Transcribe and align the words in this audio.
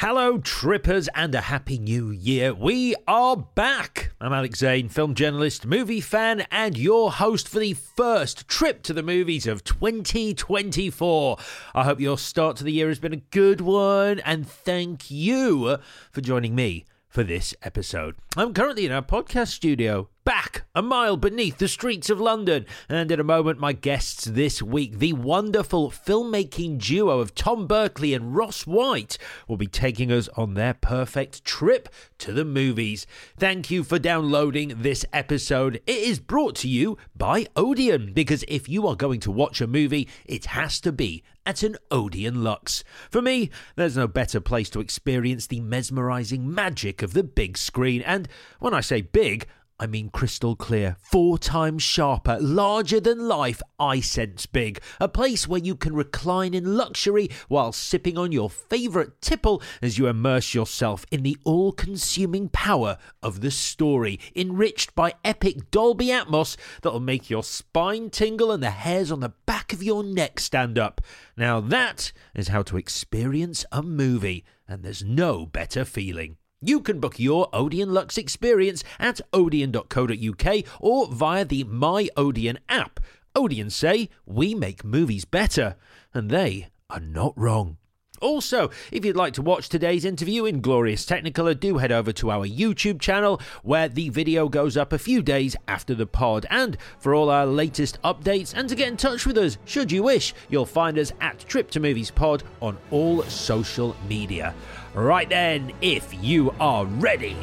Hello, 0.00 0.36
trippers, 0.36 1.08
and 1.14 1.34
a 1.34 1.40
happy 1.40 1.78
new 1.78 2.10
year. 2.10 2.52
We 2.52 2.94
are 3.08 3.34
back. 3.34 4.12
I'm 4.20 4.30
Alex 4.30 4.58
Zane, 4.58 4.90
film 4.90 5.14
journalist, 5.14 5.64
movie 5.64 6.02
fan, 6.02 6.44
and 6.50 6.76
your 6.76 7.12
host 7.12 7.48
for 7.48 7.60
the 7.60 7.72
first 7.72 8.46
trip 8.46 8.82
to 8.82 8.92
the 8.92 9.02
movies 9.02 9.46
of 9.46 9.64
2024. 9.64 11.38
I 11.74 11.84
hope 11.84 11.98
your 11.98 12.18
start 12.18 12.58
to 12.58 12.64
the 12.64 12.72
year 12.72 12.88
has 12.88 12.98
been 12.98 13.14
a 13.14 13.16
good 13.16 13.62
one, 13.62 14.18
and 14.18 14.46
thank 14.46 15.10
you 15.10 15.78
for 16.12 16.20
joining 16.20 16.54
me 16.54 16.84
for 17.16 17.24
this 17.24 17.54
episode. 17.62 18.14
I'm 18.36 18.52
currently 18.52 18.84
in 18.84 18.92
our 18.92 19.00
podcast 19.00 19.48
studio 19.48 20.10
back 20.26 20.64
a 20.74 20.82
mile 20.82 21.16
beneath 21.16 21.56
the 21.56 21.66
streets 21.66 22.10
of 22.10 22.20
London. 22.20 22.66
And 22.90 23.10
in 23.10 23.18
a 23.18 23.24
moment, 23.24 23.58
my 23.58 23.72
guests 23.72 24.26
this 24.26 24.60
week, 24.60 24.98
the 24.98 25.14
wonderful 25.14 25.90
filmmaking 25.90 26.76
duo 26.76 27.20
of 27.20 27.34
Tom 27.34 27.66
Berkeley 27.66 28.12
and 28.12 28.36
Ross 28.36 28.66
White, 28.66 29.16
will 29.48 29.56
be 29.56 29.66
taking 29.66 30.12
us 30.12 30.28
on 30.36 30.52
their 30.52 30.74
perfect 30.74 31.42
trip 31.42 31.88
to 32.18 32.34
the 32.34 32.44
movies. 32.44 33.06
Thank 33.38 33.70
you 33.70 33.82
for 33.82 33.98
downloading 33.98 34.74
this 34.82 35.06
episode. 35.10 35.76
It 35.86 35.96
is 35.96 36.18
brought 36.18 36.56
to 36.56 36.68
you 36.68 36.98
by 37.16 37.46
Odeon, 37.56 38.12
because 38.12 38.44
if 38.46 38.68
you 38.68 38.86
are 38.86 38.96
going 38.96 39.20
to 39.20 39.30
watch 39.30 39.62
a 39.62 39.66
movie, 39.66 40.06
it 40.26 40.44
has 40.46 40.80
to 40.80 40.92
be 40.92 41.22
at 41.46 41.62
an 41.62 41.76
Odeon 41.90 42.42
Luxe. 42.42 42.84
For 43.10 43.22
me, 43.22 43.50
there's 43.76 43.96
no 43.96 44.06
better 44.08 44.40
place 44.40 44.68
to 44.70 44.80
experience 44.80 45.46
the 45.46 45.60
mesmerizing 45.60 46.52
magic 46.52 47.02
of 47.02 47.12
the 47.12 47.22
big 47.22 47.56
screen. 47.56 48.02
And 48.02 48.28
when 48.58 48.74
I 48.74 48.80
say 48.80 49.00
big, 49.00 49.46
I 49.78 49.86
mean 49.86 50.08
crystal 50.08 50.56
clear, 50.56 50.96
four 51.02 51.38
times 51.38 51.82
sharper, 51.82 52.38
larger 52.40 52.98
than 52.98 53.28
life, 53.28 53.60
iSense 53.78 54.50
Big. 54.50 54.80
A 55.00 55.06
place 55.06 55.46
where 55.46 55.60
you 55.60 55.76
can 55.76 55.94
recline 55.94 56.54
in 56.54 56.78
luxury 56.78 57.28
while 57.48 57.72
sipping 57.72 58.16
on 58.16 58.32
your 58.32 58.48
favourite 58.48 59.20
tipple 59.20 59.62
as 59.82 59.98
you 59.98 60.06
immerse 60.06 60.54
yourself 60.54 61.04
in 61.10 61.22
the 61.22 61.36
all 61.44 61.72
consuming 61.72 62.48
power 62.48 62.96
of 63.22 63.42
the 63.42 63.50
story, 63.50 64.18
enriched 64.34 64.94
by 64.94 65.12
epic 65.22 65.70
Dolby 65.70 66.06
Atmos 66.06 66.56
that'll 66.80 66.98
make 66.98 67.28
your 67.28 67.44
spine 67.44 68.08
tingle 68.08 68.50
and 68.50 68.62
the 68.62 68.70
hairs 68.70 69.12
on 69.12 69.20
the 69.20 69.34
back 69.44 69.74
of 69.74 69.82
your 69.82 70.02
neck 70.02 70.40
stand 70.40 70.78
up. 70.78 71.02
Now, 71.36 71.60
that 71.60 72.12
is 72.34 72.48
how 72.48 72.62
to 72.62 72.78
experience 72.78 73.66
a 73.70 73.82
movie, 73.82 74.46
and 74.66 74.82
there's 74.82 75.04
no 75.04 75.44
better 75.44 75.84
feeling. 75.84 76.38
You 76.62 76.80
can 76.80 77.00
book 77.00 77.18
your 77.18 77.50
Odeon 77.52 77.92
Luxe 77.92 78.16
experience 78.16 78.82
at 78.98 79.20
odeon.co.uk 79.34 80.64
or 80.80 81.06
via 81.08 81.44
the 81.44 81.64
My 81.64 82.08
Odeon 82.16 82.58
app. 82.70 82.98
Odeon 83.34 83.68
say, 83.68 84.08
We 84.24 84.54
make 84.54 84.82
movies 84.82 85.26
better, 85.26 85.76
and 86.14 86.30
they 86.30 86.68
are 86.88 87.00
not 87.00 87.34
wrong. 87.36 87.76
Also, 88.22 88.70
if 88.90 89.04
you'd 89.04 89.16
like 89.16 89.34
to 89.34 89.42
watch 89.42 89.68
today's 89.68 90.06
interview 90.06 90.46
in 90.46 90.62
glorious 90.62 91.04
Technicolor, 91.04 91.58
do 91.58 91.76
head 91.76 91.92
over 91.92 92.12
to 92.12 92.30
our 92.30 92.46
YouTube 92.46 93.00
channel 93.00 93.38
where 93.62 93.90
the 93.90 94.08
video 94.08 94.48
goes 94.48 94.78
up 94.78 94.94
a 94.94 94.98
few 94.98 95.20
days 95.20 95.54
after 95.68 95.94
the 95.94 96.06
pod. 96.06 96.46
And 96.48 96.78
for 96.98 97.14
all 97.14 97.28
our 97.28 97.44
latest 97.44 98.00
updates 98.02 98.54
and 98.54 98.68
to 98.70 98.74
get 98.74 98.88
in 98.88 98.96
touch 98.96 99.26
with 99.26 99.36
us, 99.36 99.58
should 99.66 99.92
you 99.92 100.02
wish, 100.02 100.32
you'll 100.48 100.64
find 100.64 100.98
us 100.98 101.12
at 101.20 101.40
Trip 101.40 101.70
to 101.72 101.80
Movies 101.80 102.10
Pod 102.10 102.42
on 102.62 102.78
all 102.90 103.22
social 103.24 103.94
media. 104.08 104.54
Right 104.96 105.28
then, 105.28 105.72
if 105.82 106.08
you 106.24 106.54
are 106.58 106.86
ready, 106.86 107.36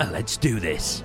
uh, 0.00 0.10
let's 0.12 0.36
do 0.36 0.60
this. 0.60 1.02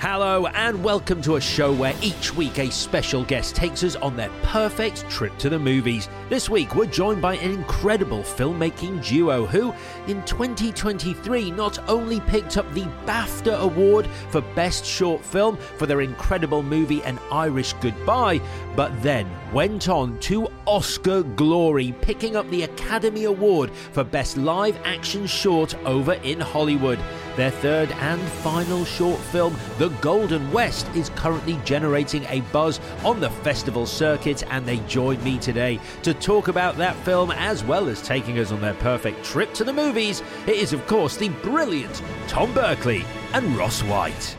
Hello, 0.00 0.48
and 0.48 0.82
welcome 0.82 1.22
to 1.22 1.36
a 1.36 1.40
show 1.40 1.72
where 1.72 1.94
each 2.02 2.34
week 2.34 2.58
a 2.58 2.72
special 2.72 3.22
guest 3.22 3.54
takes 3.54 3.84
us 3.84 3.94
on 3.94 4.16
their 4.16 4.30
perfect 4.42 5.08
trip 5.08 5.38
to 5.38 5.48
the 5.48 5.60
movies. 5.60 6.08
This 6.28 6.50
week, 6.50 6.74
we're 6.74 6.86
joined 6.86 7.22
by 7.22 7.36
an 7.36 7.52
incredible 7.52 8.24
filmmaking 8.24 9.06
duo 9.06 9.46
who, 9.46 9.72
in 10.06 10.22
2023, 10.24 11.50
not 11.50 11.78
only 11.88 12.20
picked 12.20 12.56
up 12.56 12.72
the 12.74 12.84
BAFTA 13.06 13.58
Award 13.58 14.06
for 14.28 14.40
Best 14.54 14.84
Short 14.84 15.24
Film 15.24 15.56
for 15.78 15.86
their 15.86 16.02
incredible 16.02 16.62
movie 16.62 17.02
An 17.02 17.18
Irish 17.32 17.72
Goodbye, 17.74 18.40
but 18.76 18.90
then 19.02 19.30
went 19.52 19.88
on 19.88 20.18
to 20.20 20.48
Oscar 20.66 21.22
glory, 21.22 21.94
picking 22.00 22.36
up 22.36 22.48
the 22.50 22.64
Academy 22.64 23.24
Award 23.24 23.70
for 23.92 24.04
Best 24.04 24.36
Live 24.36 24.78
Action 24.84 25.26
Short 25.26 25.74
over 25.86 26.14
in 26.14 26.40
Hollywood. 26.40 26.98
Their 27.36 27.50
third 27.50 27.90
and 27.92 28.20
final 28.20 28.84
short 28.84 29.18
film, 29.18 29.56
The 29.78 29.88
Golden 30.00 30.52
West, 30.52 30.88
is 30.94 31.08
currently 31.10 31.58
generating 31.64 32.24
a 32.28 32.42
buzz 32.52 32.78
on 33.04 33.18
the 33.18 33.30
festival 33.30 33.86
circuit, 33.86 34.44
and 34.50 34.64
they 34.64 34.78
join 34.86 35.22
me 35.24 35.38
today 35.38 35.80
to 36.02 36.14
talk 36.14 36.46
about 36.48 36.76
that 36.76 36.94
film 36.98 37.32
as 37.32 37.64
well 37.64 37.88
as 37.88 38.00
taking 38.02 38.38
us 38.38 38.52
on 38.52 38.60
their 38.60 38.74
perfect 38.74 39.24
trip 39.24 39.52
to 39.54 39.64
the 39.64 39.72
movies. 39.72 39.93
It 39.96 40.22
is, 40.48 40.72
of 40.72 40.84
course, 40.88 41.16
the 41.16 41.28
brilliant 41.28 42.02
Tom 42.26 42.52
Berkeley 42.52 43.04
and 43.32 43.56
Ross 43.56 43.80
White. 43.84 44.36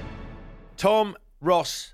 Tom, 0.76 1.16
Ross, 1.40 1.94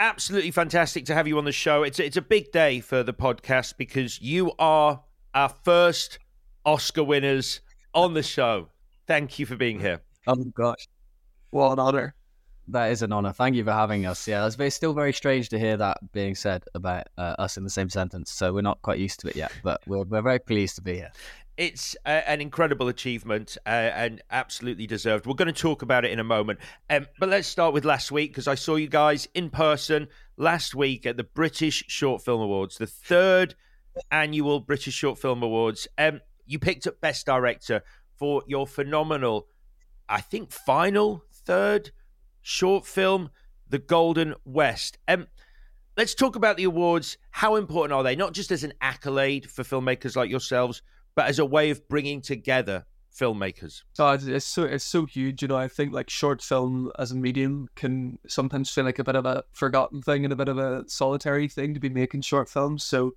absolutely 0.00 0.50
fantastic 0.50 1.04
to 1.04 1.14
have 1.14 1.28
you 1.28 1.36
on 1.36 1.44
the 1.44 1.52
show. 1.52 1.82
It's 1.82 2.00
it's 2.00 2.16
a 2.16 2.22
big 2.22 2.52
day 2.52 2.80
for 2.80 3.02
the 3.02 3.12
podcast 3.12 3.76
because 3.76 4.18
you 4.22 4.52
are 4.58 5.02
our 5.34 5.50
first 5.50 6.20
Oscar 6.64 7.04
winners 7.04 7.60
on 7.92 8.14
the 8.14 8.22
show. 8.22 8.68
Thank 9.06 9.38
you 9.38 9.44
for 9.44 9.56
being 9.56 9.78
here. 9.78 10.00
Oh 10.26 10.34
my 10.34 10.44
gosh, 10.54 10.88
what 11.50 11.72
an 11.72 11.80
honor! 11.80 12.14
That 12.68 12.92
is 12.92 13.02
an 13.02 13.12
honor. 13.12 13.32
Thank 13.32 13.56
you 13.56 13.64
for 13.64 13.72
having 13.72 14.06
us. 14.06 14.26
Yeah, 14.26 14.46
it's 14.46 14.54
very, 14.54 14.70
still 14.70 14.94
very 14.94 15.12
strange 15.12 15.50
to 15.50 15.58
hear 15.58 15.76
that 15.76 15.98
being 16.12 16.34
said 16.34 16.64
about 16.74 17.08
uh, 17.18 17.34
us 17.38 17.58
in 17.58 17.64
the 17.64 17.70
same 17.70 17.90
sentence. 17.90 18.30
So 18.30 18.54
we're 18.54 18.62
not 18.62 18.80
quite 18.80 18.98
used 18.98 19.20
to 19.20 19.28
it 19.28 19.36
yet, 19.36 19.52
but 19.62 19.82
we're 19.86 20.04
we're 20.04 20.22
very 20.22 20.38
pleased 20.38 20.76
to 20.76 20.82
be 20.82 20.94
here. 20.94 21.12
It's 21.56 21.94
an 22.06 22.40
incredible 22.40 22.88
achievement 22.88 23.58
uh, 23.66 23.68
and 23.68 24.22
absolutely 24.30 24.86
deserved. 24.86 25.26
We're 25.26 25.34
going 25.34 25.52
to 25.52 25.60
talk 25.60 25.82
about 25.82 26.04
it 26.04 26.10
in 26.10 26.18
a 26.18 26.24
moment. 26.24 26.60
Um, 26.88 27.06
but 27.18 27.28
let's 27.28 27.46
start 27.46 27.74
with 27.74 27.84
last 27.84 28.10
week 28.10 28.30
because 28.30 28.48
I 28.48 28.54
saw 28.54 28.76
you 28.76 28.88
guys 28.88 29.28
in 29.34 29.50
person 29.50 30.08
last 30.36 30.74
week 30.74 31.04
at 31.04 31.16
the 31.16 31.24
British 31.24 31.84
Short 31.88 32.24
Film 32.24 32.40
Awards, 32.40 32.78
the 32.78 32.86
third 32.86 33.54
annual 34.10 34.60
British 34.60 34.94
Short 34.94 35.18
Film 35.18 35.42
Awards. 35.42 35.86
Um, 35.98 36.20
you 36.46 36.58
picked 36.58 36.86
up 36.86 37.00
Best 37.00 37.26
Director 37.26 37.82
for 38.16 38.42
your 38.46 38.66
phenomenal 38.66 39.46
I 40.12 40.20
think, 40.20 40.52
final 40.52 41.24
third 41.32 41.90
short 42.42 42.86
film, 42.86 43.30
The 43.68 43.78
Golden 43.78 44.34
West. 44.44 44.98
Um, 45.08 45.26
let's 45.96 46.14
talk 46.14 46.36
about 46.36 46.58
the 46.58 46.64
awards. 46.64 47.16
How 47.30 47.56
important 47.56 47.94
are 47.94 48.02
they? 48.02 48.14
Not 48.14 48.34
just 48.34 48.50
as 48.50 48.62
an 48.62 48.74
accolade 48.82 49.50
for 49.50 49.62
filmmakers 49.62 50.14
like 50.14 50.28
yourselves, 50.28 50.82
but 51.14 51.26
as 51.26 51.38
a 51.38 51.44
way 51.44 51.70
of 51.70 51.86
bringing 51.88 52.20
together 52.20 52.86
filmmakers. 53.12 53.82
Oh, 53.98 54.16
so 54.16 54.28
it's 54.28 54.46
so 54.46 54.62
it's 54.64 54.84
so 54.84 55.06
huge. 55.06 55.42
You 55.42 55.48
know, 55.48 55.56
I 55.56 55.68
think 55.68 55.92
like 55.92 56.10
short 56.10 56.42
film 56.42 56.90
as 56.98 57.12
a 57.12 57.16
medium 57.16 57.68
can 57.74 58.18
sometimes 58.26 58.70
feel 58.70 58.84
like 58.84 58.98
a 58.98 59.04
bit 59.04 59.16
of 59.16 59.26
a 59.26 59.44
forgotten 59.52 60.02
thing 60.02 60.24
and 60.24 60.32
a 60.32 60.36
bit 60.36 60.48
of 60.48 60.58
a 60.58 60.84
solitary 60.88 61.48
thing 61.48 61.74
to 61.74 61.80
be 61.80 61.88
making 61.88 62.22
short 62.22 62.48
films. 62.48 62.84
So, 62.84 63.12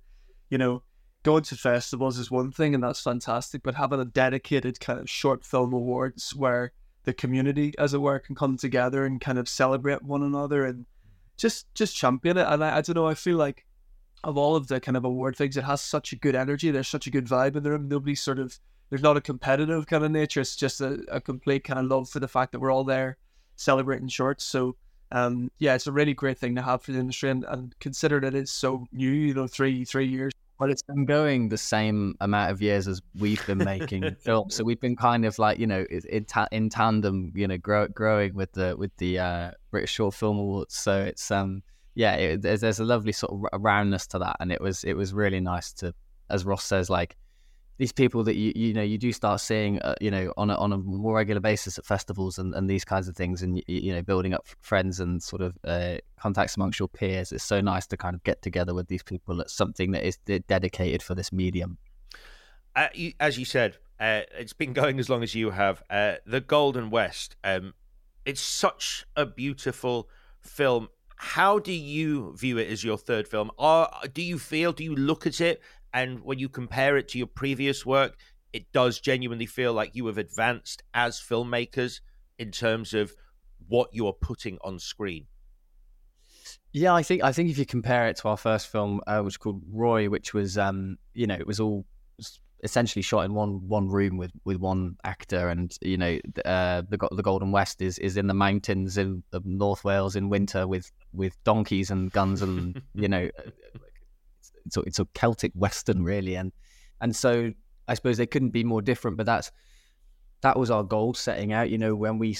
you 0.50 0.58
know, 0.58 0.82
going 1.22 1.42
to 1.44 1.56
festivals 1.56 2.18
is 2.18 2.30
one 2.30 2.52
thing 2.52 2.74
and 2.74 2.84
that's 2.84 3.00
fantastic, 3.00 3.62
but 3.62 3.74
having 3.74 4.00
a 4.00 4.04
dedicated 4.04 4.78
kind 4.80 5.00
of 5.00 5.10
short 5.10 5.44
film 5.44 5.72
awards 5.72 6.34
where 6.34 6.72
the 7.04 7.14
community, 7.14 7.72
as 7.78 7.94
it 7.94 8.00
were, 8.00 8.18
can 8.18 8.34
come 8.34 8.56
together 8.56 9.04
and 9.04 9.20
kind 9.20 9.38
of 9.38 9.48
celebrate 9.48 10.02
one 10.02 10.22
another 10.22 10.64
and 10.64 10.86
just 11.36 11.72
just 11.74 11.96
champion 11.96 12.36
it. 12.36 12.46
And 12.48 12.62
I, 12.62 12.78
I 12.78 12.80
don't 12.80 12.96
know, 12.96 13.06
I 13.06 13.14
feel 13.14 13.36
like 13.36 13.65
of 14.26 14.36
all 14.36 14.56
of 14.56 14.66
the 14.66 14.80
kind 14.80 14.96
of 14.96 15.04
award 15.04 15.36
things, 15.36 15.56
it 15.56 15.64
has 15.64 15.80
such 15.80 16.12
a 16.12 16.16
good 16.16 16.34
energy. 16.34 16.70
There's 16.70 16.88
such 16.88 17.06
a 17.06 17.10
good 17.10 17.26
vibe 17.26 17.56
in 17.56 17.62
the 17.62 17.70
room. 17.70 17.88
Nobody 17.88 18.14
sort 18.14 18.38
of 18.38 18.58
there's 18.90 19.02
not 19.02 19.16
a 19.16 19.20
competitive 19.20 19.86
kind 19.86 20.04
of 20.04 20.10
nature. 20.10 20.40
It's 20.40 20.56
just 20.56 20.80
a, 20.80 21.00
a 21.08 21.20
complete 21.20 21.64
kind 21.64 21.78
of 21.78 21.86
love 21.86 22.08
for 22.08 22.20
the 22.20 22.28
fact 22.28 22.52
that 22.52 22.60
we're 22.60 22.72
all 22.72 22.84
there 22.84 23.16
celebrating 23.54 24.08
shorts. 24.08 24.44
So 24.44 24.76
um, 25.12 25.50
yeah, 25.58 25.74
it's 25.74 25.86
a 25.86 25.92
really 25.92 26.12
great 26.12 26.38
thing 26.38 26.56
to 26.56 26.62
have 26.62 26.82
for 26.82 26.90
the 26.90 26.98
industry, 26.98 27.30
and, 27.30 27.44
and 27.44 27.78
consider 27.78 28.20
that 28.20 28.34
it's 28.34 28.50
so 28.50 28.86
new. 28.92 29.10
You 29.10 29.32
know, 29.32 29.46
three 29.46 29.84
three 29.84 30.08
years 30.08 30.32
well, 30.58 30.70
it's 30.70 30.82
been 30.82 31.04
going 31.04 31.50
the 31.50 31.58
same 31.58 32.16
amount 32.20 32.50
of 32.50 32.62
years 32.62 32.88
as 32.88 33.02
we've 33.18 33.44
been 33.46 33.58
making 33.58 34.14
films, 34.20 34.54
so 34.54 34.64
we've 34.64 34.80
been 34.80 34.96
kind 34.96 35.26
of 35.26 35.38
like 35.38 35.58
you 35.58 35.66
know 35.66 35.84
in, 35.90 36.24
ta- 36.24 36.48
in 36.50 36.70
tandem, 36.70 37.32
you 37.34 37.46
know, 37.46 37.58
grow- 37.58 37.88
growing 37.88 38.34
with 38.34 38.52
the 38.52 38.74
with 38.76 38.96
the 38.96 39.18
uh, 39.18 39.50
British 39.70 39.92
Short 39.92 40.14
Film 40.14 40.38
Awards. 40.38 40.74
So 40.74 41.02
it's 41.02 41.30
um 41.30 41.62
yeah, 41.96 42.14
it, 42.14 42.42
there's, 42.42 42.60
there's 42.60 42.78
a 42.78 42.84
lovely 42.84 43.12
sort 43.12 43.32
of 43.32 43.60
roundness 43.60 44.06
to 44.08 44.18
that, 44.20 44.36
and 44.38 44.52
it 44.52 44.60
was 44.60 44.84
it 44.84 44.94
was 44.94 45.12
really 45.12 45.40
nice 45.40 45.72
to, 45.74 45.94
as 46.30 46.44
Ross 46.44 46.62
says, 46.62 46.90
like 46.90 47.16
these 47.78 47.90
people 47.90 48.22
that 48.24 48.36
you 48.36 48.52
you 48.54 48.74
know 48.74 48.82
you 48.82 48.98
do 48.98 49.12
start 49.12 49.40
seeing 49.40 49.80
uh, 49.80 49.94
you 49.98 50.10
know 50.10 50.32
on 50.36 50.50
a, 50.50 50.54
on 50.56 50.74
a 50.74 50.78
more 50.78 51.16
regular 51.16 51.40
basis 51.40 51.78
at 51.78 51.86
festivals 51.86 52.38
and, 52.38 52.54
and 52.54 52.68
these 52.68 52.84
kinds 52.84 53.08
of 53.08 53.16
things 53.16 53.42
and 53.42 53.62
you 53.66 53.92
know 53.94 54.02
building 54.02 54.34
up 54.34 54.46
friends 54.60 55.00
and 55.00 55.22
sort 55.22 55.40
of 55.40 55.56
uh, 55.64 55.96
contacts 56.18 56.56
amongst 56.56 56.78
your 56.78 56.88
peers 56.88 57.32
it's 57.32 57.44
so 57.44 57.60
nice 57.60 57.86
to 57.86 57.96
kind 57.96 58.14
of 58.14 58.22
get 58.24 58.40
together 58.42 58.74
with 58.74 58.88
these 58.88 59.02
people 59.02 59.40
at 59.40 59.50
something 59.50 59.92
that 59.92 60.04
is 60.06 60.16
dedicated 60.48 61.02
for 61.02 61.14
this 61.14 61.32
medium. 61.32 61.78
Uh, 62.74 62.88
you, 62.94 63.12
as 63.20 63.38
you 63.38 63.44
said 63.44 63.78
uh, 63.98 64.20
it's 64.38 64.52
been 64.52 64.74
going 64.74 64.98
as 64.98 65.08
long 65.08 65.22
as 65.22 65.34
you 65.34 65.48
have. 65.50 65.82
Uh, 65.88 66.16
the 66.26 66.40
golden 66.40 66.90
west 66.90 67.36
um, 67.42 67.72
it's 68.26 68.40
such 68.40 69.06
a 69.16 69.24
beautiful 69.24 70.08
film 70.40 70.88
how 71.16 71.58
do 71.58 71.72
you 71.72 72.36
view 72.36 72.58
it 72.58 72.70
as 72.70 72.84
your 72.84 72.98
third 72.98 73.26
film 73.26 73.50
or 73.56 73.88
do 74.12 74.22
you 74.22 74.38
feel 74.38 74.72
do 74.72 74.84
you 74.84 74.94
look 74.94 75.26
at 75.26 75.40
it 75.40 75.62
and 75.96 76.22
when 76.22 76.38
you 76.38 76.50
compare 76.50 76.98
it 76.98 77.08
to 77.08 77.18
your 77.18 77.26
previous 77.26 77.86
work, 77.86 78.18
it 78.52 78.70
does 78.70 79.00
genuinely 79.00 79.46
feel 79.46 79.72
like 79.72 79.94
you 79.94 80.06
have 80.08 80.18
advanced 80.18 80.82
as 80.92 81.18
filmmakers 81.18 82.00
in 82.38 82.50
terms 82.50 82.92
of 82.92 83.14
what 83.66 83.88
you 83.94 84.06
are 84.06 84.12
putting 84.12 84.58
on 84.62 84.78
screen. 84.78 85.24
Yeah, 86.70 86.92
I 86.92 87.02
think 87.02 87.24
I 87.24 87.32
think 87.32 87.48
if 87.48 87.56
you 87.56 87.64
compare 87.64 88.08
it 88.08 88.16
to 88.18 88.28
our 88.28 88.36
first 88.36 88.66
film, 88.66 89.00
uh, 89.06 89.20
which 89.20 89.24
was 89.24 89.36
called 89.38 89.62
Roy, 89.72 90.10
which 90.10 90.34
was 90.34 90.58
um, 90.58 90.98
you 91.14 91.26
know, 91.26 91.34
it 91.34 91.46
was 91.46 91.60
all 91.60 91.86
essentially 92.62 93.02
shot 93.02 93.24
in 93.24 93.34
one 93.34 93.66
one 93.68 93.88
room 93.88 94.16
with 94.16 94.32
with 94.44 94.58
one 94.58 94.96
actor, 95.04 95.48
and 95.48 95.76
you 95.80 95.96
know, 95.96 96.18
uh, 96.44 96.82
the 96.88 97.08
the 97.12 97.22
Golden 97.22 97.52
West 97.52 97.82
is 97.82 97.98
is 97.98 98.16
in 98.16 98.26
the 98.26 98.34
mountains 98.34 98.98
in 98.98 99.22
North 99.44 99.84
Wales 99.84 100.16
in 100.16 100.28
winter 100.28 100.66
with 100.66 100.90
with 101.12 101.42
donkeys 101.44 101.90
and 101.90 102.10
guns, 102.12 102.42
and 102.42 102.80
you 102.94 103.08
know, 103.08 103.28
it's 104.64 104.76
a, 104.76 104.80
it's 104.80 104.98
a 104.98 105.06
Celtic 105.14 105.52
western 105.54 106.02
really, 106.02 106.36
and 106.36 106.52
and 107.00 107.14
so 107.14 107.52
I 107.88 107.94
suppose 107.94 108.16
they 108.16 108.26
couldn't 108.26 108.50
be 108.50 108.64
more 108.64 108.82
different. 108.82 109.16
But 109.16 109.26
that's 109.26 109.50
that 110.42 110.58
was 110.58 110.70
our 110.70 110.84
goal 110.84 111.14
setting 111.14 111.52
out. 111.52 111.70
You 111.70 111.78
know, 111.78 111.94
when 111.94 112.18
we 112.18 112.36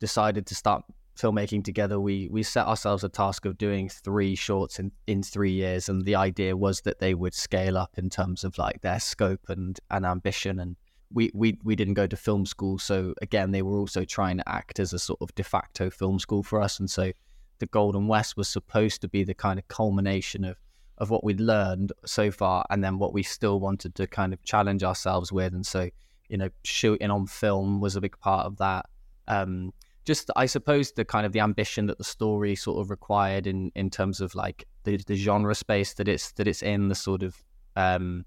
decided 0.00 0.46
to 0.46 0.54
start 0.54 0.84
filmmaking 1.20 1.64
together, 1.64 2.00
we 2.00 2.28
we 2.30 2.42
set 2.42 2.66
ourselves 2.66 3.04
a 3.04 3.08
task 3.08 3.44
of 3.44 3.58
doing 3.58 3.88
three 3.88 4.34
shorts 4.34 4.78
in, 4.78 4.92
in 5.06 5.22
three 5.22 5.52
years, 5.52 5.88
and 5.88 6.04
the 6.04 6.14
idea 6.14 6.56
was 6.56 6.80
that 6.82 6.98
they 6.98 7.14
would 7.14 7.34
scale 7.34 7.76
up 7.76 7.98
in 7.98 8.08
terms 8.08 8.44
of 8.44 8.56
like 8.58 8.80
their 8.80 9.00
scope 9.00 9.48
and, 9.48 9.78
and 9.90 10.06
ambition. 10.06 10.58
And 10.58 10.76
we, 11.12 11.30
we 11.34 11.58
we 11.62 11.76
didn't 11.76 11.94
go 11.94 12.06
to 12.06 12.16
film 12.16 12.46
school, 12.46 12.78
so 12.78 13.14
again, 13.20 13.50
they 13.50 13.62
were 13.62 13.78
also 13.78 14.04
trying 14.04 14.38
to 14.38 14.48
act 14.48 14.80
as 14.80 14.92
a 14.92 14.98
sort 14.98 15.20
of 15.20 15.34
de 15.34 15.44
facto 15.44 15.90
film 15.90 16.18
school 16.18 16.42
for 16.42 16.60
us. 16.60 16.80
And 16.80 16.90
so, 16.90 17.12
the 17.58 17.66
Golden 17.66 18.08
West 18.08 18.36
was 18.36 18.48
supposed 18.48 19.00
to 19.02 19.08
be 19.08 19.24
the 19.24 19.34
kind 19.34 19.58
of 19.58 19.68
culmination 19.68 20.44
of 20.44 20.56
of 20.98 21.10
what 21.10 21.24
we'd 21.24 21.40
learned 21.40 21.92
so 22.04 22.30
far, 22.30 22.64
and 22.70 22.82
then 22.82 22.98
what 22.98 23.12
we 23.12 23.22
still 23.22 23.60
wanted 23.60 23.94
to 23.96 24.06
kind 24.06 24.32
of 24.32 24.42
challenge 24.44 24.82
ourselves 24.82 25.32
with. 25.32 25.52
And 25.52 25.66
so, 25.66 25.90
you 26.28 26.38
know, 26.38 26.50
shooting 26.64 27.10
on 27.10 27.26
film 27.26 27.80
was 27.80 27.96
a 27.96 28.00
big 28.00 28.18
part 28.20 28.46
of 28.46 28.58
that. 28.58 28.86
Um, 29.26 29.72
just 30.10 30.28
I 30.34 30.46
suppose 30.46 30.90
the 30.90 31.04
kind 31.04 31.24
of 31.24 31.30
the 31.30 31.38
ambition 31.38 31.86
that 31.86 31.96
the 31.96 32.02
story 32.02 32.56
sort 32.56 32.80
of 32.80 32.90
required 32.90 33.46
in 33.46 33.70
in 33.76 33.90
terms 33.90 34.20
of 34.20 34.34
like 34.34 34.66
the, 34.82 34.96
the 35.06 35.14
genre 35.14 35.54
space 35.54 35.94
that 35.94 36.08
it's 36.08 36.32
that 36.32 36.48
it's 36.48 36.62
in 36.62 36.88
the 36.88 36.96
sort 36.96 37.22
of 37.22 37.40
um 37.76 38.24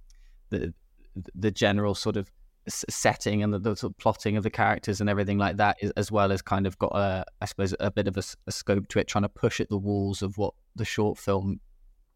the 0.49 0.73
the 1.35 1.51
general 1.51 1.93
sort 1.93 2.15
of 2.15 2.31
setting 2.69 3.43
and 3.43 3.53
the, 3.53 3.59
the 3.59 3.75
sort 3.75 3.91
of 3.91 3.97
plotting 3.97 4.37
of 4.37 4.43
the 4.43 4.49
characters 4.49 5.01
and 5.01 5.09
everything 5.09 5.37
like 5.37 5.57
that 5.57 5.75
as 5.97 6.09
well 6.09 6.31
as 6.31 6.41
kind 6.41 6.65
of 6.65 6.79
got 6.79 6.93
a 6.95 7.25
I 7.41 7.45
suppose 7.47 7.75
a 7.81 7.91
bit 7.91 8.07
of 8.07 8.15
a, 8.15 8.23
a 8.47 8.53
scope 8.53 8.87
to 8.87 8.99
it 8.99 9.09
trying 9.09 9.23
to 9.23 9.29
push 9.43 9.59
at 9.59 9.67
the 9.67 9.77
walls 9.77 10.21
of 10.21 10.37
what 10.37 10.53
the 10.77 10.85
short 10.85 11.17
film 11.17 11.59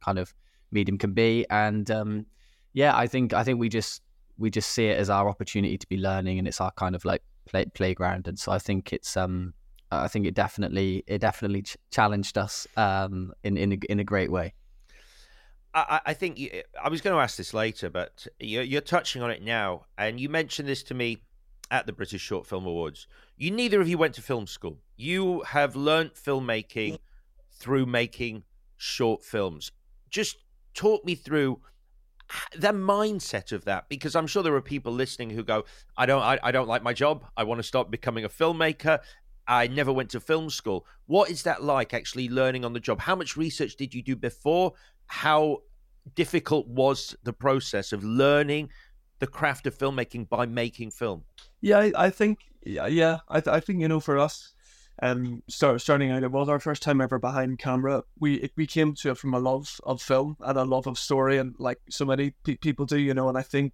kind 0.02 0.18
of 0.18 0.34
medium 0.72 0.98
can 0.98 1.12
be. 1.12 1.46
And 1.50 1.92
um 1.92 2.26
yeah 2.72 2.96
I 2.96 3.08
think 3.08 3.34
I 3.34 3.44
think 3.44 3.60
we 3.60 3.68
just 3.68 4.02
we 4.38 4.50
just 4.50 4.72
see 4.72 4.86
it 4.86 4.98
as 4.98 5.10
our 5.10 5.28
opportunity 5.28 5.78
to 5.78 5.88
be 5.88 5.98
learning 5.98 6.40
and 6.40 6.48
it's 6.48 6.62
our 6.62 6.72
kind 6.72 6.96
of 6.96 7.04
like 7.04 7.22
play, 7.48 7.66
playground, 7.66 8.28
and 8.28 8.38
so 8.38 8.52
I 8.52 8.60
think 8.60 8.94
it's 8.94 9.18
um 9.18 9.54
I 9.92 10.08
think 10.08 10.26
it 10.26 10.36
definitely 10.36 11.04
it 11.08 11.20
definitely 11.20 11.64
ch- 11.64 11.78
challenged 11.92 12.38
us 12.38 12.68
um 12.78 13.34
in 13.44 13.58
in 13.58 13.74
a, 13.74 13.78
in 13.90 14.00
a 14.00 14.04
great 14.04 14.32
way. 14.32 14.54
I, 15.74 16.02
I 16.08 16.14
think 16.14 16.40
you, 16.40 16.64
I 16.82 16.90
was 16.90 17.02
going 17.02 17.16
to 17.16 17.22
ask 17.22 17.38
this 17.38 17.54
later, 17.54 17.90
but 17.90 18.26
you're, 18.40 18.64
you're 18.64 18.82
touching 18.82 19.22
on 19.22 19.30
it 19.30 19.44
now, 19.44 19.86
and 19.98 20.20
you 20.20 20.28
mentioned 20.28 20.68
this 20.68 20.82
to 20.84 20.96
me 20.96 21.20
at 21.70 21.86
the 21.86 21.94
British 21.94 22.22
Short 22.22 22.48
Film 22.48 22.66
Awards. 22.66 23.08
You 23.38 23.52
neither 23.52 23.80
of 23.82 23.88
you 23.88 23.98
went 23.98 24.16
to 24.16 24.22
film 24.22 24.48
school. 24.48 24.80
You 24.96 25.42
have 25.42 25.76
learnt 25.76 26.16
filmmaking 26.16 26.98
through 27.52 27.86
making 27.86 28.44
short 28.78 29.24
films. 29.24 29.72
Just 30.10 30.38
talk 30.74 31.06
me 31.06 31.16
through 31.16 31.60
the 32.56 32.74
mindset 32.74 33.52
of 33.52 33.64
that 33.66 33.88
because 33.88 34.16
i'm 34.16 34.28
sure 34.28 34.44
there 34.44 34.54
are 34.54 34.62
people 34.62 34.92
listening 34.92 35.30
who 35.30 35.44
go 35.44 35.64
i 35.98 36.06
don't 36.06 36.22
I, 36.22 36.38
I 36.44 36.52
don't 36.52 36.68
like 36.68 36.84
my 36.84 36.94
job. 36.94 37.26
I 37.38 37.44
want 37.44 37.60
to 37.60 37.64
start 37.64 37.90
becoming 37.90 38.26
a 38.26 38.30
filmmaker. 38.30 39.00
I 39.48 39.68
never 39.68 39.94
went 39.94 40.10
to 40.10 40.20
film 40.20 40.50
school. 40.50 40.86
What 41.06 41.30
is 41.30 41.44
that 41.44 41.64
like 41.64 41.94
actually 41.94 42.28
learning 42.28 42.66
on 42.66 42.74
the 42.74 42.82
job? 42.82 43.00
How 43.00 43.16
much 43.16 43.38
research 43.38 43.78
did 43.78 43.94
you 43.94 44.02
do 44.02 44.16
before? 44.16 44.74
How 45.06 45.60
difficult 46.16 46.68
was 46.68 47.16
the 47.24 47.32
process 47.32 47.94
of 47.94 48.04
learning 48.04 48.70
the 49.20 49.28
craft 49.28 49.66
of 49.68 49.78
filmmaking 49.78 50.28
by 50.28 50.46
making 50.46 50.92
film? 50.92 51.24
Yeah 51.62 51.80
i, 51.80 51.92
I 51.96 52.10
think 52.10 52.40
yeah, 52.66 52.88
yeah 52.88 53.20
I, 53.30 53.42
I 53.48 53.60
think 53.62 53.82
you 53.82 53.88
know 53.88 54.02
for 54.02 54.18
us 54.18 54.54
um, 55.02 55.44
start, 55.48 55.80
starting 55.82 56.12
out, 56.12 56.24
it 56.24 56.32
was 56.32 56.50
our 56.50 56.60
first 56.60 56.82
time 56.82 57.02
ever 57.02 57.20
behind 57.20 57.60
camera. 57.60 58.04
We 58.20 58.50
we 58.56 58.66
came 58.66 58.96
to 58.96 59.12
it 59.12 59.18
from 59.18 59.34
a 59.34 59.40
love 59.40 59.80
of 59.84 60.02
film 60.02 60.38
and 60.40 60.58
a 60.58 60.66
love 60.66 60.88
of 60.88 60.98
story, 60.98 61.38
and 61.38 61.56
like 61.60 61.80
so 61.90 62.06
many 62.06 62.34
pe- 62.44 62.56
people 62.56 62.86
do, 62.86 62.98
you 62.98 63.14
know. 63.14 63.30
And 63.30 63.38
I 63.38 63.44
think 63.44 63.74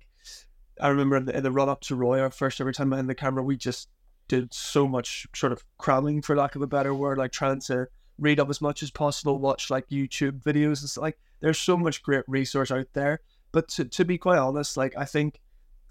I 0.82 0.90
remember 0.90 1.16
in 1.18 1.26
the, 1.26 1.38
in 1.38 1.44
the 1.44 1.52
run 1.52 1.70
up 1.70 1.82
to 1.82 1.96
Roy, 1.96 2.20
our 2.20 2.32
first 2.32 2.60
ever 2.60 2.74
time 2.74 2.90
behind 2.90 3.10
the 3.10 3.16
camera, 3.16 3.44
we 3.44 3.56
just 3.56 3.90
did 4.28 4.54
so 4.54 4.88
much 4.88 5.28
sort 5.36 5.54
of 5.54 5.64
cramming, 5.78 6.22
for 6.22 6.36
lack 6.36 6.56
of 6.56 6.62
a 6.62 6.68
better 6.68 6.94
word, 6.94 7.18
like 7.18 7.32
trying 7.32 7.62
to 7.62 7.88
read 8.18 8.40
up 8.40 8.50
as 8.50 8.62
much 8.62 8.84
as 8.84 8.92
possible, 8.92 9.40
watch 9.40 9.70
like 9.70 9.88
YouTube 9.90 10.42
videos. 10.42 10.84
It's 10.84 10.98
like 10.98 11.18
there's 11.40 11.60
so 11.60 11.78
much 11.78 12.04
great 12.04 12.24
resource 12.28 12.72
out 12.72 12.88
there. 12.94 13.22
But 13.52 13.70
to, 13.70 13.86
to 13.86 14.04
be 14.04 14.18
quite 14.18 14.40
honest, 14.40 14.76
like 14.76 14.94
I 14.98 15.06
think 15.06 15.40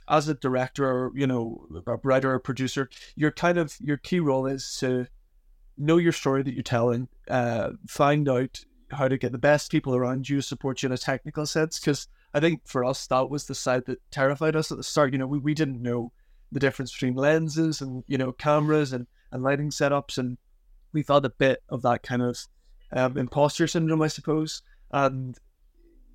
as 0.09 0.29
a 0.29 0.35
director 0.35 0.85
or 0.85 1.13
you 1.15 1.27
know 1.27 1.67
a 1.87 1.97
writer 2.03 2.35
or 2.35 2.39
producer, 2.39 2.91
your 3.17 3.31
kind 3.31 3.57
of 3.57 3.77
your 3.81 3.97
key 3.97 4.21
role 4.21 4.47
is 4.47 4.77
to 4.81 5.07
know 5.77 5.97
your 5.97 6.13
story 6.13 6.43
that 6.43 6.55
you're 6.55 6.63
telling, 6.63 7.09
uh, 7.29 7.71
find 7.89 8.29
out 8.29 8.65
how 8.91 9.09
to 9.09 9.17
get 9.17 9.33
the 9.33 9.39
best 9.39 9.71
people 9.71 9.95
around 9.95 10.29
you 10.29 10.41
support 10.41 10.83
you 10.83 10.89
in 10.89 10.93
a 10.93 10.99
technical 10.99 11.47
sense. 11.47 11.81
Because 11.81 12.09
I 12.35 12.41
think 12.41 12.61
for 12.67 12.85
us, 12.85 13.07
that 13.07 13.31
was 13.31 13.47
the 13.47 13.55
side 13.55 13.87
that 13.87 14.01
terrified 14.11 14.57
us 14.57 14.71
at 14.71 14.77
the 14.77 14.85
start. 14.85 15.13
You 15.13 15.19
know, 15.19 15.27
we, 15.27 15.39
we 15.39 15.55
didn't 15.55 15.83
know 15.83 16.13
the 16.51 16.61
difference 16.61 16.93
between 16.93 17.15
lenses 17.15 17.81
and, 17.81 18.05
you 18.07 18.19
know, 18.19 18.33
cameras 18.33 18.93
and, 18.93 19.07
and 19.31 19.43
lighting 19.43 19.71
setups. 19.71 20.19
And 20.19 20.37
we 20.93 21.03
felt 21.03 21.25
a 21.25 21.31
bit 21.31 21.63
of 21.71 21.83
that 21.83 22.03
kind 22.03 22.23
of 22.23 22.39
um, 22.93 23.17
imposter 23.17 23.67
syndrome, 23.67 24.03
I 24.03 24.09
suppose. 24.09 24.63
And, 24.91 25.39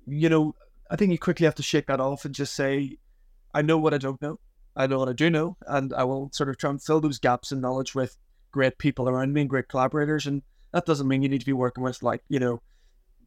you 0.06 0.28
know, 0.28 0.54
I 0.90 0.96
think 0.96 1.10
you 1.10 1.18
quickly 1.18 1.44
have 1.44 1.56
to 1.56 1.62
shake 1.62 1.88
that 1.88 2.00
off 2.00 2.24
and 2.24 2.34
just 2.34 2.54
say, 2.54 2.96
I 3.52 3.62
know 3.62 3.78
what 3.78 3.94
I 3.94 3.98
don't 3.98 4.22
know. 4.22 4.38
I 4.76 4.86
know 4.86 5.00
what 5.00 5.08
I 5.08 5.12
do 5.12 5.28
know. 5.28 5.56
And 5.66 5.92
I 5.92 6.04
will 6.04 6.30
sort 6.32 6.48
of 6.48 6.56
try 6.56 6.70
and 6.70 6.80
fill 6.80 7.00
those 7.00 7.18
gaps 7.18 7.50
in 7.50 7.60
knowledge 7.60 7.96
with 7.96 8.16
great 8.50 8.78
people 8.78 9.08
around 9.08 9.32
me 9.32 9.42
and 9.42 9.50
great 9.50 9.68
collaborators. 9.68 10.26
And 10.26 10.42
that 10.72 10.86
doesn't 10.86 11.08
mean 11.08 11.22
you 11.22 11.28
need 11.28 11.40
to 11.40 11.46
be 11.46 11.52
working 11.52 11.84
with 11.84 12.02
like, 12.02 12.22
you 12.28 12.38
know, 12.38 12.62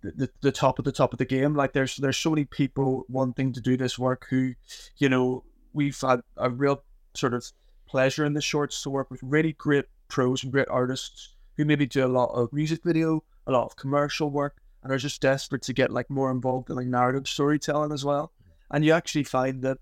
the, 0.01 0.29
the 0.41 0.51
top 0.51 0.79
of 0.79 0.85
the 0.85 0.91
top 0.91 1.13
of 1.13 1.19
the 1.19 1.25
game. 1.25 1.55
Like 1.55 1.73
there's 1.73 1.97
there's 1.97 2.17
so 2.17 2.31
many 2.31 2.45
people 2.45 3.05
wanting 3.07 3.53
to 3.53 3.61
do 3.61 3.77
this 3.77 3.99
work 3.99 4.27
who, 4.29 4.53
you 4.97 5.09
know, 5.09 5.43
we've 5.73 5.99
had 5.99 6.21
a 6.37 6.49
real 6.49 6.83
sort 7.13 7.33
of 7.33 7.45
pleasure 7.87 8.25
in 8.25 8.33
the 8.33 8.41
shorts 8.41 8.81
to 8.83 8.89
work 8.89 9.11
with 9.11 9.19
really 9.21 9.53
great 9.53 9.85
pros 10.07 10.43
and 10.43 10.51
great 10.51 10.67
artists 10.69 11.35
who 11.57 11.65
maybe 11.65 11.85
do 11.85 12.05
a 12.05 12.07
lot 12.07 12.31
of 12.33 12.51
music 12.53 12.81
video, 12.83 13.23
a 13.47 13.51
lot 13.51 13.65
of 13.65 13.75
commercial 13.75 14.29
work, 14.29 14.57
and 14.83 14.91
are 14.91 14.97
just 14.97 15.21
desperate 15.21 15.61
to 15.63 15.73
get 15.73 15.91
like 15.91 16.09
more 16.09 16.31
involved 16.31 16.69
in 16.69 16.75
like 16.75 16.87
narrative 16.87 17.27
storytelling 17.27 17.91
as 17.91 18.03
well. 18.03 18.31
Mm. 18.41 18.75
And 18.75 18.85
you 18.85 18.93
actually 18.93 19.23
find 19.23 19.61
that 19.63 19.77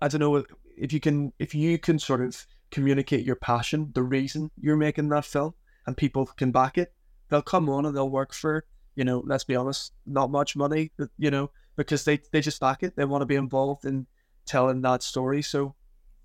I 0.00 0.08
don't 0.08 0.20
know 0.20 0.44
if 0.76 0.92
you 0.92 1.00
can 1.00 1.32
if 1.38 1.54
you 1.54 1.78
can 1.78 1.98
sort 1.98 2.20
of 2.20 2.46
communicate 2.74 3.24
your 3.24 3.36
passion, 3.36 3.92
the 3.94 4.02
reason 4.02 4.50
you're 4.60 4.76
making 4.76 5.08
that 5.08 5.24
film, 5.24 5.54
and 5.86 5.96
people 5.96 6.26
can 6.26 6.50
back 6.50 6.76
it, 6.76 6.92
they'll 7.28 7.40
come 7.40 7.68
on 7.68 7.86
and 7.86 7.96
they'll 7.96 8.10
work 8.10 8.34
for, 8.34 8.64
you 8.96 9.04
know, 9.04 9.22
let's 9.24 9.44
be 9.44 9.54
honest, 9.54 9.92
not 10.06 10.28
much 10.28 10.56
money, 10.56 10.90
you 11.16 11.30
know, 11.30 11.50
because 11.76 12.04
they, 12.04 12.20
they 12.32 12.40
just 12.40 12.60
back 12.60 12.82
it. 12.82 12.96
They 12.96 13.04
want 13.04 13.22
to 13.22 13.26
be 13.26 13.36
involved 13.36 13.84
in 13.84 14.06
telling 14.44 14.82
that 14.82 15.04
story. 15.04 15.40
So 15.40 15.76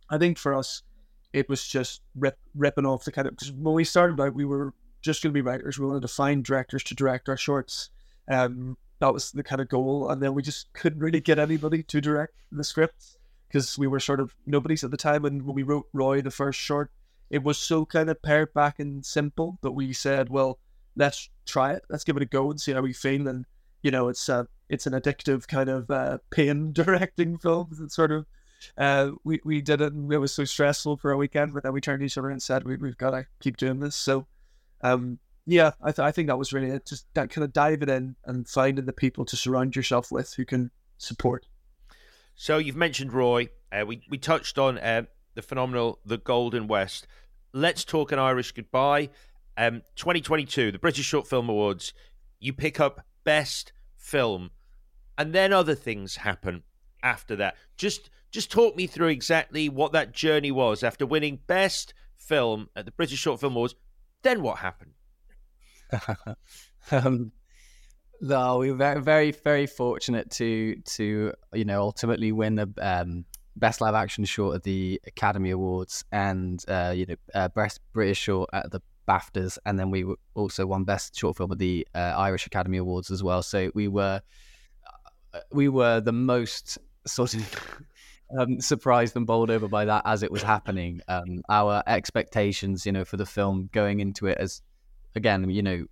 I 0.09 0.17
think 0.17 0.39
for 0.39 0.55
us, 0.55 0.81
it 1.33 1.47
was 1.47 1.67
just 1.67 2.01
rip, 2.15 2.39
ripping 2.55 2.87
off 2.87 3.03
the 3.03 3.11
kind 3.11 3.27
of, 3.27 3.35
because 3.35 3.51
when 3.51 3.75
we 3.75 3.83
started 3.83 4.19
out, 4.19 4.33
we 4.33 4.45
were 4.45 4.73
just 5.03 5.21
going 5.21 5.31
to 5.31 5.37
be 5.37 5.47
writers. 5.47 5.77
We 5.77 5.85
wanted 5.85 6.01
to 6.01 6.07
find 6.07 6.43
directors 6.43 6.83
to 6.85 6.95
direct 6.95 7.29
our 7.29 7.37
shorts. 7.37 7.91
Um, 8.27 8.75
that 8.99 9.13
was 9.13 9.31
the 9.31 9.43
kind 9.43 9.61
of 9.61 9.69
goal. 9.69 10.09
And 10.09 10.19
then 10.19 10.33
we 10.33 10.41
just 10.41 10.73
couldn't 10.73 10.99
really 10.99 11.21
get 11.21 11.37
anybody 11.37 11.83
to 11.83 12.01
direct 12.01 12.33
the 12.51 12.63
scripts 12.63 13.18
because 13.49 13.77
we 13.77 13.87
were 13.87 13.99
sort 13.99 14.19
of 14.19 14.35
nobodies 14.45 14.83
at 14.83 14.91
the 14.91 14.97
time. 14.97 15.25
And 15.25 15.43
when 15.43 15.55
we 15.55 15.63
wrote 15.63 15.87
Roy, 15.91 16.21
the 16.21 16.31
first 16.31 16.59
short, 16.59 16.91
it 17.29 17.43
was 17.43 17.57
so 17.57 17.85
kind 17.85 18.09
of 18.09 18.21
pared 18.21 18.53
back 18.53 18.79
and 18.79 19.05
simple 19.05 19.57
that 19.61 19.71
we 19.71 19.91
said, 19.91 20.29
well, 20.29 20.59
let's 20.95 21.29
try 21.45 21.73
it. 21.73 21.83
Let's 21.89 22.03
give 22.03 22.15
it 22.15 22.23
a 22.23 22.27
go 22.27 22.49
and 22.49 22.61
see 22.61 22.73
how 22.73 22.81
we 22.81 22.93
feel. 22.93 23.27
And, 23.27 23.45
you 23.81 23.91
know, 23.91 24.07
it's 24.07 24.29
a, 24.29 24.47
it's 24.69 24.85
an 24.87 24.93
addictive 24.93 25.47
kind 25.47 25.69
of 25.69 25.89
uh, 25.89 26.19
pain 26.29 26.71
directing 26.73 27.37
film. 27.37 27.75
It's 27.81 27.95
sort 27.95 28.11
of, 28.11 28.25
uh, 28.77 29.11
we, 29.23 29.39
we 29.43 29.61
did 29.61 29.81
it 29.81 29.93
and 29.93 30.11
it 30.11 30.17
was 30.17 30.33
so 30.33 30.45
stressful 30.45 30.97
for 30.97 31.11
a 31.11 31.17
weekend, 31.17 31.53
but 31.53 31.63
then 31.63 31.73
we 31.73 31.81
turned 31.81 32.01
to 32.01 32.05
each 32.05 32.17
other 32.17 32.29
and 32.29 32.41
said, 32.41 32.63
we, 32.65 32.77
we've 32.77 32.97
got 32.97 33.11
to 33.11 33.25
keep 33.39 33.57
doing 33.57 33.79
this. 33.79 33.95
So, 33.95 34.27
um, 34.81 35.19
yeah, 35.45 35.71
I, 35.81 35.91
th- 35.91 35.99
I 35.99 36.11
think 36.11 36.27
that 36.27 36.37
was 36.37 36.53
really 36.53 36.69
it. 36.69 36.85
Just 36.85 37.11
that 37.15 37.31
kind 37.31 37.43
of 37.43 37.53
diving 37.53 37.89
in 37.89 38.15
and 38.25 38.47
finding 38.47 38.85
the 38.85 38.93
people 38.93 39.25
to 39.25 39.35
surround 39.35 39.75
yourself 39.75 40.11
with 40.11 40.33
who 40.35 40.45
can 40.45 40.69
support. 40.97 41.47
So 42.41 42.57
you've 42.57 42.77
mentioned 42.77 43.11
Roy. 43.11 43.49
Uh, 43.69 43.83
we 43.85 44.01
we 44.09 44.17
touched 44.17 44.57
on 44.57 44.77
uh, 44.77 45.01
the 45.35 45.41
phenomenal 45.41 45.99
The 46.05 46.17
Golden 46.17 46.67
West. 46.67 47.05
Let's 47.51 47.83
talk 47.83 48.13
an 48.13 48.19
Irish 48.19 48.53
goodbye. 48.53 49.09
Um, 49.57 49.81
2022, 49.97 50.71
the 50.71 50.79
British 50.79 51.03
Short 51.05 51.27
Film 51.27 51.49
Awards. 51.49 51.93
You 52.39 52.53
pick 52.53 52.79
up 52.79 53.05
Best 53.25 53.73
Film, 53.97 54.51
and 55.17 55.33
then 55.33 55.51
other 55.51 55.75
things 55.75 56.15
happen 56.15 56.63
after 57.03 57.35
that. 57.35 57.57
Just 57.75 58.09
Just 58.31 58.49
talk 58.49 58.73
me 58.73 58.87
through 58.87 59.09
exactly 59.09 59.67
what 59.67 59.91
that 59.91 60.13
journey 60.13 60.49
was 60.49 60.81
after 60.81 61.05
winning 61.05 61.39
Best 61.45 61.93
Film 62.15 62.69
at 62.73 62.85
the 62.85 62.91
British 62.91 63.19
Short 63.19 63.41
Film 63.41 63.57
Awards. 63.57 63.75
Then 64.21 64.41
what 64.41 64.59
happened? 64.59 64.93
um, 66.91 67.33
no, 68.21 68.57
we 68.57 68.71
were 68.71 68.99
very, 68.99 69.31
very, 69.31 69.65
fortunate 69.67 70.29
to 70.31 70.75
to 70.75 71.33
you 71.53 71.65
know 71.65 71.81
ultimately 71.81 72.31
win 72.31 72.55
the 72.55 72.69
um, 72.81 73.25
best 73.55 73.81
live 73.81 73.95
action 73.95 74.25
short 74.25 74.55
at 74.55 74.63
the 74.63 74.99
Academy 75.05 75.51
Awards 75.51 76.03
and 76.11 76.63
uh, 76.67 76.93
you 76.95 77.05
know 77.05 77.15
uh, 77.33 77.47
best 77.49 77.79
British 77.93 78.17
short 78.17 78.49
at 78.53 78.71
the 78.71 78.81
BAFTAs, 79.07 79.57
and 79.65 79.79
then 79.79 79.89
we 79.89 80.05
also 80.35 80.65
won 80.65 80.83
best 80.83 81.17
short 81.17 81.37
film 81.37 81.51
at 81.51 81.59
the 81.59 81.87
uh, 81.95 82.13
Irish 82.17 82.45
Academy 82.45 82.77
Awards 82.77 83.09
as 83.09 83.23
well. 83.23 83.41
So 83.41 83.71
we 83.73 83.87
were 83.87 84.21
uh, 85.33 85.39
we 85.51 85.69
were 85.69 86.01
the 86.01 86.11
most 86.11 86.77
sort 87.07 87.33
of 87.33 87.81
um, 88.37 88.59
surprised 88.59 89.15
and 89.15 89.25
bowled 89.25 89.49
over 89.49 89.67
by 89.67 89.85
that 89.85 90.03
as 90.05 90.23
it 90.23 90.31
was 90.31 90.43
happening. 90.43 91.01
Um, 91.07 91.41
our 91.49 91.83
expectations, 91.87 92.85
you 92.85 92.91
know, 92.91 93.05
for 93.05 93.17
the 93.17 93.25
film 93.25 93.69
going 93.71 93.99
into 93.99 94.27
it 94.27 94.37
as 94.37 94.61
again, 95.15 95.49
you 95.49 95.61
know, 95.61 95.85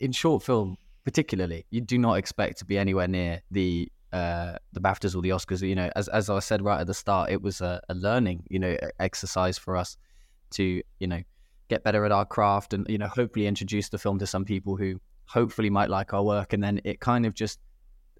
in 0.00 0.12
short 0.12 0.42
film 0.42 0.76
particularly, 1.04 1.66
you 1.70 1.80
do 1.80 1.98
not 1.98 2.14
expect 2.14 2.58
to 2.58 2.64
be 2.64 2.78
anywhere 2.78 3.08
near 3.08 3.42
the 3.50 3.90
uh, 4.12 4.56
the 4.72 4.80
BAFTAs 4.80 5.14
or 5.14 5.22
the 5.22 5.30
Oscars. 5.30 5.66
You 5.66 5.74
know, 5.74 5.90
as 5.96 6.08
as 6.08 6.30
I 6.30 6.38
said 6.40 6.62
right 6.62 6.80
at 6.80 6.86
the 6.86 6.94
start, 6.94 7.30
it 7.30 7.42
was 7.42 7.60
a, 7.60 7.80
a 7.88 7.94
learning, 7.94 8.44
you 8.50 8.58
know, 8.58 8.76
exercise 8.98 9.58
for 9.58 9.76
us 9.76 9.96
to, 10.52 10.82
you 10.98 11.06
know, 11.06 11.22
get 11.68 11.84
better 11.84 12.04
at 12.04 12.12
our 12.12 12.24
craft 12.24 12.74
and 12.74 12.86
you 12.88 12.98
know, 12.98 13.06
hopefully 13.06 13.46
introduce 13.46 13.88
the 13.88 13.98
film 13.98 14.18
to 14.18 14.26
some 14.26 14.44
people 14.44 14.76
who 14.76 15.00
hopefully 15.26 15.70
might 15.70 15.88
like 15.88 16.12
our 16.12 16.24
work. 16.24 16.52
And 16.52 16.62
then 16.62 16.80
it 16.84 17.00
kind 17.00 17.24
of 17.24 17.34
just 17.34 17.60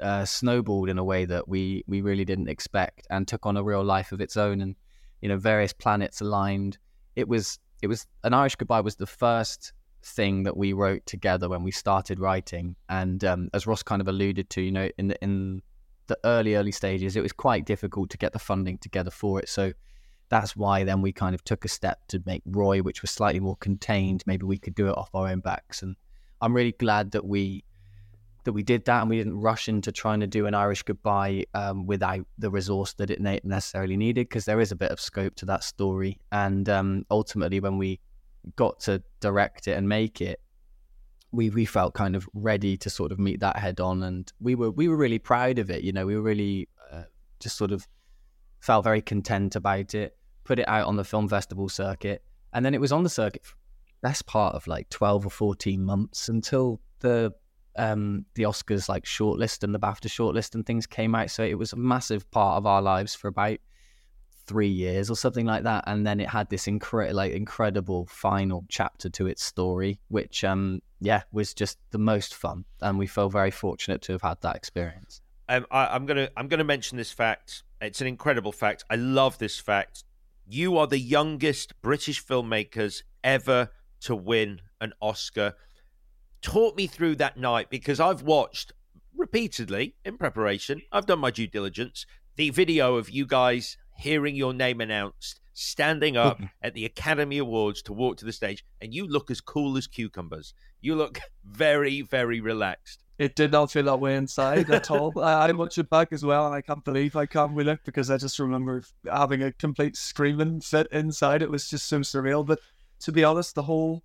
uh, 0.00 0.24
snowballed 0.24 0.88
in 0.88 0.98
a 0.98 1.04
way 1.04 1.24
that 1.24 1.48
we 1.48 1.84
we 1.86 2.00
really 2.00 2.24
didn't 2.24 2.48
expect 2.48 3.06
and 3.10 3.26
took 3.26 3.44
on 3.44 3.56
a 3.56 3.62
real 3.62 3.84
life 3.84 4.12
of 4.12 4.20
its 4.20 4.36
own. 4.36 4.60
And 4.60 4.76
you 5.20 5.28
know, 5.28 5.36
various 5.36 5.72
planets 5.72 6.20
aligned. 6.20 6.78
It 7.16 7.28
was 7.28 7.58
it 7.82 7.88
was 7.88 8.06
an 8.24 8.34
Irish 8.34 8.56
Goodbye 8.56 8.80
was 8.80 8.96
the 8.96 9.06
first 9.06 9.72
thing 10.02 10.44
that 10.44 10.56
we 10.56 10.72
wrote 10.72 11.04
together 11.06 11.48
when 11.48 11.62
we 11.62 11.70
started 11.70 12.20
writing. 12.20 12.76
And 12.88 13.22
um, 13.24 13.50
as 13.52 13.66
Ross 13.66 13.82
kind 13.82 14.00
of 14.00 14.08
alluded 14.08 14.50
to, 14.50 14.60
you 14.60 14.72
know, 14.72 14.88
in 14.98 15.08
the 15.08 15.22
in 15.22 15.62
the 16.06 16.18
early 16.24 16.54
early 16.54 16.72
stages, 16.72 17.16
it 17.16 17.22
was 17.22 17.32
quite 17.32 17.64
difficult 17.64 18.10
to 18.10 18.18
get 18.18 18.32
the 18.32 18.38
funding 18.38 18.78
together 18.78 19.10
for 19.10 19.40
it. 19.40 19.48
So 19.48 19.72
that's 20.28 20.56
why 20.56 20.84
then 20.84 21.02
we 21.02 21.12
kind 21.12 21.34
of 21.34 21.42
took 21.44 21.64
a 21.64 21.68
step 21.68 22.00
to 22.08 22.22
make 22.24 22.42
Roy, 22.46 22.80
which 22.80 23.02
was 23.02 23.10
slightly 23.10 23.40
more 23.40 23.56
contained. 23.56 24.22
Maybe 24.26 24.46
we 24.46 24.58
could 24.58 24.74
do 24.74 24.88
it 24.88 24.96
off 24.96 25.10
our 25.14 25.28
own 25.28 25.40
backs. 25.40 25.82
And 25.82 25.96
I'm 26.40 26.54
really 26.54 26.72
glad 26.72 27.10
that 27.12 27.26
we 27.26 27.64
that 28.44 28.52
we 28.52 28.62
did 28.62 28.86
that 28.86 29.02
and 29.02 29.10
we 29.10 29.18
didn't 29.18 29.38
rush 29.38 29.68
into 29.68 29.92
trying 29.92 30.20
to 30.20 30.26
do 30.26 30.46
an 30.46 30.54
Irish 30.54 30.82
goodbye 30.82 31.44
um, 31.52 31.84
without 31.86 32.26
the 32.38 32.50
resource 32.50 32.94
that 32.94 33.10
it 33.10 33.20
necessarily 33.44 33.98
needed 33.98 34.28
because 34.28 34.46
there 34.46 34.60
is 34.60 34.72
a 34.72 34.76
bit 34.76 34.90
of 34.90 34.98
scope 34.98 35.34
to 35.36 35.44
that 35.46 35.62
story. 35.62 36.18
And 36.32 36.66
um, 36.68 37.04
ultimately, 37.10 37.60
when 37.60 37.76
we 37.76 38.00
got 38.56 38.80
to 38.80 39.02
direct 39.20 39.68
it 39.68 39.72
and 39.72 39.88
make 39.88 40.20
it, 40.20 40.40
we 41.32 41.50
we 41.50 41.64
felt 41.64 41.94
kind 41.94 42.16
of 42.16 42.28
ready 42.34 42.76
to 42.76 42.90
sort 42.90 43.12
of 43.12 43.18
meet 43.18 43.40
that 43.40 43.56
head 43.56 43.80
on, 43.80 44.02
and 44.02 44.32
we 44.40 44.54
were 44.54 44.70
we 44.70 44.88
were 44.88 44.96
really 44.96 45.18
proud 45.18 45.58
of 45.58 45.70
it. 45.70 45.82
You 45.82 45.92
know, 45.92 46.06
we 46.06 46.16
were 46.16 46.22
really 46.22 46.68
uh, 46.92 47.04
just 47.38 47.56
sort 47.56 47.72
of 47.72 47.86
felt 48.60 48.84
very 48.84 49.00
content 49.00 49.56
about 49.56 49.94
it. 49.94 50.16
Put 50.44 50.58
it 50.58 50.68
out 50.68 50.86
on 50.86 50.96
the 50.96 51.04
film 51.04 51.28
festival 51.28 51.68
circuit, 51.68 52.22
and 52.52 52.64
then 52.64 52.74
it 52.74 52.80
was 52.80 52.92
on 52.92 53.04
the 53.04 53.10
circuit 53.10 53.42
best 54.02 54.26
part 54.26 54.54
of 54.54 54.66
like 54.66 54.88
twelve 54.88 55.26
or 55.26 55.30
fourteen 55.30 55.84
months 55.84 56.28
until 56.28 56.80
the 57.00 57.32
um 57.76 58.24
the 58.34 58.42
Oscars 58.42 58.88
like 58.88 59.04
shortlist 59.04 59.62
and 59.62 59.74
the 59.74 59.78
BAFTA 59.78 60.08
shortlist 60.08 60.54
and 60.54 60.66
things 60.66 60.86
came 60.86 61.14
out. 61.14 61.30
So 61.30 61.44
it 61.44 61.58
was 61.58 61.72
a 61.72 61.76
massive 61.76 62.28
part 62.30 62.56
of 62.56 62.66
our 62.66 62.82
lives 62.82 63.14
for 63.14 63.28
about 63.28 63.58
three 64.50 64.68
years 64.68 65.08
or 65.08 65.14
something 65.14 65.46
like 65.46 65.62
that, 65.62 65.84
and 65.86 66.04
then 66.04 66.18
it 66.18 66.28
had 66.28 66.50
this 66.50 66.66
incre- 66.66 67.12
like 67.12 67.32
incredible 67.32 68.04
final 68.06 68.64
chapter 68.68 69.08
to 69.08 69.28
its 69.28 69.44
story, 69.44 70.00
which 70.08 70.42
um 70.42 70.82
yeah 71.00 71.22
was 71.30 71.54
just 71.54 71.78
the 71.92 71.98
most 71.98 72.34
fun, 72.34 72.64
and 72.80 72.98
we 72.98 73.06
feel 73.06 73.28
very 73.28 73.52
fortunate 73.52 74.02
to 74.02 74.12
have 74.12 74.22
had 74.22 74.40
that 74.40 74.56
experience. 74.56 75.22
Um, 75.48 75.66
I, 75.70 75.94
am 75.94 76.04
gonna 76.04 76.28
I'm 76.36 76.48
gonna 76.48 76.64
mention 76.64 76.98
this 76.98 77.12
fact. 77.12 77.62
It's 77.80 78.00
an 78.00 78.08
incredible 78.08 78.50
fact. 78.50 78.84
I 78.90 78.96
love 78.96 79.38
this 79.38 79.60
fact. 79.60 80.02
You 80.48 80.78
are 80.78 80.88
the 80.88 80.98
youngest 80.98 81.80
British 81.80 82.24
filmmakers 82.24 83.04
ever 83.22 83.70
to 84.00 84.16
win 84.16 84.60
an 84.80 84.92
Oscar. 85.00 85.54
Talk 86.42 86.76
me 86.76 86.88
through 86.88 87.16
that 87.16 87.36
night 87.36 87.70
because 87.70 88.00
I've 88.00 88.22
watched 88.22 88.72
repeatedly 89.16 89.94
in 90.04 90.18
preparation. 90.18 90.82
I've 90.90 91.06
done 91.06 91.20
my 91.20 91.30
due 91.30 91.46
diligence. 91.46 92.04
The 92.34 92.50
video 92.50 92.96
of 92.96 93.10
you 93.10 93.26
guys 93.26 93.76
hearing 94.00 94.34
your 94.34 94.52
name 94.52 94.80
announced, 94.80 95.40
standing 95.52 96.16
up 96.16 96.40
at 96.62 96.74
the 96.74 96.84
Academy 96.84 97.38
Awards 97.38 97.82
to 97.82 97.92
walk 97.92 98.16
to 98.18 98.24
the 98.24 98.32
stage, 98.32 98.64
and 98.80 98.94
you 98.94 99.06
look 99.06 99.30
as 99.30 99.40
cool 99.40 99.76
as 99.76 99.86
cucumbers. 99.86 100.54
You 100.80 100.94
look 100.94 101.20
very, 101.44 102.00
very 102.00 102.40
relaxed. 102.40 103.04
It 103.18 103.36
did 103.36 103.52
not 103.52 103.70
feel 103.70 103.84
that 103.84 104.00
way 104.00 104.16
inside 104.16 104.70
at 104.70 104.90
all. 104.90 105.12
I, 105.20 105.48
I 105.48 105.52
watched 105.52 105.76
it 105.76 105.90
back 105.90 106.12
as 106.12 106.24
well, 106.24 106.46
and 106.46 106.54
I 106.54 106.62
can't 106.62 106.84
believe 106.84 107.14
I 107.14 107.26
can't 107.26 107.54
look 107.54 107.80
because 107.84 108.10
I 108.10 108.16
just 108.16 108.38
remember 108.38 108.82
having 109.04 109.42
a 109.42 109.52
complete 109.52 109.96
screaming 109.96 110.62
fit 110.62 110.88
inside. 110.90 111.42
It 111.42 111.50
was 111.50 111.68
just 111.68 111.86
so 111.86 112.00
surreal. 112.00 112.46
But 112.46 112.60
to 113.00 113.12
be 113.12 113.22
honest, 113.22 113.54
the 113.54 113.64
whole 113.64 114.02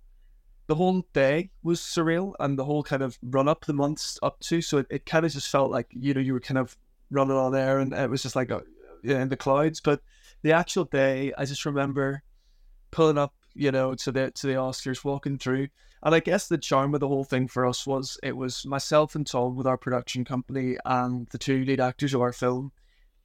the 0.66 0.74
whole 0.74 1.06
day 1.14 1.50
was 1.62 1.80
surreal, 1.80 2.34
and 2.38 2.58
the 2.58 2.64
whole 2.64 2.82
kind 2.82 3.02
of 3.02 3.18
run 3.22 3.48
up 3.48 3.64
the 3.64 3.72
months 3.72 4.18
up 4.22 4.40
to. 4.40 4.60
So 4.60 4.78
it, 4.78 4.86
it 4.90 5.06
kind 5.06 5.24
of 5.24 5.32
just 5.32 5.48
felt 5.48 5.70
like 5.70 5.86
you 5.90 6.12
know 6.12 6.20
you 6.20 6.34
were 6.34 6.40
kind 6.40 6.58
of 6.58 6.76
running 7.10 7.36
on 7.36 7.54
air, 7.54 7.78
and 7.78 7.94
it 7.94 8.10
was 8.10 8.22
just 8.22 8.36
like 8.36 8.50
a, 8.50 8.62
in 9.02 9.28
the 9.28 9.36
clouds. 9.36 9.80
But 9.80 10.00
the 10.42 10.52
actual 10.52 10.84
day, 10.84 11.32
I 11.36 11.44
just 11.44 11.64
remember 11.64 12.22
pulling 12.90 13.18
up, 13.18 13.34
you 13.54 13.70
know, 13.72 13.94
to 13.94 14.12
the 14.12 14.30
to 14.32 14.46
the 14.46 14.54
Oscars, 14.54 15.04
walking 15.04 15.38
through, 15.38 15.68
and 16.02 16.14
I 16.14 16.20
guess 16.20 16.48
the 16.48 16.58
charm 16.58 16.94
of 16.94 17.00
the 17.00 17.08
whole 17.08 17.24
thing 17.24 17.48
for 17.48 17.66
us 17.66 17.86
was 17.86 18.18
it 18.22 18.36
was 18.36 18.64
myself 18.66 19.14
and 19.14 19.26
Tom 19.26 19.56
with 19.56 19.66
our 19.66 19.78
production 19.78 20.24
company 20.24 20.76
and 20.84 21.26
the 21.30 21.38
two 21.38 21.64
lead 21.64 21.80
actors 21.80 22.14
of 22.14 22.20
our 22.20 22.32
film, 22.32 22.72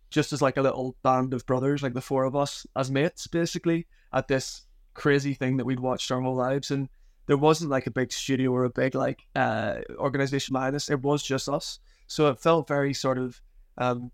just 0.10 0.34
as 0.34 0.42
like 0.42 0.58
a 0.58 0.62
little 0.62 0.96
band 1.04 1.34
of 1.34 1.46
brothers, 1.46 1.84
like 1.84 1.94
the 1.94 2.02
four 2.02 2.24
of 2.26 2.36
us 2.36 2.66
as 2.76 2.92
mates, 2.92 3.28
basically 3.28 3.88
at 4.14 4.28
this 4.28 4.66
crazy 4.94 5.34
thing 5.34 5.58
that 5.58 5.66
we'd 5.66 5.80
watched 5.80 6.12
our 6.12 6.22
whole 6.22 6.36
lives, 6.36 6.72
and 6.72 6.90
there 7.28 7.38
wasn't 7.38 7.72
like 7.72 7.88
a 7.88 7.92
big 7.92 8.12
studio 8.12 8.52
or 8.52 8.66
a 8.66 8.70
big 8.70 8.96
like 8.96 9.22
uh 9.36 9.76
organization 9.98 10.54
behind 10.54 10.76
us. 10.76 10.90
It 10.90 11.02
was 11.02 11.24
just 11.24 11.48
us, 11.48 11.80
so 12.08 12.30
it 12.30 12.40
felt 12.40 12.68
very 12.68 12.94
sort 12.94 13.18
of 13.18 13.42
um 13.78 14.12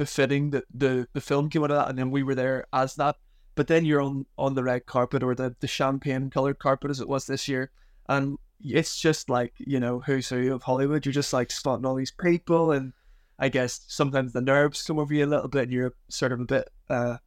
befitting 0.00 0.48
that 0.48 0.64
the, 0.72 1.06
the 1.12 1.20
film 1.20 1.50
came 1.50 1.62
out 1.62 1.70
of 1.70 1.76
that 1.76 1.90
and 1.90 1.98
then 1.98 2.10
we 2.10 2.22
were 2.22 2.34
there 2.34 2.66
as 2.72 2.94
that. 2.94 3.16
But 3.54 3.66
then 3.66 3.84
you're 3.84 4.00
on, 4.00 4.24
on 4.38 4.54
the 4.54 4.64
red 4.64 4.86
carpet 4.86 5.22
or 5.22 5.34
the, 5.34 5.54
the 5.60 5.66
champagne 5.66 6.30
colored 6.30 6.58
carpet 6.58 6.90
as 6.90 7.00
it 7.00 7.08
was 7.08 7.26
this 7.26 7.46
year. 7.46 7.70
And 8.08 8.38
it's 8.64 8.98
just 8.98 9.28
like, 9.28 9.52
you 9.58 9.78
know, 9.78 10.00
who's 10.00 10.30
who 10.30 10.54
of 10.54 10.62
Hollywood. 10.62 11.04
You're 11.04 11.12
just 11.12 11.34
like 11.34 11.50
spotting 11.50 11.84
all 11.84 11.96
these 11.96 12.12
people 12.12 12.72
and 12.72 12.94
I 13.38 13.50
guess 13.50 13.84
sometimes 13.88 14.32
the 14.32 14.40
nerves 14.40 14.82
come 14.82 14.98
over 14.98 15.12
you 15.12 15.26
a 15.26 15.26
little 15.26 15.48
bit 15.48 15.64
and 15.64 15.72
you're 15.72 15.92
sort 16.08 16.32
of 16.32 16.40
a 16.40 16.46
bit 16.46 16.70
uh, 16.88 17.18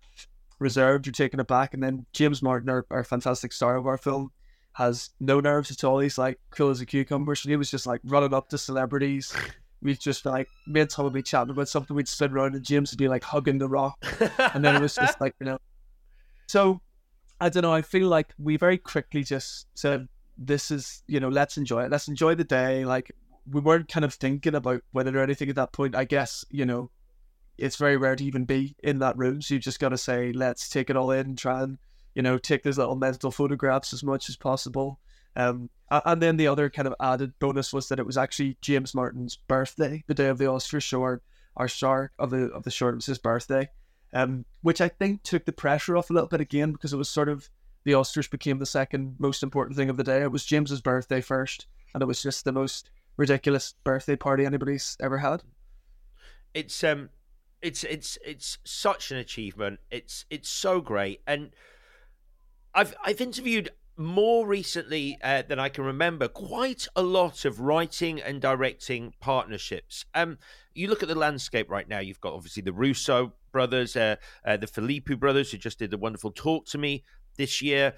reserved, 0.57 1.05
you're 1.05 1.13
taken 1.13 1.39
aback. 1.39 1.75
And 1.75 1.83
then 1.83 2.07
James 2.11 2.41
Martin, 2.41 2.69
our, 2.69 2.87
our 2.89 3.03
fantastic 3.03 3.53
star 3.53 3.75
of 3.75 3.85
our 3.85 3.99
film, 3.99 4.31
has 4.71 5.11
no 5.19 5.39
nerves 5.39 5.69
at 5.69 5.83
all. 5.83 5.99
He's 5.99 6.17
like 6.17 6.39
cool 6.49 6.71
as 6.71 6.81
a 6.81 6.87
cucumber. 6.87 7.35
So 7.35 7.49
he 7.49 7.55
was 7.55 7.69
just 7.69 7.85
like 7.85 8.01
running 8.03 8.33
up 8.33 8.49
to 8.49 8.57
celebrities, 8.57 9.31
we'd 9.83 9.99
just 9.99 10.25
like 10.25 10.47
me 10.65 10.81
and 10.81 10.89
Tom 10.89 11.05
would 11.05 11.13
be 11.13 11.21
chatting 11.21 11.51
about 11.51 11.69
something, 11.69 11.95
we'd 11.95 12.07
spin 12.07 12.31
around 12.31 12.55
and 12.55 12.63
James 12.63 12.91
would 12.91 12.97
be 12.97 13.07
like 13.07 13.23
hugging 13.23 13.57
the 13.57 13.67
rock. 13.67 14.03
and 14.53 14.63
then 14.63 14.75
it 14.75 14.81
was 14.81 14.95
just 14.95 15.19
like, 15.21 15.35
you 15.39 15.45
know. 15.45 15.59
So 16.47 16.81
I 17.39 17.49
don't 17.49 17.63
know, 17.63 17.73
I 17.73 17.81
feel 17.81 18.07
like 18.07 18.33
we 18.37 18.57
very 18.57 18.77
quickly 18.77 19.23
just 19.23 19.67
said, 19.75 20.07
This 20.37 20.71
is, 20.71 21.03
you 21.07 21.19
know, 21.19 21.29
let's 21.29 21.57
enjoy 21.57 21.83
it. 21.83 21.91
Let's 21.91 22.07
enjoy 22.07 22.35
the 22.35 22.43
day. 22.43 22.85
Like 22.85 23.11
we 23.49 23.59
weren't 23.59 23.89
kind 23.89 24.05
of 24.05 24.13
thinking 24.13 24.55
about 24.55 24.81
whether 24.91 25.17
or 25.17 25.23
anything 25.23 25.49
at 25.49 25.55
that 25.55 25.73
point. 25.73 25.95
I 25.95 26.05
guess, 26.05 26.45
you 26.49 26.65
know, 26.65 26.89
it's 27.57 27.75
very 27.75 27.97
rare 27.97 28.15
to 28.15 28.23
even 28.23 28.45
be 28.45 28.75
in 28.83 28.99
that 28.99 29.17
room. 29.17 29.41
So 29.41 29.55
you 29.55 29.59
just 29.59 29.79
gotta 29.79 29.97
say, 29.97 30.31
let's 30.31 30.69
take 30.69 30.89
it 30.89 30.95
all 30.95 31.11
in 31.11 31.25
and 31.27 31.37
try 31.37 31.63
and, 31.63 31.77
you 32.15 32.21
know, 32.21 32.37
take 32.37 32.63
those 32.63 32.77
little 32.77 32.95
mental 32.95 33.31
photographs 33.31 33.93
as 33.93 34.03
much 34.03 34.29
as 34.29 34.37
possible. 34.37 34.99
Um, 35.35 35.69
and 35.89 36.21
then 36.21 36.37
the 36.37 36.47
other 36.47 36.69
kind 36.69 36.87
of 36.87 36.95
added 36.99 37.37
bonus 37.39 37.73
was 37.73 37.89
that 37.89 37.99
it 37.99 38.05
was 38.05 38.17
actually 38.17 38.57
James 38.61 38.95
Martin's 38.95 39.35
birthday, 39.35 40.03
the 40.07 40.13
day 40.13 40.27
of 40.27 40.37
the 40.37 40.45
Oscars. 40.45 40.87
So 40.87 41.01
our, 41.03 41.67
star 41.67 42.11
of 42.17 42.31
the 42.31 42.45
of 42.47 42.63
the 42.63 42.71
short 42.71 42.95
was 42.95 43.05
his 43.05 43.19
birthday, 43.19 43.69
um, 44.13 44.45
which 44.61 44.81
I 44.81 44.87
think 44.87 45.23
took 45.23 45.45
the 45.45 45.51
pressure 45.51 45.95
off 45.95 46.09
a 46.09 46.13
little 46.13 46.29
bit 46.29 46.41
again 46.41 46.71
because 46.71 46.93
it 46.93 46.97
was 46.97 47.09
sort 47.09 47.29
of 47.29 47.49
the 47.83 47.91
Oscars 47.91 48.29
became 48.29 48.59
the 48.59 48.65
second 48.65 49.15
most 49.19 49.43
important 49.43 49.77
thing 49.77 49.89
of 49.89 49.97
the 49.97 50.03
day. 50.03 50.21
It 50.21 50.31
was 50.31 50.45
James's 50.45 50.81
birthday 50.81 51.21
first, 51.21 51.67
and 51.93 52.01
it 52.01 52.07
was 52.07 52.23
just 52.23 52.45
the 52.45 52.51
most 52.51 52.89
ridiculous 53.17 53.75
birthday 53.83 54.15
party 54.15 54.45
anybody's 54.45 54.97
ever 54.99 55.19
had. 55.19 55.43
It's 56.53 56.83
um, 56.83 57.09
it's 57.61 57.83
it's 57.83 58.17
it's 58.25 58.57
such 58.63 59.11
an 59.11 59.17
achievement. 59.17 59.79
It's 59.91 60.25
it's 60.29 60.49
so 60.49 60.81
great, 60.81 61.21
and 61.27 61.51
I've 62.73 62.95
I've 63.03 63.21
interviewed 63.21 63.71
more 63.97 64.47
recently 64.47 65.17
uh, 65.23 65.43
than 65.47 65.59
I 65.59 65.69
can 65.69 65.83
remember, 65.83 66.27
quite 66.27 66.88
a 66.95 67.03
lot 67.03 67.45
of 67.45 67.59
writing 67.59 68.21
and 68.21 68.41
directing 68.41 69.13
partnerships. 69.19 70.05
Um, 70.15 70.38
you 70.73 70.88
look 70.88 71.03
at 71.03 71.09
the 71.09 71.15
landscape 71.15 71.69
right 71.69 71.88
now. 71.88 72.00
You've 72.00 72.21
got 72.21 72.33
obviously 72.33 72.63
the 72.63 72.73
Russo 72.73 73.33
brothers, 73.51 73.95
uh, 73.95 74.15
uh, 74.45 74.57
the 74.57 74.67
Philippou 74.67 75.19
brothers, 75.19 75.51
who 75.51 75.57
just 75.57 75.79
did 75.79 75.91
the 75.91 75.97
wonderful 75.97 76.31
talk 76.31 76.65
to 76.67 76.77
me 76.77 77.03
this 77.38 77.62
year. 77.62 77.93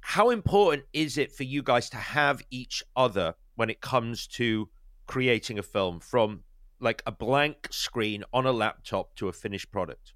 How 0.00 0.30
important 0.30 0.84
is 0.92 1.18
it 1.18 1.32
for 1.32 1.44
you 1.44 1.62
guys 1.62 1.90
to 1.90 1.96
have 1.96 2.42
each 2.50 2.82
other 2.94 3.34
when 3.56 3.70
it 3.70 3.80
comes 3.80 4.26
to 4.28 4.68
creating 5.06 5.58
a 5.58 5.62
film 5.62 6.00
from 6.00 6.44
like 6.80 7.02
a 7.06 7.12
blank 7.12 7.68
screen 7.70 8.22
on 8.32 8.46
a 8.46 8.52
laptop 8.52 9.14
to 9.16 9.28
a 9.28 9.32
finished 9.32 9.72
product? 9.72 10.12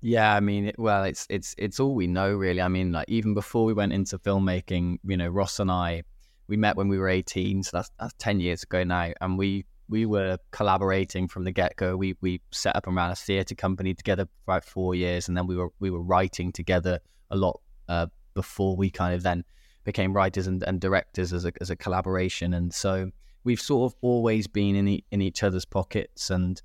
Yeah, 0.00 0.32
I 0.32 0.40
mean, 0.40 0.72
well, 0.78 1.04
it's 1.04 1.26
it's 1.28 1.54
it's 1.58 1.80
all 1.80 1.94
we 1.94 2.06
know 2.06 2.32
really. 2.32 2.60
I 2.60 2.68
mean, 2.68 2.92
like 2.92 3.08
even 3.08 3.34
before 3.34 3.64
we 3.64 3.72
went 3.72 3.92
into 3.92 4.18
filmmaking, 4.18 4.98
you 5.04 5.16
know, 5.16 5.28
Ross 5.28 5.58
and 5.58 5.70
I, 5.70 6.04
we 6.46 6.56
met 6.56 6.76
when 6.76 6.88
we 6.88 6.98
were 6.98 7.08
eighteen, 7.08 7.62
so 7.64 7.78
that's 7.78 7.90
that's 7.98 8.14
ten 8.18 8.38
years 8.38 8.62
ago 8.62 8.84
now, 8.84 9.12
and 9.20 9.36
we 9.36 9.64
we 9.88 10.06
were 10.06 10.38
collaborating 10.52 11.26
from 11.26 11.44
the 11.44 11.50
get 11.50 11.74
go. 11.76 11.96
We 11.96 12.16
we 12.20 12.40
set 12.52 12.76
up 12.76 12.86
and 12.86 12.94
ran 12.94 13.10
a 13.10 13.16
theatre 13.16 13.56
company 13.56 13.92
together 13.92 14.26
for 14.26 14.52
about 14.52 14.64
four 14.64 14.94
years, 14.94 15.26
and 15.26 15.36
then 15.36 15.48
we 15.48 15.56
were 15.56 15.70
we 15.80 15.90
were 15.90 16.02
writing 16.02 16.52
together 16.52 17.00
a 17.30 17.36
lot 17.36 17.60
uh, 17.88 18.06
before 18.34 18.76
we 18.76 18.90
kind 18.90 19.14
of 19.14 19.24
then 19.24 19.44
became 19.82 20.12
writers 20.12 20.46
and, 20.46 20.62
and 20.62 20.80
directors 20.80 21.32
as 21.32 21.44
a 21.44 21.52
as 21.60 21.70
a 21.70 21.76
collaboration. 21.76 22.54
And 22.54 22.72
so 22.72 23.10
we've 23.42 23.60
sort 23.60 23.90
of 23.90 23.98
always 24.00 24.46
been 24.46 24.76
in 24.76 24.86
e- 24.86 25.04
in 25.10 25.20
each 25.20 25.42
other's 25.42 25.64
pockets, 25.64 26.30
and 26.30 26.62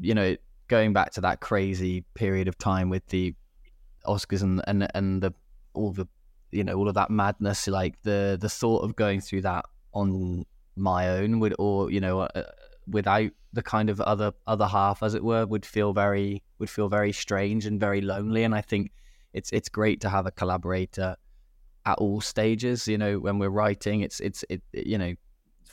you 0.00 0.14
know 0.14 0.36
going 0.68 0.92
back 0.92 1.12
to 1.12 1.20
that 1.22 1.40
crazy 1.40 2.04
period 2.14 2.48
of 2.48 2.58
time 2.58 2.88
with 2.88 3.06
the 3.08 3.34
Oscars 4.06 4.42
and 4.42 4.62
and 4.66 4.88
and 4.94 5.22
the 5.22 5.32
all 5.74 5.92
the 5.92 6.06
you 6.50 6.64
know 6.64 6.74
all 6.74 6.88
of 6.88 6.94
that 6.94 7.10
madness, 7.10 7.66
like 7.68 8.00
the 8.02 8.38
the 8.40 8.48
thought 8.48 8.78
of 8.78 8.96
going 8.96 9.20
through 9.20 9.42
that 9.42 9.64
on 9.92 10.44
my 10.76 11.08
own 11.08 11.40
would 11.40 11.54
or 11.58 11.90
you 11.90 12.00
know 12.00 12.20
uh, 12.20 12.42
without 12.86 13.30
the 13.52 13.62
kind 13.62 13.88
of 13.88 14.00
other 14.00 14.32
other 14.46 14.66
half 14.66 15.02
as 15.02 15.14
it 15.14 15.22
were 15.22 15.46
would 15.46 15.64
feel 15.64 15.92
very 15.92 16.42
would 16.58 16.70
feel 16.70 16.88
very 16.88 17.12
strange 17.12 17.66
and 17.66 17.78
very 17.80 18.00
lonely. 18.00 18.42
And 18.44 18.54
i 18.54 18.60
think 18.60 18.90
it's 19.32 19.50
it's 19.52 19.68
great 19.68 20.00
to 20.00 20.08
have 20.08 20.26
a 20.26 20.30
collaborator 20.30 21.16
at 21.86 21.98
all 21.98 22.20
stages 22.20 22.88
you 22.88 22.98
know 22.98 23.18
when 23.18 23.38
we're 23.38 23.50
writing 23.50 24.00
it's 24.00 24.20
it's 24.20 24.44
it 24.48 24.62
you 24.72 24.98
know 24.98 25.14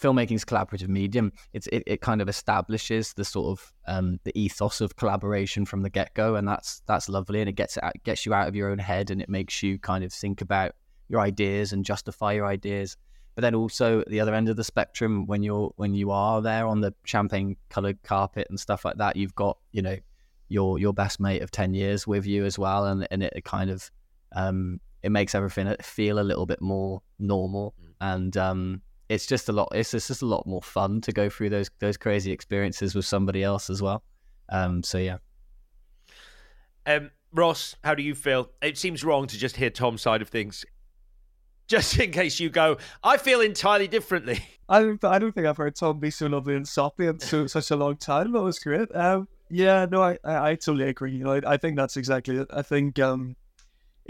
filmmaking's 0.01 0.43
collaborative 0.43 0.88
medium. 0.88 1.31
It's 1.53 1.67
it, 1.67 1.84
it 1.86 2.01
kind 2.01 2.22
of 2.22 2.27
establishes 2.27 3.13
the 3.13 3.24
sort 3.24 3.60
of 3.60 3.74
um, 3.88 4.20
the 4.24 4.38
ethos 4.39 4.81
of 4.81 4.96
collaboration 4.96 5.65
from 5.65 5.84
the 5.84 5.89
get 5.89 6.13
go, 6.13 6.36
and 6.36 6.48
that's 6.48 6.81
that's 6.88 7.08
lovely, 7.08 7.39
and 7.39 7.50
it 7.50 7.53
gets 7.53 7.77
it 7.77 8.03
gets 8.03 8.25
you 8.25 8.34
out 8.34 8.48
of 8.48 8.55
your 8.55 8.70
own 8.70 8.79
head, 8.79 9.12
and 9.12 9.22
it 9.22 9.29
makes 9.29 9.62
you 9.62 9.77
kind 9.79 10.03
of 10.03 10.12
think 10.12 10.41
about 10.41 10.74
your 11.08 11.22
ideas 11.22 11.74
and 11.74 11.86
justify 11.86 12.34
your 12.34 12.46
ideas. 12.46 12.98
But 13.36 13.43
then 13.43 13.55
also 13.55 14.01
at 14.01 14.10
the 14.10 14.20
other 14.20 14.34
end 14.34 14.50
of 14.50 14.58
the 14.58 14.63
spectrum, 14.63 15.25
when 15.25 15.43
you're 15.43 15.72
when 15.77 15.93
you 15.93 16.12
are 16.12 16.41
there 16.41 16.67
on 16.67 16.81
the 16.81 16.93
champagne 17.05 17.55
colored 17.70 18.01
carpet 18.03 18.48
and 18.50 18.60
stuff 18.60 18.84
like 18.84 18.98
that, 18.98 19.15
you've 19.15 19.36
got 19.36 19.58
you 19.72 19.81
know 19.81 19.98
your 20.50 20.79
your 20.79 20.93
best 20.93 21.20
mate 21.20 21.41
of 21.41 21.51
ten 21.51 21.74
years 21.74 22.08
with 22.08 22.25
you 22.25 22.43
as 22.43 22.58
well, 22.58 22.86
and 22.86 23.08
and 23.12 23.24
it 23.24 23.43
kind 23.46 23.70
of 23.70 23.89
um, 24.34 24.79
it 25.03 25.12
makes 25.12 25.36
everything 25.36 25.74
feel 25.81 26.20
a 26.20 26.22
little 26.22 26.46
bit 26.46 26.62
more 26.62 27.01
normal 27.20 27.74
mm. 27.81 27.91
and 28.00 28.38
um, 28.38 28.81
it's 29.12 29.25
just 29.25 29.50
a 29.50 29.51
lot. 29.51 29.68
It's 29.74 29.91
just, 29.91 30.03
it's 30.03 30.08
just 30.08 30.22
a 30.22 30.25
lot 30.25 30.48
more 30.48 30.62
fun 30.62 31.01
to 31.01 31.12
go 31.12 31.30
through 31.30 31.50
those 31.50 31.70
those 31.80 31.98
crazy 31.98 32.32
experiences 32.32 32.96
with 32.96 33.06
somebody 33.06 33.44
else 33.44 33.70
as 33.70 33.82
well. 33.82 34.03
Um, 34.48 34.84
so 34.84 34.98
yeah. 34.98 35.18
Um, 36.86 37.12
Ross, 37.34 37.75
how 37.84 37.94
do 37.94 38.03
you 38.03 38.15
feel? 38.15 38.50
It 38.62 38.77
seems 38.77 39.03
wrong 39.03 39.27
to 39.27 39.38
just 39.38 39.58
hear 39.58 39.70
Tom's 39.70 40.01
side 40.01 40.22
of 40.22 40.30
things. 40.30 40.65
Just 41.68 42.00
in 42.00 42.12
case 42.12 42.39
you 42.39 42.50
go, 42.50 42.77
I 43.03 43.18
feel 43.18 43.41
entirely 43.41 43.88
differently. 43.88 44.39
I 44.70 44.80
don't, 44.82 45.03
I 45.03 45.20
don't 45.20 45.34
think 45.34 45.46
I've 45.46 45.58
heard 45.58 45.75
Tom 45.75 46.00
be 46.00 46.10
so 46.10 46.27
lovely 46.27 46.56
and 46.56 46.68
soppy 46.68 47.08
in 47.08 47.20
so, 47.20 47.48
such 47.48 47.72
a 47.72 47.75
long 47.75 47.98
time. 47.98 48.32
That 48.32 48.41
was 48.41 48.60
great. 48.60 48.94
Um, 48.96 49.27
yeah, 49.50 49.86
no, 49.89 50.01
I, 50.01 50.18
I, 50.24 50.51
I, 50.51 50.56
totally 50.56 50.88
agree. 50.88 51.12
You 51.12 51.25
know, 51.25 51.34
I, 51.34 51.41
I 51.53 51.58
think 51.58 51.75
that's 51.75 51.98
exactly 51.98 52.38
it. 52.38 52.48
I 52.51 52.62
think 52.62 52.98
um, 53.00 53.36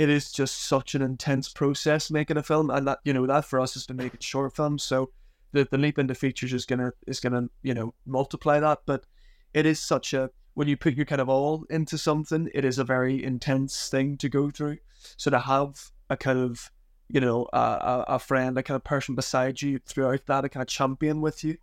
it 0.01 0.10
is 0.10 0.31
just 0.31 0.63
such 0.63 0.96
an 0.96 1.03
intense 1.03 1.48
process 1.48 2.10
making 2.10 2.38
a 2.38 2.41
film, 2.41 2.72
and 2.72 2.88
that 2.88 3.00
you 3.03 3.14
know 3.14 3.27
that 3.27 3.46
for 3.46 3.59
us 3.59 3.75
has 3.75 3.85
been 3.85 3.98
making 3.98 4.20
short 4.20 4.55
films. 4.55 4.81
So 4.81 5.11
the 5.51 5.68
the 5.70 5.77
leap 5.77 6.00
into 6.00 6.16
features 6.16 6.53
is 6.53 6.66
gonna 6.66 6.92
is 7.05 7.20
gonna 7.20 7.50
you 7.61 7.75
know 7.75 7.94
multiply 8.07 8.59
that, 8.59 8.79
but 8.87 9.05
it 9.53 9.68
is 9.68 9.79
such 9.79 10.16
a 10.16 10.31
when 10.55 10.68
you 10.68 10.75
put 10.75 10.96
your 10.96 11.05
kind 11.05 11.22
of 11.22 11.29
all 11.29 11.66
into 11.70 12.00
something, 12.00 12.50
it 12.51 12.66
is 12.66 12.79
a 12.79 12.83
very 12.83 13.24
intense 13.24 13.90
thing 13.90 14.18
to 14.18 14.27
go 14.27 14.50
through. 14.50 14.77
So 15.18 15.29
to 15.29 15.37
have 15.37 15.92
a 16.09 16.18
kind 16.18 16.40
of 16.40 16.72
you 17.07 17.22
know 17.22 17.48
a, 17.53 18.05
a 18.07 18.20
friend, 18.20 18.57
a 18.57 18.64
kind 18.64 18.77
of 18.77 18.83
person 18.83 19.14
beside 19.14 19.61
you 19.61 19.77
throughout 19.85 20.25
that, 20.25 20.46
a 20.46 20.50
kind 20.50 20.64
of 20.64 20.68
champion 20.68 21.22
with 21.22 21.44
you. 21.44 21.57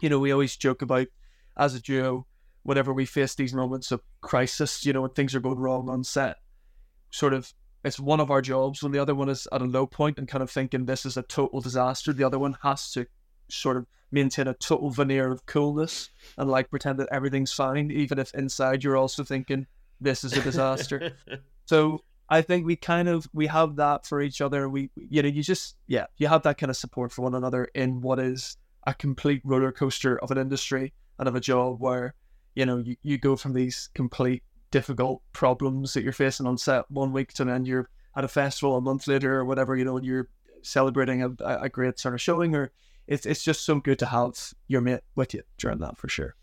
You 0.00 0.08
know, 0.08 0.18
we 0.18 0.32
always 0.32 0.56
joke 0.56 0.80
about 0.80 1.08
as 1.58 1.74
a 1.74 1.80
duo, 1.80 2.26
whenever 2.62 2.94
we 2.94 3.04
face 3.04 3.34
these 3.34 3.52
moments 3.52 3.92
of 3.92 4.00
crisis, 4.22 4.86
you 4.86 4.94
know, 4.94 5.02
when 5.02 5.10
things 5.10 5.34
are 5.34 5.40
going 5.40 5.58
wrong 5.58 5.90
on 5.90 6.04
set 6.04 6.36
sort 7.10 7.32
of 7.34 7.52
it's 7.86 8.00
one 8.00 8.18
of 8.18 8.32
our 8.32 8.42
jobs 8.42 8.82
when 8.82 8.90
the 8.90 8.98
other 8.98 9.14
one 9.14 9.28
is 9.28 9.46
at 9.52 9.62
a 9.62 9.64
low 9.64 9.86
point 9.86 10.18
and 10.18 10.26
kind 10.26 10.42
of 10.42 10.50
thinking 10.50 10.84
this 10.86 11.06
is 11.06 11.16
a 11.16 11.22
total 11.22 11.60
disaster. 11.60 12.12
The 12.12 12.24
other 12.24 12.38
one 12.38 12.56
has 12.64 12.90
to 12.92 13.06
sort 13.48 13.76
of 13.76 13.86
maintain 14.10 14.48
a 14.48 14.54
total 14.54 14.90
veneer 14.90 15.30
of 15.30 15.46
coolness 15.46 16.10
and 16.36 16.50
like 16.50 16.68
pretend 16.68 16.98
that 16.98 17.08
everything's 17.12 17.52
fine 17.52 17.92
even 17.92 18.18
if 18.18 18.34
inside 18.34 18.82
you're 18.82 18.96
also 18.96 19.22
thinking 19.22 19.68
this 20.00 20.24
is 20.24 20.36
a 20.36 20.42
disaster. 20.42 21.12
So 21.68 22.04
i 22.28 22.42
think 22.42 22.64
we 22.64 22.76
kind 22.76 23.08
of 23.08 23.28
we 23.32 23.48
have 23.48 23.74
that 23.76 24.06
for 24.06 24.20
each 24.20 24.40
other. 24.40 24.68
We 24.68 24.90
you 24.94 25.20
know 25.20 25.28
you 25.28 25.42
just 25.42 25.74
yeah 25.88 26.06
you 26.16 26.28
have 26.28 26.42
that 26.42 26.58
kind 26.58 26.70
of 26.70 26.76
support 26.76 27.10
for 27.10 27.22
one 27.22 27.34
another 27.34 27.68
in 27.74 28.00
what 28.02 28.20
is 28.20 28.56
a 28.86 28.94
complete 28.94 29.42
roller 29.44 29.72
coaster 29.72 30.16
of 30.16 30.30
an 30.30 30.38
industry 30.38 30.92
and 31.18 31.26
of 31.26 31.34
a 31.34 31.40
job 31.40 31.80
where 31.80 32.14
you 32.54 32.64
know 32.66 32.78
you, 32.78 32.94
you 33.02 33.18
go 33.18 33.34
from 33.34 33.52
these 33.52 33.90
complete 33.94 34.44
difficult 34.76 35.22
problems 35.32 35.94
that 35.94 36.02
you're 36.02 36.12
facing 36.12 36.46
on 36.46 36.58
set 36.58 36.84
one 36.90 37.10
week 37.10 37.32
to 37.32 37.46
then 37.46 37.64
you're 37.64 37.88
at 38.14 38.24
a 38.24 38.28
festival 38.28 38.76
a 38.76 38.80
month 38.82 39.08
later 39.08 39.36
or 39.36 39.44
whatever, 39.46 39.74
you 39.74 39.86
know, 39.86 39.96
and 39.96 40.04
you're 40.04 40.28
celebrating 40.60 41.22
a, 41.22 41.30
a 41.62 41.70
great 41.70 41.98
sort 41.98 42.12
of 42.12 42.20
showing 42.20 42.54
or 42.54 42.70
it's 43.06 43.24
it's 43.24 43.42
just 43.42 43.64
so 43.64 43.80
good 43.80 43.98
to 43.98 44.04
have 44.04 44.34
your 44.68 44.82
mate 44.82 45.00
with 45.14 45.32
you 45.32 45.42
during 45.56 45.78
that 45.78 45.96
for 45.96 46.10
sure. 46.10 46.34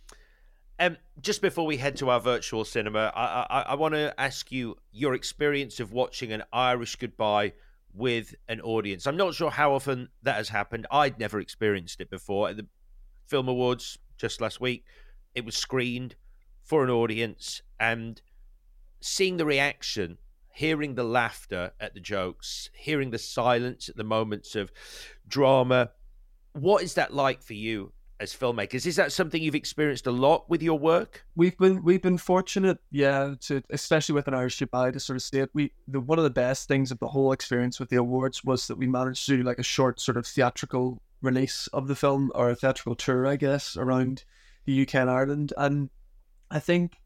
Um, 0.79 0.97
just 1.21 1.43
before 1.43 1.67
we 1.67 1.77
head 1.77 1.95
to 1.97 2.09
our 2.09 2.19
virtual 2.19 2.65
cinema, 2.65 3.11
I, 3.15 3.45
I, 3.47 3.61
I 3.69 3.75
want 3.75 3.93
to 3.93 4.19
ask 4.19 4.51
you 4.51 4.77
your 4.91 5.13
experience 5.13 5.79
of 5.79 5.91
watching 5.91 6.31
an 6.31 6.41
Irish 6.51 6.95
goodbye 6.95 7.53
with 7.93 8.33
an 8.47 8.61
audience. 8.61 9.05
I'm 9.05 9.15
not 9.15 9.35
sure 9.35 9.51
how 9.51 9.75
often 9.75 10.09
that 10.23 10.37
has 10.37 10.49
happened. 10.49 10.87
I'd 10.89 11.19
never 11.19 11.39
experienced 11.39 12.01
it 12.01 12.09
before. 12.09 12.49
At 12.49 12.57
the 12.57 12.65
Film 13.27 13.47
Awards 13.47 13.99
just 14.17 14.41
last 14.41 14.59
week, 14.59 14.85
it 15.35 15.45
was 15.45 15.55
screened 15.55 16.15
for 16.63 16.83
an 16.83 16.89
audience 16.89 17.61
and 17.83 18.21
seeing 19.01 19.37
the 19.37 19.45
reaction 19.45 20.17
hearing 20.55 20.95
the 20.95 21.03
laughter 21.03 21.71
at 21.79 21.93
the 21.93 21.99
jokes 21.99 22.69
hearing 22.73 23.11
the 23.11 23.17
silence 23.17 23.89
at 23.89 23.97
the 23.97 24.03
moments 24.03 24.55
of 24.55 24.71
drama 25.27 25.89
what 26.53 26.83
is 26.83 26.93
that 26.93 27.13
like 27.13 27.41
for 27.41 27.53
you 27.53 27.91
as 28.19 28.33
filmmakers? 28.33 28.85
Is 28.85 28.95
that 28.95 29.11
something 29.11 29.41
you've 29.41 29.55
experienced 29.55 30.07
a 30.07 30.11
lot 30.11 30.49
with 30.49 30.63
your 30.63 30.79
work? 30.79 31.25
We've 31.35 31.57
been 31.57 31.83
we've 31.83 32.01
been 32.01 32.17
fortunate 32.17 32.77
yeah 32.91 33.33
to 33.41 33.61
especially 33.69 34.15
with 34.15 34.27
an 34.27 34.33
irish 34.33 34.59
goodbye 34.59 34.91
to 34.91 34.99
sort 34.99 35.17
of 35.17 35.23
state 35.23 35.49
we 35.53 35.71
the 35.87 35.99
one 35.99 36.17
of 36.17 36.23
the 36.23 36.29
best 36.29 36.67
things 36.67 36.91
of 36.91 36.99
the 36.99 37.07
whole 37.07 37.31
experience 37.31 37.79
with 37.79 37.89
the 37.89 37.97
awards 37.97 38.43
was 38.43 38.67
that 38.67 38.77
we 38.77 38.87
managed 38.87 39.25
to 39.25 39.37
do 39.37 39.43
like 39.43 39.59
a 39.59 39.63
short 39.63 39.99
sort 39.99 40.17
of 40.17 40.25
theatrical 40.25 41.01
release 41.21 41.67
of 41.73 41.87
the 41.87 41.95
film 41.95 42.31
or 42.35 42.49
a 42.49 42.55
theatrical 42.55 42.95
tour 42.95 43.25
i 43.27 43.35
guess 43.35 43.75
around 43.77 44.23
the 44.65 44.81
uk 44.83 44.95
and 44.95 45.09
ireland. 45.09 45.53
And 45.57 45.89
I 46.49 46.59
think 46.59 46.97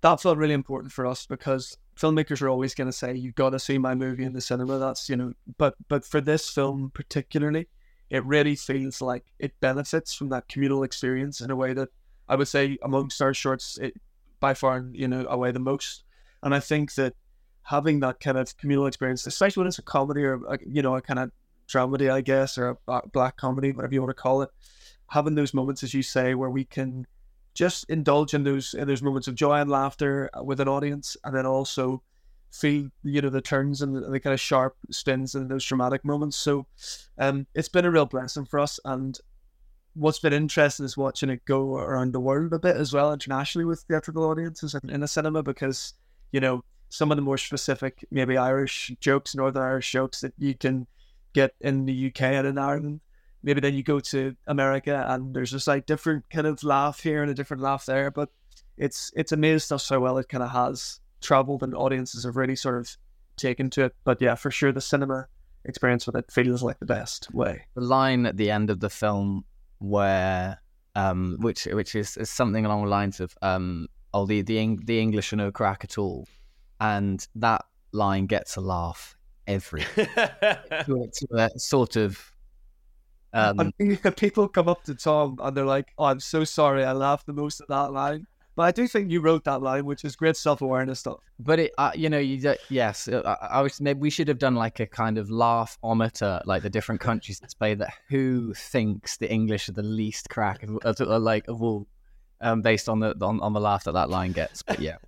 that 0.00 0.20
felt 0.20 0.38
really 0.38 0.54
important 0.54 0.92
for 0.92 1.06
us 1.06 1.26
because 1.26 1.76
filmmakers 1.98 2.40
are 2.40 2.48
always 2.48 2.74
going 2.74 2.86
to 2.86 2.92
say 2.92 3.14
you've 3.14 3.34
got 3.34 3.50
to 3.50 3.58
see 3.58 3.78
my 3.78 3.94
movie 3.94 4.24
in 4.24 4.32
the 4.32 4.40
cinema. 4.40 4.78
That's 4.78 5.08
you 5.08 5.16
know, 5.16 5.32
but 5.56 5.74
but 5.88 6.04
for 6.04 6.20
this 6.20 6.48
film 6.48 6.90
particularly, 6.94 7.68
it 8.10 8.24
really 8.24 8.54
feels 8.54 9.00
like 9.00 9.24
it 9.38 9.58
benefits 9.60 10.14
from 10.14 10.28
that 10.30 10.48
communal 10.48 10.82
experience 10.82 11.40
in 11.40 11.50
a 11.50 11.56
way 11.56 11.72
that 11.72 11.88
I 12.28 12.36
would 12.36 12.48
say 12.48 12.78
amongst 12.82 13.20
our 13.20 13.34
shorts, 13.34 13.78
it 13.78 13.94
by 14.40 14.54
far 14.54 14.84
you 14.92 15.08
know 15.08 15.26
away 15.28 15.50
the 15.50 15.58
most. 15.58 16.04
And 16.42 16.54
I 16.54 16.60
think 16.60 16.94
that 16.94 17.14
having 17.62 18.00
that 18.00 18.20
kind 18.20 18.38
of 18.38 18.56
communal 18.56 18.86
experience, 18.86 19.26
especially 19.26 19.62
when 19.62 19.68
it's 19.68 19.78
a 19.78 19.82
comedy 19.82 20.22
or 20.22 20.34
a, 20.48 20.58
you 20.66 20.82
know 20.82 20.94
a 20.96 21.02
kind 21.02 21.18
of 21.18 21.32
dramedy, 21.68 22.10
I 22.10 22.20
guess, 22.20 22.56
or 22.56 22.78
a 22.88 23.02
black 23.08 23.36
comedy, 23.36 23.72
whatever 23.72 23.92
you 23.92 24.00
want 24.00 24.16
to 24.16 24.22
call 24.22 24.42
it, 24.42 24.50
having 25.08 25.34
those 25.34 25.52
moments, 25.52 25.82
as 25.82 25.92
you 25.92 26.02
say, 26.02 26.34
where 26.34 26.50
we 26.50 26.64
can 26.64 27.06
just 27.58 27.90
indulge 27.90 28.34
in 28.34 28.44
those 28.44 28.72
in 28.72 28.86
those 28.86 29.02
moments 29.02 29.26
of 29.26 29.34
joy 29.34 29.60
and 29.60 29.68
laughter 29.68 30.30
with 30.44 30.60
an 30.60 30.68
audience, 30.68 31.16
and 31.24 31.34
then 31.34 31.44
also 31.44 32.00
feel 32.52 32.88
you 33.02 33.20
know 33.20 33.30
the 33.30 33.40
turns 33.40 33.82
and 33.82 33.96
the, 33.96 34.00
the 34.08 34.20
kind 34.20 34.32
of 34.32 34.40
sharp 34.40 34.76
spins 34.92 35.34
and 35.34 35.50
those 35.50 35.64
dramatic 35.64 36.04
moments. 36.04 36.36
So, 36.36 36.66
um, 37.18 37.48
it's 37.56 37.68
been 37.68 37.84
a 37.84 37.90
real 37.90 38.06
blessing 38.06 38.44
for 38.44 38.60
us, 38.60 38.78
and 38.84 39.18
what's 39.94 40.20
been 40.20 40.32
interesting 40.32 40.86
is 40.86 40.96
watching 40.96 41.30
it 41.30 41.44
go 41.46 41.78
around 41.78 42.12
the 42.12 42.20
world 42.20 42.52
a 42.52 42.60
bit 42.60 42.76
as 42.76 42.92
well 42.92 43.12
internationally 43.12 43.64
with 43.64 43.80
theatrical 43.80 44.30
audiences 44.30 44.74
and 44.74 44.88
in 44.88 45.02
a 45.02 45.08
cinema 45.08 45.42
because 45.42 45.94
you 46.30 46.38
know 46.38 46.62
some 46.90 47.10
of 47.10 47.16
the 47.16 47.22
more 47.22 47.38
specific 47.38 48.04
maybe 48.12 48.36
Irish 48.36 48.92
jokes, 49.00 49.34
Northern 49.34 49.64
Irish 49.64 49.90
jokes 49.90 50.20
that 50.20 50.32
you 50.38 50.54
can 50.54 50.86
get 51.32 51.56
in 51.60 51.86
the 51.86 52.06
UK 52.06 52.22
and 52.22 52.46
in 52.46 52.56
Ireland 52.56 53.00
maybe 53.42 53.60
then 53.60 53.74
you 53.74 53.82
go 53.82 54.00
to 54.00 54.36
America 54.46 55.06
and 55.08 55.34
there's 55.34 55.50
just 55.50 55.66
like 55.66 55.86
different 55.86 56.24
kind 56.30 56.46
of 56.46 56.62
laugh 56.62 57.00
here 57.00 57.22
and 57.22 57.30
a 57.30 57.34
different 57.34 57.62
laugh 57.62 57.86
there. 57.86 58.10
But 58.10 58.30
it's 58.76 59.12
it's 59.16 59.32
amazed 59.32 59.72
us 59.72 59.88
how 59.88 60.00
well 60.00 60.18
it 60.18 60.28
kind 60.28 60.42
of 60.42 60.50
has 60.50 61.00
traveled 61.20 61.62
and 61.62 61.74
audiences 61.74 62.24
have 62.24 62.36
really 62.36 62.56
sort 62.56 62.78
of 62.78 62.96
taken 63.36 63.70
to 63.70 63.84
it. 63.84 63.94
But 64.04 64.20
yeah, 64.20 64.34
for 64.34 64.50
sure, 64.50 64.72
the 64.72 64.80
cinema 64.80 65.28
experience 65.64 66.06
with 66.06 66.16
it 66.16 66.30
feels 66.30 66.62
like 66.62 66.78
the 66.78 66.86
best 66.86 67.32
way. 67.32 67.66
The 67.74 67.82
line 67.82 68.26
at 68.26 68.36
the 68.36 68.50
end 68.50 68.70
of 68.70 68.80
the 68.80 68.90
film 68.90 69.44
where, 69.78 70.60
um, 70.94 71.36
which 71.40 71.64
which 71.66 71.94
is, 71.94 72.16
is 72.16 72.30
something 72.30 72.64
along 72.64 72.84
the 72.84 72.90
lines 72.90 73.20
of, 73.20 73.34
um, 73.42 73.88
"Oh, 74.12 74.26
the 74.26 74.42
the 74.42 74.78
the 74.84 75.00
English 75.00 75.32
are 75.32 75.36
no 75.36 75.52
crack 75.52 75.84
at 75.84 75.98
all," 75.98 76.26
and 76.80 77.26
that 77.36 77.64
line 77.92 78.26
gets 78.26 78.56
a 78.56 78.60
laugh 78.60 79.16
every. 79.46 79.84
it's 79.96 81.22
a 81.32 81.50
sort 81.58 81.96
of. 81.96 82.32
Um, 83.32 83.72
people 84.16 84.48
come 84.48 84.68
up 84.68 84.84
to 84.84 84.94
Tom 84.94 85.38
and 85.42 85.56
they're 85.56 85.64
like, 85.64 85.92
"Oh, 85.98 86.04
I'm 86.04 86.20
so 86.20 86.44
sorry, 86.44 86.84
I 86.84 86.92
laughed 86.92 87.26
the 87.26 87.32
most 87.32 87.60
at 87.60 87.68
that 87.68 87.92
line." 87.92 88.26
But 88.58 88.64
I 88.64 88.72
do 88.72 88.88
think 88.88 89.08
you 89.08 89.20
wrote 89.20 89.44
that 89.44 89.62
line, 89.62 89.84
which 89.84 90.04
is 90.04 90.16
great 90.16 90.36
self 90.36 90.62
awareness 90.62 90.98
stuff. 90.98 91.20
But 91.38 91.60
it, 91.60 91.72
uh, 91.78 91.92
you 91.94 92.10
know, 92.10 92.18
you 92.18 92.56
yes, 92.68 93.06
uh, 93.06 93.22
I, 93.24 93.58
I, 93.58 93.62
was 93.62 93.80
maybe 93.80 94.00
we 94.00 94.10
should 94.10 94.26
have 94.26 94.40
done 94.40 94.56
like 94.56 94.80
a 94.80 94.86
kind 94.86 95.16
of 95.16 95.30
laugh-ometer, 95.30 96.42
like 96.44 96.64
the 96.64 96.68
different 96.68 97.00
countries 97.00 97.38
that 97.38 97.54
play 97.56 97.74
that. 97.74 97.94
Who 98.08 98.52
thinks 98.54 99.16
the 99.16 99.30
English 99.30 99.68
are 99.68 99.74
the 99.74 99.84
least 99.84 100.28
crack, 100.28 100.64
of, 100.64 100.98
like 100.98 101.46
of 101.46 101.62
all, 101.62 101.86
um, 102.40 102.60
based 102.60 102.88
on 102.88 102.98
the 102.98 103.14
on, 103.20 103.40
on 103.40 103.52
the 103.52 103.60
laugh 103.60 103.84
that 103.84 103.92
that 103.92 104.10
line 104.10 104.32
gets. 104.32 104.64
But 104.64 104.80
yeah. 104.80 104.96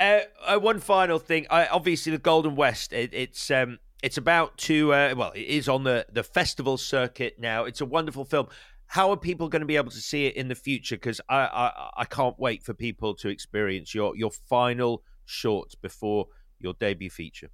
Uh, 0.00 0.22
uh, 0.44 0.58
one 0.58 0.80
final 0.80 1.20
thing. 1.20 1.46
obviously, 1.48 2.10
the 2.10 2.18
Golden 2.18 2.56
West. 2.56 2.92
It, 2.92 3.10
it's 3.12 3.52
um, 3.52 3.78
it's 4.02 4.18
about 4.18 4.58
to 4.58 4.92
uh, 4.92 5.14
well, 5.16 5.32
it 5.32 5.46
is 5.46 5.68
on 5.68 5.84
the 5.84 6.06
the 6.12 6.22
festival 6.22 6.76
circuit 6.76 7.36
now. 7.38 7.64
It's 7.64 7.80
a 7.80 7.86
wonderful 7.86 8.24
film 8.24 8.48
how 8.92 9.10
are 9.10 9.16
people 9.16 9.48
going 9.48 9.60
to 9.60 9.66
be 9.66 9.76
able 9.76 9.90
to 9.90 10.02
see 10.02 10.26
it 10.26 10.36
in 10.36 10.48
the 10.48 10.54
future? 10.54 10.96
Because 10.96 11.18
I, 11.26 11.46
I, 11.46 11.90
I 11.96 12.04
can't 12.04 12.38
wait 12.38 12.62
for 12.62 12.74
people 12.74 13.14
to 13.14 13.30
experience 13.30 13.94
your 13.94 14.14
your 14.14 14.30
final 14.30 15.02
short 15.24 15.72
before 15.80 16.26
your 16.60 16.74
debut 16.74 17.08
feature. 17.08 17.48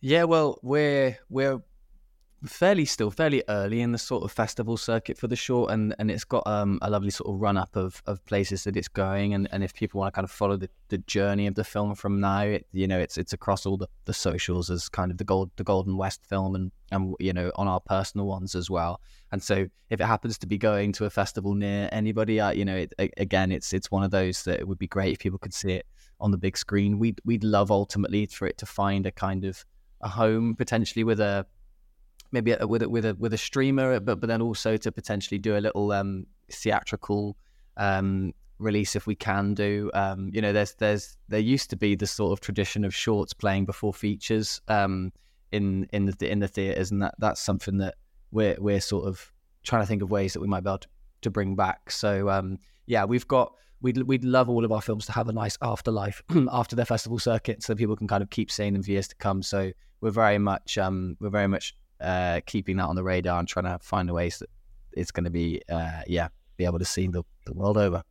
Yeah, 0.00 0.24
well, 0.24 0.58
we're 0.60 1.18
we're 1.28 1.62
fairly 2.44 2.84
still 2.84 3.10
fairly 3.10 3.42
early 3.48 3.80
in 3.80 3.92
the 3.92 3.98
sort 3.98 4.24
of 4.24 4.32
festival 4.32 4.76
circuit 4.76 5.16
for 5.16 5.28
the 5.28 5.36
short 5.36 5.70
and 5.70 5.94
and 5.98 6.10
it's 6.10 6.24
got 6.24 6.44
um, 6.46 6.78
a 6.82 6.90
lovely 6.90 7.10
sort 7.10 7.32
of 7.32 7.40
run 7.40 7.56
up 7.56 7.76
of, 7.76 8.02
of 8.06 8.24
places 8.24 8.64
that 8.64 8.76
it's 8.76 8.88
going. 8.88 9.34
And, 9.34 9.48
and 9.52 9.62
if 9.62 9.74
people 9.74 10.00
want 10.00 10.12
to 10.12 10.16
kind 10.16 10.24
of 10.24 10.30
follow 10.30 10.56
the, 10.56 10.68
the 10.88 10.98
journey 10.98 11.46
of 11.46 11.54
the 11.54 11.64
film 11.64 11.94
from 11.94 12.20
now 12.20 12.42
it, 12.42 12.66
you 12.72 12.88
know 12.88 12.98
it's 12.98 13.16
it's 13.16 13.32
across 13.32 13.64
all 13.66 13.76
the, 13.76 13.88
the 14.06 14.12
socials 14.12 14.70
as 14.70 14.88
kind 14.88 15.10
of 15.10 15.18
the 15.18 15.24
gold 15.24 15.50
the 15.56 15.64
golden 15.64 15.96
west 15.96 16.24
film 16.26 16.54
and 16.54 16.72
and 16.90 17.14
you 17.20 17.32
know 17.32 17.52
on 17.56 17.68
our 17.68 17.80
personal 17.80 18.26
ones 18.26 18.54
as 18.54 18.68
well. 18.68 19.00
And 19.30 19.42
so 19.42 19.66
if 19.90 20.00
it 20.00 20.04
happens 20.04 20.36
to 20.38 20.46
be 20.46 20.58
going 20.58 20.92
to 20.92 21.04
a 21.04 21.10
festival 21.10 21.54
near 21.54 21.88
anybody 21.92 22.40
uh, 22.40 22.50
you 22.50 22.64
know 22.64 22.76
it, 22.76 22.92
again 23.16 23.52
it's 23.52 23.72
it's 23.72 23.90
one 23.90 24.02
of 24.02 24.10
those 24.10 24.42
that 24.44 24.58
it 24.58 24.66
would 24.66 24.78
be 24.78 24.88
great 24.88 25.12
if 25.12 25.18
people 25.20 25.38
could 25.38 25.54
see 25.54 25.72
it 25.72 25.86
on 26.20 26.30
the 26.30 26.38
big 26.38 26.56
screen. 26.56 26.98
We'd 26.98 27.20
we'd 27.24 27.44
love 27.44 27.70
ultimately 27.70 28.26
for 28.26 28.46
it 28.46 28.58
to 28.58 28.66
find 28.66 29.06
a 29.06 29.12
kind 29.12 29.44
of 29.44 29.64
a 30.00 30.08
home 30.08 30.56
potentially 30.56 31.04
with 31.04 31.20
a 31.20 31.46
maybe 32.32 32.56
with 32.66 32.82
a, 32.82 32.88
with 32.88 33.04
a 33.04 33.14
with 33.14 33.32
a 33.34 33.38
streamer, 33.38 34.00
but 34.00 34.20
but 34.20 34.26
then 34.26 34.42
also 34.42 34.76
to 34.76 34.90
potentially 34.90 35.38
do 35.38 35.56
a 35.56 35.60
little 35.60 35.92
um, 35.92 36.26
theatrical 36.50 37.36
um, 37.76 38.32
release 38.58 38.96
if 38.96 39.06
we 39.06 39.14
can 39.14 39.54
do. 39.54 39.90
Um, 39.94 40.30
you 40.32 40.40
know, 40.40 40.52
there's 40.52 40.74
there's 40.74 41.16
there 41.28 41.40
used 41.40 41.70
to 41.70 41.76
be 41.76 41.94
the 41.94 42.06
sort 42.06 42.32
of 42.32 42.40
tradition 42.40 42.84
of 42.84 42.94
shorts 42.94 43.34
playing 43.34 43.66
before 43.66 43.92
features 43.92 44.60
um, 44.68 45.12
in 45.52 45.86
in 45.92 46.06
the 46.06 46.30
in 46.30 46.40
the 46.40 46.48
theaters, 46.48 46.90
and 46.90 47.02
that 47.02 47.14
that's 47.18 47.40
something 47.40 47.78
that 47.78 47.96
we're 48.30 48.56
we're 48.58 48.80
sort 48.80 49.06
of 49.06 49.30
trying 49.62 49.82
to 49.82 49.86
think 49.86 50.02
of 50.02 50.10
ways 50.10 50.32
that 50.32 50.40
we 50.40 50.48
might 50.48 50.64
be 50.64 50.70
able 50.70 50.78
to, 50.78 50.88
to 51.20 51.30
bring 51.30 51.54
back. 51.54 51.90
So 51.90 52.30
um, 52.30 52.58
yeah, 52.86 53.04
we've 53.04 53.28
got. 53.28 53.54
We'd, 53.84 54.00
we'd 54.04 54.22
love 54.22 54.48
all 54.48 54.64
of 54.64 54.70
our 54.70 54.80
films 54.80 55.06
to 55.06 55.12
have 55.12 55.28
a 55.28 55.32
nice 55.32 55.58
afterlife 55.60 56.22
after 56.52 56.76
their 56.76 56.84
festival 56.84 57.18
circuit, 57.18 57.64
so 57.64 57.74
people 57.74 57.96
can 57.96 58.06
kind 58.06 58.22
of 58.22 58.30
keep 58.30 58.48
seeing 58.48 58.74
them 58.74 58.84
for 58.84 58.92
years 58.92 59.08
to 59.08 59.16
come. 59.16 59.42
So 59.42 59.72
we're 60.00 60.10
very 60.10 60.38
much 60.38 60.78
um, 60.78 61.16
we're 61.18 61.30
very 61.30 61.48
much 61.48 61.74
uh, 62.02 62.40
keeping 62.46 62.76
that 62.76 62.86
on 62.86 62.96
the 62.96 63.02
radar 63.02 63.38
and 63.38 63.48
trying 63.48 63.64
to 63.64 63.78
find 63.80 64.10
a 64.10 64.14
ways 64.14 64.38
that 64.38 64.50
it's 64.92 65.10
going 65.10 65.24
to 65.24 65.30
be, 65.30 65.62
uh, 65.70 66.02
yeah, 66.06 66.28
be 66.56 66.64
able 66.64 66.78
to 66.78 66.84
see 66.84 67.06
the, 67.06 67.22
the 67.46 67.54
world 67.54 67.76
over. 67.76 68.02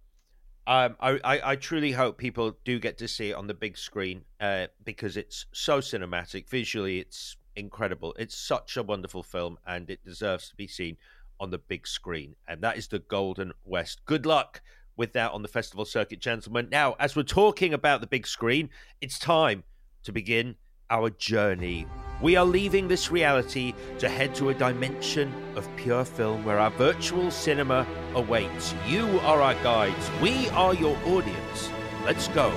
Um, 0.68 0.96
I, 1.00 1.20
I, 1.24 1.52
I, 1.52 1.56
truly 1.56 1.92
hope 1.92 2.18
people 2.18 2.56
do 2.64 2.80
get 2.80 3.00
to 3.00 3.08
see 3.08 3.32
it 3.32 3.34
on 3.34 3.48
the 3.48 3.54
big 3.54 3.78
screen 3.78 4.22
uh, 4.40 4.68
because 4.86 5.18
it's 5.18 5.48
so 5.52 5.80
cinematic. 5.80 6.48
Visually, 6.48 7.00
it's 7.00 7.36
incredible. 7.56 8.16
It's 8.18 8.38
such 8.38 8.78
a 8.78 8.84
wonderful 8.84 9.24
film 9.24 9.58
and 9.66 9.90
it 9.90 10.06
deserves 10.06 10.50
to 10.50 10.56
be 10.56 10.68
seen 10.68 10.98
on 11.40 11.50
the 11.50 11.58
big 11.58 11.88
screen. 11.88 12.36
And 12.48 12.62
that 12.62 12.78
is 12.78 12.88
the 12.88 13.00
Golden 13.00 13.52
West. 13.66 14.06
Good 14.06 14.28
luck 14.28 14.62
with 14.96 15.14
that 15.14 15.32
on 15.32 15.42
the 15.42 15.48
festival 15.48 15.84
circuit, 15.84 16.20
gentlemen. 16.20 16.68
Now, 16.72 16.96
as 17.00 17.16
we're 17.16 17.24
talking 17.24 17.74
about 17.74 18.02
the 18.02 18.08
big 18.08 18.28
screen, 18.28 18.70
it's 19.02 19.18
time 19.18 19.64
to 20.04 20.12
begin 20.12 20.56
our 20.92 21.10
journey. 21.10 21.88
We 22.22 22.36
are 22.36 22.46
leaving 22.46 22.88
this 22.88 23.10
reality 23.10 23.74
to 23.98 24.08
head 24.08 24.36
to 24.36 24.50
a 24.50 24.54
dimension 24.54 25.34
of 25.56 25.68
pure 25.76 26.06
film 26.06 26.46
where 26.46 26.60
our 26.60 26.70
virtual 26.70 27.32
cinema 27.32 27.88
awaits. 28.14 28.76
You 28.88 29.20
are 29.22 29.42
our 29.42 29.56
guides, 29.64 30.12
we 30.22 30.48
are 30.50 30.76
your 30.76 30.96
audience. 31.08 31.72
Let's 32.06 32.28
go 32.28 32.54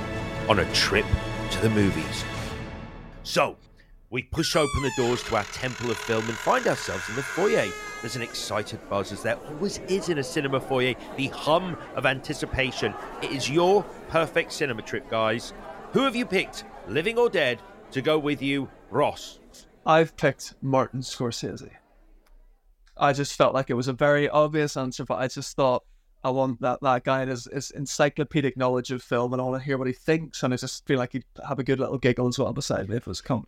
on 0.51 0.59
a 0.59 0.71
trip 0.75 1.07
to 1.53 1.61
the 1.63 1.71
movies. 1.71 2.25
So, 3.23 3.57
we 4.11 4.25
push 4.25 4.55
open 4.55 4.83
the 4.83 4.93
doors 4.99 5.23
to 5.25 5.37
our 5.37 5.45
temple 5.45 5.91
of 5.91 5.97
film 5.97 6.29
and 6.29 6.37
find 6.37 6.67
ourselves 6.67 7.09
in 7.09 7.17
the 7.17 7.23
foyer. 7.23 7.65
There's 8.03 8.17
an 8.17 8.23
excited 8.23 8.87
buzz, 8.91 9.13
as 9.13 9.23
there 9.23 9.37
always 9.49 9.79
is 9.89 10.11
in 10.11 10.19
a 10.19 10.23
cinema 10.23 10.61
foyer, 10.61 10.95
the 11.17 11.29
hum 11.29 11.79
of 11.97 12.05
anticipation. 12.05 12.93
It 13.23 13.31
is 13.31 13.49
your 13.49 13.83
perfect 14.09 14.53
cinema 14.53 14.83
trip, 14.83 15.09
guys. 15.09 15.55
Who 15.95 16.01
have 16.01 16.15
you 16.15 16.27
picked, 16.27 16.65
living 16.87 17.17
or 17.17 17.31
dead, 17.31 17.61
to 17.93 18.03
go 18.03 18.19
with 18.19 18.43
you, 18.43 18.69
Ross? 18.95 19.41
I've 19.85 20.17
picked 20.17 20.55
Martin 20.63 21.01
Scorsese. 21.01 21.71
I 22.97 23.13
just 23.13 23.35
felt 23.35 23.53
like 23.53 23.69
it 23.69 23.75
was 23.75 23.89
a 23.89 23.93
very 23.93 24.29
obvious 24.29 24.77
answer, 24.77 25.05
but 25.05 25.19
I 25.19 25.27
just 25.27 25.57
thought 25.57 25.85
I 26.23 26.31
want 26.31 26.61
that, 26.61 26.79
that 26.81 27.05
guy 27.05 27.23
and 27.23 27.31
his, 27.31 27.49
his 27.53 27.71
encyclopedic 27.73 28.57
knowledge 28.57 28.93
of 28.93 29.03
film 29.03 29.33
and 29.33 29.43
I 29.43 29.45
want 29.45 29.61
to 29.61 29.65
hear 29.65 29.77
what 29.77 29.89
he 29.89 29.93
thinks 29.93 30.43
and 30.43 30.55
I 30.55 30.57
just 30.57 30.87
feel 30.87 30.99
like 30.99 31.13
he'd 31.13 31.25
have 31.47 31.59
a 31.59 31.65
good 31.65 31.81
little 31.81 31.99
giggle 31.99 32.29
as 32.29 32.39
well 32.39 32.53
beside 32.53 32.89
me 32.89 32.97
if 32.97 33.03
it 33.03 33.09
was 33.09 33.21
coming. 33.21 33.47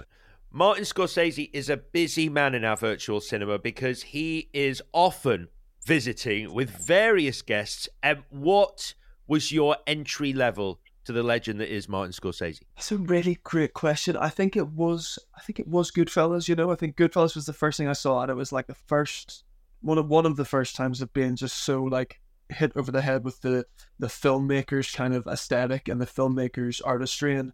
Martin 0.51 0.85
Scorsese 0.85 1.49
is 1.53 1.71
a 1.71 1.77
busy 1.77 2.29
man 2.29 2.55
in 2.55 2.65
our 2.65 2.77
virtual 2.77 3.21
cinema 3.21 3.59
because 3.59 4.03
he 4.03 4.49
is 4.53 4.83
often 4.93 5.49
visiting 5.85 6.53
with 6.53 6.71
various 6.71 7.41
guests. 7.41 7.89
And 8.03 8.25
what 8.31 8.95
was 9.29 9.53
your 9.53 9.77
entry 9.87 10.33
level 10.33 10.81
to 11.07 11.13
the 11.13 11.23
legend 11.23 11.61
that 11.61 11.73
is 11.73 11.89
Martin 11.89 12.13
Scorsese? 12.13 12.61
That's 12.77 12.93
a 12.93 12.99
really 12.99 13.39
great 13.43 13.75
question. 13.75 14.17
I 14.17 14.29
think 14.29 14.57
it 14.57 14.69
was 14.69 15.19
I 15.37 15.41
think 15.41 15.59
it 15.59 15.69
was 15.69 15.91
Goodfellas, 15.91 16.49
you 16.49 16.55
know. 16.55 16.71
I 16.71 16.75
think 16.75 16.97
Goodfellas 16.97 17.35
was 17.35 17.47
the 17.47 17.53
first 17.53 17.79
thing 17.79 17.89
I 17.89 17.95
saw 17.95 18.23
and 18.23 18.31
it 18.31 18.35
was 18.35 18.53
like 18.53 18.67
the 18.67 18.75
first 18.75 19.45
one 19.81 19.99
of 19.99 20.09
one 20.09 20.27
of 20.27 20.37
the 20.37 20.45
first 20.45 20.77
times 20.77 21.01
of 21.01 21.13
being 21.13 21.37
just 21.37 21.65
so 21.65 21.85
like 21.85 22.21
hit 22.49 22.73
over 22.77 22.93
the 22.93 23.03
head 23.03 23.25
with 23.25 23.41
the 23.41 23.67
the 23.99 24.07
filmmakers 24.07 24.95
kind 24.95 25.15
of 25.15 25.27
aesthetic 25.27 25.89
and 25.89 26.01
the 26.01 26.07
filmmakers 26.07 26.81
artistry 26.85 27.37
and 27.37 27.53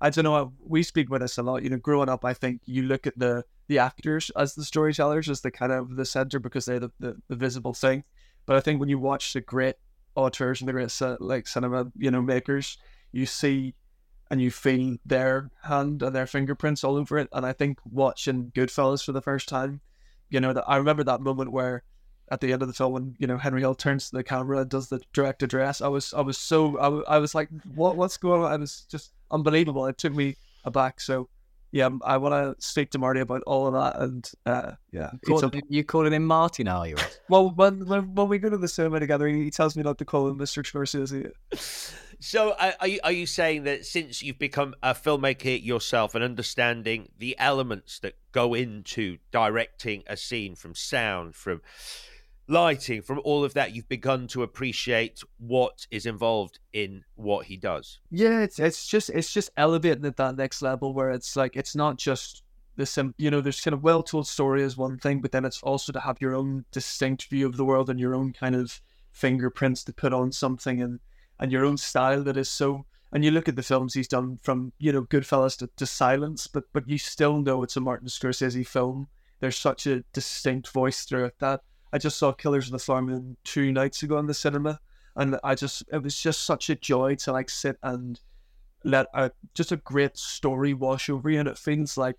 I 0.00 0.10
don't 0.10 0.24
know 0.24 0.52
we 0.62 0.82
speak 0.82 1.10
with 1.10 1.22
this 1.22 1.38
a 1.38 1.42
lot 1.42 1.62
you 1.62 1.70
know 1.70 1.76
growing 1.76 2.08
up 2.08 2.24
I 2.24 2.34
think 2.34 2.60
you 2.64 2.82
look 2.82 3.06
at 3.06 3.18
the 3.18 3.44
the 3.68 3.78
actors 3.78 4.30
as 4.36 4.54
the 4.54 4.64
storytellers 4.64 5.28
as 5.28 5.40
the 5.40 5.50
kind 5.50 5.72
of 5.72 5.96
the 5.96 6.04
center 6.04 6.38
because 6.38 6.66
they're 6.66 6.80
the, 6.80 6.90
the, 7.00 7.16
the 7.28 7.36
visible 7.36 7.72
thing 7.72 8.04
but 8.46 8.56
I 8.56 8.60
think 8.60 8.80
when 8.80 8.90
you 8.90 8.98
watch 8.98 9.32
the 9.32 9.40
great 9.40 9.76
auteurs 10.14 10.60
and 10.60 10.68
the 10.68 10.72
great 10.72 10.92
like 11.20 11.46
cinema 11.46 11.90
you 11.96 12.10
know 12.10 12.22
makers 12.22 12.78
you 13.14 13.26
see 13.26 13.74
and 14.30 14.40
you 14.40 14.50
feel 14.50 14.96
their 15.04 15.50
hand 15.62 16.02
and 16.02 16.14
their 16.14 16.26
fingerprints 16.26 16.82
all 16.82 16.96
over 16.96 17.18
it. 17.18 17.28
And 17.32 17.46
I 17.46 17.52
think 17.52 17.78
watching 17.84 18.50
Goodfellas 18.54 19.04
for 19.04 19.12
the 19.12 19.22
first 19.22 19.48
time, 19.48 19.80
you 20.30 20.40
know, 20.40 20.52
that 20.52 20.64
I 20.66 20.76
remember 20.76 21.04
that 21.04 21.20
moment 21.20 21.52
where 21.52 21.82
at 22.30 22.40
the 22.40 22.52
end 22.52 22.62
of 22.62 22.68
the 22.68 22.74
film 22.74 22.92
when 22.92 23.14
you 23.18 23.26
know 23.26 23.36
Henry 23.36 23.60
Hill 23.60 23.74
turns 23.74 24.08
to 24.08 24.16
the 24.16 24.24
camera 24.24 24.60
and 24.60 24.70
does 24.70 24.88
the 24.88 25.00
direct 25.12 25.42
address. 25.42 25.80
I 25.80 25.88
was 25.88 26.14
I 26.14 26.22
was 26.22 26.38
so 26.38 26.78
I, 26.78 27.16
I 27.16 27.18
was 27.18 27.34
like, 27.34 27.48
what 27.74 27.96
what's 27.96 28.16
going 28.16 28.42
on? 28.42 28.50
I 28.50 28.56
was 28.56 28.86
just 28.90 29.12
unbelievable. 29.30 29.86
It 29.86 29.98
took 29.98 30.14
me 30.14 30.36
aback. 30.64 31.00
So 31.00 31.28
yeah, 31.74 31.88
I 32.04 32.18
want 32.18 32.34
to 32.34 32.64
speak 32.64 32.92
to 32.92 33.00
Marty 33.00 33.18
about 33.18 33.42
all 33.48 33.66
of 33.66 33.74
that. 33.74 34.00
And 34.00 34.30
uh, 34.46 34.72
yeah, 34.92 35.10
call, 35.26 35.50
you 35.68 35.82
calling 35.82 36.12
him 36.12 36.24
Marty 36.24 36.62
now? 36.62 36.84
You 36.84 36.94
well, 37.28 37.50
when, 37.50 37.84
when 37.86 38.14
when 38.14 38.28
we 38.28 38.38
go 38.38 38.48
to 38.48 38.56
the 38.56 38.68
cinema 38.68 39.00
together, 39.00 39.26
he 39.26 39.50
tells 39.50 39.76
me 39.76 39.82
not 39.82 39.98
to 39.98 40.04
call 40.04 40.28
him 40.28 40.36
Mister 40.38 40.62
Scorsese. 40.62 41.32
So, 42.20 42.50
uh, 42.52 42.72
are 42.80 42.88
you, 42.88 43.00
are 43.04 43.12
you 43.12 43.26
saying 43.26 43.64
that 43.64 43.84
since 43.84 44.22
you've 44.22 44.38
become 44.38 44.74
a 44.82 44.94
filmmaker 44.94 45.62
yourself 45.62 46.14
and 46.14 46.24
understanding 46.24 47.08
the 47.18 47.36
elements 47.38 47.98
that 47.98 48.14
go 48.32 48.54
into 48.54 49.18
directing 49.30 50.04
a 50.06 50.16
scene 50.16 50.54
from 50.54 50.74
sound, 50.74 51.34
from 51.34 51.60
lighting, 52.46 53.02
from 53.02 53.20
all 53.24 53.44
of 53.44 53.54
that, 53.54 53.74
you've 53.74 53.88
begun 53.88 54.26
to 54.28 54.42
appreciate 54.42 55.20
what 55.38 55.86
is 55.90 56.06
involved 56.06 56.58
in 56.72 57.04
what 57.14 57.46
he 57.46 57.56
does? 57.56 58.00
Yeah, 58.10 58.40
it's 58.40 58.58
it's 58.58 58.86
just 58.86 59.10
it's 59.10 59.32
just 59.32 59.50
elevating 59.56 60.04
at 60.04 60.16
that 60.16 60.36
next 60.36 60.62
level 60.62 60.94
where 60.94 61.10
it's 61.10 61.36
like 61.36 61.56
it's 61.56 61.74
not 61.74 61.96
just 61.96 62.42
the 62.76 62.84
sim 62.84 63.14
you 63.18 63.30
know 63.30 63.40
there's 63.40 63.60
kind 63.60 63.74
of 63.74 63.84
well 63.84 64.02
told 64.02 64.26
story 64.26 64.62
is 64.62 64.76
one 64.76 64.98
thing, 64.98 65.20
but 65.20 65.32
then 65.32 65.44
it's 65.44 65.62
also 65.62 65.92
to 65.92 66.00
have 66.00 66.20
your 66.20 66.34
own 66.34 66.64
distinct 66.72 67.28
view 67.28 67.46
of 67.46 67.56
the 67.56 67.64
world 67.64 67.90
and 67.90 68.00
your 68.00 68.14
own 68.14 68.32
kind 68.32 68.54
of 68.54 68.80
fingerprints 69.12 69.84
to 69.84 69.92
put 69.92 70.12
on 70.12 70.32
something 70.32 70.82
and 70.82 71.00
and 71.38 71.50
your 71.52 71.64
own 71.64 71.76
style 71.76 72.22
that 72.24 72.36
is 72.36 72.50
so. 72.50 72.86
And 73.12 73.24
you 73.24 73.30
look 73.30 73.48
at 73.48 73.54
the 73.54 73.62
films 73.62 73.94
he's 73.94 74.08
done 74.08 74.40
from 74.42 74.72
you 74.78 74.92
know 74.92 75.02
Goodfellas 75.02 75.56
to, 75.58 75.70
to 75.76 75.86
Silence, 75.86 76.46
but 76.46 76.64
but 76.72 76.88
you 76.88 76.98
still 76.98 77.40
know 77.40 77.62
it's 77.62 77.76
a 77.76 77.80
Martin 77.80 78.08
Scorsese 78.08 78.66
film. 78.66 79.08
There's 79.40 79.56
such 79.56 79.86
a 79.86 80.02
distinct 80.12 80.68
voice 80.68 81.04
throughout 81.04 81.38
that. 81.38 81.60
I 81.94 81.98
just 81.98 82.18
saw 82.18 82.32
Killers 82.32 82.66
of 82.66 82.72
the 82.72 82.80
Flower 82.80 83.02
Moon 83.02 83.36
two 83.44 83.70
nights 83.70 84.02
ago 84.02 84.18
in 84.18 84.26
the 84.26 84.34
cinema, 84.34 84.80
and 85.14 85.38
I 85.44 85.54
just 85.54 85.84
it 85.92 86.02
was 86.02 86.20
just 86.20 86.42
such 86.42 86.68
a 86.68 86.74
joy 86.74 87.14
to 87.14 87.30
like 87.30 87.48
sit 87.48 87.76
and 87.84 88.18
let 88.82 89.06
a, 89.14 89.30
just 89.54 89.70
a 89.70 89.76
great 89.76 90.18
story 90.18 90.74
wash 90.74 91.08
over 91.08 91.30
you, 91.30 91.38
and 91.38 91.48
it 91.48 91.56
feels 91.56 91.96
like 91.96 92.16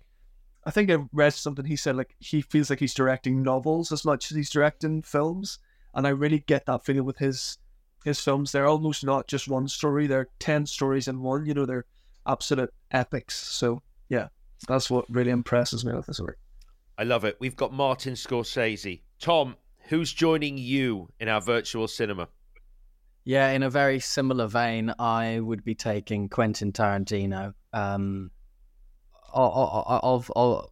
I 0.64 0.70
think 0.70 0.90
I 0.90 0.96
read 1.12 1.34
something 1.34 1.66
he 1.66 1.76
said 1.76 1.94
like 1.94 2.16
he 2.20 2.40
feels 2.40 2.70
like 2.70 2.80
he's 2.80 2.94
directing 2.94 3.42
novels 3.42 3.92
as 3.92 4.02
much 4.02 4.30
as 4.30 4.36
he's 4.38 4.48
directing 4.48 5.02
films, 5.02 5.58
and 5.92 6.06
I 6.06 6.10
really 6.10 6.38
get 6.38 6.64
that 6.64 6.86
feeling 6.86 7.04
with 7.04 7.18
his 7.18 7.58
his 8.02 8.18
films. 8.18 8.52
They're 8.52 8.66
almost 8.66 9.04
not 9.04 9.28
just 9.28 9.46
one 9.46 9.68
story; 9.68 10.06
they're 10.06 10.30
ten 10.38 10.64
stories 10.64 11.06
in 11.06 11.20
one. 11.20 11.44
You 11.44 11.52
know, 11.52 11.66
they're 11.66 11.84
absolute 12.26 12.72
epics. 12.92 13.36
So 13.36 13.82
yeah, 14.08 14.28
that's 14.68 14.88
what 14.88 15.04
really 15.10 15.32
impresses 15.32 15.84
me 15.84 15.92
with 15.92 16.06
this 16.06 16.18
work. 16.18 16.38
I 16.96 17.02
love 17.02 17.26
it. 17.26 17.36
We've 17.40 17.56
got 17.56 17.74
Martin 17.74 18.14
Scorsese. 18.14 19.02
Tom, 19.18 19.56
who's 19.88 20.12
joining 20.12 20.58
you 20.58 21.08
in 21.20 21.28
our 21.28 21.40
virtual 21.40 21.88
cinema? 21.88 22.28
Yeah, 23.24 23.50
in 23.50 23.62
a 23.62 23.70
very 23.70 23.98
similar 23.98 24.46
vein, 24.46 24.94
I 24.98 25.40
would 25.40 25.64
be 25.64 25.74
taking 25.74 26.28
Quentin 26.28 26.72
Tarantino. 26.72 27.54
Um, 27.72 28.30
of, 29.32 30.30
of, 30.30 30.32
of 30.36 30.66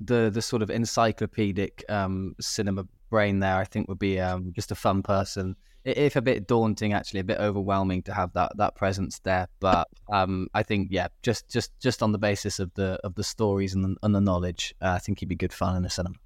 the 0.00 0.28
the 0.30 0.42
sort 0.42 0.62
of 0.62 0.70
encyclopedic 0.70 1.84
um, 1.88 2.34
cinema 2.40 2.84
brain 3.10 3.38
there, 3.38 3.56
I 3.56 3.64
think 3.64 3.88
would 3.88 3.98
be 3.98 4.20
um, 4.20 4.52
just 4.54 4.72
a 4.72 4.74
fun 4.74 5.02
person. 5.02 5.56
If 5.84 6.16
a 6.16 6.22
bit 6.22 6.48
daunting, 6.48 6.94
actually, 6.94 7.20
a 7.20 7.24
bit 7.24 7.38
overwhelming 7.38 8.02
to 8.04 8.14
have 8.14 8.32
that 8.32 8.52
that 8.56 8.74
presence 8.74 9.20
there. 9.20 9.48
But 9.60 9.86
um, 10.10 10.48
I 10.54 10.62
think, 10.62 10.88
yeah, 10.90 11.08
just 11.22 11.48
just 11.48 11.78
just 11.80 12.02
on 12.02 12.12
the 12.12 12.18
basis 12.18 12.58
of 12.58 12.72
the 12.74 12.98
of 13.04 13.14
the 13.14 13.24
stories 13.24 13.74
and 13.74 13.84
the, 13.84 13.96
and 14.02 14.14
the 14.14 14.20
knowledge, 14.20 14.74
uh, 14.80 14.88
I 14.88 14.98
think 14.98 15.20
he'd 15.20 15.28
be 15.28 15.36
good 15.36 15.52
fun 15.52 15.76
in 15.76 15.82
the 15.82 15.90
cinema. 15.90 16.16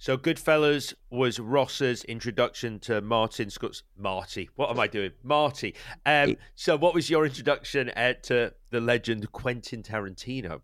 So 0.00 0.16
Goodfellas 0.16 0.94
was 1.10 1.38
Ross's 1.38 2.04
introduction 2.04 2.78
to 2.80 3.02
Martin 3.02 3.50
Scott's 3.50 3.82
Marty. 3.98 4.48
What 4.56 4.70
am 4.70 4.80
I 4.80 4.86
doing? 4.86 5.10
Marty. 5.22 5.74
Um, 6.06 6.38
so 6.54 6.74
what 6.78 6.94
was 6.94 7.10
your 7.10 7.26
introduction 7.26 7.90
uh, 7.90 8.14
to 8.22 8.54
the 8.70 8.80
legend 8.80 9.30
Quentin 9.32 9.82
Tarantino? 9.82 10.62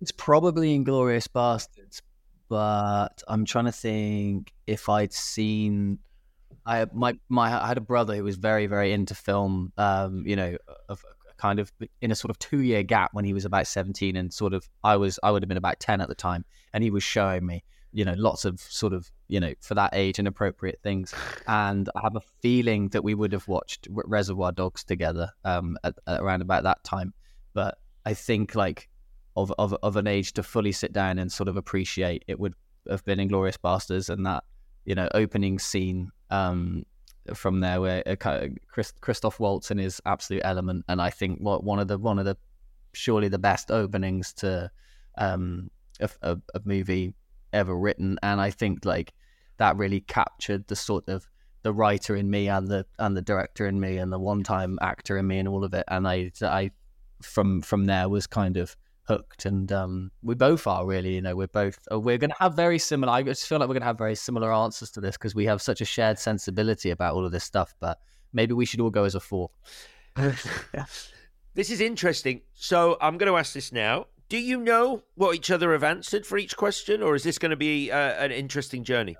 It's 0.00 0.10
probably 0.10 0.76
Inglourious 0.76 1.28
Basterds, 1.28 2.02
but 2.48 3.22
I'm 3.28 3.44
trying 3.44 3.66
to 3.66 3.72
think 3.72 4.52
if 4.66 4.88
I'd 4.88 5.12
seen. 5.12 6.00
I 6.66 6.86
my 6.92 7.16
my 7.28 7.62
I 7.62 7.68
had 7.68 7.78
a 7.78 7.82
brother 7.82 8.16
who 8.16 8.24
was 8.24 8.34
very 8.34 8.66
very 8.66 8.92
into 8.92 9.14
film. 9.14 9.72
Um, 9.78 10.24
you 10.26 10.34
know, 10.34 10.56
of 10.88 11.04
kind 11.36 11.60
of 11.60 11.70
in 12.00 12.10
a 12.10 12.16
sort 12.16 12.30
of 12.30 12.38
two 12.40 12.62
year 12.62 12.82
gap 12.82 13.10
when 13.12 13.24
he 13.24 13.32
was 13.32 13.44
about 13.44 13.68
17 13.68 14.16
and 14.16 14.32
sort 14.34 14.54
of 14.54 14.68
I 14.82 14.96
was 14.96 15.20
I 15.22 15.30
would 15.30 15.42
have 15.42 15.48
been 15.48 15.56
about 15.56 15.78
10 15.78 16.00
at 16.00 16.08
the 16.08 16.16
time, 16.16 16.44
and 16.72 16.82
he 16.82 16.90
was 16.90 17.04
showing 17.04 17.46
me 17.46 17.62
you 17.96 18.04
know 18.04 18.14
lots 18.18 18.44
of 18.44 18.60
sort 18.60 18.92
of 18.92 19.10
you 19.26 19.40
know 19.40 19.54
for 19.60 19.74
that 19.74 19.90
age 19.94 20.18
inappropriate 20.18 20.80
things. 20.82 21.14
And 21.48 21.88
i 21.96 22.00
have 22.02 22.16
a 22.16 22.20
feeling 22.42 22.88
that 22.90 23.02
we 23.02 23.14
would 23.14 23.32
have 23.32 23.48
watched 23.48 23.88
reservoir 23.90 24.52
dogs 24.52 24.84
together 24.84 25.30
um 25.44 25.78
at, 25.82 25.94
at 26.06 26.20
around 26.20 26.42
about 26.42 26.64
that 26.64 26.84
time. 26.84 27.14
But 27.54 27.78
i 28.04 28.12
think 28.14 28.54
like 28.54 28.88
of, 29.36 29.52
of 29.58 29.74
of 29.82 29.96
an 29.96 30.06
age 30.06 30.32
to 30.34 30.42
fully 30.42 30.72
sit 30.72 30.92
down 30.92 31.18
and 31.18 31.32
sort 31.32 31.48
of 31.48 31.56
appreciate 31.56 32.24
it 32.26 32.38
would 32.38 32.54
have 32.90 33.04
been 33.04 33.18
Inglourious 33.18 33.58
Basterds 33.58 34.10
and 34.10 34.26
that 34.26 34.44
you 34.84 34.94
know 34.94 35.08
opening 35.14 35.58
scene 35.58 36.10
um 36.30 36.84
from 37.34 37.60
there 37.60 37.80
where 37.80 38.02
uh, 38.06 38.46
Chris, 38.68 38.92
Christoph 39.00 39.40
Waltz 39.40 39.72
in 39.72 39.78
his 39.78 40.00
absolute 40.06 40.42
element. 40.44 40.84
And 40.88 41.02
I 41.02 41.10
think 41.10 41.40
what 41.40 41.64
one 41.64 41.80
of 41.80 41.88
the 41.88 41.98
one 41.98 42.18
of 42.20 42.24
the 42.24 42.36
surely 42.92 43.28
the 43.28 43.38
best 43.38 43.70
openings 43.70 44.32
to 44.34 44.70
um 45.18 45.70
a, 46.00 46.10
a, 46.22 46.38
a 46.54 46.60
movie 46.64 47.14
ever 47.56 47.76
written, 47.76 48.18
and 48.22 48.40
I 48.40 48.50
think 48.50 48.84
like 48.84 49.12
that 49.58 49.76
really 49.76 50.00
captured 50.00 50.68
the 50.68 50.76
sort 50.76 51.08
of 51.08 51.26
the 51.62 51.72
writer 51.72 52.14
in 52.14 52.30
me 52.30 52.48
and 52.48 52.68
the 52.68 52.86
and 52.98 53.16
the 53.16 53.22
director 53.22 53.66
in 53.66 53.80
me 53.80 53.98
and 53.98 54.12
the 54.12 54.18
one 54.18 54.42
time 54.42 54.78
actor 54.80 55.18
in 55.18 55.26
me 55.26 55.38
and 55.38 55.48
all 55.48 55.64
of 55.64 55.74
it. 55.74 55.84
And 55.88 56.06
I 56.06 56.30
I 56.42 56.70
from 57.22 57.62
from 57.62 57.86
there 57.86 58.08
was 58.08 58.26
kind 58.26 58.56
of 58.56 58.76
hooked 59.08 59.46
and 59.46 59.70
um, 59.70 60.10
we 60.22 60.34
both 60.34 60.66
are 60.66 60.84
really 60.84 61.14
you 61.14 61.22
know 61.22 61.36
we're 61.36 61.46
both 61.46 61.78
uh, 61.92 61.98
we're 61.98 62.18
going 62.18 62.30
to 62.30 62.36
have 62.40 62.54
very 62.54 62.78
similar 62.78 63.12
i 63.12 63.22
just 63.22 63.46
feel 63.46 63.58
like 63.58 63.68
we're 63.68 63.74
going 63.74 63.80
to 63.80 63.86
have 63.86 63.98
very 63.98 64.16
similar 64.16 64.52
answers 64.52 64.90
to 64.90 65.00
this 65.00 65.16
because 65.16 65.32
we 65.32 65.46
have 65.46 65.62
such 65.62 65.80
a 65.80 65.84
shared 65.84 66.18
sensibility 66.18 66.90
about 66.90 67.14
all 67.14 67.24
of 67.24 67.30
this 67.30 67.44
stuff 67.44 67.72
but 67.78 67.98
maybe 68.32 68.52
we 68.52 68.66
should 68.66 68.80
all 68.80 68.90
go 68.90 69.04
as 69.04 69.14
a 69.14 69.20
four. 69.20 69.50
This 71.54 71.70
is 71.70 71.80
interesting. 71.80 72.42
So 72.52 72.98
i'm 73.00 73.16
going 73.16 73.32
to 73.32 73.38
ask 73.38 73.54
this 73.54 73.72
now 73.72 74.08
do 74.28 74.38
you 74.38 74.58
know 74.58 75.02
what 75.14 75.34
each 75.34 75.50
other 75.50 75.72
have 75.72 75.84
answered 75.84 76.26
for 76.26 76.38
each 76.38 76.56
question, 76.56 77.02
or 77.02 77.14
is 77.14 77.22
this 77.22 77.38
going 77.38 77.50
to 77.50 77.56
be 77.56 77.90
uh, 77.90 77.96
an 77.96 78.32
interesting 78.32 78.84
journey? 78.84 79.16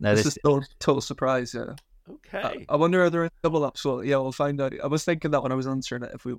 No, 0.00 0.14
this, 0.14 0.24
this 0.24 0.36
is 0.36 0.38
total, 0.44 0.64
total 0.78 1.00
surprise. 1.00 1.54
Yeah. 1.54 1.74
Okay. 2.08 2.66
I, 2.68 2.74
I 2.74 2.76
wonder 2.76 3.02
are 3.02 3.10
there 3.10 3.30
double 3.42 3.64
ups? 3.64 3.84
Well, 3.84 4.04
yeah, 4.04 4.16
we'll 4.16 4.32
find 4.32 4.60
out. 4.60 4.74
I 4.82 4.86
was 4.86 5.04
thinking 5.04 5.30
that 5.30 5.42
when 5.42 5.52
I 5.52 5.54
was 5.54 5.66
answering 5.66 6.02
it. 6.02 6.10
If 6.14 6.24
we, 6.24 6.34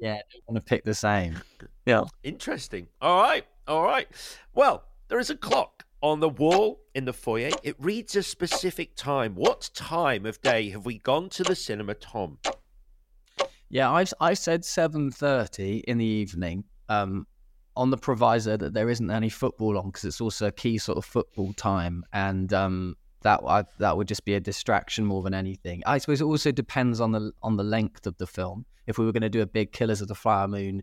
yeah, 0.00 0.20
want 0.46 0.56
to 0.56 0.60
pick 0.60 0.84
the 0.84 0.94
same. 0.94 1.40
Yeah. 1.86 2.04
Interesting. 2.22 2.88
All 3.00 3.22
right. 3.22 3.44
All 3.68 3.82
right. 3.82 4.08
Well, 4.54 4.84
there 5.08 5.18
is 5.18 5.30
a 5.30 5.36
clock 5.36 5.84
on 6.00 6.20
the 6.20 6.28
wall 6.28 6.80
in 6.94 7.04
the 7.04 7.12
foyer. 7.12 7.50
It 7.62 7.76
reads 7.78 8.16
a 8.16 8.22
specific 8.22 8.96
time. 8.96 9.34
What 9.34 9.70
time 9.74 10.26
of 10.26 10.40
day 10.40 10.70
have 10.70 10.84
we 10.84 10.98
gone 10.98 11.28
to 11.30 11.44
the 11.44 11.54
cinema, 11.54 11.94
Tom? 11.94 12.38
Yeah, 13.68 13.90
I've 13.90 14.12
I 14.20 14.34
said 14.34 14.64
seven 14.64 15.10
thirty 15.10 15.78
in 15.86 15.98
the 15.98 16.04
evening 16.04 16.64
um, 16.88 17.26
on 17.76 17.90
the 17.90 17.96
proviso 17.96 18.56
that 18.56 18.74
there 18.74 18.90
isn't 18.90 19.10
any 19.10 19.28
football 19.28 19.78
on 19.78 19.86
because 19.86 20.04
it's 20.04 20.20
also 20.20 20.46
a 20.46 20.52
key 20.52 20.78
sort 20.78 20.98
of 20.98 21.04
football 21.04 21.52
time, 21.54 22.04
and 22.12 22.52
um, 22.52 22.96
that 23.22 23.40
I, 23.46 23.64
that 23.78 23.96
would 23.96 24.08
just 24.08 24.24
be 24.24 24.34
a 24.34 24.40
distraction 24.40 25.04
more 25.04 25.22
than 25.22 25.34
anything. 25.34 25.82
I 25.86 25.98
suppose 25.98 26.20
it 26.20 26.24
also 26.24 26.52
depends 26.52 27.00
on 27.00 27.12
the 27.12 27.32
on 27.42 27.56
the 27.56 27.64
length 27.64 28.06
of 28.06 28.16
the 28.18 28.26
film. 28.26 28.66
If 28.86 28.98
we 28.98 29.04
were 29.04 29.12
going 29.12 29.22
to 29.22 29.30
do 29.30 29.42
a 29.42 29.46
big 29.46 29.72
Killers 29.72 30.00
of 30.00 30.08
the 30.08 30.14
Flower 30.14 30.48
Moon 30.48 30.82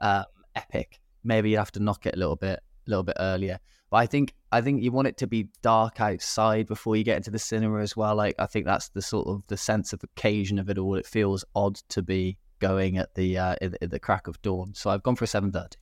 um, 0.00 0.24
epic, 0.54 1.00
maybe 1.24 1.50
you'd 1.50 1.58
have 1.58 1.72
to 1.72 1.80
knock 1.80 2.06
it 2.06 2.14
a 2.14 2.18
little 2.18 2.36
bit 2.36 2.60
a 2.86 2.90
little 2.90 3.04
bit 3.04 3.16
earlier. 3.18 3.58
But 3.90 3.98
I 3.98 4.06
think 4.06 4.34
I 4.52 4.60
think 4.60 4.82
you 4.82 4.92
want 4.92 5.08
it 5.08 5.16
to 5.18 5.26
be 5.26 5.48
dark 5.62 6.00
outside 6.00 6.66
before 6.66 6.96
you 6.96 7.04
get 7.04 7.16
into 7.16 7.30
the 7.30 7.38
cinema 7.38 7.80
as 7.80 7.96
well. 7.96 8.16
Like 8.16 8.34
I 8.38 8.46
think 8.46 8.66
that's 8.66 8.88
the 8.88 9.02
sort 9.02 9.28
of 9.28 9.42
the 9.46 9.56
sense 9.56 9.92
of 9.92 10.02
occasion 10.02 10.58
of 10.58 10.68
it 10.68 10.78
all. 10.78 10.96
It 10.96 11.06
feels 11.06 11.44
odd 11.54 11.76
to 11.90 12.02
be 12.02 12.36
going 12.58 12.98
at 12.98 13.14
the 13.14 13.38
uh, 13.38 13.56
in, 13.60 13.76
in 13.80 13.90
the 13.90 13.98
crack 13.98 14.26
of 14.26 14.40
dawn. 14.42 14.72
So 14.74 14.90
I've 14.90 15.02
gone 15.02 15.16
for 15.16 15.24
a 15.24 15.28
seven 15.28 15.52
thirty. 15.52 15.76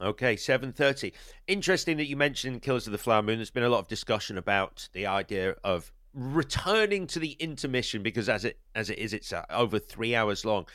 Okay, 0.00 0.36
seven 0.36 0.72
thirty. 0.72 1.12
Interesting 1.46 1.96
that 1.96 2.06
you 2.06 2.16
mentioned 2.16 2.62
Killers 2.62 2.86
of 2.86 2.92
the 2.92 2.98
Flower 2.98 3.22
Moon. 3.22 3.38
There's 3.38 3.50
been 3.50 3.64
a 3.64 3.68
lot 3.68 3.80
of 3.80 3.88
discussion 3.88 4.38
about 4.38 4.88
the 4.92 5.06
idea 5.06 5.54
of 5.64 5.92
returning 6.14 7.06
to 7.06 7.18
the 7.18 7.32
intermission 7.32 8.02
because 8.02 8.28
as 8.28 8.44
it 8.44 8.58
as 8.74 8.90
it 8.90 8.98
is, 8.98 9.12
it's 9.12 9.32
uh, 9.32 9.44
over 9.50 9.78
three 9.78 10.14
hours 10.14 10.44
long. 10.44 10.66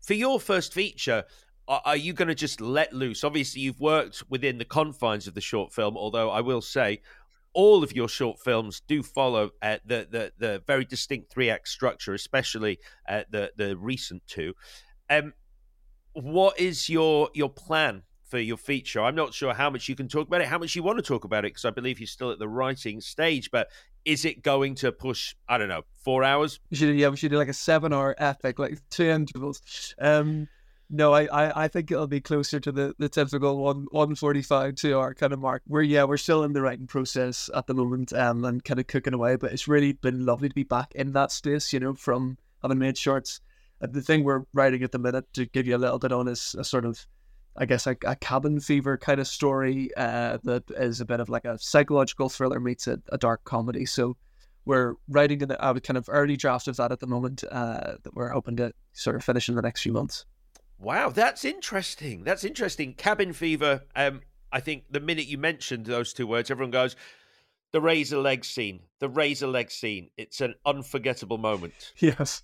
For 0.00 0.14
your 0.14 0.40
first 0.40 0.72
feature, 0.72 1.24
are 1.68 1.96
you 1.96 2.12
going 2.12 2.28
to 2.28 2.34
just 2.34 2.60
let 2.60 2.92
loose? 2.92 3.22
Obviously, 3.22 3.62
you've 3.62 3.80
worked 3.80 4.24
within 4.28 4.58
the 4.58 4.64
confines 4.64 5.28
of 5.28 5.34
the 5.34 5.40
short 5.40 5.72
film, 5.72 5.96
although 5.96 6.30
I 6.30 6.40
will 6.40 6.60
say 6.60 7.00
all 7.54 7.82
of 7.82 7.94
your 7.94 8.08
short 8.08 8.40
films 8.40 8.82
do 8.86 9.02
follow 9.02 9.50
uh, 9.60 9.78
the, 9.84 10.06
the 10.10 10.32
the 10.38 10.62
very 10.66 10.84
distinct 10.84 11.32
three 11.32 11.50
act 11.50 11.68
structure, 11.68 12.14
especially 12.14 12.78
uh, 13.08 13.22
the 13.30 13.52
the 13.56 13.76
recent 13.76 14.22
two. 14.26 14.54
Um, 15.10 15.34
what 16.14 16.58
is 16.58 16.88
your 16.88 17.30
your 17.34 17.50
plan 17.50 18.02
for 18.24 18.38
your 18.38 18.56
feature? 18.56 19.02
I'm 19.02 19.14
not 19.14 19.34
sure 19.34 19.52
how 19.52 19.70
much 19.70 19.88
you 19.88 19.94
can 19.94 20.08
talk 20.08 20.26
about 20.26 20.40
it, 20.40 20.48
how 20.48 20.58
much 20.58 20.74
you 20.74 20.82
want 20.82 20.98
to 20.98 21.02
talk 21.02 21.24
about 21.24 21.44
it, 21.44 21.52
because 21.52 21.64
I 21.64 21.70
believe 21.70 22.00
you're 22.00 22.06
still 22.06 22.30
at 22.30 22.38
the 22.38 22.48
writing 22.48 23.00
stage. 23.00 23.50
But 23.50 23.68
is 24.04 24.24
it 24.24 24.42
going 24.42 24.74
to 24.76 24.92
push? 24.92 25.34
I 25.48 25.58
don't 25.58 25.68
know, 25.68 25.82
four 25.96 26.24
hours? 26.24 26.60
We 26.70 26.76
should 26.76 26.96
yeah, 26.96 27.08
we 27.08 27.16
should 27.16 27.30
do 27.30 27.38
like 27.38 27.48
a 27.48 27.54
seven 27.54 27.92
hour 27.92 28.14
epic, 28.18 28.58
like 28.58 28.78
two 28.90 29.04
intervals. 29.04 29.94
Um, 30.00 30.48
no, 30.92 31.12
I, 31.12 31.24
I, 31.24 31.64
I 31.64 31.68
think 31.68 31.90
it'll 31.90 32.06
be 32.06 32.20
closer 32.20 32.60
to 32.60 32.70
the, 32.70 32.94
the 32.98 33.08
typical 33.08 33.56
one 33.56 33.86
one 33.90 34.14
forty 34.14 34.42
five 34.42 34.74
to 34.76 34.96
hour 34.96 35.14
kind 35.14 35.32
of 35.32 35.40
mark. 35.40 35.62
We're 35.66 35.82
yeah, 35.82 36.04
we're 36.04 36.18
still 36.18 36.44
in 36.44 36.52
the 36.52 36.62
writing 36.62 36.86
process 36.86 37.50
at 37.54 37.66
the 37.66 37.74
moment, 37.74 38.12
um, 38.12 38.44
and 38.44 38.62
kind 38.62 38.78
of 38.78 38.86
cooking 38.86 39.14
away. 39.14 39.36
But 39.36 39.52
it's 39.52 39.66
really 39.66 39.94
been 39.94 40.26
lovely 40.26 40.50
to 40.50 40.54
be 40.54 40.62
back 40.62 40.94
in 40.94 41.12
that 41.12 41.32
space. 41.32 41.72
You 41.72 41.80
know, 41.80 41.94
from 41.94 42.36
having 42.60 42.78
made 42.78 42.98
shorts. 42.98 43.40
Uh, 43.82 43.88
the 43.90 44.02
thing 44.02 44.22
we're 44.22 44.44
writing 44.52 44.82
at 44.82 44.92
the 44.92 44.98
minute 44.98 45.24
to 45.32 45.46
give 45.46 45.66
you 45.66 45.74
a 45.74 45.78
little 45.78 45.98
bit 45.98 46.12
on 46.12 46.28
is 46.28 46.54
a 46.58 46.62
sort 46.62 46.84
of, 46.84 47.06
I 47.56 47.66
guess, 47.66 47.86
a, 47.86 47.96
a 48.06 48.14
cabin 48.14 48.60
fever 48.60 48.96
kind 48.96 49.18
of 49.18 49.26
story 49.26 49.90
uh, 49.96 50.38
that 50.44 50.70
is 50.70 51.00
a 51.00 51.04
bit 51.04 51.20
of 51.20 51.28
like 51.28 51.44
a 51.44 51.58
psychological 51.58 52.28
thriller 52.28 52.60
meets 52.60 52.86
a, 52.86 53.00
a 53.08 53.18
dark 53.18 53.42
comedy. 53.44 53.84
So 53.86 54.16
we're 54.64 54.94
writing 55.08 55.40
in 55.40 55.50
a 55.50 55.80
kind 55.80 55.96
of 55.96 56.08
early 56.08 56.36
draft 56.36 56.68
of 56.68 56.76
that 56.76 56.92
at 56.92 57.00
the 57.00 57.06
moment 57.06 57.42
uh, 57.50 57.94
that 58.02 58.14
we're 58.14 58.28
hoping 58.28 58.56
to 58.58 58.72
sort 58.92 59.16
of 59.16 59.24
finish 59.24 59.48
in 59.48 59.56
the 59.56 59.62
next 59.62 59.82
few 59.82 59.92
months. 59.92 60.24
Wow, 60.82 61.10
that's 61.10 61.44
interesting. 61.44 62.24
That's 62.24 62.42
interesting. 62.42 62.94
Cabin 62.94 63.32
fever. 63.32 63.82
Um, 63.94 64.22
I 64.50 64.58
think 64.58 64.84
the 64.90 65.00
minute 65.00 65.26
you 65.26 65.38
mentioned 65.38 65.86
those 65.86 66.12
two 66.12 66.26
words, 66.26 66.50
everyone 66.50 66.72
goes, 66.72 66.96
The 67.70 67.80
razor 67.80 68.18
leg 68.18 68.44
scene. 68.44 68.80
The 68.98 69.08
razor 69.08 69.46
leg 69.46 69.70
scene. 69.70 70.10
It's 70.16 70.40
an 70.40 70.54
unforgettable 70.66 71.38
moment. 71.38 71.92
Yes. 71.98 72.42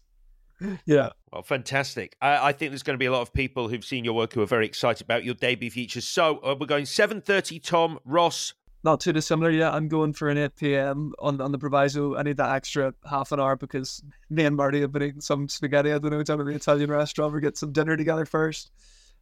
Yeah. 0.87 1.11
Well, 1.33 1.43
fantastic. 1.43 2.17
I, 2.21 2.49
I, 2.49 2.53
think 2.53 2.73
there's 2.73 2.83
going 2.83 2.97
to 2.97 2.99
be 2.99 3.07
a 3.07 3.13
lot 3.13 3.23
of 3.23 3.33
people 3.33 3.69
who've 3.69 3.85
seen 3.85 4.05
your 4.05 4.15
work 4.15 4.33
who 4.33 4.43
are 4.43 4.47
very 4.47 4.67
excited 4.67 5.05
about 5.05 5.23
your 5.23 5.35
debut 5.35 5.71
features. 5.71 6.05
So 6.05 6.39
uh, 6.39 6.57
we're 6.59 6.67
going 6.67 6.85
7.30, 6.85 7.63
Tom, 7.63 8.01
Ross. 8.05 8.55
Not 8.85 9.01
too 9.01 9.13
dissimilar, 9.13 9.51
yeah. 9.51 9.71
I'm 9.71 9.89
going 9.89 10.13
for 10.13 10.29
an 10.29 10.39
8 10.39 10.57
p.m. 10.57 11.13
on, 11.19 11.41
on 11.41 11.51
the 11.51 11.59
proviso. 11.59 12.17
I 12.17 12.23
need 12.23 12.37
that 12.37 12.55
extra 12.55 12.95
half 13.09 13.33
an 13.33 13.41
hour 13.41 13.57
because 13.57 14.03
me 14.31 14.45
and 14.45 14.57
Marty 14.57 14.81
have 14.81 14.93
been 14.93 15.03
eating 15.03 15.21
some 15.21 15.49
spaghetti. 15.49 15.93
I 15.93 15.99
don't 15.99 16.13
know, 16.13 16.23
down 16.23 16.41
at 16.41 16.47
the 16.47 16.53
Italian 16.53 16.91
restaurant. 16.91 17.35
We 17.35 17.41
get 17.41 17.59
some 17.59 17.73
dinner 17.73 17.97
together 17.97 18.25
first. 18.25 18.71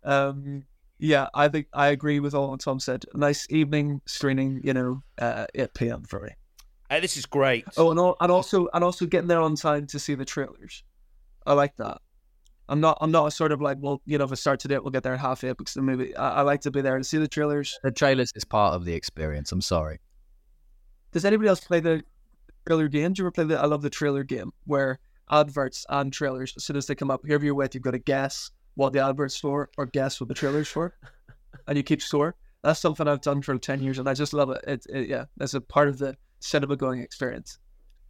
Um, 0.05 0.65
yeah, 0.99 1.29
I 1.35 1.49
think 1.49 1.69
I 1.73 1.89
agree 1.89 2.21
with 2.21 2.35
all 2.35 2.51
what 2.51 2.61
Tom 2.61 2.81
said. 2.81 3.05
Nice 3.15 3.47
evening 3.51 4.03
screening, 4.07 4.61
you 4.63 4.75
know, 4.75 5.03
uh, 5.19 5.47
8 5.55 5.75
p.m. 5.75 6.03
for 6.05 6.21
me. 6.21 6.31
Uh, 6.91 7.01
this 7.01 7.17
is 7.17 7.27
great. 7.27 7.65
Oh, 7.77 7.91
and, 7.91 7.99
all, 7.99 8.17
and 8.21 8.31
also 8.31 8.69
and 8.73 8.85
also 8.85 9.07
getting 9.07 9.29
there 9.29 9.41
on 9.41 9.57
time 9.57 9.87
to 9.89 9.99
see 9.99 10.15
the 10.15 10.25
trailers. 10.25 10.85
I 11.47 11.55
like 11.55 11.77
that. 11.77 11.99
I'm 12.69 12.81
not. 12.81 12.99
I'm 13.01 13.11
not 13.11 13.33
sort 13.33 13.53
of 13.53 13.61
like, 13.61 13.79
well, 13.81 14.03
you 14.07 14.19
know, 14.19 14.25
if 14.25 14.33
it 14.33 14.37
starts 14.37 14.63
today, 14.63 14.79
we'll 14.79 14.91
get 14.91 15.03
there 15.03 15.15
at 15.15 15.21
half 15.21 15.45
eight 15.45 15.57
because 15.57 15.75
the 15.75 15.83
movie. 15.83 16.17
I, 16.17 16.39
I, 16.39 16.43
like 16.43 16.61
to 16.63 16.71
be 16.71 16.81
there 16.81 16.99
to 16.99 17.05
see 17.05 17.19
the 17.19 17.29
trailers. 17.29 17.79
The 17.83 17.93
trailers 17.93 18.33
is 18.35 18.45
part 18.45 18.75
of 18.75 18.85
the 18.85 18.93
experience. 18.93 19.53
I'm 19.53 19.61
sorry. 19.61 20.01
Does 21.13 21.25
anybody 21.25 21.49
else 21.49 21.61
play 21.61 21.81
the 21.81 22.03
trailer 22.67 22.89
game? 22.89 23.13
Do 23.13 23.23
you 23.23 23.27
ever 23.27 23.31
play 23.31 23.45
the? 23.45 23.59
I 23.59 23.67
love 23.67 23.83
the 23.83 23.91
trailer 23.91 24.25
game 24.25 24.53
where 24.65 24.99
adverts 25.31 25.87
and 25.89 26.13
trailers, 26.13 26.55
as 26.57 26.65
soon 26.65 26.77
as 26.77 26.87
they 26.87 26.95
come 26.95 27.11
up, 27.11 27.21
whoever 27.25 27.45
you're 27.45 27.55
with, 27.55 27.75
you've 27.75 27.85
got 27.85 27.93
to 27.93 27.99
guess 27.99 28.51
what 28.75 28.93
the 28.93 29.05
adverts 29.05 29.39
for 29.39 29.71
or 29.79 29.87
guess 29.87 30.21
what 30.21 30.29
the 30.29 30.35
trailer's 30.35 30.69
for, 30.69 30.95
and 31.69 31.77
you 31.77 31.85
keep 31.85 32.03
score. 32.03 32.35
That's 32.63 32.81
something 32.81 33.07
I've 33.07 33.21
done 33.21 33.43
for 33.43 33.57
ten 33.59 33.81
years, 33.81 34.01
and 34.01 34.09
I 34.09 34.15
just 34.15 34.33
love 34.33 34.51
it. 34.51 34.65
It, 34.67 34.87
it 34.89 35.09
yeah, 35.09 35.27
that's 35.37 35.55
a 35.55 35.61
part 35.61 35.87
of 35.87 35.99
the 35.99 36.17
cinema 36.41 36.75
going 36.75 37.01
experience. 37.01 37.59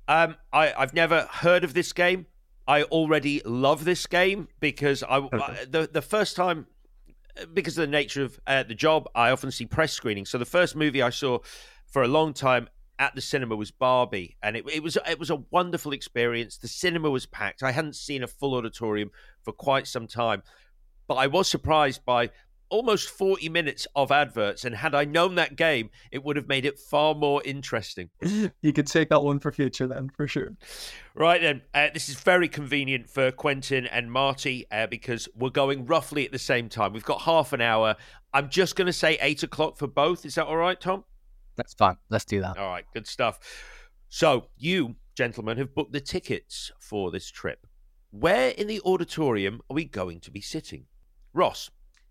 Um, 0.09 0.37
I 0.53 0.73
I've 0.73 0.95
never 0.95 1.29
heard 1.31 1.63
of 1.63 1.75
this 1.75 1.93
game. 1.93 2.27
I 2.67 2.83
already 2.85 3.41
love 3.45 3.85
this 3.85 4.07
game 4.07 4.49
because 4.61 5.03
I, 5.03 5.19
I 5.19 5.65
the 5.69 5.89
the 5.93 6.03
first 6.03 6.37
time 6.37 6.67
because 7.53 7.77
of 7.79 7.83
the 7.83 7.91
nature 7.93 8.23
of 8.23 8.41
uh, 8.47 8.63
the 8.63 8.75
job, 8.75 9.09
I 9.15 9.31
often 9.31 9.51
see 9.51 9.67
press 9.67 9.93
screenings. 9.93 10.31
So 10.31 10.39
the 10.39 10.45
first 10.45 10.75
movie 10.75 11.03
I 11.03 11.11
saw 11.11 11.39
for 11.87 12.03
a 12.03 12.09
long 12.09 12.33
time 12.33 12.69
at 12.99 13.15
the 13.15 13.21
cinema 13.21 13.57
was 13.57 13.71
Barbie, 13.71 14.37
and 14.43 14.57
it, 14.57 14.65
it 14.73 14.83
was 14.83 14.97
it 15.09 15.19
was 15.19 15.31
a 15.31 15.43
wonderful 15.51 15.93
experience. 15.93 16.57
The 16.57 16.69
cinema 16.69 17.11
was 17.11 17.27
packed. 17.27 17.63
I 17.63 17.73
hadn't 17.73 17.97
seen 17.97 18.23
a 18.23 18.27
full 18.27 18.55
auditorium 18.55 19.11
for 19.43 19.53
quite 19.53 19.87
some 19.87 20.07
time, 20.07 20.43
but 21.07 21.15
I 21.15 21.27
was 21.27 21.49
surprised 21.49 22.05
by 22.05 22.31
almost 22.69 23.09
40 23.11 23.49
minutes 23.49 23.87
of 23.95 24.11
adverts. 24.11 24.65
And 24.65 24.75
had 24.75 24.95
I 24.95 25.05
known 25.05 25.35
that 25.37 25.57
game, 25.57 25.91
it 26.11 26.25
would 26.25 26.37
have 26.37 26.49
made 26.49 26.65
it 26.65 26.79
far 26.79 27.15
more 27.15 27.43
interesting. 27.45 28.11
You 28.63 28.73
could 28.73 28.87
take 28.87 29.11
that 29.11 29.23
one 29.23 29.39
for 29.39 29.53
future 29.53 29.87
then, 29.87 30.09
for 30.09 30.27
sure. 30.27 30.57
Right 31.15 31.41
then, 31.41 31.63
uh, 31.73 31.89
this 31.95 32.09
is 32.09 32.17
very 32.17 32.49
convenient 32.49 33.09
for 33.09 33.31
Quentin 33.31 33.87
and 33.87 34.11
Marty 34.11 34.67
uh, 34.73 34.87
because 34.87 35.29
we're 35.37 35.51
going 35.51 35.87
roughly 35.87 36.25
at 36.25 36.33
the 36.33 36.39
same 36.39 36.69
time. 36.69 36.93
We've 36.93 37.05
got 37.05 37.23
half 37.23 37.53
an 37.53 37.61
hour. 37.61 37.97
I'm 38.33 38.49
just 38.49 38.75
going 38.77 38.87
to 38.87 38.93
say 38.93 39.19
eight 39.21 39.43
o'clock 39.43 39.77
for 39.77 39.87
both. 39.87 40.25
Is 40.25 40.35
that 40.35 40.47
all 40.47 40.57
right, 40.57 40.81
Tom? 40.81 41.05
That's 41.57 41.75
fine. 41.75 41.97
Let's 42.11 42.25
do 42.25 42.41
that. 42.41 42.59
All 42.59 42.69
right, 42.69 42.85
good 42.93 43.07
stuff. 43.07 43.39
So, 44.09 44.49
you, 44.57 44.97
gentlemen, 45.15 45.59
have 45.59 45.75
booked 45.75 45.93
the 45.93 46.01
tickets 46.01 46.71
for 46.79 47.11
this 47.11 47.31
trip. 47.31 47.67
Where 48.11 48.51
in 48.51 48.67
the 48.67 48.81
auditorium 48.83 49.61
are 49.71 49.75
we 49.75 49.85
going 49.85 50.21
to 50.21 50.31
be 50.31 50.41
sitting? 50.41 50.87
Ross. 51.33 51.71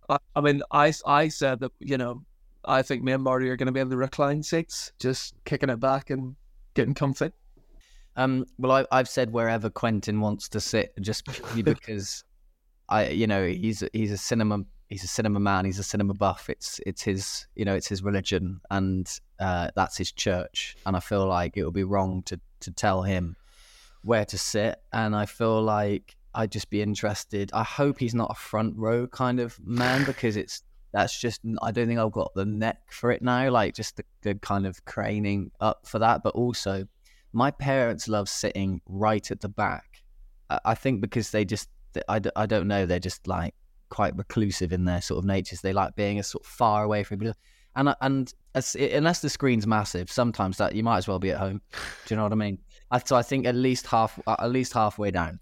I, 0.09 0.17
I 0.35 0.41
mean, 0.41 0.61
I, 0.71 0.93
I 1.05 1.27
said 1.27 1.59
that, 1.59 1.71
you 1.79 1.97
know, 1.97 2.23
I 2.65 2.81
think 2.81 3.03
me 3.03 3.11
and 3.11 3.23
Marty 3.23 3.49
are 3.49 3.55
going 3.55 3.67
to 3.67 3.71
be 3.71 3.79
in 3.79 3.89
the 3.89 3.97
recline 3.97 4.43
seats, 4.43 4.91
just 4.99 5.35
kicking 5.45 5.69
it 5.69 5.79
back 5.79 6.09
and 6.09 6.35
getting 6.73 6.93
comfy. 6.93 7.31
Um, 8.15 8.45
well, 8.57 8.71
I, 8.71 8.85
I've 8.91 9.09
said 9.09 9.31
wherever 9.31 9.69
Quentin 9.69 10.21
wants 10.21 10.49
to 10.49 10.59
sit, 10.59 10.93
just 11.01 11.25
because 11.63 12.23
I, 12.89 13.09
you 13.09 13.27
know, 13.27 13.45
he's 13.45 13.83
he's 13.93 14.11
a 14.11 14.17
cinema 14.17 14.65
he's 14.89 15.03
a 15.03 15.07
cinema 15.07 15.39
man, 15.39 15.65
he's 15.65 15.79
a 15.79 15.83
cinema 15.83 16.13
buff. 16.13 16.49
It's 16.49 16.79
it's 16.85 17.01
his 17.01 17.47
you 17.55 17.65
know 17.65 17.75
it's 17.75 17.87
his 17.87 18.03
religion 18.03 18.61
and 18.71 19.09
uh, 19.39 19.69
that's 19.75 19.97
his 19.97 20.11
church, 20.11 20.77
and 20.85 20.95
I 20.95 20.99
feel 20.99 21.25
like 21.27 21.57
it 21.57 21.65
would 21.65 21.73
be 21.73 21.83
wrong 21.83 22.23
to 22.23 22.39
to 22.61 22.71
tell 22.71 23.03
him 23.03 23.35
where 24.03 24.25
to 24.25 24.37
sit, 24.37 24.79
and 24.93 25.15
I 25.15 25.25
feel 25.25 25.61
like 25.61 26.15
I'd 26.35 26.51
just 26.51 26.69
be 26.69 26.81
interested. 26.81 27.49
I 27.53 27.63
hope 27.63 27.99
he's 27.99 28.13
not 28.13 28.29
a 28.29 28.35
front 28.35 28.75
row 28.77 29.07
kind 29.07 29.39
of 29.39 29.57
man 29.65 30.03
because 30.05 30.37
it's 30.37 30.61
that's 30.93 31.19
just 31.19 31.41
I 31.61 31.71
don't 31.71 31.87
think 31.87 31.99
I've 31.99 32.11
got 32.11 32.33
the 32.35 32.45
neck 32.45 32.79
for 32.89 33.11
it 33.11 33.21
now. 33.21 33.49
Like 33.49 33.75
just 33.75 33.97
the, 33.97 34.03
the 34.21 34.35
kind 34.35 34.65
of 34.65 34.83
craning 34.85 35.51
up 35.59 35.85
for 35.85 35.99
that. 35.99 36.23
But 36.23 36.35
also, 36.35 36.85
my 37.33 37.51
parents 37.51 38.07
love 38.07 38.29
sitting 38.29 38.81
right 38.85 39.29
at 39.29 39.41
the 39.41 39.49
back. 39.49 40.03
I 40.63 40.75
think 40.75 41.01
because 41.01 41.31
they 41.31 41.43
just 41.43 41.69
I, 42.07 42.21
I 42.35 42.45
don't 42.45 42.67
know 42.67 42.85
they're 42.85 42.99
just 42.99 43.27
like 43.27 43.55
quite 43.89 44.15
reclusive 44.15 44.71
in 44.71 44.85
their 44.85 45.01
sort 45.01 45.19
of 45.19 45.25
natures. 45.25 45.61
They 45.61 45.73
like 45.73 45.95
being 45.95 46.19
a 46.19 46.23
sort 46.23 46.45
of 46.45 46.49
far 46.49 46.83
away 46.83 47.03
from 47.03 47.19
people. 47.19 47.33
And 47.75 47.93
and 47.99 48.33
as, 48.53 48.75
unless 48.75 49.19
the 49.19 49.29
screen's 49.29 49.67
massive, 49.67 50.09
sometimes 50.09 50.57
that 50.57 50.75
you 50.75 50.83
might 50.83 50.97
as 50.97 51.07
well 51.07 51.19
be 51.19 51.31
at 51.31 51.39
home. 51.39 51.61
Do 52.05 52.13
you 52.13 52.15
know 52.15 52.23
what 52.23 52.31
I 52.31 52.35
mean? 52.35 52.59
So 53.05 53.17
I 53.17 53.21
think 53.21 53.45
at 53.45 53.55
least 53.55 53.85
half 53.87 54.17
at 54.27 54.49
least 54.49 54.71
halfway 54.71 55.11
down. 55.11 55.39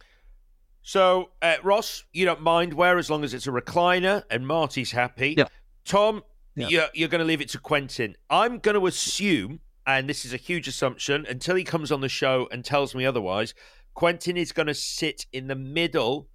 So, 0.84 1.32
uh, 1.42 1.56
Ross, 1.64 2.04
you 2.12 2.26
don't 2.26 2.42
mind 2.42 2.74
where 2.74 2.98
as 2.98 3.10
long 3.10 3.24
as 3.24 3.34
it's 3.34 3.48
a 3.48 3.52
recliner 3.52 4.24
and 4.30 4.46
Marty's 4.46 4.92
happy. 4.92 5.36
Yeah. 5.38 5.46
Tom, 5.86 6.24
yeah. 6.56 6.68
you're, 6.68 6.88
you're 6.94 7.10
going 7.10 7.20
to 7.20 7.26
leave 7.26 7.42
it 7.42 7.50
to 7.50 7.58
Quentin. 7.58 8.16
I'm 8.30 8.60
going 8.60 8.76
to 8.76 8.86
assume, 8.86 9.62
and 9.88 10.10
this 10.10 10.26
is 10.26 10.34
a 10.34 10.38
huge 10.38 10.68
assumption 10.68 11.26
until 11.28 11.56
he 11.56 11.64
comes 11.64 11.90
on 11.90 12.02
the 12.02 12.10
show 12.10 12.50
and 12.52 12.66
tells 12.66 12.94
me 12.94 13.06
otherwise, 13.06 13.54
Quentin 13.94 14.36
is 14.36 14.52
going 14.52 14.68
to 14.68 14.74
sit 14.74 15.26
in 15.32 15.48
the 15.48 15.56
middle 15.56 16.28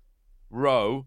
row 0.50 1.06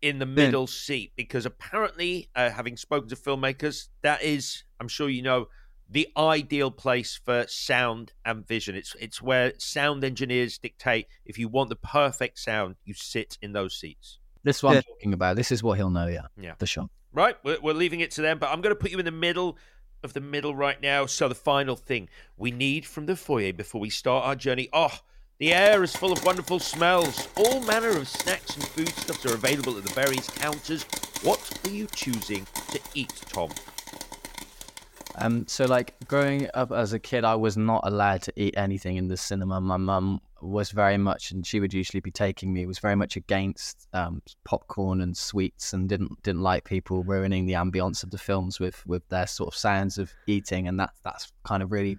in 0.00 0.20
the 0.20 0.26
middle 0.26 0.62
yeah. 0.62 0.66
seat 0.66 1.12
because 1.16 1.44
apparently, 1.44 2.30
uh, 2.36 2.50
having 2.50 2.76
spoken 2.76 3.08
to 3.08 3.16
filmmakers, 3.16 3.88
that 4.02 4.22
is, 4.22 4.62
I'm 4.78 4.86
sure 4.86 5.08
you 5.08 5.22
know, 5.22 5.48
the 5.88 6.08
ideal 6.16 6.70
place 6.70 7.18
for 7.24 7.46
sound 7.48 8.12
and 8.24 8.46
vision. 8.46 8.74
It's 8.74 8.94
it's 9.00 9.22
where 9.22 9.52
sound 9.58 10.04
engineers 10.04 10.58
dictate 10.58 11.06
if 11.24 11.38
you 11.38 11.48
want 11.48 11.70
the 11.70 11.76
perfect 11.76 12.38
sound, 12.38 12.76
you 12.84 12.94
sit 12.94 13.38
in 13.40 13.52
those 13.52 13.74
seats. 13.74 14.18
This 14.44 14.58
is 14.58 14.62
what 14.62 14.72
yeah. 14.72 14.78
I'm 14.78 14.82
talking 14.94 15.12
about. 15.12 15.36
This 15.36 15.50
is 15.50 15.62
what 15.62 15.78
he'll 15.78 15.90
know. 15.90 16.06
Yeah, 16.06 16.26
yeah, 16.40 16.54
for 16.54 16.66
sure. 16.66 16.88
Right, 17.12 17.36
we're, 17.42 17.58
we're 17.60 17.72
leaving 17.72 18.00
it 18.00 18.10
to 18.12 18.22
them, 18.22 18.38
but 18.38 18.50
I'm 18.50 18.60
going 18.60 18.74
to 18.74 18.80
put 18.80 18.90
you 18.90 18.98
in 18.98 19.04
the 19.04 19.10
middle 19.10 19.56
of 20.04 20.12
the 20.12 20.20
middle 20.20 20.54
right 20.54 20.80
now. 20.80 21.06
So 21.06 21.28
the 21.28 21.34
final 21.34 21.74
thing 21.74 22.08
we 22.36 22.50
need 22.50 22.84
from 22.86 23.06
the 23.06 23.16
foyer 23.16 23.52
before 23.52 23.80
we 23.80 23.90
start 23.90 24.24
our 24.26 24.36
journey. 24.36 24.68
Oh, 24.72 25.00
the 25.38 25.54
air 25.54 25.82
is 25.82 25.94
full 25.94 26.12
of 26.12 26.24
wonderful 26.24 26.58
smells. 26.58 27.28
All 27.36 27.60
manner 27.60 27.90
of 27.90 28.08
snacks 28.08 28.56
and 28.56 28.64
foodstuffs 28.64 29.24
are 29.24 29.34
available 29.34 29.76
at 29.78 29.84
the 29.84 29.94
various 29.94 30.28
counters. 30.28 30.84
What 31.22 31.60
are 31.64 31.70
you 31.70 31.86
choosing 31.94 32.46
to 32.72 32.80
eat, 32.94 33.12
Tom? 33.28 33.50
Um, 35.20 35.46
so 35.46 35.64
like 35.64 35.94
growing 36.06 36.48
up 36.54 36.70
as 36.70 36.92
a 36.92 36.98
kid, 36.98 37.24
I 37.24 37.34
was 37.34 37.56
not 37.56 37.82
allowed 37.84 38.22
to 38.22 38.32
eat 38.36 38.54
anything 38.56 38.96
in 38.96 39.08
the 39.08 39.16
cinema. 39.16 39.60
My 39.60 39.76
mum 39.76 40.20
was 40.40 40.70
very 40.70 40.98
much, 40.98 41.32
and 41.32 41.46
she 41.46 41.60
would 41.60 41.74
usually 41.74 42.00
be 42.00 42.10
taking 42.10 42.52
me, 42.52 42.66
was 42.66 42.78
very 42.78 42.94
much 42.94 43.16
against 43.16 43.88
um, 43.92 44.22
popcorn 44.44 45.00
and 45.00 45.16
sweets, 45.16 45.72
and 45.72 45.88
didn't 45.88 46.22
didn't 46.22 46.42
like 46.42 46.64
people 46.64 47.02
ruining 47.02 47.46
the 47.46 47.54
ambience 47.54 48.02
of 48.04 48.10
the 48.10 48.18
films 48.18 48.60
with 48.60 48.86
with 48.86 49.06
their 49.08 49.26
sort 49.26 49.52
of 49.52 49.58
sounds 49.58 49.98
of 49.98 50.12
eating, 50.26 50.68
and 50.68 50.78
that 50.78 50.90
that's 51.04 51.32
kind 51.44 51.62
of 51.62 51.72
really 51.72 51.98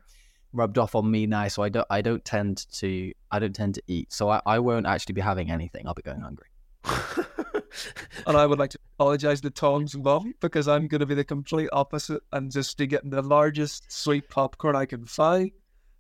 rubbed 0.54 0.78
off 0.78 0.96
on 0.96 1.10
me 1.10 1.26
now. 1.26 1.48
So 1.48 1.64
I 1.64 1.70
don't 1.70 1.88
I 1.90 2.02
don't 2.02 2.24
tend 2.24 2.66
to 2.74 3.12
I 3.32 3.40
don't 3.40 3.56
tend 3.56 3.76
to 3.76 3.84
eat. 3.88 4.14
So 4.14 4.30
I, 4.30 4.42
I 4.46 4.60
won't 4.60 4.86
actually 4.86 5.14
be 5.14 5.22
having 5.22 5.52
anything. 5.52 5.88
I'll 5.88 5.94
be 5.94 6.02
going 6.02 6.22
hungry. 6.22 6.49
and 8.28 8.38
I 8.38 8.46
would 8.46 8.60
like 8.60 8.72
to 8.72 8.80
apologize 8.98 9.42
to 9.42 9.50
Tom's 9.50 9.96
mom 9.96 10.34
because 10.40 10.68
I'm 10.68 10.88
going 10.88 11.00
to 11.00 11.06
be 11.06 11.16
the 11.16 11.24
complete 11.24 11.70
opposite 11.72 12.22
and 12.32 12.52
just 12.52 12.78
be 12.78 12.88
getting 12.88 13.10
the 13.10 13.22
largest 13.22 13.92
sweet 13.92 14.30
popcorn 14.30 14.76
I 14.76 14.86
can 14.86 15.06
find. 15.06 15.52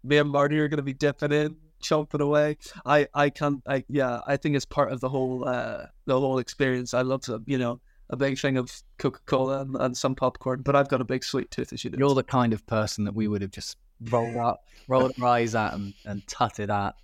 Me 0.03 0.17
and 0.17 0.29
Marty 0.29 0.59
are 0.59 0.67
going 0.67 0.77
to 0.77 0.83
be 0.83 0.93
dipping 0.93 1.31
in, 1.31 1.57
chomping 1.81 2.21
away. 2.21 2.57
I, 2.85 3.07
I 3.13 3.29
can't, 3.29 3.61
I, 3.67 3.83
yeah, 3.89 4.21
I 4.25 4.37
think 4.37 4.55
it's 4.55 4.65
part 4.65 4.91
of 4.91 5.01
the 5.01 5.09
whole, 5.09 5.47
uh, 5.47 5.85
the 6.05 6.19
whole 6.19 6.39
experience. 6.39 6.93
I 6.93 7.01
love 7.01 7.21
to, 7.21 7.41
you 7.45 7.57
know, 7.57 7.79
a 8.09 8.17
big 8.17 8.39
thing 8.39 8.57
of 8.57 8.71
Coca 8.97 9.19
Cola 9.25 9.61
and, 9.61 9.75
and, 9.75 9.95
some 9.95 10.15
popcorn, 10.15 10.61
but 10.61 10.75
I've 10.75 10.89
got 10.89 11.01
a 11.01 11.05
big 11.05 11.23
sweet 11.23 11.51
tooth, 11.51 11.73
as 11.73 11.83
you 11.83 11.91
know. 11.91 11.97
You're 11.99 12.15
the 12.15 12.23
kind 12.23 12.53
of 12.53 12.65
person 12.65 13.03
that 13.05 13.13
we 13.13 13.27
would 13.27 13.41
have 13.41 13.51
just 13.51 13.77
rolled 14.09 14.35
up, 14.35 14.63
rolled 14.87 15.13
our 15.21 15.27
eyes 15.27 15.53
at 15.53 15.73
and, 15.73 15.93
and 16.05 16.25
tutted 16.27 16.71
at. 16.71 16.95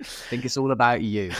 I 0.00 0.04
think 0.04 0.44
it's 0.44 0.56
all 0.56 0.72
about 0.72 1.02
you. 1.02 1.32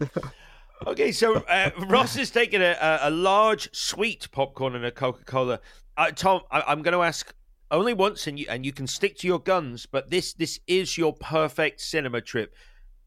Okay, 0.86 1.12
so 1.12 1.36
uh, 1.36 1.70
Ross 1.86 2.16
is 2.16 2.30
taking 2.30 2.60
a, 2.60 2.76
a, 3.02 3.10
large 3.10 3.74
sweet 3.74 4.28
popcorn 4.30 4.74
and 4.74 4.84
a 4.84 4.90
Coca 4.90 5.24
Cola. 5.24 5.60
Uh, 5.96 6.10
Tom, 6.10 6.42
I, 6.50 6.72
am 6.72 6.82
going 6.82 6.92
to 6.92 7.02
ask 7.02 7.34
only 7.70 7.94
once, 7.94 8.26
and 8.26 8.38
you 8.38 8.46
and 8.48 8.66
you 8.66 8.72
can 8.72 8.86
stick 8.86 9.16
to 9.18 9.26
your 9.26 9.38
guns. 9.38 9.86
But 9.86 10.10
this 10.10 10.34
this 10.34 10.60
is 10.66 10.98
your 10.98 11.14
perfect 11.14 11.80
cinema 11.80 12.20
trip. 12.20 12.54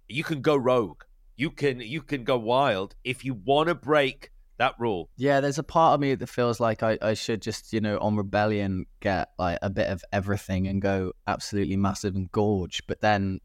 You 0.07 0.23
can 0.23 0.41
go 0.41 0.55
rogue. 0.55 1.03
You 1.35 1.51
can 1.51 1.79
you 1.79 2.01
can 2.01 2.23
go 2.23 2.37
wild 2.37 2.95
if 3.03 3.23
you 3.23 3.33
want 3.33 3.69
to 3.69 3.75
break 3.75 4.31
that 4.59 4.75
rule. 4.77 5.09
Yeah, 5.17 5.39
there's 5.39 5.57
a 5.57 5.63
part 5.63 5.95
of 5.95 6.01
me 6.01 6.13
that 6.15 6.27
feels 6.27 6.59
like 6.59 6.83
I, 6.83 6.97
I 7.01 7.13
should 7.13 7.41
just, 7.41 7.73
you 7.73 7.81
know, 7.81 7.97
on 7.99 8.15
Rebellion 8.15 8.85
get 8.99 9.29
like 9.39 9.57
a 9.61 9.69
bit 9.69 9.87
of 9.87 10.03
everything 10.11 10.67
and 10.67 10.81
go 10.81 11.13
absolutely 11.25 11.77
massive 11.77 12.15
and 12.15 12.31
gorge. 12.31 12.81
But 12.85 13.01
then 13.01 13.39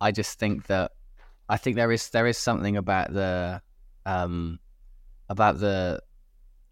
I 0.00 0.12
just 0.12 0.38
think 0.38 0.68
that 0.68 0.92
I 1.48 1.56
think 1.56 1.76
there 1.76 1.92
is 1.92 2.10
there 2.10 2.26
is 2.26 2.38
something 2.38 2.76
about 2.76 3.12
the 3.12 3.60
um 4.06 4.58
about 5.28 5.58
the 5.58 6.00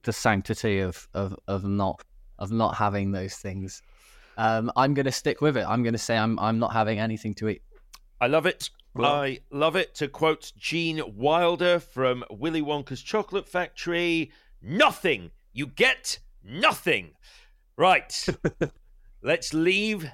the 0.03 0.12
sanctity 0.12 0.81
of 0.81 1.09
of, 1.14 1.37
of 1.47 1.64
not 1.64 2.03
of 2.39 2.51
not 2.51 2.75
having 2.77 3.12
those 3.12 3.35
things. 3.37 3.83
Um, 4.37 4.73
I'm 4.77 4.95
gonna 4.95 5.12
stick 5.12 5.41
with 5.41 5.57
it. 5.57 5.64
I'm 5.68 5.83
gonna 5.83 5.99
say 5.99 6.16
I'm 6.16 6.39
I'm 6.39 6.59
not 6.59 6.73
having 6.73 6.99
anything 6.99 7.35
to 7.35 7.49
eat. 7.49 7.62
I 8.20 8.27
love 8.27 8.47
it. 8.47 8.70
Well- 8.95 9.12
I 9.12 9.41
love 9.51 9.77
it. 9.77 9.95
To 9.97 10.09
quote 10.09 10.53
Gene 10.57 11.03
Wilder 11.16 11.81
from 11.81 12.25
Willy 12.31 12.62
Wonka's 12.62 13.03
Chocolate 13.03 13.49
Factory, 13.49 14.31
nothing. 14.61 15.31
You 15.53 15.66
get 15.66 16.18
nothing. 16.45 17.12
Right. 17.77 18.27
Let's 19.23 19.55
leave 19.55 20.11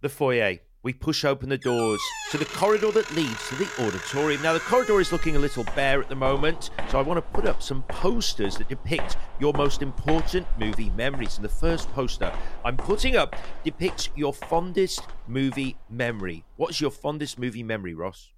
the 0.00 0.08
foyer. 0.08 0.58
We 0.82 0.94
push 0.94 1.26
open 1.26 1.50
the 1.50 1.58
doors 1.58 2.00
to 2.30 2.38
the 2.38 2.46
corridor 2.46 2.90
that 2.92 3.14
leads 3.14 3.48
to 3.50 3.54
the 3.54 3.68
auditorium. 3.86 4.40
Now, 4.40 4.54
the 4.54 4.60
corridor 4.60 4.98
is 4.98 5.12
looking 5.12 5.36
a 5.36 5.38
little 5.38 5.64
bare 5.76 6.00
at 6.00 6.08
the 6.08 6.14
moment, 6.14 6.70
so 6.88 6.98
I 6.98 7.02
want 7.02 7.18
to 7.18 7.32
put 7.38 7.46
up 7.46 7.62
some 7.62 7.82
posters 7.82 8.56
that 8.56 8.70
depict 8.70 9.18
your 9.38 9.52
most 9.52 9.82
important 9.82 10.46
movie 10.58 10.88
memories. 10.90 11.36
And 11.36 11.44
the 11.44 11.50
first 11.50 11.92
poster 11.92 12.32
I'm 12.64 12.78
putting 12.78 13.14
up 13.14 13.36
depicts 13.62 14.08
your 14.16 14.32
fondest 14.32 15.02
movie 15.28 15.76
memory. 15.90 16.44
What's 16.56 16.80
your 16.80 16.90
fondest 16.90 17.38
movie 17.38 17.62
memory, 17.62 17.92
Ross? 17.92 18.30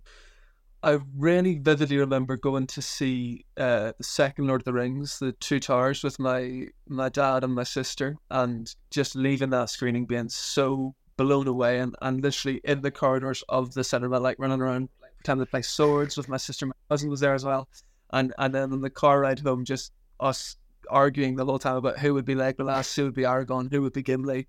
I 0.83 0.99
really 1.17 1.59
vividly 1.59 1.99
remember 1.99 2.37
going 2.37 2.67
to 2.67 2.83
see 2.83 3.45
uh, 3.57 3.93
second 4.03 4.49
Lord 4.49 4.63
of 4.63 4.65
the 4.65 4.73
Rings, 4.73 5.21
the 5.21 5.31
Two 5.31 5.61
Towers, 5.61 6.03
with 6.03 6.19
my 6.19 6.67
my 6.89 7.09
dad 7.09 7.45
and 7.45 7.55
my 7.55 7.63
sister, 7.63 8.17
and 8.33 8.75
just 8.91 9.15
leaving 9.15 9.51
that 9.51 9.71
screening 9.71 10.07
being 10.07 10.29
so 10.29 10.97
blown 11.17 11.47
away, 11.47 11.79
and, 11.81 11.95
and 12.03 12.23
literally 12.23 12.61
in 12.65 12.81
the 12.81 12.91
corridors 12.91 13.43
of 13.49 13.75
the 13.75 13.85
cinema, 13.85 14.19
like 14.19 14.39
running 14.39 14.61
around, 14.61 14.89
like 15.01 15.17
pretending 15.17 15.47
to 15.47 15.51
play 15.51 15.63
swords 15.63 16.17
with 16.17 16.29
my 16.29 16.37
sister. 16.37 16.67
My 16.67 16.73
cousin 16.89 17.11
was 17.11 17.21
there 17.21 17.35
as 17.35 17.45
well, 17.45 17.69
and 18.11 18.33
and 18.39 18.55
then 18.55 18.73
on 18.73 18.81
the 18.81 18.91
car 18.91 19.21
ride 19.21 19.41
home, 19.41 19.65
just 19.65 19.93
us 20.21 20.57
arguing 20.91 21.37
the 21.37 21.45
whole 21.45 21.59
time 21.59 21.77
about 21.77 21.99
who 21.99 22.15
would 22.15 22.25
be 22.25 22.35
Legolas, 22.35 22.95
who 22.95 23.05
would 23.05 23.15
be 23.15 23.23
Aragorn, 23.23 23.71
who 23.71 23.83
would 23.83 23.93
be 23.93 24.03
Gimli. 24.03 24.47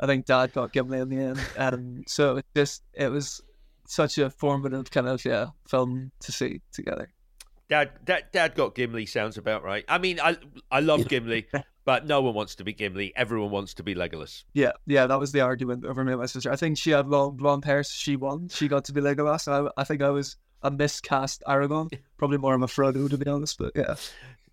I 0.00 0.06
think 0.06 0.26
Dad 0.26 0.52
got 0.52 0.72
Gimli 0.72 0.98
in 0.98 1.08
the 1.08 1.16
end, 1.16 1.40
um, 1.56 2.02
so 2.06 2.38
it 2.38 2.46
just 2.54 2.82
it 2.92 3.08
was 3.08 3.40
such 3.86 4.18
a 4.18 4.30
formative 4.30 4.90
kind 4.90 5.08
of 5.08 5.24
yeah 5.24 5.48
film 5.68 6.12
to 6.20 6.32
see 6.32 6.60
together. 6.72 7.12
Dad, 7.68 7.92
dad, 8.04 8.24
dad 8.32 8.54
got 8.54 8.74
Gimli. 8.74 9.06
Sounds 9.06 9.38
about 9.38 9.62
right. 9.62 9.84
I 9.88 9.98
mean, 9.98 10.20
I 10.20 10.36
I 10.70 10.80
love 10.80 11.08
Gimli, 11.08 11.46
but 11.84 12.06
no 12.06 12.20
one 12.22 12.34
wants 12.34 12.54
to 12.56 12.64
be 12.64 12.72
Gimli. 12.72 13.12
Everyone 13.16 13.50
wants 13.50 13.74
to 13.74 13.82
be 13.82 13.94
Legolas. 13.94 14.44
Yeah, 14.54 14.72
yeah, 14.86 15.06
that 15.06 15.18
was 15.18 15.32
the 15.32 15.40
argument 15.40 15.84
over 15.84 16.04
me 16.04 16.12
and 16.12 16.20
my 16.20 16.26
sister. 16.26 16.50
I 16.52 16.56
think 16.56 16.78
she 16.78 16.90
had 16.90 17.08
long 17.08 17.36
blonde 17.36 17.64
hair, 17.64 17.82
so 17.82 17.92
she 17.94 18.16
won. 18.16 18.48
She 18.48 18.68
got 18.68 18.84
to 18.86 18.92
be 18.92 19.00
Legolas. 19.00 19.48
I, 19.48 19.70
I 19.80 19.84
think 19.84 20.02
I 20.02 20.10
was 20.10 20.36
a 20.62 20.70
miscast 20.70 21.42
Aragorn. 21.48 21.90
Probably 22.18 22.38
more 22.38 22.54
of 22.54 22.62
a 22.62 22.66
Frodo, 22.66 23.08
to 23.10 23.18
be 23.18 23.28
honest. 23.28 23.58
But 23.58 23.72
yeah, 23.74 23.96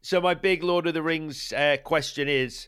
So 0.02 0.20
my 0.22 0.34
big 0.34 0.64
Lord 0.64 0.88
of 0.88 0.94
the 0.94 1.04
Rings 1.04 1.54
uh, 1.54 1.78
question 1.84 2.28
is: 2.28 2.68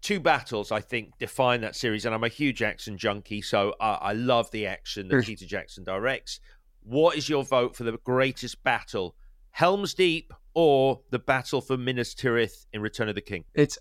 two 0.00 0.18
battles, 0.20 0.72
I 0.72 0.80
think, 0.80 1.18
define 1.18 1.60
that 1.60 1.76
series, 1.76 2.04
and 2.06 2.14
I'm 2.14 2.24
a 2.24 2.28
huge 2.28 2.62
action 2.62 2.96
junkie, 2.96 3.42
so 3.42 3.74
I, 3.80 3.92
I 3.94 4.12
love 4.12 4.50
the 4.50 4.66
action 4.66 5.08
that 5.08 5.14
Sure. 5.16 5.22
Peter 5.22 5.46
Jackson 5.46 5.84
directs. 5.84 6.40
What 6.82 7.16
is 7.16 7.28
your 7.28 7.44
vote 7.44 7.74
for 7.76 7.84
the 7.84 7.98
greatest 8.04 8.62
battle, 8.62 9.14
Helm's 9.50 9.94
Deep 9.94 10.32
or 10.54 11.00
the 11.10 11.18
battle 11.18 11.60
for 11.60 11.76
Minas 11.76 12.14
Tirith 12.14 12.66
in 12.72 12.80
Return 12.80 13.08
of 13.08 13.14
the 13.14 13.20
King? 13.20 13.44
it's. 13.54 13.78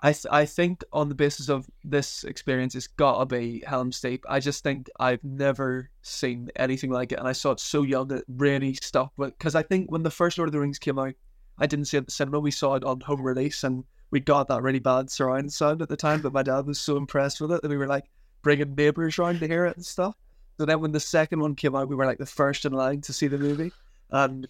I 0.00 0.12
th- 0.12 0.26
I 0.30 0.46
think 0.46 0.84
on 0.92 1.08
the 1.08 1.14
basis 1.16 1.48
of 1.48 1.68
this 1.82 2.22
experience, 2.22 2.76
it's 2.76 2.86
gotta 2.86 3.26
be 3.26 3.64
Helm's 3.66 4.00
Deep. 4.00 4.24
I 4.28 4.38
just 4.38 4.62
think 4.62 4.88
I've 5.00 5.24
never 5.24 5.90
seen 6.02 6.50
anything 6.54 6.90
like 6.90 7.10
it, 7.10 7.18
and 7.18 7.26
I 7.26 7.32
saw 7.32 7.50
it 7.50 7.58
so 7.58 7.82
young 7.82 8.06
that 8.08 8.22
really 8.28 8.74
stuck. 8.74 9.12
Because 9.18 9.56
I 9.56 9.64
think 9.64 9.90
when 9.90 10.04
the 10.04 10.10
first 10.10 10.38
Lord 10.38 10.48
of 10.48 10.52
the 10.52 10.60
Rings 10.60 10.78
came 10.78 11.00
out, 11.00 11.14
I 11.58 11.66
didn't 11.66 11.86
see 11.86 11.96
it 11.96 12.02
at 12.02 12.06
the 12.06 12.12
cinema. 12.12 12.38
We 12.38 12.52
saw 12.52 12.76
it 12.76 12.84
on 12.84 13.00
home 13.00 13.22
release, 13.22 13.64
and 13.64 13.82
we 14.12 14.20
got 14.20 14.46
that 14.48 14.62
really 14.62 14.78
bad 14.78 15.10
surround 15.10 15.52
sound 15.52 15.82
at 15.82 15.88
the 15.88 15.96
time. 15.96 16.22
But 16.22 16.32
my 16.32 16.44
dad 16.44 16.66
was 16.66 16.78
so 16.78 16.96
impressed 16.96 17.40
with 17.40 17.50
it 17.50 17.62
that 17.62 17.68
we 17.68 17.76
were 17.76 17.88
like 17.88 18.04
bringing 18.42 18.76
neighbors 18.76 19.18
around 19.18 19.40
to 19.40 19.48
hear 19.48 19.66
it 19.66 19.76
and 19.76 19.84
stuff. 19.84 20.14
So 20.58 20.64
then 20.64 20.80
when 20.80 20.92
the 20.92 21.00
second 21.00 21.40
one 21.40 21.56
came 21.56 21.74
out, 21.74 21.88
we 21.88 21.96
were 21.96 22.06
like 22.06 22.18
the 22.18 22.26
first 22.26 22.64
in 22.64 22.72
line 22.72 23.00
to 23.00 23.12
see 23.12 23.26
the 23.26 23.38
movie, 23.38 23.72
and 24.10 24.46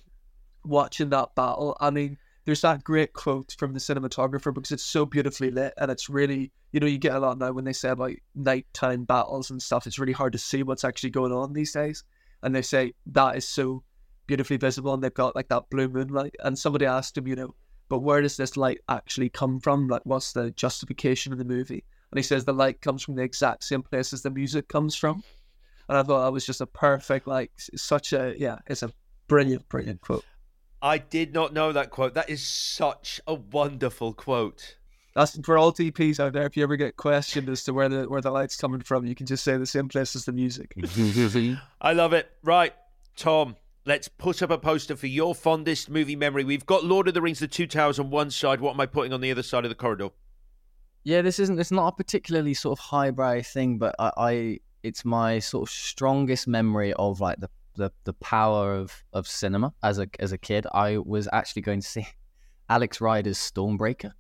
watching 0.65 1.11
that 1.11 1.35
battle. 1.35 1.77
I 1.81 1.91
mean, 1.91 2.19
there's 2.45 2.63
that 2.63 2.83
great 2.83 3.13
quote 3.13 3.55
from 3.59 3.75
the 3.75 3.79
cinematographer 3.79 4.55
because 4.55 4.73
it's 4.73 4.85
so 4.85 5.05
beautifully 5.05 5.51
lit 5.51 5.75
and 5.77 5.91
it's 5.91 6.09
really, 6.09 6.51
you 6.73 6.81
know, 6.81 6.87
you 6.87 6.99
get 6.99 7.15
a 7.15 7.19
lot 7.19 7.39
now 7.39 7.53
when 7.53 7.65
they 7.65 7.73
say 7.73 7.91
about 7.91 8.13
nighttime 8.35 9.05
battles 9.05 9.51
and 9.51 9.63
stuff. 9.63 9.87
It's 9.87 9.99
really 9.99 10.13
hard 10.13 10.33
to 10.33 10.39
see 10.39 10.63
what's 10.63 10.85
actually 10.85 11.11
going 11.11 11.33
on 11.33 11.53
these 11.53 11.73
days, 11.73 12.05
and 12.43 12.55
they 12.55 12.63
say 12.63 12.95
that 13.07 13.37
is 13.37 13.47
so 13.47 13.83
beautifully 14.27 14.57
visible, 14.57 14.95
and 14.95 15.03
they've 15.03 15.13
got 15.13 15.37
like 15.37 15.49
that 15.49 15.69
blue 15.71 15.89
moonlight. 15.89 16.35
And 16.43 16.59
somebody 16.59 16.87
asked 16.87 17.19
him, 17.19 17.27
you 17.27 17.37
know, 17.37 17.55
but 17.89 18.01
where 18.01 18.21
does 18.21 18.37
this 18.37 18.57
light 18.57 18.81
actually 18.89 19.31
come 19.31 19.61
from? 19.61 19.89
Like, 19.89 20.03
what's 20.05 20.33
the 20.33 20.51
justification 20.53 21.33
of 21.33 21.39
the 21.39 21.45
movie? 21.45 21.85
And 22.11 22.19
he 22.19 22.23
says 22.23 22.45
the 22.45 22.53
light 22.53 22.81
comes 22.81 23.03
from 23.03 23.17
the 23.17 23.23
exact 23.23 23.65
same 23.65 23.83
place 23.83 24.13
as 24.13 24.23
the 24.23 24.31
music 24.31 24.69
comes 24.69 24.95
from. 24.95 25.23
And 25.89 25.97
I 25.97 26.03
thought 26.03 26.25
that 26.25 26.33
was 26.33 26.45
just 26.45 26.61
a 26.61 26.67
perfect, 26.67 27.27
like, 27.27 27.51
such 27.57 28.13
a, 28.13 28.35
yeah, 28.39 28.59
it's 28.67 28.83
a 28.83 28.93
brilliant, 29.27 29.69
brilliant 29.69 30.01
quote. 30.03 30.25
I 30.81 30.99
did 30.99 31.35
not 31.35 31.53
know 31.53 31.73
that 31.73 31.91
quote. 31.91 32.15
That 32.15 32.31
is 32.31 32.47
such 32.47 33.21
a 33.27 33.35
wonderful 33.35 34.13
quote. 34.13 34.77
That's 35.15 35.39
for 35.41 35.59
all 35.59 35.73
DPs 35.73 36.21
out 36.21 36.33
there. 36.33 36.47
If 36.47 36.57
you 36.57 36.63
ever 36.63 36.77
get 36.77 36.97
questioned 36.97 37.49
as 37.49 37.65
to 37.65 37.73
where 37.73 37.89
the 37.89 38.09
where 38.09 38.21
the 38.21 38.31
light's 38.31 38.57
coming 38.57 38.83
from, 38.83 39.05
you 39.05 39.17
can 39.17 39.27
just 39.27 39.43
say 39.43 39.57
the 39.57 39.67
same 39.67 39.89
place 39.89 40.15
as 40.15 40.25
the 40.25 40.33
music. 40.33 40.75
I 41.81 41.93
love 41.93 42.13
it. 42.13 42.31
Right, 42.45 42.73
Tom, 43.17 43.57
let's 43.85 44.07
put 44.07 44.43
up 44.43 44.51
a 44.51 44.59
poster 44.59 44.95
for 44.95 45.09
your 45.09 45.35
fondest 45.35 45.91
movie 45.91 46.15
memory. 46.15 46.45
We've 46.45 46.67
got 46.67 46.85
Lord 46.85 47.09
of 47.09 47.15
the 47.15 47.23
Rings, 47.23 47.41
The 47.41 47.49
Two 47.49 47.67
Towers 47.67 47.99
on 47.99 48.11
one 48.11 48.31
side. 48.31 48.61
What 48.61 48.75
am 48.75 48.81
I 48.81 48.87
putting 48.87 49.13
on 49.13 49.21
the 49.21 49.33
other 49.33 49.43
side 49.43 49.65
of 49.65 49.71
the 49.71 49.75
corridor? 49.75 50.11
Yeah, 51.03 51.23
this 51.23 51.41
isn't. 51.41 51.59
It's 51.59 51.73
not 51.73 51.89
a 51.89 51.97
particularly 51.97 52.55
sort 52.55 52.79
of 52.79 52.85
highbrow 52.85 53.43
thing, 53.43 53.79
but 53.79 53.97
I, 53.99 54.13
I 54.17 54.59
it's 54.85 55.05
my 55.05 55.41
sort 55.41 55.69
of 55.69 55.73
strongest 55.73 56.47
memory 56.47 56.93
of 56.93 57.21
like 57.21 57.41
the, 57.41 57.51
the 57.79 57.91
the 58.05 58.13
power 58.15 58.75
of 58.75 59.05
of 59.15 59.27
cinema 59.27 59.73
as 59.83 59.99
a 59.99 60.09
as 60.21 60.33
a 60.33 60.39
kid. 60.39 60.67
I 60.75 60.99
was 60.99 61.29
actually 61.33 61.63
going 61.63 61.81
to 61.81 61.87
see 61.87 62.07
Alex 62.69 63.01
Rider's 63.01 63.39
Stormbreaker, 63.39 64.13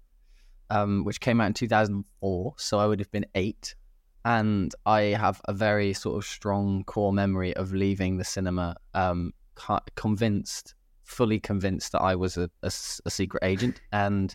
um, 0.70 1.04
which 1.04 1.20
came 1.20 1.40
out 1.40 1.48
in 1.48 1.54
2004, 1.54 2.54
so 2.56 2.78
I 2.78 2.86
would 2.86 3.00
have 3.00 3.11
been 3.11 3.26
eight, 3.34 3.74
and 4.24 4.74
I 4.86 5.00
have 5.02 5.42
a 5.46 5.52
very 5.52 5.92
sort 5.92 6.16
of 6.16 6.24
strong 6.24 6.84
core 6.84 7.12
memory 7.12 7.54
of 7.56 7.74
leaving 7.74 8.16
the 8.16 8.24
cinema, 8.24 8.76
um, 8.94 9.34
convinced, 9.96 10.74
fully 11.04 11.40
convinced 11.40 11.92
that 11.92 12.00
I 12.00 12.14
was 12.14 12.38
a 12.38 12.48
a 12.62 12.70
secret 12.70 13.44
agent, 13.44 13.82
and 13.92 14.34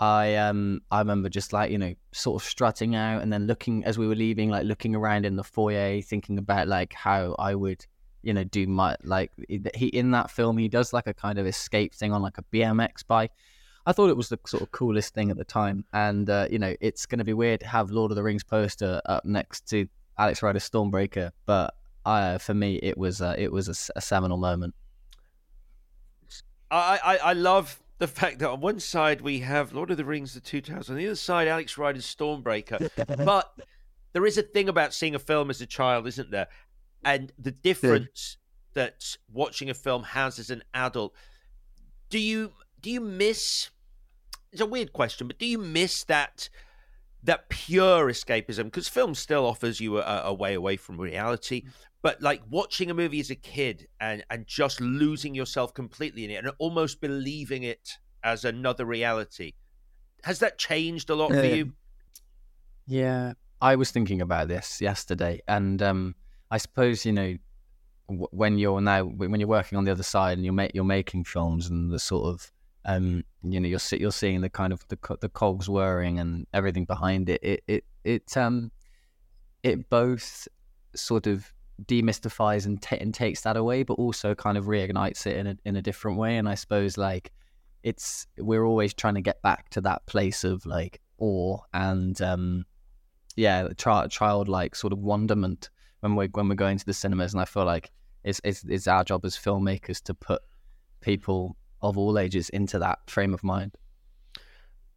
I 0.00 0.34
um 0.36 0.80
I 0.90 0.98
remember 0.98 1.28
just 1.28 1.52
like 1.52 1.70
you 1.70 1.78
know 1.78 1.94
sort 2.12 2.42
of 2.42 2.48
strutting 2.48 2.96
out 2.96 3.22
and 3.22 3.32
then 3.32 3.46
looking 3.46 3.84
as 3.84 3.96
we 3.96 4.08
were 4.08 4.16
leaving, 4.16 4.50
like 4.50 4.64
looking 4.64 4.94
around 4.94 5.24
in 5.24 5.36
the 5.36 5.44
foyer, 5.44 6.00
thinking 6.02 6.38
about 6.38 6.68
like 6.68 6.92
how 6.92 7.36
I 7.38 7.54
would 7.54 7.86
you 8.24 8.32
know 8.32 8.44
do 8.44 8.66
my 8.66 8.96
like 9.02 9.30
he 9.74 9.86
in 9.86 10.10
that 10.12 10.30
film 10.30 10.58
he 10.58 10.68
does 10.68 10.92
like 10.92 11.06
a 11.06 11.14
kind 11.14 11.38
of 11.38 11.46
escape 11.46 11.94
thing 11.94 12.12
on 12.12 12.22
like 12.22 12.38
a 12.38 12.42
BMX 12.52 13.06
bike. 13.06 13.30
I 13.86 13.92
thought 13.92 14.08
it 14.08 14.16
was 14.16 14.30
the 14.30 14.38
sort 14.46 14.62
of 14.62 14.70
coolest 14.72 15.12
thing 15.12 15.30
at 15.30 15.36
the 15.36 15.44
time, 15.44 15.84
and 15.92 16.28
uh, 16.30 16.48
you 16.50 16.58
know 16.58 16.74
it's 16.80 17.06
going 17.06 17.18
to 17.18 17.24
be 17.24 17.34
weird 17.34 17.60
to 17.60 17.66
have 17.66 17.90
Lord 17.90 18.10
of 18.10 18.16
the 18.16 18.22
Rings 18.22 18.42
poster 18.42 19.00
up 19.04 19.24
next 19.24 19.68
to 19.70 19.86
Alex 20.18 20.42
Rider's 20.42 20.68
Stormbreaker, 20.68 21.32
but 21.44 21.74
uh, 22.06 22.38
for 22.38 22.54
me 22.54 22.76
it 22.82 22.96
was 22.96 23.20
uh, 23.20 23.34
it 23.36 23.52
was 23.52 23.68
a 23.68 23.72
s- 23.72 23.90
a, 23.94 24.00
seminal 24.00 24.38
moment. 24.38 24.74
I, 26.70 26.98
I, 27.04 27.16
I 27.16 27.32
love 27.34 27.78
the 27.98 28.08
fact 28.08 28.38
that 28.40 28.50
on 28.50 28.60
one 28.60 28.80
side 28.80 29.20
we 29.20 29.40
have 29.40 29.72
Lord 29.72 29.90
of 29.90 29.96
the 29.96 30.04
Rings, 30.04 30.34
The 30.34 30.40
Two 30.40 30.60
Towers, 30.60 30.88
on 30.88 30.96
the 30.96 31.06
other 31.06 31.14
side 31.14 31.46
Alex 31.46 31.76
Rider's 31.76 32.06
Stormbreaker. 32.06 32.90
but 33.24 33.54
there 34.14 34.24
is 34.24 34.38
a 34.38 34.42
thing 34.42 34.68
about 34.68 34.94
seeing 34.94 35.14
a 35.14 35.18
film 35.18 35.50
as 35.50 35.60
a 35.60 35.66
child, 35.66 36.06
isn't 36.06 36.30
there? 36.30 36.48
And 37.04 37.32
the 37.38 37.50
difference 37.50 38.36
that 38.74 39.16
watching 39.32 39.70
a 39.70 39.74
film 39.74 40.02
has 40.02 40.38
as 40.38 40.50
an 40.50 40.62
adult. 40.74 41.14
Do 42.10 42.18
you 42.18 42.52
do 42.80 42.90
you 42.90 43.00
miss? 43.00 43.70
It's 44.52 44.60
a 44.60 44.66
weird 44.66 44.92
question, 44.92 45.26
but 45.26 45.38
do 45.38 45.46
you 45.46 45.58
miss 45.58 46.04
that 46.04 46.48
that 47.22 47.48
pure 47.48 48.08
escapism? 48.08 48.64
Because 48.64 48.88
film 48.88 49.14
still 49.14 49.46
offers 49.46 49.80
you 49.80 49.98
a, 49.98 50.22
a 50.26 50.34
way 50.34 50.54
away 50.54 50.76
from 50.76 51.00
reality. 51.00 51.62
But 52.02 52.20
like 52.20 52.42
watching 52.50 52.90
a 52.90 52.94
movie 52.94 53.20
as 53.20 53.30
a 53.30 53.34
kid 53.34 53.88
and 53.98 54.22
and 54.28 54.46
just 54.46 54.80
losing 54.80 55.34
yourself 55.34 55.72
completely 55.72 56.24
in 56.24 56.30
it 56.30 56.44
and 56.44 56.52
almost 56.58 57.00
believing 57.00 57.62
it 57.62 57.98
as 58.22 58.44
another 58.44 58.84
reality. 58.84 59.52
Has 60.24 60.38
that 60.40 60.58
changed 60.58 61.10
a 61.10 61.14
lot 61.14 61.30
for 61.30 61.44
you? 61.44 61.72
Yeah, 62.86 63.32
I 63.60 63.76
was 63.76 63.90
thinking 63.90 64.20
about 64.20 64.48
this 64.48 64.80
yesterday, 64.80 65.40
and 65.48 65.82
um, 65.82 66.14
I 66.54 66.58
suppose 66.58 67.04
you 67.04 67.12
know 67.12 67.36
when 68.06 68.58
you're 68.58 68.80
now 68.80 69.02
when 69.02 69.40
you're 69.40 69.48
working 69.48 69.76
on 69.76 69.82
the 69.82 69.90
other 69.90 70.04
side 70.04 70.38
and 70.38 70.44
you're 70.44 70.68
you're 70.72 70.84
making 70.84 71.24
films 71.24 71.68
and 71.68 71.90
the 71.90 71.98
sort 71.98 72.32
of 72.32 72.52
um, 72.84 73.24
you 73.42 73.58
know, 73.58 73.68
you're 73.68 73.80
you're 73.92 74.12
seeing 74.12 74.40
the 74.40 74.48
kind 74.48 74.72
of 74.72 74.86
the 74.86 74.98
the 75.20 75.28
cogs 75.28 75.68
whirring 75.68 76.20
and 76.20 76.46
everything 76.52 76.84
behind 76.84 77.28
it. 77.28 77.40
It 77.42 77.64
it 77.66 77.84
it 78.04 78.36
um 78.36 78.70
it 79.64 79.90
both 79.90 80.46
sort 80.94 81.26
of 81.26 81.52
demystifies 81.86 82.66
and, 82.66 82.80
t- 82.80 82.98
and 82.98 83.12
takes 83.12 83.40
that 83.40 83.56
away, 83.56 83.82
but 83.82 83.94
also 83.94 84.32
kind 84.32 84.56
of 84.56 84.66
reignites 84.66 85.26
it 85.26 85.36
in 85.36 85.46
a 85.48 85.56
in 85.64 85.74
a 85.74 85.82
different 85.82 86.18
way. 86.18 86.36
And 86.36 86.48
I 86.48 86.54
suppose 86.54 86.96
like 86.96 87.32
it's 87.82 88.28
we're 88.38 88.64
always 88.64 88.94
trying 88.94 89.16
to 89.16 89.22
get 89.22 89.42
back 89.42 89.70
to 89.70 89.80
that 89.80 90.06
place 90.06 90.44
of 90.44 90.64
like 90.66 91.00
awe 91.18 91.58
and 91.72 92.20
um 92.22 92.64
yeah, 93.34 93.66
child 93.76 94.12
childlike 94.12 94.76
sort 94.76 94.92
of 94.92 95.00
wonderment 95.00 95.70
when 96.04 96.16
we 96.16 96.26
when 96.26 96.48
we're 96.48 96.54
going 96.54 96.76
to 96.78 96.84
the 96.84 96.92
cinemas. 96.92 97.32
And 97.32 97.40
I 97.40 97.46
feel 97.46 97.64
like 97.64 97.90
it's 98.22 98.40
it's, 98.44 98.62
it's 98.64 98.86
our 98.86 99.02
job 99.02 99.24
as 99.24 99.36
filmmakers 99.36 100.02
to 100.02 100.14
put 100.14 100.42
people 101.00 101.56
of 101.80 101.96
all 101.98 102.18
ages 102.18 102.50
into 102.50 102.78
that 102.78 102.98
frame 103.08 103.32
of 103.34 103.42
mind. 103.42 103.72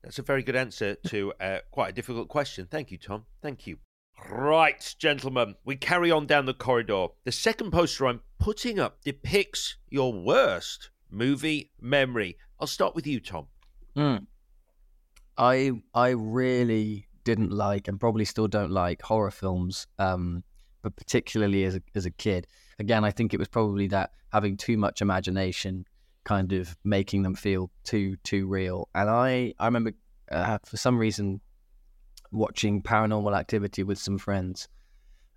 That's 0.03 0.19
a 0.19 0.21
very 0.21 0.43
good 0.43 0.55
answer 0.55 0.95
to 1.07 1.33
uh, 1.39 1.59
quite 1.71 1.89
a 1.89 1.93
difficult 1.93 2.27
question. 2.27 2.67
Thank 2.69 2.91
you, 2.91 2.97
Tom. 2.97 3.25
Thank 3.41 3.65
you. 3.65 3.77
Right, 4.29 4.95
gentlemen, 4.97 5.55
we 5.63 5.75
carry 5.75 6.11
on 6.11 6.25
down 6.25 6.45
the 6.45 6.53
corridor. 6.53 7.07
The 7.23 7.31
second 7.31 7.71
poster 7.71 8.07
I'm 8.07 8.21
putting 8.39 8.79
up 8.79 9.01
depicts 9.03 9.77
your 9.89 10.11
worst 10.11 10.89
movie 11.09 11.71
memory. 11.79 12.37
I'll 12.59 12.67
start 12.67 12.95
with 12.95 13.05
you, 13.05 13.19
Tom. 13.19 13.47
Mm. 13.95 14.25
I 15.37 15.71
I 15.93 16.09
really 16.09 17.07
didn't 17.23 17.51
like 17.51 17.87
and 17.87 17.99
probably 17.99 18.25
still 18.25 18.47
don't 18.47 18.71
like 18.71 19.01
horror 19.01 19.31
films, 19.31 19.87
um, 19.99 20.43
but 20.81 20.95
particularly 20.95 21.63
as 21.63 21.75
a, 21.75 21.81
as 21.95 22.05
a 22.05 22.11
kid. 22.11 22.47
Again, 22.79 23.03
I 23.03 23.11
think 23.11 23.33
it 23.33 23.39
was 23.39 23.47
probably 23.47 23.87
that 23.87 24.11
having 24.31 24.57
too 24.57 24.77
much 24.77 25.01
imagination 25.01 25.85
kind 26.23 26.51
of 26.51 26.75
making 26.83 27.23
them 27.23 27.35
feel 27.35 27.71
too 27.83 28.17
too 28.23 28.47
real. 28.47 28.89
And 28.93 29.09
I 29.09 29.53
I 29.59 29.65
remember 29.65 29.93
uh, 30.31 30.57
for 30.65 30.77
some 30.77 30.97
reason 30.97 31.41
watching 32.31 32.81
Paranormal 32.81 33.37
Activity 33.37 33.83
with 33.83 33.97
some 33.97 34.17
friends, 34.17 34.67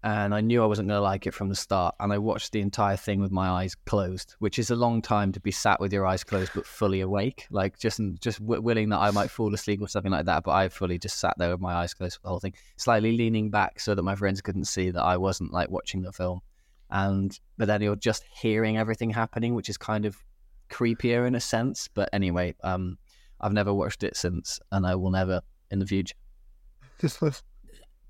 and 0.03 0.35
I 0.35 0.41
knew 0.41 0.63
I 0.63 0.67
wasn't 0.67 0.89
going 0.89 0.97
to 0.97 1.03
like 1.03 1.27
it 1.27 1.35
from 1.35 1.51
the 1.51 1.55
start. 1.55 1.95
And 2.01 2.13
I 2.13 2.17
watched 2.17 2.53
the 2.53 2.61
entire 2.61 2.97
thing 2.97 3.21
with 3.21 3.31
my 3.31 3.49
eyes 3.51 3.75
closed, 3.75 4.35
which 4.39 4.59
is 4.59 4.71
a 4.71 4.77
long 4.77 5.03
time 5.03 5.31
to 5.33 5.41
be 5.41 5.51
sat 5.51 5.79
with 5.79 5.93
your 5.93 6.07
eyes 6.07 6.25
closed 6.25 6.53
but 6.55 6.67
fully 6.67 7.03
awake, 7.03 7.47
like 7.51 7.79
just 7.79 8.01
just 8.21 8.41
w- 8.41 8.63
willing 8.63 8.89
that 8.91 8.99
I 8.99 9.11
might 9.11 9.31
fall 9.31 9.53
asleep 9.53 9.83
or 9.83 9.89
something 9.89 10.13
like 10.13 10.25
that. 10.25 10.45
But 10.45 10.53
I 10.53 10.69
fully 10.71 10.99
just 10.99 11.19
sat 11.19 11.35
there 11.37 11.51
with 11.51 11.61
my 11.61 11.75
eyes 11.75 11.93
closed 11.93 12.17
for 12.17 12.23
the 12.23 12.29
whole 12.29 12.41
thing, 12.41 12.55
slightly 12.77 13.13
leaning 13.15 13.51
back 13.51 13.79
so 13.79 13.95
that 13.95 14.03
my 14.03 14.15
friends 14.15 14.41
couldn't 14.41 14.65
see 14.65 14.91
that 14.91 15.03
I 15.03 15.19
wasn't 15.19 15.53
like 15.53 15.71
watching 15.71 16.01
the 16.01 16.13
film. 16.13 16.41
And 16.91 17.39
but 17.59 17.67
then 17.67 17.83
you're 17.83 17.95
just 17.97 18.25
hearing 18.35 18.79
everything 18.79 19.11
happening, 19.11 19.55
which 19.55 19.69
is 19.69 19.77
kind 19.77 20.07
of 20.07 20.17
creepier 20.71 21.27
in 21.27 21.35
a 21.35 21.41
sense. 21.41 21.89
But 21.93 22.09
anyway, 22.15 22.55
um, 22.65 22.97
I've 23.39 23.53
never 23.53 23.75
watched 23.75 24.03
it 24.03 24.17
since, 24.17 24.61
and 24.73 24.87
I 24.87 24.95
will 24.95 25.11
never 25.11 25.43
in 25.71 25.79
the 25.79 25.87
future. 25.87 26.17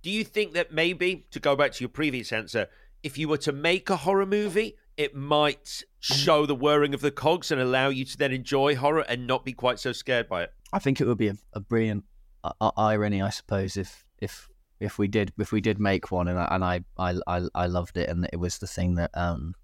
Do 0.03 0.11
you 0.11 0.25
think 0.25 0.55
that 0.55 0.73
maybe, 0.73 1.27
to 1.31 1.41
go 1.41 1.57
back 1.57 1.73
to 1.73 1.81
your 1.81 1.91
previous 1.91 2.33
answer, 2.33 2.69
if 3.03 3.19
you 3.19 3.29
were 3.29 3.39
to 3.39 3.53
make 3.53 3.91
a 3.91 3.97
horror 3.97 4.27
movie, 4.27 4.77
it 4.97 5.15
might 5.15 5.83
show 6.01 6.47
the 6.47 6.55
whirring 6.55 6.95
of 6.95 7.01
the 7.01 7.11
cogs 7.11 7.51
and 7.51 7.61
allow 7.61 7.89
you 7.89 8.05
to 8.05 8.17
then 8.17 8.33
enjoy 8.33 8.77
horror 8.77 9.05
and 9.09 9.27
not 9.27 9.45
be 9.45 9.53
quite 9.53 9.79
so 9.79 9.93
scared 9.93 10.29
by 10.29 10.43
it? 10.43 10.53
I 10.73 10.79
think 10.79 11.01
it 11.01 11.07
would 11.07 11.19
be 11.19 11.29
a, 11.29 11.37
a 11.53 11.61
brilliant 11.61 12.05
uh, 12.45 12.71
irony, 12.77 13.23
I 13.23 13.31
suppose, 13.31 13.77
if 13.77 14.05
if 14.19 14.49
if 14.79 14.99
we 14.99 15.09
did 15.09 15.33
if 15.39 15.53
we 15.53 15.61
did 15.61 15.79
make 15.79 16.11
one 16.11 16.29
and 16.29 16.39
I 16.39 16.49
and 16.51 16.65
I 16.65 16.81
I 16.99 17.15
I, 17.27 17.43
I 17.55 17.67
loved 17.67 17.97
it 17.97 18.09
and 18.09 18.27
it 18.33 18.39
was 18.39 18.59
the 18.59 18.67
thing 18.67 18.95
that 18.95 19.11
um 19.15 19.55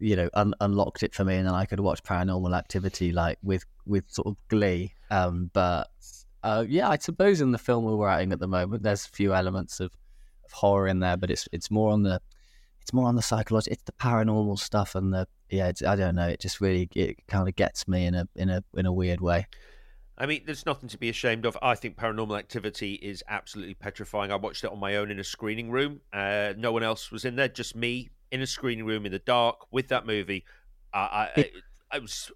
you 0.00 0.16
know 0.16 0.28
un- 0.34 0.54
unlocked 0.60 1.02
it 1.02 1.14
for 1.14 1.24
me 1.24 1.36
and 1.36 1.46
then 1.46 1.54
I 1.54 1.64
could 1.64 1.80
watch 1.80 2.02
Paranormal 2.02 2.56
Activity 2.56 3.12
like 3.12 3.38
with 3.42 3.64
with 3.86 4.04
sort 4.08 4.28
of 4.28 4.36
glee. 4.48 4.94
Um, 5.10 5.50
but 5.52 5.90
uh, 6.42 6.64
yeah, 6.68 6.88
I 6.88 6.98
suppose 6.98 7.40
in 7.40 7.52
the 7.52 7.58
film 7.58 7.84
we're 7.84 7.96
writing 7.96 8.32
at 8.32 8.38
the 8.38 8.48
moment, 8.48 8.82
there's 8.82 9.06
a 9.06 9.10
few 9.10 9.34
elements 9.34 9.80
of, 9.80 9.92
of 10.44 10.52
horror 10.52 10.88
in 10.88 11.00
there, 11.00 11.16
but 11.16 11.30
it's 11.30 11.48
it's 11.52 11.70
more 11.70 11.90
on 11.90 12.02
the 12.02 12.20
it's 12.80 12.92
more 12.92 13.06
on 13.06 13.16
the 13.16 13.22
psychological, 13.22 13.72
it's 13.72 13.82
the 13.84 13.92
paranormal 13.92 14.58
stuff 14.58 14.94
and 14.94 15.12
the 15.12 15.26
yeah, 15.50 15.72
I 15.86 15.96
don't 15.96 16.14
know, 16.14 16.28
it 16.28 16.40
just 16.40 16.60
really 16.60 16.88
it 16.94 17.26
kind 17.26 17.48
of 17.48 17.56
gets 17.56 17.86
me 17.86 18.06
in 18.06 18.14
a 18.14 18.28
in 18.36 18.48
a 18.48 18.64
in 18.74 18.86
a 18.86 18.92
weird 18.92 19.20
way. 19.20 19.46
I 20.16 20.26
mean, 20.26 20.42
there's 20.44 20.66
nothing 20.66 20.90
to 20.90 20.98
be 20.98 21.08
ashamed 21.08 21.46
of. 21.46 21.56
I 21.62 21.74
think 21.74 21.96
Paranormal 21.96 22.38
Activity 22.38 22.92
is 22.94 23.24
absolutely 23.26 23.72
petrifying. 23.72 24.30
I 24.30 24.36
watched 24.36 24.64
it 24.64 24.70
on 24.70 24.78
my 24.78 24.96
own 24.96 25.10
in 25.10 25.18
a 25.18 25.24
screening 25.24 25.70
room. 25.70 26.02
Uh, 26.12 26.52
no 26.58 26.72
one 26.72 26.82
else 26.82 27.10
was 27.10 27.24
in 27.24 27.36
there, 27.36 27.48
just 27.48 27.74
me 27.74 28.10
in 28.30 28.42
a 28.42 28.46
screening 28.46 28.84
room 28.84 29.06
in 29.06 29.12
the 29.12 29.18
dark 29.20 29.72
with 29.72 29.88
that 29.88 30.04
movie. 30.04 30.44
Uh, 30.92 30.96
I, 30.96 31.28
I, 31.36 31.50
I 31.92 31.98
was 32.00 32.30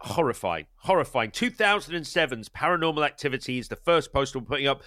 horrifying, 0.00 0.66
horrifying. 0.76 1.30
2007's 1.30 2.48
Paranormal 2.48 3.04
Activity 3.04 3.58
is 3.58 3.68
the 3.68 3.76
first 3.76 4.12
poster 4.12 4.38
we're 4.38 4.44
putting 4.44 4.66
up. 4.66 4.82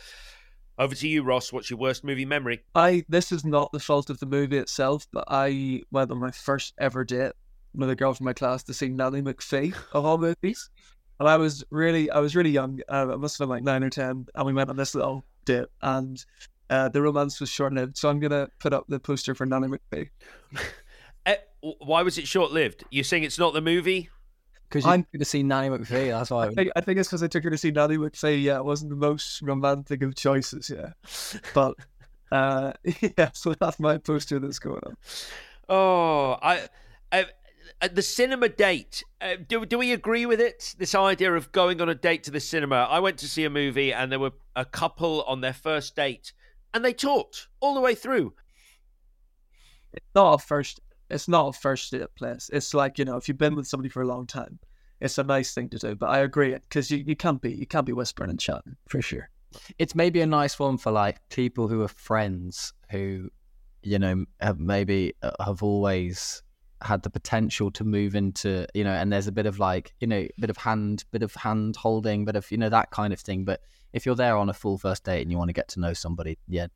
Over 0.79 0.93
to 0.93 1.07
you, 1.07 1.23
Ross. 1.23 1.51
What's 1.51 1.71
your 1.71 1.79
worst 1.79 2.03
movie 2.03 2.25
memory? 2.25 2.63
I 2.75 3.03
this 3.09 3.31
is 3.31 3.43
not 3.43 3.71
the 3.71 3.79
fault 3.79 4.11
of 4.11 4.19
the 4.19 4.27
movie 4.27 4.59
itself, 4.59 5.07
but 5.11 5.23
I 5.27 5.81
went 5.91 6.11
on 6.11 6.19
my 6.19 6.29
first 6.29 6.75
ever 6.77 7.03
date 7.03 7.31
with 7.73 7.89
a 7.89 7.95
girl 7.95 8.13
from 8.13 8.25
my 8.25 8.33
class 8.33 8.61
to 8.63 8.75
see 8.75 8.89
Nanny 8.89 9.23
McPhee 9.23 9.73
of 9.93 10.05
all 10.05 10.19
movies, 10.19 10.69
and 11.19 11.27
I 11.27 11.37
was 11.37 11.63
really 11.71 12.11
I 12.11 12.19
was 12.19 12.35
really 12.35 12.51
young. 12.51 12.79
Uh, 12.87 13.07
I 13.11 13.15
must 13.15 13.39
have 13.39 13.45
been 13.45 13.49
like 13.49 13.63
nine 13.63 13.83
or 13.83 13.89
ten, 13.89 14.27
and 14.35 14.45
we 14.45 14.53
went 14.53 14.69
on 14.69 14.75
this 14.75 14.93
little 14.93 15.25
date, 15.45 15.65
and 15.81 16.23
uh, 16.69 16.89
the 16.89 17.01
romance 17.01 17.39
was 17.39 17.49
short 17.49 17.73
lived. 17.73 17.97
So 17.97 18.07
I'm 18.09 18.19
gonna 18.19 18.47
put 18.59 18.71
up 18.71 18.85
the 18.87 18.99
poster 18.99 19.33
for 19.33 19.47
Nanny 19.47 19.67
McPhee. 19.67 20.09
uh, 21.25 21.35
why 21.79 22.03
was 22.03 22.19
it 22.19 22.27
short 22.27 22.51
lived? 22.51 22.83
You're 22.91 23.03
saying 23.03 23.23
it's 23.23 23.39
not 23.39 23.55
the 23.55 23.61
movie? 23.61 24.09
Because 24.69 24.85
you 24.85 24.97
took 24.97 25.19
to 25.19 25.25
see 25.25 25.43
Nanny 25.43 25.69
McPhee, 25.69 26.09
that's 26.09 26.29
why. 26.29 26.47
I 26.47 26.53
think, 26.53 26.71
I 26.75 26.81
think 26.81 26.99
it's 26.99 27.07
because 27.07 27.23
I 27.23 27.27
took 27.27 27.43
her 27.43 27.49
to 27.49 27.57
see 27.57 27.71
Nanny 27.71 27.97
McPhee. 27.97 28.43
Yeah, 28.43 28.57
it 28.57 28.65
wasn't 28.65 28.89
the 28.89 28.97
most 28.97 29.41
romantic 29.41 30.01
of 30.01 30.15
choices. 30.15 30.69
Yeah, 30.69 30.91
but 31.53 31.75
uh, 32.31 32.73
yeah, 33.17 33.29
so 33.33 33.53
that's 33.53 33.79
my 33.79 33.97
poster 33.97 34.39
that's 34.39 34.59
going 34.59 34.81
on. 34.85 34.97
Oh, 35.69 36.37
I. 36.41 36.67
Uh, 37.11 37.23
the 37.93 38.01
cinema 38.01 38.49
date, 38.49 39.03
uh, 39.21 39.35
do, 39.47 39.63
do 39.65 39.77
we 39.77 39.91
agree 39.91 40.25
with 40.25 40.41
it? 40.41 40.73
This 40.79 40.95
idea 40.95 41.33
of 41.33 41.51
going 41.51 41.79
on 41.79 41.89
a 41.89 41.95
date 41.95 42.23
to 42.23 42.31
the 42.31 42.39
cinema. 42.39 42.87
I 42.89 42.99
went 42.99 43.19
to 43.19 43.27
see 43.27 43.43
a 43.43 43.51
movie 43.51 43.93
and 43.93 44.11
there 44.11 44.19
were 44.19 44.31
a 44.55 44.65
couple 44.65 45.21
on 45.23 45.41
their 45.41 45.53
first 45.53 45.95
date 45.95 46.33
and 46.73 46.83
they 46.83 46.93
talked 46.93 47.47
all 47.59 47.75
the 47.75 47.81
way 47.81 47.93
through. 47.93 48.33
It's 49.93 50.05
not 50.15 50.33
a 50.33 50.37
first 50.39 50.79
it's 51.09 51.27
not 51.27 51.47
a 51.47 51.53
first 51.53 51.91
date 51.91 52.13
place. 52.15 52.49
It's 52.51 52.73
like 52.73 52.99
you 52.99 53.05
know, 53.05 53.17
if 53.17 53.27
you've 53.27 53.37
been 53.37 53.55
with 53.55 53.67
somebody 53.67 53.89
for 53.89 54.01
a 54.01 54.07
long 54.07 54.27
time, 54.27 54.59
it's 54.99 55.17
a 55.17 55.23
nice 55.23 55.53
thing 55.53 55.69
to 55.69 55.77
do. 55.77 55.95
But 55.95 56.09
I 56.09 56.19
agree 56.19 56.53
because 56.53 56.91
you, 56.91 57.03
you 57.05 57.15
can't 57.15 57.41
be 57.41 57.53
you 57.53 57.65
can't 57.65 57.85
be 57.85 57.93
whispering 57.93 58.29
and 58.29 58.39
chatting 58.39 58.75
for 58.87 59.01
sure. 59.01 59.29
It's 59.79 59.95
maybe 59.95 60.21
a 60.21 60.27
nice 60.27 60.59
one 60.59 60.77
for 60.77 60.91
like 60.91 61.27
people 61.29 61.67
who 61.67 61.81
are 61.81 61.87
friends 61.87 62.73
who, 62.91 63.29
you 63.81 63.97
know, 63.97 64.25
have 64.41 64.59
maybe 64.59 65.13
uh, 65.21 65.31
have 65.43 65.63
always 65.63 66.43
had 66.81 67.01
the 67.01 67.09
potential 67.09 67.71
to 67.71 67.83
move 67.83 68.15
into 68.15 68.67
you 68.73 68.83
know, 68.83 68.91
and 68.91 69.11
there's 69.11 69.27
a 69.27 69.31
bit 69.31 69.45
of 69.45 69.59
like 69.59 69.93
you 69.99 70.07
know, 70.07 70.27
bit 70.39 70.49
of 70.49 70.57
hand, 70.57 71.05
bit 71.11 71.23
of 71.23 71.33
hand 71.35 71.75
holding, 71.75 72.25
bit 72.25 72.35
of 72.35 72.49
you 72.51 72.57
know 72.57 72.69
that 72.69 72.91
kind 72.91 73.13
of 73.13 73.19
thing. 73.19 73.45
But 73.45 73.61
if 73.93 74.05
you're 74.05 74.15
there 74.15 74.37
on 74.37 74.49
a 74.49 74.53
full 74.53 74.77
first 74.77 75.03
date 75.03 75.21
and 75.21 75.31
you 75.31 75.37
want 75.37 75.49
to 75.49 75.53
get 75.53 75.69
to 75.69 75.79
know 75.79 75.93
somebody, 75.93 76.37
yeah, 76.47 76.67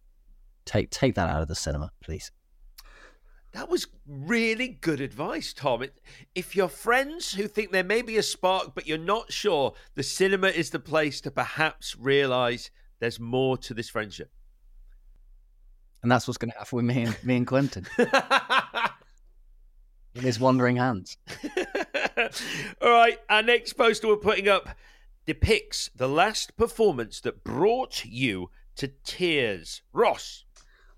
take 0.66 0.90
take 0.90 1.16
that 1.16 1.30
out 1.30 1.42
of 1.42 1.48
the 1.48 1.56
cinema, 1.56 1.92
please. 2.02 2.32
That 3.54 3.70
was 3.70 3.88
really 4.08 4.70
good 4.70 5.02
advice, 5.02 5.54
Tom. 5.54 5.84
If 6.34 6.56
you're 6.56 6.70
friends 6.70 7.34
who 7.34 7.48
think 7.48 7.72
there 7.72 7.84
may 7.84 8.02
be 8.02 8.18
a 8.18 8.24
spark, 8.24 8.74
but 8.74 8.88
you're 8.88 8.98
not 8.98 9.32
sure, 9.32 9.74
the 9.96 10.04
cinema 10.04 10.48
is 10.48 10.70
the 10.70 10.80
place 10.80 11.20
to 11.22 11.32
perhaps 11.32 11.98
realize 11.98 12.72
there's 13.00 13.20
more 13.20 13.58
to 13.58 13.74
this 13.74 13.90
friendship. 13.90 14.32
And 16.02 16.12
that's 16.12 16.28
what's 16.28 16.38
going 16.38 16.52
to 16.52 16.58
happen 16.58 16.78
with 16.78 16.86
me 16.86 17.04
and 17.04 17.24
me 17.24 17.38
and 17.38 17.48
Quentin. 17.48 17.86
in 20.16 20.22
his 20.22 20.40
wandering 20.40 20.78
hands. 20.78 21.18
All 22.82 22.92
right, 22.92 23.20
our 23.30 23.44
next 23.44 23.74
poster 23.74 24.08
we're 24.08 24.18
putting 24.18 24.48
up 24.48 24.70
depicts 25.26 25.90
the 25.96 26.10
last 26.10 26.58
performance 26.58 27.22
that 27.22 27.44
brought 27.44 28.06
you 28.06 28.50
to 28.76 28.88
tears. 29.04 29.82
Ross, 29.94 30.46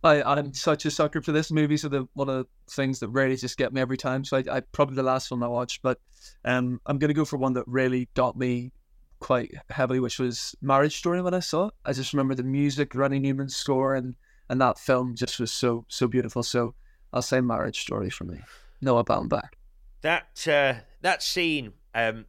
I, 0.03 0.21
I'm 0.21 0.53
such 0.53 0.85
a 0.85 0.91
sucker 0.91 1.21
for 1.21 1.31
this 1.31 1.51
movie. 1.51 1.77
So 1.77 1.87
the 1.87 2.07
one 2.13 2.29
of 2.29 2.35
the 2.35 2.47
things 2.71 2.99
that 2.99 3.09
really 3.09 3.37
just 3.37 3.57
get 3.57 3.73
me 3.73 3.81
every 3.81 3.97
time. 3.97 4.25
So 4.25 4.37
I, 4.37 4.43
I 4.51 4.59
probably 4.59 4.95
the 4.95 5.03
last 5.03 5.31
one 5.31 5.41
I 5.43 5.47
watched, 5.47 5.81
but 5.81 5.99
um, 6.43 6.81
I'm 6.85 6.97
gonna 6.97 7.13
go 7.13 7.25
for 7.25 7.37
one 7.37 7.53
that 7.53 7.63
really 7.67 8.09
got 8.13 8.37
me 8.37 8.71
quite 9.19 9.51
heavily, 9.69 9.99
which 9.99 10.19
was 10.19 10.55
Marriage 10.61 10.97
Story. 10.97 11.21
When 11.21 11.33
I 11.33 11.39
saw 11.39 11.67
it, 11.67 11.73
I 11.85 11.93
just 11.93 12.13
remember 12.13 12.35
the 12.35 12.43
music, 12.43 12.93
Randy 12.93 13.19
Newman's 13.19 13.55
score, 13.55 13.95
and 13.95 14.15
and 14.49 14.59
that 14.61 14.77
film 14.77 15.15
just 15.15 15.39
was 15.39 15.51
so 15.51 15.85
so 15.87 16.07
beautiful. 16.07 16.43
So 16.43 16.75
I'll 17.13 17.21
say 17.21 17.39
Marriage 17.39 17.79
Story 17.79 18.09
for 18.09 18.25
me. 18.25 18.41
Noah 18.81 19.05
Baumbach. 19.05 19.53
That 20.01 20.47
uh, 20.47 20.81
that 21.01 21.23
scene 21.23 21.71
um, 21.95 22.25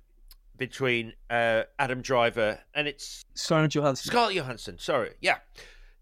between 0.57 1.14
uh, 1.29 1.62
Adam 1.81 2.03
Driver 2.03 2.61
and 2.72 2.87
it's 2.87 3.25
Scarlett 3.35 3.72
Johansson. 3.72 4.07
Scarlett 4.07 4.37
Johansson. 4.37 4.79
Sorry, 4.79 5.14
yeah 5.20 5.39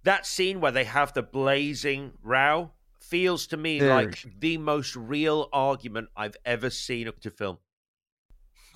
that 0.04 0.26
scene 0.26 0.60
where 0.60 0.72
they 0.72 0.84
have 0.84 1.12
the 1.12 1.22
blazing 1.22 2.12
row 2.22 2.70
feels 3.00 3.46
to 3.48 3.56
me 3.56 3.80
like 3.82 4.24
the 4.40 4.56
most 4.56 4.96
real 4.96 5.48
argument 5.52 6.08
I've 6.16 6.36
ever 6.44 6.70
seen 6.70 7.08
up 7.08 7.20
to 7.20 7.30
film. 7.30 7.58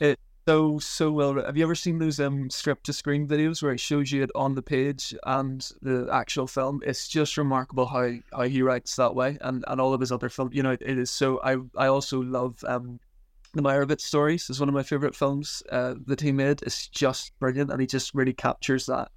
It 0.01 0.19
so 0.47 0.79
so 0.79 1.11
well. 1.11 1.35
Have 1.35 1.57
you 1.57 1.65
ever 1.65 1.75
seen 1.75 1.99
those 1.99 2.21
um 2.21 2.51
script 2.51 2.85
to 2.87 2.93
screen 2.93 3.27
videos 3.27 3.63
where 3.63 3.73
it 3.73 3.81
shows 3.81 4.13
you 4.13 4.23
it 4.23 4.31
on 4.35 4.55
the 4.55 4.63
page 4.63 5.15
and 5.25 5.67
the 5.83 6.09
actual 6.13 6.47
film? 6.47 6.83
It's 6.85 7.09
just 7.09 7.37
remarkable 7.37 7.87
how 7.87 8.13
how 8.33 8.43
he 8.43 8.63
writes 8.63 8.95
that 8.97 9.15
way, 9.15 9.39
and 9.41 9.65
and 9.67 9.81
all 9.81 9.95
of 9.95 10.01
his 10.01 10.13
other 10.13 10.29
films. 10.29 10.55
You 10.55 10.63
know, 10.63 10.73
it 10.73 10.83
is 10.83 11.11
so. 11.11 11.41
I 11.43 11.57
I 11.77 11.87
also 11.89 12.21
love 12.21 12.63
um. 12.67 13.01
The 13.55 13.63
Meyerowitz 13.63 14.03
stories 14.03 14.51
is 14.51 14.61
one 14.61 14.69
of 14.69 14.75
my 14.75 14.83
favorite 14.83 15.15
films 15.15 15.63
uh, 15.73 15.95
that 16.09 16.21
he 16.21 16.31
made. 16.31 16.61
It's 16.61 16.89
just 16.89 17.33
brilliant, 17.39 17.71
and 17.71 17.81
he 17.81 17.87
just 17.87 18.15
really 18.15 18.35
captures 18.35 18.85
that 18.85 19.11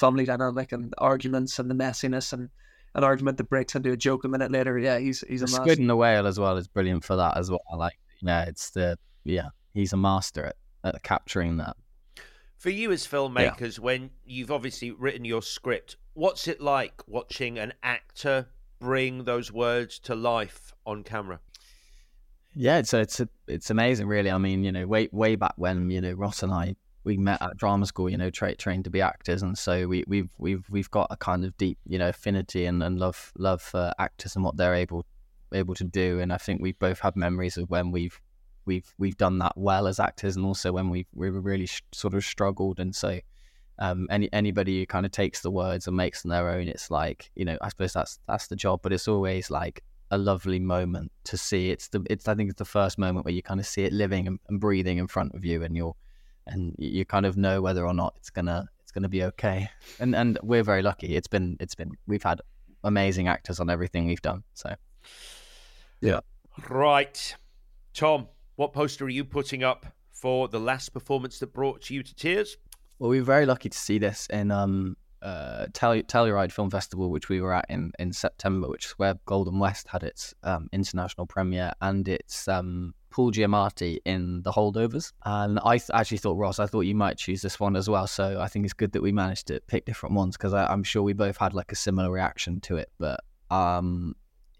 family 0.00 0.24
dynamic 0.24 0.72
and 0.72 0.92
arguments 0.98 1.58
and 1.58 1.70
the 1.70 1.74
messiness 1.74 2.32
and 2.32 2.48
an 2.94 3.04
argument 3.04 3.36
that 3.36 3.48
breaks 3.48 3.76
into 3.76 3.92
a 3.92 3.96
joke 3.96 4.24
a 4.24 4.28
minute 4.28 4.50
later. 4.50 4.76
Yeah, 4.78 4.98
he's 4.98 5.20
he's 5.28 5.42
a 5.42 5.44
master. 5.44 5.62
Squid 5.62 5.78
and 5.78 5.88
the 5.88 5.96
Whale 5.96 6.26
as 6.26 6.40
well 6.40 6.56
is 6.56 6.66
brilliant 6.66 7.04
for 7.04 7.14
that 7.16 7.36
as 7.36 7.50
well. 7.50 7.60
Like, 7.76 7.98
yeah, 8.20 8.44
it's 8.44 8.70
the 8.70 8.98
yeah, 9.24 9.50
he's 9.74 9.92
a 9.92 9.96
master 9.96 10.46
at, 10.46 10.56
at 10.82 11.02
capturing 11.02 11.58
that. 11.58 11.76
For 12.56 12.70
you 12.70 12.90
as 12.90 13.06
filmmakers, 13.06 13.78
when 13.78 14.10
you've 14.24 14.50
obviously 14.50 14.90
written 14.90 15.24
your 15.24 15.40
script, 15.40 15.96
what's 16.14 16.48
it 16.48 16.60
like 16.60 17.02
watching 17.06 17.58
an 17.58 17.72
actor 17.82 18.48
bring 18.80 19.24
those 19.24 19.52
words 19.52 19.98
to 20.00 20.14
life 20.14 20.72
on 20.84 21.04
camera? 21.04 21.40
Yeah, 22.54 22.78
it's 22.78 22.92
it's 22.92 23.20
it's 23.46 23.70
amazing, 23.70 24.08
really. 24.08 24.30
I 24.30 24.38
mean, 24.38 24.64
you 24.64 24.72
know, 24.72 24.86
way 24.86 25.08
way 25.12 25.36
back 25.36 25.54
when 25.56 25.90
you 25.90 26.00
know 26.00 26.12
Ross 26.12 26.42
and 26.42 26.52
I 26.52 26.74
we 27.04 27.16
met 27.16 27.40
at 27.40 27.56
drama 27.56 27.86
school, 27.86 28.10
you 28.10 28.18
know, 28.18 28.30
tra- 28.30 28.54
trained 28.54 28.84
to 28.84 28.90
be 28.90 29.00
actors, 29.00 29.42
and 29.42 29.56
so 29.56 29.86
we 29.86 30.04
we've 30.06 30.30
we've 30.38 30.64
we've 30.70 30.90
got 30.90 31.08
a 31.10 31.16
kind 31.16 31.44
of 31.44 31.56
deep, 31.56 31.78
you 31.86 31.98
know, 31.98 32.08
affinity 32.08 32.66
and, 32.66 32.82
and 32.82 32.98
love 32.98 33.32
love 33.38 33.62
for 33.62 33.92
actors 33.98 34.36
and 34.36 34.44
what 34.44 34.56
they're 34.56 34.74
able 34.74 35.06
able 35.52 35.74
to 35.74 35.84
do. 35.84 36.20
And 36.20 36.32
I 36.32 36.36
think 36.36 36.60
we 36.60 36.72
both 36.72 37.00
have 37.00 37.16
memories 37.16 37.56
of 37.56 37.70
when 37.70 37.90
we've 37.90 38.20
we've 38.66 38.94
we've 38.98 39.16
done 39.16 39.38
that 39.38 39.56
well 39.56 39.86
as 39.86 39.98
actors, 39.98 40.36
and 40.36 40.44
also 40.44 40.72
when 40.72 40.90
we 40.90 41.06
we 41.14 41.30
really 41.30 41.66
sh- 41.66 41.82
sort 41.92 42.14
of 42.14 42.24
struggled. 42.24 42.78
And 42.78 42.94
so, 42.94 43.20
um, 43.78 44.06
any 44.10 44.30
anybody 44.32 44.80
who 44.80 44.86
kind 44.86 45.06
of 45.06 45.12
takes 45.12 45.40
the 45.40 45.50
words 45.50 45.86
and 45.86 45.96
makes 45.96 46.22
them 46.22 46.30
their 46.30 46.50
own, 46.50 46.68
it's 46.68 46.90
like 46.90 47.30
you 47.34 47.44
know, 47.44 47.56
I 47.62 47.68
suppose 47.70 47.92
that's 47.92 48.18
that's 48.28 48.48
the 48.48 48.56
job. 48.56 48.80
But 48.82 48.92
it's 48.92 49.08
always 49.08 49.50
like 49.50 49.82
a 50.10 50.18
lovely 50.18 50.60
moment 50.60 51.12
to 51.24 51.38
see. 51.38 51.70
It's 51.70 51.88
the 51.88 52.04
it's 52.10 52.28
I 52.28 52.34
think 52.34 52.50
it's 52.50 52.58
the 52.58 52.64
first 52.64 52.98
moment 52.98 53.24
where 53.24 53.34
you 53.34 53.42
kind 53.42 53.60
of 53.60 53.66
see 53.66 53.84
it 53.84 53.92
living 53.92 54.26
and, 54.26 54.38
and 54.48 54.60
breathing 54.60 54.98
in 54.98 55.06
front 55.06 55.34
of 55.34 55.44
you, 55.44 55.62
and 55.62 55.74
you're 55.76 55.96
and 56.50 56.74
you 56.78 56.90
you 56.90 57.04
kind 57.04 57.26
of 57.26 57.36
know 57.36 57.62
whether 57.62 57.86
or 57.86 57.94
not 57.94 58.14
it's 58.16 58.30
gonna 58.30 58.68
it's 58.82 58.92
gonna 58.92 59.08
be 59.08 59.24
okay. 59.24 59.68
And 59.98 60.14
and 60.14 60.38
we're 60.42 60.62
very 60.62 60.82
lucky. 60.82 61.16
It's 61.16 61.28
been 61.28 61.56
it's 61.60 61.74
been 61.74 61.92
we've 62.06 62.22
had 62.22 62.40
amazing 62.84 63.28
actors 63.28 63.60
on 63.60 63.70
everything 63.70 64.06
we've 64.06 64.22
done. 64.22 64.42
So 64.54 64.74
yeah. 66.00 66.20
Right. 66.68 67.36
Tom, 67.94 68.28
what 68.56 68.72
poster 68.72 69.04
are 69.04 69.10
you 69.10 69.24
putting 69.24 69.62
up 69.64 69.86
for 70.10 70.48
the 70.48 70.60
last 70.60 70.90
performance 70.90 71.38
that 71.38 71.52
brought 71.52 71.88
you 71.90 72.02
to 72.02 72.14
tears? 72.14 72.56
well, 72.98 73.10
we 73.10 73.18
were 73.18 73.24
very 73.24 73.46
lucky 73.46 73.68
to 73.68 73.78
see 73.78 73.98
this 73.98 74.26
in 74.30 74.50
um 74.50 74.96
uh 75.22 75.66
Tellur- 75.72 76.06
Telluride 76.06 76.52
Film 76.52 76.70
Festival, 76.70 77.10
which 77.10 77.28
we 77.28 77.40
were 77.40 77.52
at 77.54 77.66
in 77.68 77.92
in 77.98 78.12
September, 78.12 78.68
which 78.68 78.86
is 78.86 78.92
where 78.92 79.14
Golden 79.26 79.58
West 79.58 79.88
had 79.88 80.02
its 80.02 80.34
um, 80.42 80.68
international 80.72 81.26
premiere, 81.26 81.72
and 81.80 82.06
it's 82.08 82.46
um. 82.46 82.94
Paul 83.10 83.32
Giamatti 83.32 83.98
in 84.04 84.42
The 84.42 84.52
Holdovers. 84.52 85.12
And 85.24 85.58
I 85.64 85.78
th- 85.78 85.90
actually 85.92 86.18
thought, 86.18 86.36
Ross, 86.36 86.58
I 86.58 86.66
thought 86.66 86.82
you 86.82 86.94
might 86.94 87.18
choose 87.18 87.42
this 87.42 87.58
one 87.60 87.76
as 87.76 87.88
well. 87.90 88.06
So 88.06 88.40
I 88.40 88.48
think 88.48 88.64
it's 88.64 88.74
good 88.74 88.92
that 88.92 89.02
we 89.02 89.12
managed 89.12 89.46
to 89.48 89.60
pick 89.66 89.84
different 89.84 90.14
ones 90.14 90.36
because 90.36 90.54
I'm 90.54 90.82
sure 90.84 91.02
we 91.02 91.12
both 91.12 91.36
had 91.36 91.52
like 91.54 91.72
a 91.72 91.76
similar 91.76 92.10
reaction 92.10 92.60
to 92.62 92.76
it. 92.76 92.90
But 92.98 93.20
um, 93.50 94.14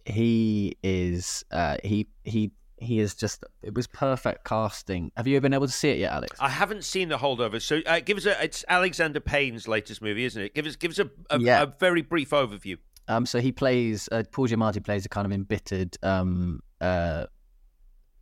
he 0.05 0.77
is, 0.83 1.45
uh, 1.51 1.77
he, 1.85 2.09
he, 2.25 2.51
he 2.79 2.99
is 2.99 3.15
just, 3.15 3.45
it 3.63 3.75
was 3.75 3.87
perfect 3.87 4.45
casting. 4.45 5.13
Have 5.17 5.27
you 5.27 5.41
been 5.41 5.53
able 5.55 5.67
to 5.67 5.73
see 5.73 5.91
it 5.91 5.99
yet, 5.99 6.13
Alex? 6.13 6.37
I 6.41 6.49
haven't 6.49 6.83
seen 6.85 7.09
the 7.11 7.19
holdovers, 7.19 7.63
so 7.63 7.81
uh, 7.87 8.01
give 8.01 8.17
us 8.17 8.25
a. 8.25 8.43
It's 8.43 8.65
Alexander 8.69 9.21
Payne's 9.21 9.69
latest 9.69 10.01
movie, 10.01 10.25
isn't 10.25 10.41
it? 10.43 10.55
Give 10.55 10.65
us 10.67 10.77
give 10.77 10.91
us 10.93 10.99
a, 10.99 11.11
a, 11.29 11.39
Yeah. 11.39 11.63
a 11.63 11.67
very 11.67 12.01
brief 12.01 12.31
overview. 12.31 12.79
Um, 13.07 13.27
so 13.27 13.39
he 13.41 13.53
plays 13.53 14.09
uh, 14.13 14.23
Paul 14.33 14.49
Giamatti 14.49 14.83
plays 14.83 15.05
a 15.05 15.11
kind 15.11 15.27
of 15.27 15.33
embittered, 15.33 15.99
um, 16.03 16.61
uh, 16.81 17.27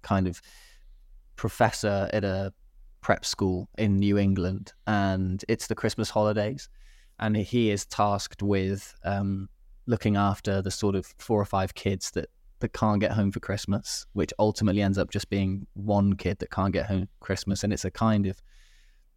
kind 0.03 0.26
of 0.26 0.40
professor 1.36 2.09
at 2.12 2.24
a 2.24 2.53
prep 3.01 3.24
school 3.24 3.68
in 3.78 3.99
New 3.99 4.18
England, 4.18 4.72
and 4.86 5.44
it's 5.49 5.66
the 5.66 5.74
Christmas 5.74 6.11
holidays, 6.11 6.68
and 7.18 7.36
he 7.36 7.70
is 7.70 7.86
tasked 7.86 8.42
with 8.42 8.94
um, 9.05 9.49
looking 9.86 10.16
after 10.16 10.61
the 10.62 10.70
sort 10.70 10.94
of 10.94 11.14
four 11.18 11.40
or 11.40 11.44
five 11.44 11.74
kids 11.74 12.11
that 12.12 12.28
that 12.61 12.72
can't 12.72 13.01
get 13.01 13.12
home 13.12 13.30
for 13.30 13.38
Christmas, 13.38 14.05
which 14.14 14.32
ultimately 14.38 14.82
ends 14.82 14.99
up 14.99 15.11
just 15.11 15.30
being 15.30 15.64
one 15.74 16.14
kid 16.14 16.40
that 16.40 16.51
can't 16.51 16.72
get 16.72 16.86
home 16.86 17.09
Christmas, 17.20 17.62
and 17.62 17.72
it's 17.72 17.84
a 17.84 17.90
kind 17.90 18.26
of 18.26 18.42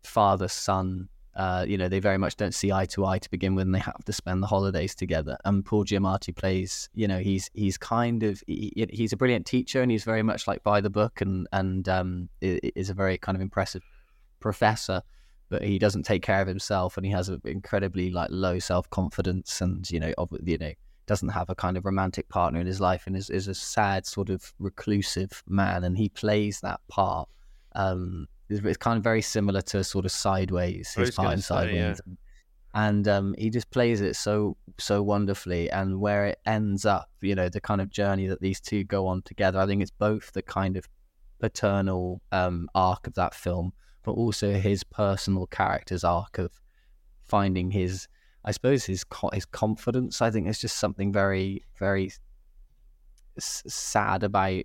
father 0.03 0.47
son 0.47 1.09
uh, 1.36 1.65
you 1.67 1.77
know, 1.77 1.88
they 1.88 1.99
very 1.99 2.17
much 2.17 2.36
don't 2.36 2.53
see 2.53 2.71
eye 2.71 2.86
to 2.88 3.05
eye 3.05 3.19
to 3.19 3.32
begin 3.32 3.55
with, 3.55 3.65
and 3.65 3.73
they 3.73 3.79
have 3.79 4.03
to 4.03 4.13
spend 4.13 4.43
the 4.43 4.47
holidays 4.47 4.93
together. 4.93 5.38
And 5.45 5.65
Paul 5.65 5.86
Giamatti 5.86 6.36
plays, 6.36 6.89
you 6.93 7.07
know, 7.07 7.19
he's 7.19 7.49
he's 7.53 7.77
kind 7.77 8.23
of 8.23 8.43
he, 8.47 8.88
he's 8.91 9.13
a 9.13 9.17
brilliant 9.17 9.45
teacher, 9.45 9.82
and 9.82 9.89
he's 9.89 10.03
very 10.03 10.23
much 10.23 10.47
like 10.47 10.61
by 10.63 10.82
the 10.82 10.89
book, 10.89 11.21
and 11.21 11.47
and 11.53 11.88
um, 11.88 12.29
is 12.41 12.89
a 12.89 12.93
very 12.93 13.17
kind 13.17 13.36
of 13.36 13.41
impressive 13.41 13.84
professor. 14.39 15.01
But 15.47 15.63
he 15.63 15.79
doesn't 15.79 16.03
take 16.03 16.21
care 16.21 16.41
of 16.41 16.47
himself, 16.47 16.97
and 16.97 17.05
he 17.05 17.11
has 17.13 17.29
an 17.29 17.41
incredibly 17.45 18.11
like 18.11 18.29
low 18.29 18.59
self 18.59 18.89
confidence, 18.89 19.61
and 19.61 19.89
you 19.89 20.01
know, 20.01 20.13
of, 20.17 20.29
you 20.43 20.57
know, 20.57 20.73
doesn't 21.05 21.29
have 21.29 21.49
a 21.49 21.55
kind 21.55 21.77
of 21.77 21.86
romantic 21.86 22.27
partner 22.27 22.59
in 22.59 22.67
his 22.67 22.82
life, 22.82 23.07
and 23.07 23.15
is 23.15 23.29
is 23.29 23.47
a 23.47 23.55
sad 23.55 24.05
sort 24.05 24.29
of 24.29 24.53
reclusive 24.59 25.43
man, 25.47 25.86
and 25.86 25.97
he 25.97 26.09
plays 26.09 26.59
that 26.59 26.82
part. 26.89 27.29
Um, 27.73 28.27
it's 28.51 28.65
it's 28.65 28.77
kind 28.77 28.97
of 28.97 29.03
very 29.03 29.21
similar 29.21 29.61
to 29.61 29.83
sort 29.83 30.05
of 30.05 30.11
Sideways, 30.11 30.93
his 30.93 31.15
part 31.15 31.33
in 31.33 31.41
Sideways, 31.41 32.01
and 32.73 33.07
um, 33.07 33.35
he 33.37 33.49
just 33.49 33.69
plays 33.71 34.01
it 34.01 34.15
so 34.15 34.57
so 34.77 35.01
wonderfully. 35.01 35.69
And 35.71 35.99
where 35.99 36.27
it 36.27 36.39
ends 36.45 36.85
up, 36.85 37.09
you 37.21 37.35
know, 37.35 37.49
the 37.49 37.61
kind 37.61 37.81
of 37.81 37.89
journey 37.89 38.27
that 38.27 38.41
these 38.41 38.59
two 38.59 38.83
go 38.83 39.07
on 39.07 39.21
together. 39.23 39.59
I 39.59 39.65
think 39.65 39.81
it's 39.81 39.91
both 39.91 40.31
the 40.33 40.41
kind 40.41 40.77
of 40.77 40.87
paternal 41.39 42.21
um, 42.31 42.69
arc 42.75 43.07
of 43.07 43.15
that 43.15 43.33
film, 43.33 43.73
but 44.03 44.11
also 44.11 44.53
his 44.53 44.83
personal 44.83 45.47
character's 45.47 46.03
arc 46.03 46.37
of 46.37 46.51
finding 47.23 47.71
his, 47.71 48.07
I 48.45 48.51
suppose, 48.51 48.85
his 48.85 49.05
his 49.33 49.45
confidence. 49.45 50.21
I 50.21 50.29
think 50.29 50.45
there's 50.45 50.59
just 50.59 50.77
something 50.77 51.11
very 51.11 51.65
very 51.79 52.11
s- 53.37 53.63
sad 53.67 54.23
about 54.23 54.63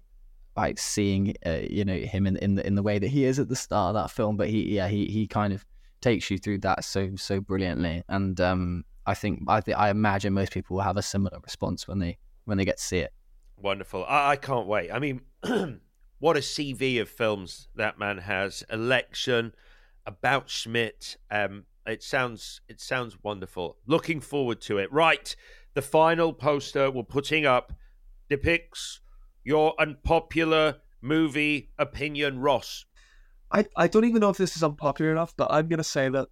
like 0.56 0.78
seeing 0.78 1.34
uh, 1.44 1.58
you 1.68 1.84
know 1.84 1.96
him 1.96 2.26
in 2.26 2.36
in 2.38 2.54
the 2.54 2.66
in 2.66 2.74
the 2.74 2.82
way 2.82 2.98
that 2.98 3.08
he 3.08 3.24
is 3.24 3.38
at 3.38 3.48
the 3.48 3.56
start 3.56 3.94
of 3.94 4.02
that 4.02 4.10
film 4.10 4.36
but 4.36 4.48
he 4.48 4.74
yeah 4.74 4.88
he 4.88 5.06
he 5.06 5.26
kind 5.26 5.52
of 5.52 5.64
takes 6.00 6.30
you 6.30 6.38
through 6.38 6.58
that 6.58 6.84
so 6.84 7.10
so 7.16 7.40
brilliantly 7.40 8.02
and 8.08 8.40
um 8.40 8.84
i 9.06 9.14
think 9.14 9.42
i 9.48 9.60
think 9.60 9.76
i 9.76 9.90
imagine 9.90 10.32
most 10.32 10.52
people 10.52 10.76
will 10.76 10.82
have 10.82 10.96
a 10.96 11.02
similar 11.02 11.38
response 11.42 11.86
when 11.88 11.98
they 11.98 12.16
when 12.44 12.58
they 12.58 12.64
get 12.64 12.76
to 12.78 12.82
see 12.82 12.98
it 12.98 13.12
Wonderful. 13.58 14.04
I, 14.04 14.32
I 14.32 14.36
can't 14.36 14.66
wait. 14.66 14.90
I 14.92 14.98
mean, 14.98 15.22
what 16.18 16.36
a 16.36 16.40
CV 16.40 17.00
of 17.00 17.08
films 17.08 17.68
that 17.74 17.98
man 17.98 18.18
has. 18.18 18.62
Election, 18.70 19.54
About 20.04 20.50
Schmidt. 20.50 21.16
Um, 21.30 21.64
it 21.86 22.02
sounds 22.02 22.60
it 22.68 22.80
sounds 22.80 23.16
wonderful. 23.22 23.78
Looking 23.86 24.20
forward 24.20 24.60
to 24.62 24.78
it. 24.78 24.92
Right, 24.92 25.34
the 25.74 25.82
final 25.82 26.32
poster 26.32 26.90
we're 26.90 27.04
putting 27.04 27.46
up 27.46 27.72
depicts 28.28 29.00
your 29.46 29.74
unpopular 29.78 30.74
movie 31.00 31.70
opinion, 31.78 32.40
Ross. 32.40 32.84
I, 33.52 33.64
I 33.76 33.86
don't 33.86 34.04
even 34.04 34.20
know 34.20 34.30
if 34.30 34.36
this 34.36 34.56
is 34.56 34.64
unpopular 34.64 35.12
enough, 35.12 35.34
but 35.36 35.52
I'm 35.52 35.68
going 35.68 35.78
to 35.78 35.84
say 35.84 36.08
that 36.08 36.28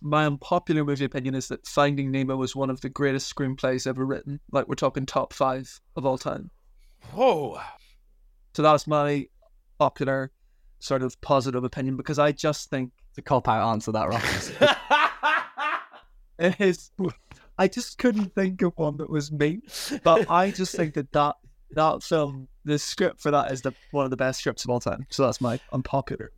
my 0.00 0.24
unpopular 0.24 0.84
movie 0.84 1.04
opinion 1.04 1.34
is 1.34 1.48
that 1.48 1.66
Finding 1.66 2.12
Nemo 2.12 2.36
was 2.36 2.54
one 2.54 2.70
of 2.70 2.80
the 2.80 2.88
greatest 2.88 3.34
screenplays 3.34 3.88
ever 3.88 4.06
written. 4.06 4.38
Like, 4.52 4.68
we're 4.68 4.76
talking 4.76 5.04
top 5.04 5.32
five 5.32 5.80
of 5.96 6.06
all 6.06 6.16
time. 6.16 6.50
Whoa. 7.12 7.60
So 8.54 8.62
that's 8.62 8.86
my 8.86 9.26
popular, 9.80 10.30
sort 10.78 11.02
of 11.02 11.20
positive 11.22 11.64
opinion 11.64 11.96
because 11.96 12.20
I 12.20 12.30
just 12.30 12.70
think 12.70 12.92
the 13.16 13.22
cop 13.22 13.48
out 13.48 13.72
answer 13.72 13.90
that 13.90 14.08
Ross 14.08 14.52
it 16.38 16.60
is. 16.60 16.92
I 17.58 17.66
just 17.66 17.98
couldn't 17.98 18.34
think 18.36 18.62
of 18.62 18.74
one 18.76 18.98
that 18.98 19.10
was 19.10 19.32
me, 19.32 19.62
but 20.04 20.30
I 20.30 20.52
just 20.52 20.76
think 20.76 20.94
that 20.94 21.10
that, 21.12 21.34
that 21.74 22.02
film, 22.02 22.48
the 22.64 22.78
script 22.78 23.20
for 23.20 23.30
that 23.30 23.52
is 23.52 23.62
the 23.62 23.72
one 23.90 24.04
of 24.04 24.10
the 24.10 24.16
best 24.16 24.40
scripts 24.40 24.64
of 24.64 24.70
all 24.70 24.80
time. 24.80 25.06
So 25.10 25.24
that's 25.24 25.40
my 25.40 25.60
unpopular. 25.72 26.32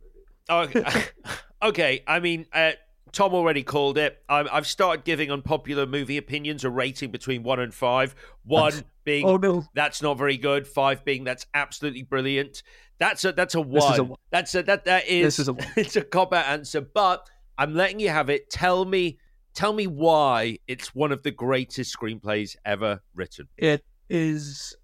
okay. 0.49 0.83
okay. 1.61 2.03
I 2.07 2.19
mean, 2.19 2.45
uh, 2.53 2.73
Tom 3.11 3.33
already 3.33 3.63
called 3.63 3.97
it. 3.97 4.21
i 4.29 4.47
I've 4.51 4.67
started 4.67 5.05
giving 5.05 5.31
unpopular 5.31 5.85
movie 5.85 6.17
opinions 6.17 6.63
a 6.63 6.69
rating 6.69 7.11
between 7.11 7.43
one 7.43 7.59
and 7.59 7.73
five. 7.73 8.15
One 8.43 8.83
being 9.03 9.25
Oh 9.25 9.37
no, 9.37 9.65
that's 9.73 10.01
not 10.01 10.17
very 10.17 10.37
good. 10.37 10.67
Five 10.67 11.05
being 11.05 11.23
that's 11.23 11.45
absolutely 11.53 12.03
brilliant. 12.03 12.63
That's 12.99 13.25
a 13.25 13.31
that's 13.31 13.55
a 13.55 13.61
one. 13.61 13.99
a 13.99 14.03
one. 14.03 14.19
That's 14.31 14.53
a 14.55 14.63
that 14.63 14.85
that 14.85 15.07
is, 15.07 15.23
This 15.23 15.39
is 15.39 15.47
a 15.47 15.53
one. 15.55 15.67
it's 15.75 15.95
a 15.95 16.01
cop 16.01 16.33
out 16.33 16.45
answer. 16.45 16.81
But 16.81 17.27
I'm 17.57 17.73
letting 17.73 17.99
you 17.99 18.09
have 18.09 18.29
it. 18.29 18.49
Tell 18.49 18.85
me 18.85 19.19
tell 19.53 19.73
me 19.73 19.87
why 19.87 20.59
it's 20.67 20.93
one 20.93 21.11
of 21.11 21.23
the 21.23 21.31
greatest 21.31 21.95
screenplays 21.97 22.55
ever 22.65 23.01
written. 23.15 23.47
it 23.57 23.83
is 24.09 24.75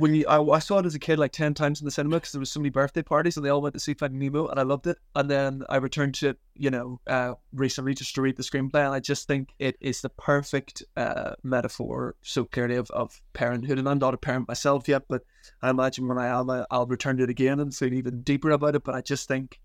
when 0.00 0.14
you, 0.14 0.26
I, 0.26 0.42
I 0.42 0.58
saw 0.58 0.78
it 0.78 0.86
as 0.86 0.94
a 0.94 0.98
kid 0.98 1.18
like 1.18 1.32
10 1.32 1.54
times 1.54 1.80
in 1.80 1.84
the 1.84 1.90
cinema 1.90 2.16
because 2.16 2.32
there 2.32 2.40
was 2.40 2.50
so 2.50 2.58
many 2.58 2.70
birthday 2.70 3.02
parties 3.02 3.36
and 3.36 3.44
they 3.44 3.50
all 3.50 3.60
went 3.60 3.74
to 3.74 3.80
see 3.80 3.94
Finding 3.94 4.18
Nemo 4.18 4.48
and 4.48 4.58
I 4.58 4.62
loved 4.62 4.86
it. 4.86 4.98
And 5.14 5.30
then 5.30 5.62
I 5.68 5.76
returned 5.76 6.14
to 6.16 6.30
it, 6.30 6.38
you 6.54 6.70
know, 6.70 7.00
uh, 7.06 7.34
recently 7.52 7.94
just 7.94 8.14
to 8.14 8.22
read 8.22 8.36
the 8.36 8.42
screenplay. 8.42 8.84
And 8.84 8.94
I 8.94 9.00
just 9.00 9.28
think 9.28 9.54
it 9.58 9.76
is 9.80 10.00
the 10.00 10.08
perfect 10.08 10.82
uh, 10.96 11.34
metaphor 11.42 12.16
so 12.22 12.44
clearly 12.44 12.76
of, 12.76 12.90
of 12.90 13.20
parenthood. 13.34 13.78
And 13.78 13.88
I'm 13.88 13.98
not 13.98 14.14
a 14.14 14.18
parent 14.18 14.48
myself 14.48 14.88
yet, 14.88 15.02
but 15.08 15.22
I 15.62 15.70
imagine 15.70 16.08
when 16.08 16.18
I 16.18 16.28
am, 16.28 16.48
I, 16.48 16.64
I'll 16.70 16.86
return 16.86 17.18
to 17.18 17.24
it 17.24 17.30
again 17.30 17.60
and 17.60 17.74
think 17.74 17.92
even 17.92 18.22
deeper 18.22 18.50
about 18.50 18.74
it. 18.74 18.84
But 18.84 18.94
I 18.94 19.02
just 19.02 19.28
think 19.28 19.60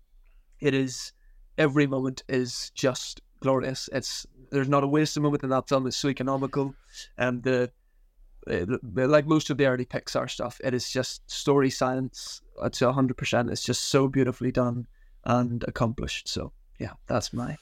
it 0.60 0.74
is, 0.74 1.12
every 1.56 1.86
moment 1.86 2.22
is 2.28 2.70
just 2.74 3.22
glorious. 3.40 3.88
It's, 3.92 4.26
there's 4.50 4.68
not 4.68 4.84
a 4.84 4.88
wasted 4.88 5.22
moment 5.22 5.44
in 5.44 5.50
that 5.50 5.68
film. 5.68 5.86
It's 5.86 5.96
so 5.96 6.08
economical. 6.08 6.74
And 7.16 7.42
the, 7.42 7.70
like 8.46 9.26
most 9.26 9.50
of 9.50 9.58
the 9.58 9.66
early 9.66 9.84
Pixar 9.84 10.30
stuff, 10.30 10.60
it 10.62 10.74
is 10.74 10.90
just 10.90 11.28
story 11.30 11.70
science 11.70 12.42
to 12.72 12.84
100%. 12.86 13.50
It's 13.50 13.62
just 13.62 13.84
so 13.84 14.08
beautifully 14.08 14.52
done 14.52 14.86
and 15.24 15.64
accomplished. 15.66 16.28
So, 16.28 16.52
yeah, 16.78 16.92
that's 17.06 17.32
my. 17.32 17.56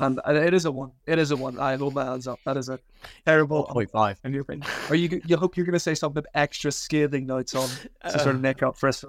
And 0.00 0.18
it 0.26 0.54
is 0.54 0.64
a 0.64 0.70
one. 0.70 0.92
It 1.06 1.18
is 1.18 1.30
a 1.30 1.36
one. 1.36 1.58
I 1.58 1.76
hold 1.76 1.94
my 1.94 2.06
hands 2.06 2.26
up. 2.26 2.38
That 2.46 2.56
is 2.56 2.70
a 2.70 2.78
terrible 3.26 3.64
point 3.64 3.90
five. 3.90 4.18
And 4.24 4.34
you're, 4.34 4.46
are 4.88 4.94
you? 4.94 5.20
You 5.26 5.36
hope 5.36 5.58
you're 5.58 5.66
going 5.66 5.74
to 5.74 5.78
say 5.78 5.94
something 5.94 6.24
extra 6.34 6.72
scathing 6.72 7.26
now, 7.26 7.42
Tom, 7.42 7.68
to 8.08 8.18
sort 8.18 8.34
of 8.34 8.40
neck 8.40 8.62
up 8.62 8.78
for 8.78 8.88
us. 8.88 9.04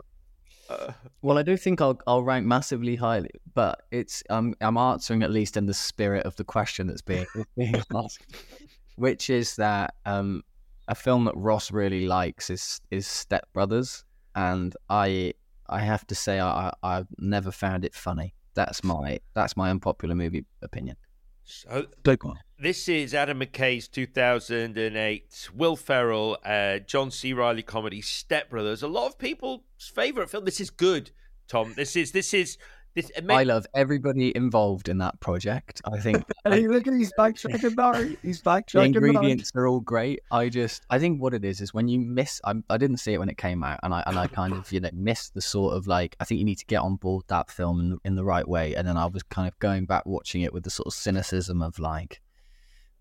Uh, 0.69 0.91
well, 1.21 1.37
I 1.37 1.43
do 1.43 1.55
think 1.55 1.79
I'll 1.79 1.99
I'll 2.07 2.23
rank 2.23 2.45
massively 2.45 2.97
highly, 2.97 3.31
but 3.53 3.83
it's 3.91 4.21
I'm 4.29 4.53
I'm 4.59 4.75
answering 4.75 5.23
at 5.23 5.31
least 5.31 5.55
in 5.55 5.65
the 5.65 5.73
spirit 5.73 6.25
of 6.25 6.35
the 6.35 6.43
question 6.43 6.87
that's 6.87 7.01
being 7.01 7.25
being 7.55 7.81
asked, 7.95 8.25
which 8.95 9.29
is 9.29 9.55
that 9.55 9.95
um 10.05 10.43
a 10.91 10.95
film 10.95 11.23
that 11.23 11.35
Ross 11.37 11.71
really 11.71 12.05
likes 12.05 12.49
is 12.49 12.81
is 12.91 13.07
Step 13.07 13.47
Brothers, 13.53 14.03
and 14.35 14.75
I 14.89 15.33
I 15.69 15.79
have 15.79 16.05
to 16.07 16.15
say 16.15 16.39
I 16.39 16.73
I've 16.83 17.07
never 17.17 17.49
found 17.49 17.85
it 17.85 17.95
funny. 17.95 18.35
That's 18.55 18.83
my 18.83 19.21
that's 19.33 19.55
my 19.55 19.69
unpopular 19.69 20.15
movie 20.15 20.45
opinion. 20.61 20.97
So 21.45 21.87
big 22.03 22.25
one. 22.25 22.37
This 22.59 22.89
is 22.89 23.15
Adam 23.15 23.39
McKay's 23.39 23.87
2008 23.87 25.49
Will 25.55 25.75
Ferrell, 25.75 26.37
uh, 26.45 26.79
John 26.79 27.09
C. 27.09 27.33
Reilly 27.33 27.63
comedy 27.63 28.01
Step 28.01 28.49
Brothers. 28.49 28.83
A 28.83 28.87
lot 28.87 29.07
of 29.07 29.17
people's 29.17 29.61
favorite 29.79 30.29
film. 30.29 30.43
This 30.43 30.59
is 30.59 30.69
good, 30.69 31.11
Tom. 31.47 31.73
This 31.75 31.95
is 31.95 32.11
this 32.11 32.33
is 32.33 32.57
this, 32.93 33.11
I 33.29 33.43
love 33.43 33.65
everybody 33.73 34.35
involved 34.35 34.89
in 34.89 34.97
that 34.97 35.19
project. 35.19 35.81
I 35.85 35.99
think. 35.99 36.23
hey, 36.45 36.67
look 36.67 36.87
at 36.87 36.93
he's 36.93 37.13
backtracking 37.17 37.75
Barry. 37.75 38.17
He's 38.21 38.41
backtracking. 38.41 38.93
The 38.93 39.07
ingredients 39.07 39.51
are 39.55 39.67
all 39.67 39.79
great. 39.79 40.21
I 40.31 40.49
just, 40.49 40.85
I 40.89 40.99
think 40.99 41.21
what 41.21 41.33
it 41.33 41.45
is 41.45 41.61
is 41.61 41.73
when 41.73 41.87
you 41.87 41.99
miss. 41.99 42.41
I, 42.43 42.55
I 42.69 42.77
didn't 42.77 42.97
see 42.97 43.13
it 43.13 43.19
when 43.19 43.29
it 43.29 43.37
came 43.37 43.63
out, 43.63 43.79
and 43.83 43.93
I 43.93 44.03
and 44.05 44.17
I 44.19 44.27
kind 44.27 44.53
of 44.53 44.71
you 44.71 44.79
know 44.79 44.89
missed 44.93 45.33
the 45.33 45.41
sort 45.41 45.75
of 45.75 45.87
like. 45.87 46.15
I 46.19 46.25
think 46.25 46.39
you 46.39 46.45
need 46.45 46.59
to 46.59 46.65
get 46.65 46.81
on 46.81 46.95
board 46.95 47.23
that 47.27 47.49
film 47.49 47.79
in, 47.79 47.97
in 48.03 48.15
the 48.15 48.25
right 48.25 48.47
way, 48.47 48.75
and 48.75 48.87
then 48.87 48.97
I 48.97 49.05
was 49.05 49.23
kind 49.23 49.47
of 49.47 49.57
going 49.59 49.85
back 49.85 50.05
watching 50.05 50.41
it 50.41 50.53
with 50.53 50.63
the 50.63 50.69
sort 50.69 50.87
of 50.87 50.93
cynicism 50.93 51.61
of 51.61 51.79
like 51.79 52.21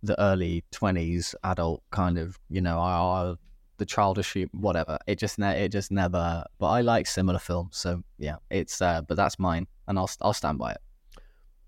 the 0.02 0.20
early 0.20 0.64
twenties 0.70 1.34
adult 1.44 1.82
kind 1.90 2.16
of 2.16 2.38
you 2.48 2.60
know 2.60 2.78
I, 2.78 3.34
the 3.80 3.86
childish 3.86 4.36
whatever. 4.52 4.98
It 5.08 5.18
just 5.18 5.38
ne- 5.40 5.64
it 5.64 5.72
just 5.72 5.90
never. 5.90 6.44
But 6.58 6.68
I 6.68 6.82
like 6.82 7.08
similar 7.08 7.40
films, 7.40 7.76
so 7.76 8.04
yeah, 8.18 8.36
it's. 8.50 8.80
Uh, 8.80 9.02
but 9.02 9.16
that's 9.16 9.40
mine, 9.40 9.66
and 9.88 9.98
I'll 9.98 10.10
I'll 10.20 10.32
stand 10.32 10.58
by 10.58 10.72
it. 10.72 10.80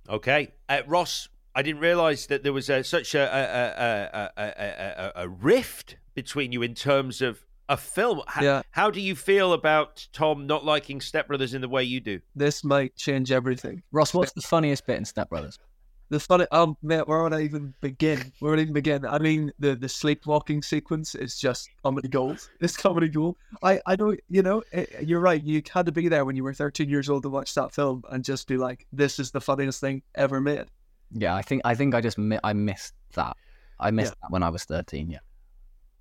Okay, 0.08 0.52
uh, 0.68 0.82
Ross. 0.86 1.28
I 1.54 1.60
didn't 1.60 1.82
realise 1.82 2.26
that 2.26 2.44
there 2.44 2.52
was 2.54 2.70
a, 2.70 2.82
such 2.82 3.14
a 3.14 3.20
a, 3.20 4.42
a, 4.42 5.12
a 5.16 5.24
a, 5.24 5.28
rift 5.28 5.96
between 6.14 6.50
you 6.50 6.62
in 6.62 6.74
terms 6.74 7.20
of 7.20 7.44
a 7.68 7.76
film. 7.76 8.22
How, 8.26 8.42
yeah. 8.42 8.62
how 8.70 8.90
do 8.90 9.02
you 9.02 9.14
feel 9.14 9.52
about 9.52 10.06
Tom 10.14 10.46
not 10.46 10.64
liking 10.64 11.02
Step 11.02 11.28
Brothers 11.28 11.52
in 11.52 11.60
the 11.60 11.68
way 11.68 11.84
you 11.84 12.00
do? 12.00 12.20
This 12.34 12.64
might 12.64 12.96
change 12.96 13.30
everything. 13.30 13.82
Ross, 13.92 14.14
what's 14.14 14.32
the 14.32 14.40
funniest 14.40 14.86
bit 14.86 14.96
in 14.96 15.04
Step 15.04 15.28
Brothers? 15.28 15.58
The 16.12 16.20
funny 16.20 16.46
um 16.52 16.76
mate, 16.82 17.08
where 17.08 17.22
would 17.22 17.32
I 17.32 17.40
even 17.40 17.72
begin? 17.80 18.32
Where 18.40 18.50
would 18.50 18.58
I 18.58 18.62
even 18.62 18.74
begin? 18.74 19.06
I 19.06 19.18
mean 19.18 19.50
the 19.58 19.74
the 19.74 19.88
sleepwalking 19.88 20.62
sequence 20.62 21.14
is 21.14 21.38
just 21.38 21.70
comedy 21.82 22.08
gold. 22.08 22.48
It's 22.60 22.76
comedy 22.76 23.08
gold. 23.08 23.36
I 23.62 23.80
I 23.86 23.96
don't 23.96 24.20
you 24.28 24.42
know 24.42 24.62
it, 24.72 24.90
eh, 24.92 25.00
you're 25.00 25.20
right. 25.20 25.42
You 25.42 25.62
had 25.72 25.86
to 25.86 25.92
be 25.92 26.08
there 26.08 26.26
when 26.26 26.36
you 26.36 26.44
were 26.44 26.52
13 26.52 26.88
years 26.90 27.08
old 27.08 27.22
to 27.22 27.30
watch 27.30 27.54
that 27.54 27.72
film 27.72 28.04
and 28.10 28.22
just 28.22 28.46
be 28.46 28.58
like, 28.58 28.86
this 28.92 29.18
is 29.18 29.30
the 29.30 29.40
funniest 29.40 29.80
thing 29.80 30.02
ever 30.14 30.38
made. 30.38 30.66
Yeah, 31.12 31.34
I 31.34 31.40
think 31.40 31.62
I 31.64 31.74
think 31.74 31.94
I 31.94 32.02
just 32.02 32.18
mi- 32.18 32.44
I 32.44 32.52
missed 32.52 32.92
that. 33.14 33.34
I 33.80 33.90
missed 33.90 34.12
yeah. 34.12 34.26
that 34.28 34.32
when 34.32 34.42
I 34.42 34.50
was 34.50 34.64
13. 34.64 35.10
Yeah. 35.10 35.18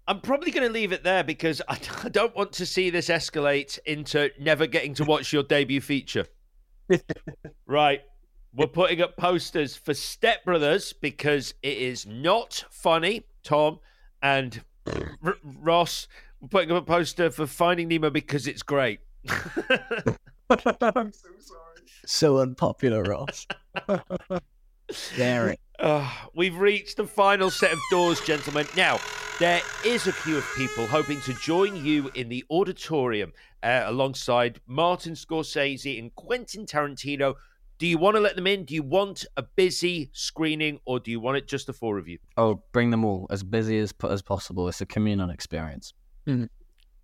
I'm 0.10 0.20
probably 0.20 0.52
going 0.52 0.68
to 0.68 0.74
leave 0.74 0.92
it 0.92 1.04
there 1.04 1.24
because 1.24 1.62
I 1.70 1.78
don't 2.10 2.36
want 2.36 2.52
to 2.54 2.66
see 2.66 2.90
this 2.90 3.08
escalate 3.08 3.80
into 3.86 4.30
never 4.38 4.68
getting 4.68 4.94
to 4.96 5.06
watch 5.06 5.32
your 5.32 5.44
debut 5.44 5.80
feature. 5.80 6.26
right. 7.66 8.02
We're 8.54 8.68
putting 8.68 9.02
up 9.02 9.16
posters 9.16 9.78
for 9.78 9.94
Step 9.94 10.44
Brothers 10.44 10.92
because 10.92 11.54
it 11.64 11.78
is 11.78 12.06
not 12.06 12.66
funny, 12.70 13.24
Tom. 13.44 13.80
And 14.22 14.62
R- 15.24 15.38
Ross, 15.42 16.08
we're 16.42 16.50
putting 16.50 16.72
up 16.72 16.84
a 16.84 16.86
poster 16.86 17.32
for 17.32 17.48
Finding 17.48 17.88
Nemo 17.88 18.10
because 18.10 18.48
it's 18.48 18.62
great. 18.62 19.00
I'm 19.30 21.14
so 21.14 21.30
sorry. 21.40 21.62
So 22.06 22.40
unpopular, 22.40 23.04
Ross. 23.04 23.48
Very. 25.16 25.58
Uh, 25.80 26.12
we've 26.36 26.58
reached 26.58 26.98
the 26.98 27.08
final 27.08 27.50
set 27.50 27.72
of 27.72 27.80
doors, 27.90 28.20
gentlemen. 28.22 28.68
Now, 28.76 29.00
there 29.40 29.62
is 29.86 30.08
a 30.08 30.12
queue 30.12 30.38
of 30.38 30.54
people 30.58 30.88
hoping 30.88 31.22
to 31.22 31.34
join 31.36 31.86
you 31.86 32.12
in 32.16 32.28
the 32.28 32.44
auditorium 32.52 33.32
uh, 33.64 33.84
alongside 33.86 34.60
Martin 34.68 35.14
Scorsese 35.14 35.98
and 35.98 36.14
Quentin 36.16 36.66
Tarantino 36.66 37.36
do 37.82 37.88
you 37.88 37.98
want 37.98 38.16
to 38.16 38.20
let 38.20 38.36
them 38.36 38.46
in? 38.46 38.64
Do 38.64 38.76
you 38.76 38.84
want 38.84 39.26
a 39.38 39.42
busy 39.42 40.12
screening 40.14 40.80
or 40.86 41.00
do 41.00 41.10
you 41.10 41.20
want 41.20 41.38
it 41.38 41.48
just 41.48 41.66
the 41.66 41.74
four 41.74 41.98
of 41.98 42.08
you? 42.08 42.20
Oh, 42.38 42.62
bring 42.74 42.92
them 42.92 43.04
all 43.04 43.26
as 43.32 43.42
busy 43.42 43.80
as 43.80 43.92
as 44.08 44.22
possible. 44.22 44.68
It's 44.68 44.82
a 44.82 44.86
communal 44.86 45.32
experience. 45.32 45.92
Mm. 46.28 46.48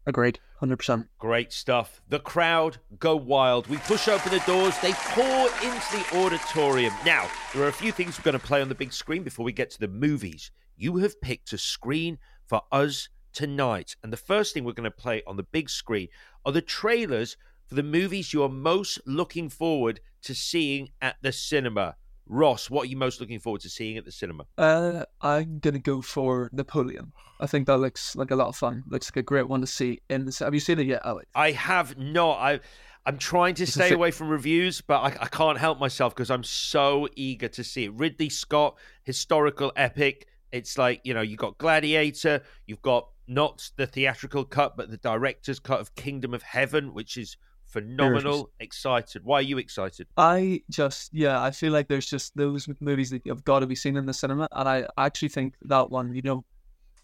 Agreed, 0.06 0.40
hundred 0.60 0.78
percent. 0.78 1.08
Great 1.18 1.52
stuff. 1.52 2.00
The 2.10 2.20
crowd 2.20 2.78
go 3.00 3.16
wild. 3.16 3.66
We 3.66 3.78
push 3.78 4.08
open 4.08 4.32
the 4.32 4.44
doors. 4.46 4.78
They 4.78 4.94
pour 4.94 5.48
into 5.64 5.98
the 5.98 6.24
auditorium. 6.24 6.94
Now 7.04 7.28
there 7.56 7.64
are 7.64 7.70
a 7.70 7.74
few 7.74 7.92
things 7.92 8.20
we're 8.20 8.32
going 8.32 8.40
to 8.40 8.48
play 8.48 8.62
on 8.62 8.70
the 8.70 8.76
big 8.76 8.94
screen 8.94 9.24
before 9.24 9.46
we 9.46 9.54
get 9.54 9.72
to 9.72 9.80
the 9.80 9.88
movies. 9.88 10.52
You 10.76 10.98
have 10.98 11.20
picked 11.22 11.54
a 11.54 11.58
screen 11.58 12.20
for 12.46 12.62
us 12.72 13.10
tonight, 13.34 13.96
and 14.04 14.14
the 14.14 14.18
first 14.18 14.54
thing 14.54 14.64
we're 14.64 14.74
going 14.74 14.84
to 14.84 14.92
play 14.92 15.24
on 15.26 15.38
the 15.38 15.44
big 15.44 15.72
screen 15.72 16.10
are 16.46 16.52
the 16.52 16.62
trailers 16.62 17.36
for 17.68 17.76
the 17.76 17.84
movies 17.84 18.34
you 18.34 18.44
are 18.44 18.50
most 18.50 19.00
looking 19.06 19.50
forward 19.50 20.00
to 20.24 20.34
seeing 20.34 20.90
at 21.02 21.18
the 21.22 21.32
cinema. 21.32 21.96
Ross, 22.26 22.70
what 22.70 22.84
are 22.84 22.90
you 22.90 22.98
most 22.98 23.22
looking 23.22 23.40
forward 23.40 23.62
to 23.62 23.70
seeing 23.70 23.98
at 23.98 24.06
the 24.06 24.12
cinema? 24.12 24.46
Uh, 24.58 25.04
I'm 25.22 25.60
gonna 25.60 25.80
go 25.80 26.02
for 26.02 26.50
Napoleon. 26.52 27.14
I 27.40 27.48
think 27.48 27.68
that 27.68 27.78
looks 27.78 28.16
like 28.16 28.32
a 28.32 28.36
lot 28.36 28.48
of 28.48 28.56
fun. 28.56 28.84
Looks 28.88 29.10
like 29.10 29.18
a 29.18 29.22
great 29.22 29.48
one 29.48 29.62
to 29.62 29.68
see 29.68 30.02
in 30.10 30.26
the. 30.26 30.36
Have 30.40 30.54
you 30.54 30.60
seen 30.60 30.80
it 30.80 30.88
yet, 30.88 31.02
Alex? 31.06 31.28
I 31.36 31.52
have 31.52 31.98
not. 31.98 32.40
I. 32.40 32.60
I'm 33.06 33.18
trying 33.18 33.56
to 33.56 33.66
stay 33.66 33.94
away 33.94 34.12
from 34.12 34.28
reviews, 34.28 34.82
but 34.82 35.00
I, 35.00 35.06
I 35.22 35.28
can't 35.28 35.58
help 35.58 35.80
myself 35.80 36.14
because 36.14 36.30
I'm 36.30 36.44
so 36.44 37.08
eager 37.16 37.48
to 37.48 37.64
see 37.64 37.86
it. 37.86 37.94
Ridley 37.94 38.28
Scott, 38.28 38.78
historical 39.04 39.72
epic. 39.78 40.28
It's 40.52 40.78
like 40.78 41.00
you 41.06 41.14
know, 41.14 41.22
you 41.22 41.38
got 41.38 41.58
Gladiator, 41.58 42.42
you've 42.66 42.82
got 42.82 43.08
not 43.28 43.70
the 43.78 43.88
theatrical 43.88 44.44
cut, 44.44 44.76
but 44.76 44.90
the 44.90 44.98
director's 44.98 45.60
cut 45.60 45.80
of 45.80 45.96
Kingdom 45.96 46.34
of 46.34 46.44
Heaven, 46.44 46.94
which 46.94 47.16
is 47.16 47.38
phenomenal. 47.68 48.50
Excited. 48.60 49.24
Why 49.24 49.40
are 49.40 49.42
you 49.44 49.58
excited? 49.58 50.08
I 50.18 50.62
just, 50.70 51.14
yeah, 51.14 51.42
I 51.42 51.52
feel 51.52 51.72
like 51.72 51.88
there's 51.88 52.06
just 52.06 52.36
those 52.36 52.68
movies 52.80 53.10
that 53.12 53.26
have 53.28 53.44
got 53.44 53.60
to 53.60 53.68
be 53.68 53.76
seen 53.76 53.98
in 53.98 54.06
the 54.06 54.14
cinema. 54.14 54.48
And 54.52 54.68
I 54.68 54.88
actually 54.98 55.30
think 55.30 55.56
that 55.64 55.90
one, 55.90 56.14
you 56.16 56.22
know, 56.22 56.46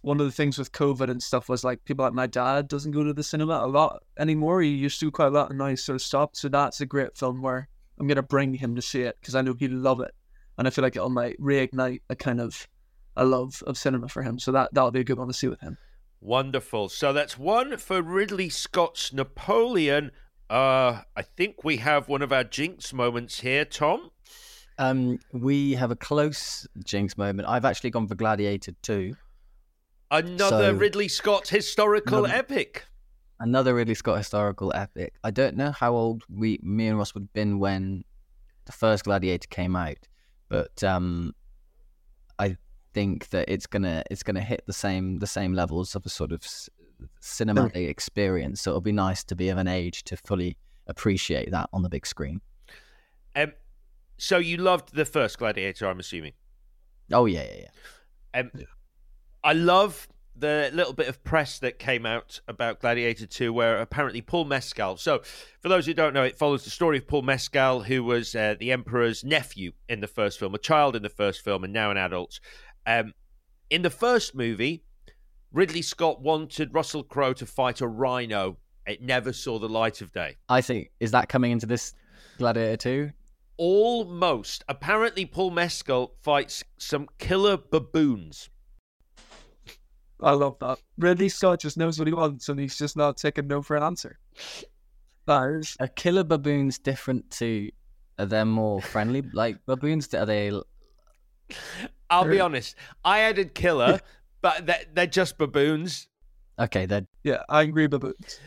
one 0.02 0.20
of 0.20 0.26
the 0.26 0.32
things 0.32 0.58
with 0.58 0.72
COVID 0.74 1.10
and 1.10 1.24
stuff 1.24 1.48
was 1.48 1.64
like 1.64 1.84
people 1.86 2.04
like 2.04 2.14
my 2.14 2.28
dad 2.28 2.68
doesn't 2.68 2.92
go 2.92 3.04
to 3.04 3.14
the 3.14 3.24
cinema 3.24 3.62
a 3.64 3.68
lot 3.68 4.04
anymore. 4.20 4.62
He 4.62 4.70
used 4.70 5.00
to 5.00 5.12
quite 5.12 5.28
a 5.28 5.32
lot 5.32 5.50
and 5.50 5.58
now 5.58 5.68
he's 5.68 5.84
sort 5.84 5.96
of 5.96 6.02
stopped. 6.02 6.38
So 6.38 6.50
that's 6.50 6.82
a 6.82 6.86
great 6.86 7.18
film 7.18 7.42
where 7.42 7.70
I'm 8.00 8.08
going 8.08 8.18
to 8.18 8.24
bring 8.24 8.54
him 8.54 8.76
to 8.76 8.82
see 8.82 9.02
it 9.04 9.16
because 9.22 9.36
I 9.36 9.42
know 9.42 9.54
he'll 9.58 9.72
love 9.72 10.02
it. 10.02 10.12
And 10.58 10.68
I 10.68 10.72
feel 10.72 10.84
like 10.84 10.96
it'll 10.96 11.10
might 11.10 11.40
reignite 11.40 12.02
a 12.10 12.16
kind 12.16 12.42
of 12.42 12.68
a 13.16 13.26
love 13.26 13.64
of 13.66 13.78
cinema 13.78 14.10
for 14.10 14.24
him. 14.24 14.40
So 14.40 14.52
that, 14.52 14.74
that'll 14.74 14.92
be 14.92 15.00
a 15.00 15.04
good 15.06 15.18
one 15.18 15.28
to 15.28 15.34
see 15.34 15.48
with 15.48 15.62
him. 15.62 15.78
Wonderful. 16.20 16.90
So 16.90 17.12
that's 17.12 17.38
one 17.38 17.78
for 17.78 18.02
Ridley 18.02 18.50
Scott's 18.50 19.14
Napoleon. 19.14 20.12
Uh, 20.54 21.02
I 21.16 21.24
think 21.24 21.64
we 21.64 21.78
have 21.78 22.08
one 22.08 22.22
of 22.22 22.32
our 22.32 22.44
jinx 22.44 22.94
moments 22.94 23.40
here, 23.40 23.66
Tom. 23.66 24.12
Um, 24.78 25.18
we 25.32 25.74
have 25.74 25.90
a 25.90 25.96
close 25.96 26.68
jinx 26.86 27.18
moment. 27.18 27.48
I've 27.50 27.66
actually 27.66 27.90
gone 27.90 28.08
for 28.08 28.14
Gladiator 28.14 28.74
2. 28.84 29.16
Another 30.12 30.70
so, 30.70 30.74
Ridley 30.74 31.08
Scott 31.08 31.48
historical 31.48 32.26
another, 32.26 32.38
epic. 32.38 32.86
Another 33.40 33.74
Ridley 33.74 33.96
Scott 33.96 34.20
historical 34.20 34.72
epic. 34.76 35.16
I 35.24 35.32
don't 35.32 35.58
know 35.58 35.72
how 35.72 35.96
old 35.96 36.24
we, 36.30 36.60
me 36.62 36.86
and 36.86 37.00
Ross 37.00 37.16
would 37.16 37.24
have 37.24 37.34
been 37.34 37.58
when 37.58 38.04
the 38.66 38.74
first 38.74 39.06
Gladiator 39.06 39.48
came 39.48 39.76
out, 39.76 40.08
but 40.50 40.84
um, 40.84 41.34
I 42.38 42.58
think 42.94 43.30
that 43.30 43.50
it's 43.50 43.66
gonna 43.66 44.04
it's 44.12 44.22
gonna 44.22 44.42
hit 44.42 44.66
the 44.68 44.74
same 44.74 45.18
the 45.18 45.26
same 45.26 45.54
levels 45.54 45.96
of 45.96 46.06
a 46.06 46.10
sort 46.10 46.32
of 46.32 46.46
cinematic 47.22 47.88
experience. 47.88 48.62
So 48.62 48.72
it'll 48.72 48.82
be 48.82 48.92
nice 48.92 49.24
to 49.26 49.36
be 49.36 49.50
of 49.50 49.58
an 49.58 49.68
age 49.68 50.04
to 50.06 50.18
fully 50.18 50.58
appreciate 50.88 51.52
that 51.52 51.70
on 51.74 51.84
the 51.84 51.90
big 51.90 52.06
screen. 52.06 52.42
Um, 53.36 53.54
so 54.18 54.38
you 54.38 54.58
loved 54.58 54.94
the 54.94 55.06
first 55.06 55.38
Gladiator, 55.38 55.88
I'm 55.88 56.00
assuming. 56.00 56.34
Oh 57.12 57.26
yeah, 57.26 57.44
yeah, 57.44 57.62
yeah. 57.62 58.40
Um, 58.40 58.52
yeah. 58.56 58.66
I 59.44 59.54
love 59.54 60.08
the 60.36 60.72
little 60.74 60.94
bit 60.94 61.08
of 61.08 61.24
press 61.24 61.60
that 61.60 61.78
came 61.78 62.06
out 62.06 62.40
about 62.48 62.80
Gladiator 62.80 63.28
2, 63.28 63.54
where 63.54 63.78
apparently 63.78 64.22
Paul 64.22 64.46
Mescal. 64.46 64.98
So, 64.98 65.22
for 65.62 65.70
those 65.70 65.86
who 65.86 65.94
don't 65.94 66.14
know, 66.14 66.24
it 66.24 66.38
follows 66.38 66.64
the 66.64 66.70
story 66.70 66.98
of 66.98 67.08
Paul 67.08 67.22
Mescal, 67.22 67.84
who 67.84 68.04
was 68.04 68.34
uh, 68.36 68.56
the 68.60 68.72
Emperor's 68.72 69.24
nephew 69.24 69.74
in 69.88 70.00
the 70.00 70.08
first 70.08 70.40
film, 70.40 70.56
a 70.56 70.60
child 70.60 70.96
in 70.96 71.04
the 71.04 71.10
first 71.10 71.42
film, 71.42 71.64
and 71.64 71.74
now 71.74 71.92
an 71.92 71.98
adult. 71.98 72.40
Um, 72.88 73.14
in 73.70 73.84
the 73.84 73.90
first 73.90 74.34
movie, 74.34 74.84
Ridley 75.54 75.84
Scott 75.84 76.20
wanted 76.20 76.74
Russell 76.74 77.04
Crowe 77.04 77.34
to 77.34 77.46
fight 77.46 77.82
a 77.82 77.88
rhino. 77.88 78.58
It 78.88 79.04
never 79.04 79.32
saw 79.32 79.60
the 79.60 79.70
light 79.70 80.02
of 80.02 80.12
day. 80.12 80.38
I 80.50 80.62
think 80.62 80.90
is 81.00 81.12
that 81.12 81.30
coming 81.30 81.52
into 81.52 81.68
this 81.68 81.94
Gladiator 82.40 82.76
2? 82.78 83.12
Almost. 83.58 84.64
Apparently, 84.68 85.28
Paul 85.28 85.52
Mescal 85.52 86.16
fights 86.24 86.64
some 86.80 87.08
killer 87.20 87.58
baboons. 87.58 88.50
I 90.20 90.32
love 90.32 90.58
that. 90.60 90.80
Ridley 90.98 91.30
Scott 91.30 91.60
just 91.60 91.78
knows 91.78 92.00
what 92.00 92.08
he 92.08 92.14
wants, 92.14 92.50
and 92.50 92.60
he's 92.60 92.78
just 92.78 92.98
not 92.98 93.18
taking 93.18 93.46
no 93.46 93.62
for 93.62 93.78
an 93.78 93.84
answer. 93.84 94.18
That 95.28 95.50
is. 95.52 95.78
Are 95.80 95.88
killer 95.88 96.24
baboons 96.24 96.80
different 96.80 97.30
to? 97.32 97.70
Are 98.18 98.26
they 98.26 98.44
more 98.44 98.82
friendly? 98.82 99.22
like 99.34 99.64
baboons? 99.68 100.12
Are 100.16 100.26
they? 100.26 100.52
I'll 102.10 102.26
be 102.26 102.40
honest. 102.40 102.76
I 103.06 103.20
added 103.20 103.54
killer, 103.54 104.00
but 104.44 104.68
they're, 104.68 104.84
they're 104.94 105.08
just 105.08 105.40
baboons. 105.40 106.08
Okay, 106.60 106.86
then. 106.86 107.08
Yeah, 107.24 107.42
angry 107.50 107.88
baboons. 107.88 108.40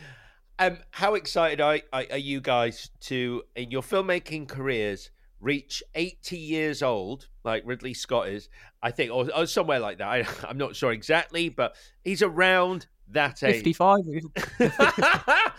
Um, 0.59 0.77
how 0.91 1.15
excited 1.15 1.59
are, 1.59 1.79
are 1.91 2.17
you 2.17 2.39
guys 2.39 2.89
to, 3.01 3.43
in 3.55 3.71
your 3.71 3.81
filmmaking 3.81 4.47
careers, 4.47 5.11
reach 5.39 5.83
80 5.95 6.37
years 6.37 6.81
old, 6.81 7.27
like 7.43 7.63
Ridley 7.65 7.93
Scott 7.93 8.29
is, 8.29 8.47
I 8.81 8.91
think, 8.91 9.11
or, 9.11 9.27
or 9.35 9.45
somewhere 9.47 9.79
like 9.79 9.97
that. 9.97 10.07
I, 10.07 10.25
am 10.49 10.57
not 10.57 10.75
sure 10.75 10.91
exactly, 10.91 11.49
but 11.49 11.75
he's 12.03 12.21
around 12.21 12.87
that 13.09 13.43
age. 13.43 13.63
55. 13.63 13.99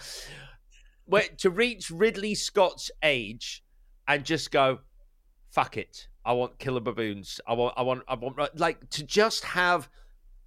Where, 1.05 1.24
to 1.39 1.51
reach 1.51 1.91
Ridley 1.91 2.34
Scott's 2.34 2.91
age 3.03 3.64
and 4.07 4.24
just 4.24 4.51
go, 4.51 4.80
fuck 5.51 5.76
it. 5.76 6.07
I 6.24 6.32
want 6.32 6.59
killer 6.59 6.80
baboons. 6.80 7.41
I 7.47 7.55
want, 7.55 7.74
I 7.76 7.82
want, 7.82 8.03
I 8.07 8.14
want, 8.14 8.59
like, 8.59 8.89
to 8.91 9.03
just 9.03 9.45
have 9.45 9.89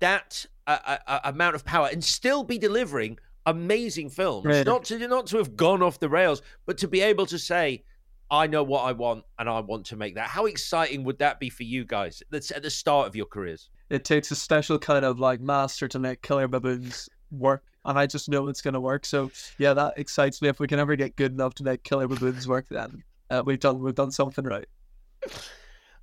that 0.02 0.46
uh, 0.68 0.98
uh, 1.08 1.20
amount 1.24 1.56
of 1.56 1.66
power 1.66 1.90
and 1.92 2.04
still 2.04 2.44
be 2.44 2.58
delivering 2.58 3.18
amazing 3.46 4.10
films. 4.10 4.46
Really? 4.46 4.64
Not 4.64 4.84
to 4.86 5.08
not 5.08 5.28
to 5.28 5.38
have 5.38 5.56
gone 5.56 5.82
off 5.82 6.00
the 6.00 6.10
rails, 6.10 6.42
but 6.66 6.78
to 6.80 6.88
be 6.88 7.02
able 7.02 7.26
to 7.28 7.40
say, 7.40 7.84
I 8.30 8.48
know 8.48 8.64
what 8.64 8.84
I 8.84 8.92
want 8.92 9.24
and 9.40 9.50
I 9.50 9.60
want 9.60 9.86
to 9.88 9.96
make 9.96 10.16
that. 10.16 10.28
How 10.28 10.46
exciting 10.46 11.04
would 11.04 11.20
that 11.20 11.40
be 11.40 11.50
for 11.50 11.64
you 11.64 11.86
guys? 11.86 12.22
That's 12.30 12.52
at 12.52 12.64
the 12.64 12.70
start 12.70 13.08
of 13.08 13.16
your 13.16 13.26
careers. 13.26 13.70
It 13.90 14.06
takes 14.06 14.32
a 14.32 14.36
special 14.36 14.80
kind 14.80 15.04
of 15.04 15.20
like 15.20 15.42
master 15.42 15.88
to 15.90 16.00
make 16.00 16.22
Killer 16.22 16.48
Baboons 16.48 17.10
work. 17.32 17.64
And 17.84 17.98
I 17.98 18.06
just 18.06 18.30
know 18.30 18.48
it's 18.48 18.62
going 18.62 18.76
to 18.76 18.80
work. 18.80 19.06
So 19.06 19.32
yeah, 19.58 19.74
that 19.74 19.96
excites 19.98 20.42
me. 20.42 20.48
If 20.48 20.60
we 20.60 20.68
can 20.68 20.80
ever 20.80 20.96
get 20.96 21.16
good 21.16 21.32
enough 21.32 21.56
to 21.56 21.64
make 21.64 21.84
Killer 21.84 22.08
Baboons 22.08 22.48
work, 22.48 22.68
then 22.70 23.04
uh, 23.30 23.44
we've 23.46 23.60
done 23.60 23.80
we've 23.80 23.96
done 23.96 24.12
something 24.12 24.46
right. 24.46 24.68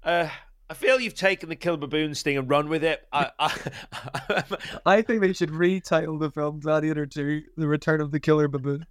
Uh, 0.03 0.29
I 0.71 0.75
feel 0.75 1.01
you've 1.01 1.14
taken 1.14 1.49
the 1.49 1.57
Killer 1.57 1.79
Baboon 1.79 2.14
sting 2.14 2.37
and 2.37 2.49
run 2.49 2.69
with 2.69 2.85
it. 2.85 3.07
I, 3.11 3.31
I, 3.39 4.43
I 4.87 5.03
think 5.03 5.23
they 5.23 5.33
should 5.33 5.51
retitle 5.51 6.21
the 6.21 6.31
film 6.31 6.61
Gladiator 6.61 7.07
2 7.07 7.43
The 7.57 7.66
Return 7.66 8.03
of 8.03 8.11
the 8.11 8.21
Killer 8.21 8.49
Baboon. 8.49 8.85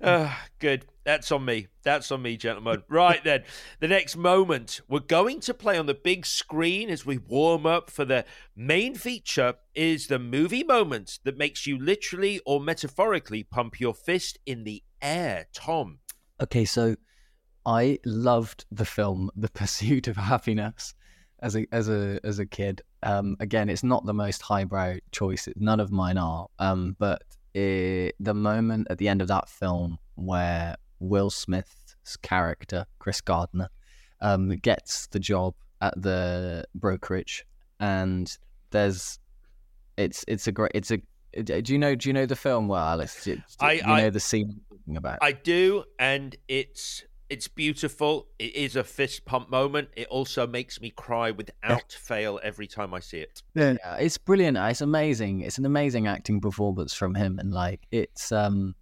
Uh, 0.00 0.32
good. 0.60 0.86
That's 1.02 1.32
on 1.32 1.44
me. 1.44 1.66
That's 1.82 2.12
on 2.12 2.22
me, 2.22 2.36
gentlemen. 2.36 2.84
Right 2.88 3.22
then, 3.24 3.42
the 3.80 3.88
next 3.88 4.16
moment 4.16 4.82
we're 4.88 5.00
going 5.00 5.40
to 5.40 5.54
play 5.54 5.76
on 5.76 5.86
the 5.86 5.94
big 5.94 6.24
screen 6.24 6.90
as 6.90 7.04
we 7.04 7.18
warm 7.18 7.66
up 7.66 7.90
for 7.90 8.04
the 8.04 8.24
main 8.54 8.94
feature 8.94 9.54
is 9.74 10.06
the 10.06 10.20
movie 10.20 10.62
moment 10.62 11.18
that 11.24 11.36
makes 11.36 11.66
you 11.66 11.76
literally 11.76 12.40
or 12.46 12.60
metaphorically 12.60 13.42
pump 13.42 13.80
your 13.80 13.94
fist 13.94 14.38
in 14.46 14.62
the 14.62 14.84
air. 15.02 15.46
Tom. 15.52 15.98
Okay, 16.40 16.64
so 16.64 16.94
I 17.66 17.98
loved 18.04 18.64
the 18.70 18.84
film 18.84 19.30
The 19.36 19.48
Pursuit 19.48 20.08
of 20.08 20.16
Happyness 20.16 20.94
as 21.40 21.56
a 21.56 21.66
as 21.72 21.88
a 21.88 22.20
as 22.24 22.38
a 22.38 22.46
kid. 22.46 22.82
Um, 23.02 23.36
again, 23.40 23.68
it's 23.68 23.82
not 23.82 24.04
the 24.06 24.14
most 24.14 24.42
highbrow 24.42 24.96
choice. 25.12 25.48
None 25.56 25.80
of 25.80 25.90
mine 25.90 26.18
are. 26.18 26.48
Um, 26.58 26.96
but 26.98 27.22
it, 27.54 28.14
the 28.20 28.34
moment 28.34 28.88
at 28.90 28.98
the 28.98 29.08
end 29.08 29.22
of 29.22 29.28
that 29.28 29.48
film 29.48 29.98
where 30.14 30.76
Will 31.00 31.30
Smith's 31.30 32.16
character 32.22 32.86
Chris 32.98 33.20
Gardner 33.20 33.68
um, 34.20 34.50
gets 34.56 35.06
the 35.08 35.18
job 35.18 35.54
at 35.80 36.00
the 36.00 36.64
brokerage, 36.74 37.44
and 37.78 38.36
there's 38.70 39.18
it's 39.96 40.24
it's 40.28 40.46
a 40.46 40.52
great 40.52 40.72
it's 40.74 40.90
a 40.90 41.00
do 41.42 41.62
you 41.72 41.78
know 41.78 41.94
do 41.94 42.08
you 42.08 42.12
know 42.12 42.26
the 42.26 42.36
film 42.36 42.68
well, 42.68 42.84
Alex? 42.84 43.24
Do, 43.24 43.36
do 43.36 43.42
I, 43.60 43.72
you 43.72 43.82
I, 43.84 44.00
know 44.02 44.10
the 44.10 44.20
scene 44.20 44.50
I'm 44.50 44.78
talking 44.78 44.96
about? 44.96 45.18
I 45.22 45.32
do, 45.32 45.84
and 45.98 46.36
it's 46.48 47.04
it's 47.30 47.46
beautiful. 47.46 48.26
It 48.40 48.56
is 48.56 48.74
a 48.74 48.82
fist 48.82 49.24
pump 49.24 49.48
moment. 49.50 49.88
It 49.96 50.08
also 50.08 50.48
makes 50.48 50.80
me 50.80 50.90
cry 50.90 51.30
without 51.30 51.92
fail 51.92 52.40
every 52.42 52.66
time 52.66 52.92
I 52.92 52.98
see 52.98 53.18
it. 53.18 53.40
Yeah. 53.54 53.76
yeah, 53.84 53.96
it's 53.96 54.18
brilliant. 54.18 54.58
It's 54.58 54.80
amazing. 54.80 55.42
It's 55.42 55.56
an 55.56 55.64
amazing 55.64 56.08
acting 56.08 56.40
performance 56.40 56.92
from 56.92 57.14
him, 57.14 57.38
and 57.38 57.54
like 57.54 57.86
it's 57.92 58.32
um, 58.32 58.74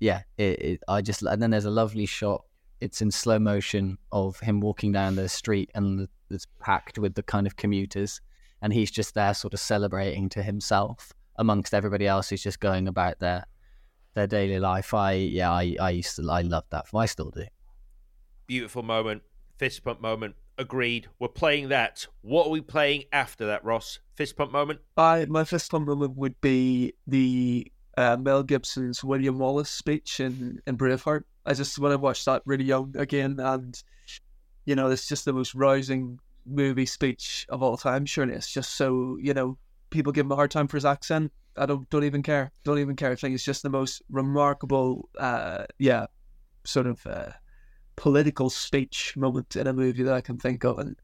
yeah. 0.00 0.22
It, 0.38 0.58
it 0.60 0.80
I 0.88 1.02
just 1.02 1.22
and 1.22 1.40
then 1.42 1.50
there's 1.50 1.66
a 1.66 1.70
lovely 1.70 2.06
shot. 2.06 2.42
It's 2.80 3.02
in 3.02 3.10
slow 3.10 3.38
motion 3.38 3.98
of 4.10 4.40
him 4.40 4.60
walking 4.60 4.92
down 4.92 5.14
the 5.14 5.28
street, 5.28 5.70
and 5.74 6.08
it's 6.30 6.46
packed 6.58 6.98
with 6.98 7.14
the 7.14 7.22
kind 7.22 7.46
of 7.46 7.56
commuters, 7.56 8.22
and 8.62 8.72
he's 8.72 8.90
just 8.90 9.12
there, 9.14 9.34
sort 9.34 9.52
of 9.52 9.60
celebrating 9.60 10.30
to 10.30 10.42
himself 10.42 11.12
amongst 11.36 11.74
everybody 11.74 12.06
else 12.06 12.30
who's 12.30 12.42
just 12.42 12.60
going 12.60 12.88
about 12.88 13.18
their 13.18 13.44
their 14.14 14.26
daily 14.26 14.58
life. 14.58 14.94
I 14.94 15.12
yeah, 15.12 15.52
I 15.52 15.76
I 15.78 15.90
used 15.90 16.16
to 16.16 16.26
I 16.30 16.40
love 16.40 16.64
that. 16.70 16.86
I 16.94 17.04
still 17.04 17.30
do 17.30 17.44
beautiful 18.50 18.82
moment, 18.82 19.22
fist 19.58 19.84
pump 19.84 20.00
moment. 20.00 20.34
Agreed. 20.58 21.06
We're 21.20 21.28
playing 21.28 21.68
that. 21.68 22.08
What 22.22 22.48
are 22.48 22.50
we 22.50 22.60
playing 22.60 23.04
after 23.12 23.46
that, 23.46 23.64
Ross? 23.64 24.00
Fist 24.16 24.36
pump 24.36 24.50
moment. 24.50 24.80
I 24.96 25.24
my 25.26 25.44
fist 25.44 25.70
pump 25.70 25.86
moment 25.86 26.16
would 26.16 26.38
be 26.40 26.94
the 27.06 27.70
uh, 27.96 28.16
Mel 28.16 28.42
Gibson's 28.42 29.04
William 29.04 29.38
Wallace 29.38 29.70
speech 29.70 30.18
in 30.18 30.60
in 30.66 30.76
Braveheart. 30.76 31.22
I 31.46 31.54
just 31.54 31.78
when 31.78 31.92
I 31.92 31.96
watched 31.96 32.24
that 32.24 32.42
really 32.44 32.64
young 32.64 32.92
again, 32.98 33.38
and 33.38 33.80
you 34.64 34.74
know, 34.74 34.90
it's 34.90 35.06
just 35.06 35.26
the 35.26 35.32
most 35.32 35.54
rousing 35.54 36.18
movie 36.44 36.86
speech 36.86 37.46
of 37.50 37.62
all 37.62 37.76
time. 37.76 38.04
Surely 38.04 38.34
it's 38.34 38.52
just 38.52 38.74
so 38.74 39.16
you 39.22 39.32
know 39.32 39.58
people 39.90 40.10
give 40.10 40.26
him 40.26 40.32
a 40.32 40.36
hard 40.36 40.50
time 40.50 40.66
for 40.66 40.76
his 40.76 40.84
accent. 40.84 41.30
I 41.56 41.66
don't 41.66 41.88
don't 41.88 42.04
even 42.04 42.24
care. 42.24 42.50
Don't 42.64 42.80
even 42.80 42.96
care. 42.96 43.12
I 43.12 43.14
think 43.14 43.36
it's 43.36 43.44
just 43.44 43.62
the 43.62 43.70
most 43.70 44.02
remarkable, 44.10 45.08
uh, 45.18 45.66
yeah, 45.78 46.06
sort 46.64 46.88
of. 46.88 47.06
Uh, 47.06 47.30
political 48.00 48.48
speech 48.48 49.14
moment 49.14 49.56
in 49.56 49.66
a 49.66 49.74
movie 49.74 50.02
that 50.02 50.14
I 50.14 50.22
can 50.22 50.38
think 50.38 50.64
of, 50.64 50.78
and 50.78 50.96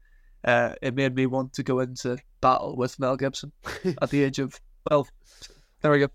uh, 0.43 0.73
it 0.81 0.95
made 0.95 1.13
me 1.13 1.27
want 1.27 1.53
to 1.53 1.63
go 1.63 1.79
into 1.79 2.17
battle 2.41 2.75
with 2.75 2.99
Mel 2.99 3.15
Gibson 3.15 3.51
at 4.01 4.09
the 4.09 4.23
age 4.23 4.39
of 4.39 4.59
well, 4.89 5.07
there 5.81 5.91
we 5.91 5.99
go. 5.99 6.07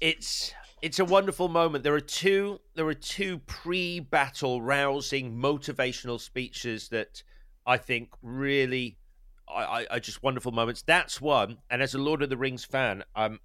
It's 0.00 0.54
it's 0.82 1.00
a 1.00 1.04
wonderful 1.04 1.48
moment. 1.48 1.82
There 1.82 1.94
are 1.94 2.00
two 2.00 2.60
there 2.76 2.86
are 2.86 2.94
two 2.94 3.38
pre-battle 3.38 4.62
rousing 4.62 5.36
motivational 5.36 6.20
speeches 6.20 6.88
that 6.90 7.24
I 7.66 7.76
think 7.76 8.10
really 8.22 8.98
I, 9.48 9.84
I, 9.90 9.98
just 9.98 10.22
wonderful 10.22 10.52
moments. 10.52 10.82
That's 10.82 11.20
one, 11.20 11.58
and 11.70 11.82
as 11.82 11.94
a 11.94 11.98
Lord 11.98 12.22
of 12.22 12.30
the 12.30 12.36
Rings 12.36 12.64
fan, 12.64 13.02
I'm 13.16 13.40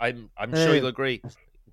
I'm 0.00 0.30
I'm 0.38 0.54
sure 0.54 0.74
you'll 0.74 0.86
agree. 0.86 1.20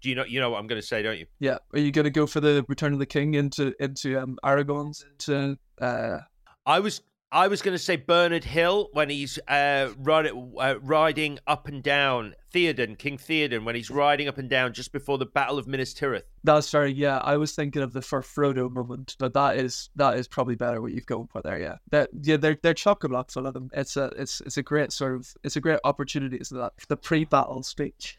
Do 0.02 0.10
you 0.10 0.16
know 0.16 0.26
you 0.26 0.40
know 0.40 0.50
what 0.52 0.60
I'm 0.60 0.68
going 0.68 0.82
to 0.82 0.88
say, 0.88 1.02
don't 1.02 1.18
you? 1.18 1.26
Yeah. 1.40 1.58
Are 1.74 1.80
you 1.80 1.92
going 1.92 2.06
to 2.06 2.12
go 2.12 2.26
for 2.26 2.40
the 2.40 2.66
Return 2.68 2.94
of 2.94 3.00
the 3.00 3.06
King 3.06 3.34
into 3.34 3.74
into 3.82 4.20
um, 4.22 4.38
Aragorn's 4.44 5.06
into? 5.12 5.58
Uh... 5.80 6.20
I 6.66 6.80
was 6.80 7.02
I 7.32 7.48
was 7.48 7.62
going 7.62 7.76
to 7.76 7.84
say 7.84 7.96
Bernard 7.96 8.44
Hill 8.44 8.90
when 8.94 9.10
he's 9.10 9.38
uh, 9.48 9.90
run, 10.00 10.28
uh, 10.60 10.76
riding 10.82 11.38
up 11.46 11.68
and 11.68 11.84
down 11.84 12.34
Theoden, 12.52 12.98
King 12.98 13.18
Theoden, 13.18 13.66
when 13.66 13.76
he's 13.76 13.92
riding 13.92 14.28
up 14.28 14.40
and 14.40 14.50
down 14.50 14.74
just 14.74 14.92
before 14.92 15.20
the 15.20 15.28
Battle 15.28 15.60
of 15.60 15.68
Minas 15.68 15.94
Tirith. 15.94 16.24
That's 16.44 16.72
very 16.72 16.92
yeah. 16.92 17.20
I 17.20 17.38
was 17.38 17.52
thinking 17.52 17.84
of 17.84 17.94
the 17.94 18.02
for 18.02 18.22
Frodo 18.22 18.72
moment, 18.72 19.16
but 19.20 19.34
that 19.34 19.58
is 19.58 19.90
that 19.96 20.18
is 20.18 20.28
probably 20.28 20.56
better 20.56 20.82
what 20.82 20.92
you've 20.92 21.06
gone 21.06 21.28
for 21.28 21.44
there. 21.44 21.60
Yeah, 21.60 21.76
that 21.92 22.10
yeah, 22.20 22.38
they're 22.38 22.58
they're 22.64 22.74
chock 22.74 23.04
a 23.04 23.10
block 23.10 23.30
full 23.30 23.46
of 23.46 23.54
them. 23.54 23.70
It's 23.74 23.96
a 23.96 24.06
it's 24.18 24.42
it's 24.42 24.58
a 24.58 24.64
great 24.64 24.92
sort 24.92 25.16
of 25.16 25.32
it's 25.44 25.56
a 25.56 25.62
great 25.62 25.80
opportunity. 25.84 26.38
Is 26.38 26.50
that 26.50 26.74
the 26.88 26.98
pre-battle 26.98 27.62
speech? 27.62 28.19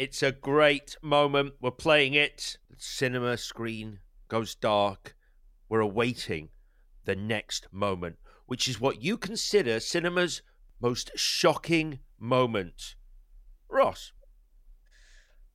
It's 0.00 0.22
a 0.22 0.32
great 0.32 0.96
moment. 1.02 1.56
We're 1.60 1.72
playing 1.72 2.14
it. 2.14 2.56
The 2.70 2.76
cinema 2.78 3.36
screen 3.36 3.98
goes 4.28 4.54
dark. 4.54 5.14
We're 5.68 5.80
awaiting 5.80 6.48
the 7.04 7.14
next 7.14 7.68
moment, 7.70 8.16
which 8.46 8.66
is 8.66 8.80
what 8.80 9.02
you 9.02 9.18
consider 9.18 9.78
cinema's 9.78 10.40
most 10.80 11.10
shocking 11.16 11.98
moment. 12.18 12.94
Ross. 13.68 14.12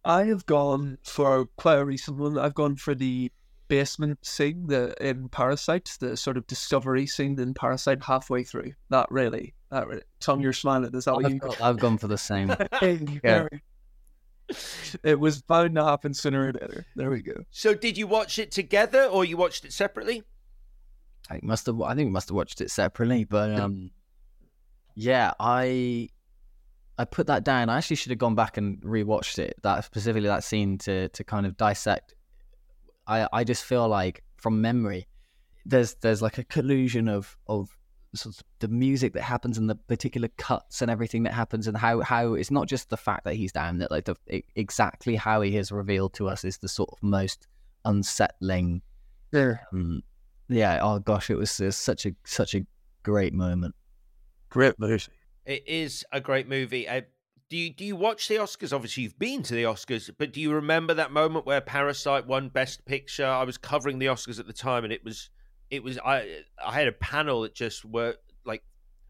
I 0.04 0.26
have 0.26 0.46
gone 0.46 1.00
for 1.02 1.48
quite 1.58 1.80
a 1.80 1.84
recent 1.86 2.18
one. 2.18 2.38
I've 2.38 2.54
gone 2.54 2.76
for 2.76 2.94
the 2.94 3.32
basement 3.68 4.24
scene 4.24 4.68
the 4.68 4.94
in 5.04 5.28
Parasite, 5.28 5.98
the 6.00 6.16
sort 6.16 6.38
of 6.38 6.46
discovery 6.46 7.08
scene 7.08 7.40
in 7.40 7.56
Parasite 7.56 8.04
halfway 8.04 8.44
through. 8.44 8.74
That 8.92 9.08
really, 9.10 9.56
that 9.72 9.88
really. 9.88 10.04
Tom, 10.20 10.40
you're 10.40 10.54
smiling. 10.54 10.94
Is 10.94 11.06
that 11.06 11.16
what 11.16 11.26
I've, 11.26 11.34
you? 11.34 11.40
got- 11.40 11.62
I've 11.64 11.80
gone 11.80 11.98
for 11.98 12.08
the 12.08 12.20
same. 12.20 12.56
yeah. 13.24 13.48
It 15.04 15.20
was 15.20 15.42
bound 15.42 15.76
to 15.76 15.84
happen 15.84 16.14
sooner 16.14 16.50
or 16.50 16.54
later. 16.54 16.86
There 16.96 17.10
we 17.10 17.22
go. 17.22 17.44
So, 17.52 17.74
did 17.74 17.98
you 17.98 18.08
watch 18.08 18.40
it 18.40 18.52
together 18.52 19.04
or 19.04 19.26
you 19.26 19.38
watched 19.38 19.66
it 19.66 19.74
separately? 19.74 20.24
I 21.30 21.40
must 21.42 21.66
have. 21.66 21.82
I 21.82 21.96
think 21.96 22.08
we 22.08 22.12
must 22.12 22.30
have 22.30 22.36
watched 22.36 22.62
it 22.62 22.70
separately, 22.72 23.24
but 23.24 23.52
um, 23.60 23.92
yeah, 24.96 25.32
I 25.40 26.10
I 26.98 27.06
put 27.06 27.28
that 27.28 27.44
down. 27.44 27.70
I 27.70 27.78
actually 27.78 27.98
should 27.98 28.12
have 28.12 28.20
gone 28.20 28.36
back 28.36 28.58
and 28.58 28.82
rewatched 28.82 29.40
it. 29.40 29.56
That 29.64 29.84
specifically 29.84 30.28
that 30.28 30.44
scene 30.44 30.78
to 30.80 31.10
to 31.10 31.24
kind 31.24 31.46
of 31.46 31.58
dissect. 31.58 32.16
I 33.08 33.28
I 33.34 33.44
just 33.44 33.64
feel 33.64 33.88
like 33.88 34.24
from 34.38 34.62
memory, 34.62 35.08
there's 35.66 35.96
there's 35.96 36.22
like 36.22 36.38
a 36.38 36.44
collusion 36.44 37.08
of 37.08 37.36
of 37.48 37.76
sort 38.16 38.36
of 38.36 38.44
the 38.60 38.68
music 38.68 39.14
that 39.14 39.24
happens 39.24 39.58
and 39.58 39.70
the 39.70 39.76
particular 39.76 40.30
cuts 40.38 40.82
and 40.82 40.90
everything 40.90 41.24
that 41.24 41.34
happens 41.34 41.68
and 41.68 41.78
how 41.78 42.02
how 42.02 42.34
it's 42.34 42.52
not 42.52 42.68
just 42.68 42.90
the 42.90 42.98
fact 42.98 43.24
that 43.26 43.36
he's 43.36 43.52
down 43.52 43.78
that 43.80 43.92
like 43.92 44.06
the 44.06 44.16
exactly 44.56 45.16
how 45.16 45.42
he 45.42 45.58
is 45.58 45.72
revealed 45.72 46.14
to 46.14 46.28
us 46.28 46.44
is 46.44 46.58
the 46.58 46.68
sort 46.68 46.90
of 46.92 46.98
most 47.02 47.48
unsettling 47.86 48.82
There. 49.32 49.68
um, 49.74 50.04
yeah. 50.48 50.80
Oh 50.82 51.00
gosh, 51.00 51.30
it 51.30 51.36
was, 51.36 51.60
it 51.60 51.66
was 51.66 51.78
such 51.78 52.06
a 52.06 52.12
such 52.24 52.54
a 52.56 52.66
great 53.04 53.34
moment. 53.34 53.76
Great 54.50 54.80
movie. 54.80 55.04
It 55.46 55.64
is 55.68 56.06
a 56.12 56.22
great 56.22 56.48
movie. 56.48 56.88
Uh, 56.88 57.02
do 57.50 57.58
you 57.58 57.72
do 57.72 57.86
you 57.86 57.96
watch 57.96 58.28
the 58.28 58.36
Oscars? 58.36 58.74
Obviously, 58.74 59.04
you've 59.04 59.20
been 59.20 59.44
to 59.44 59.54
the 59.54 59.64
Oscars, 59.64 60.10
but 60.18 60.34
do 60.34 60.42
you 60.42 60.52
remember 60.54 60.94
that 60.96 61.12
moment 61.12 61.46
where 61.46 61.62
Parasite 61.62 62.26
won 62.26 62.50
Best 62.50 62.86
Picture? 62.86 63.26
I 63.26 63.44
was 63.44 63.58
covering 63.58 64.00
the 64.00 64.08
Oscars 64.08 64.40
at 64.40 64.48
the 64.48 64.54
time, 64.54 64.84
and 64.84 64.94
it 64.94 65.04
was 65.04 65.30
it 65.70 65.84
was 65.84 65.98
I 66.00 66.44
I 66.64 66.74
had 66.74 66.88
a 66.88 66.94
panel 66.94 67.42
that 67.42 67.54
just 67.54 67.86
were 67.86 68.16
like 68.46 68.64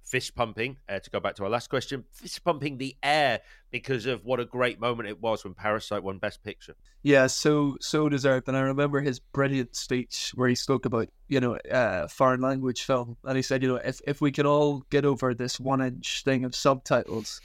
fist 0.04 0.36
pumping. 0.36 0.78
Uh, 0.88 1.00
to 1.00 1.10
go 1.10 1.20
back 1.20 1.36
to 1.36 1.44
our 1.44 1.50
last 1.50 1.70
question, 1.70 2.04
fist 2.12 2.44
pumping 2.44 2.78
the 2.78 2.96
air 3.04 3.42
because 3.72 4.06
of 4.06 4.24
what 4.24 4.40
a 4.40 4.46
great 4.46 4.80
moment 4.80 5.10
it 5.10 5.22
was 5.22 5.44
when 5.44 5.54
Parasite 5.54 6.04
won 6.04 6.18
Best 6.18 6.44
Picture. 6.44 6.76
Yeah, 7.04 7.28
so 7.28 7.78
so 7.82 8.08
deserved. 8.10 8.48
And 8.48 8.56
I 8.56 8.62
remember 8.62 9.02
his 9.02 9.20
brilliant 9.20 9.76
speech 9.76 10.32
where 10.36 10.48
he 10.48 10.56
spoke 10.56 10.86
about 10.86 11.10
you 11.28 11.40
know 11.40 11.56
uh, 11.72 12.08
foreign 12.08 12.42
language 12.42 12.84
film, 12.84 13.18
and 13.24 13.36
he 13.36 13.42
said, 13.42 13.62
you 13.62 13.70
know, 13.70 13.82
if 13.84 14.00
if 14.08 14.22
we 14.22 14.32
can 14.32 14.46
all 14.46 14.84
get 14.90 15.06
over 15.06 15.34
this 15.34 15.60
one 15.60 15.82
inch 15.82 16.24
thing 16.24 16.46
of 16.46 16.56
subtitles, 16.56 17.42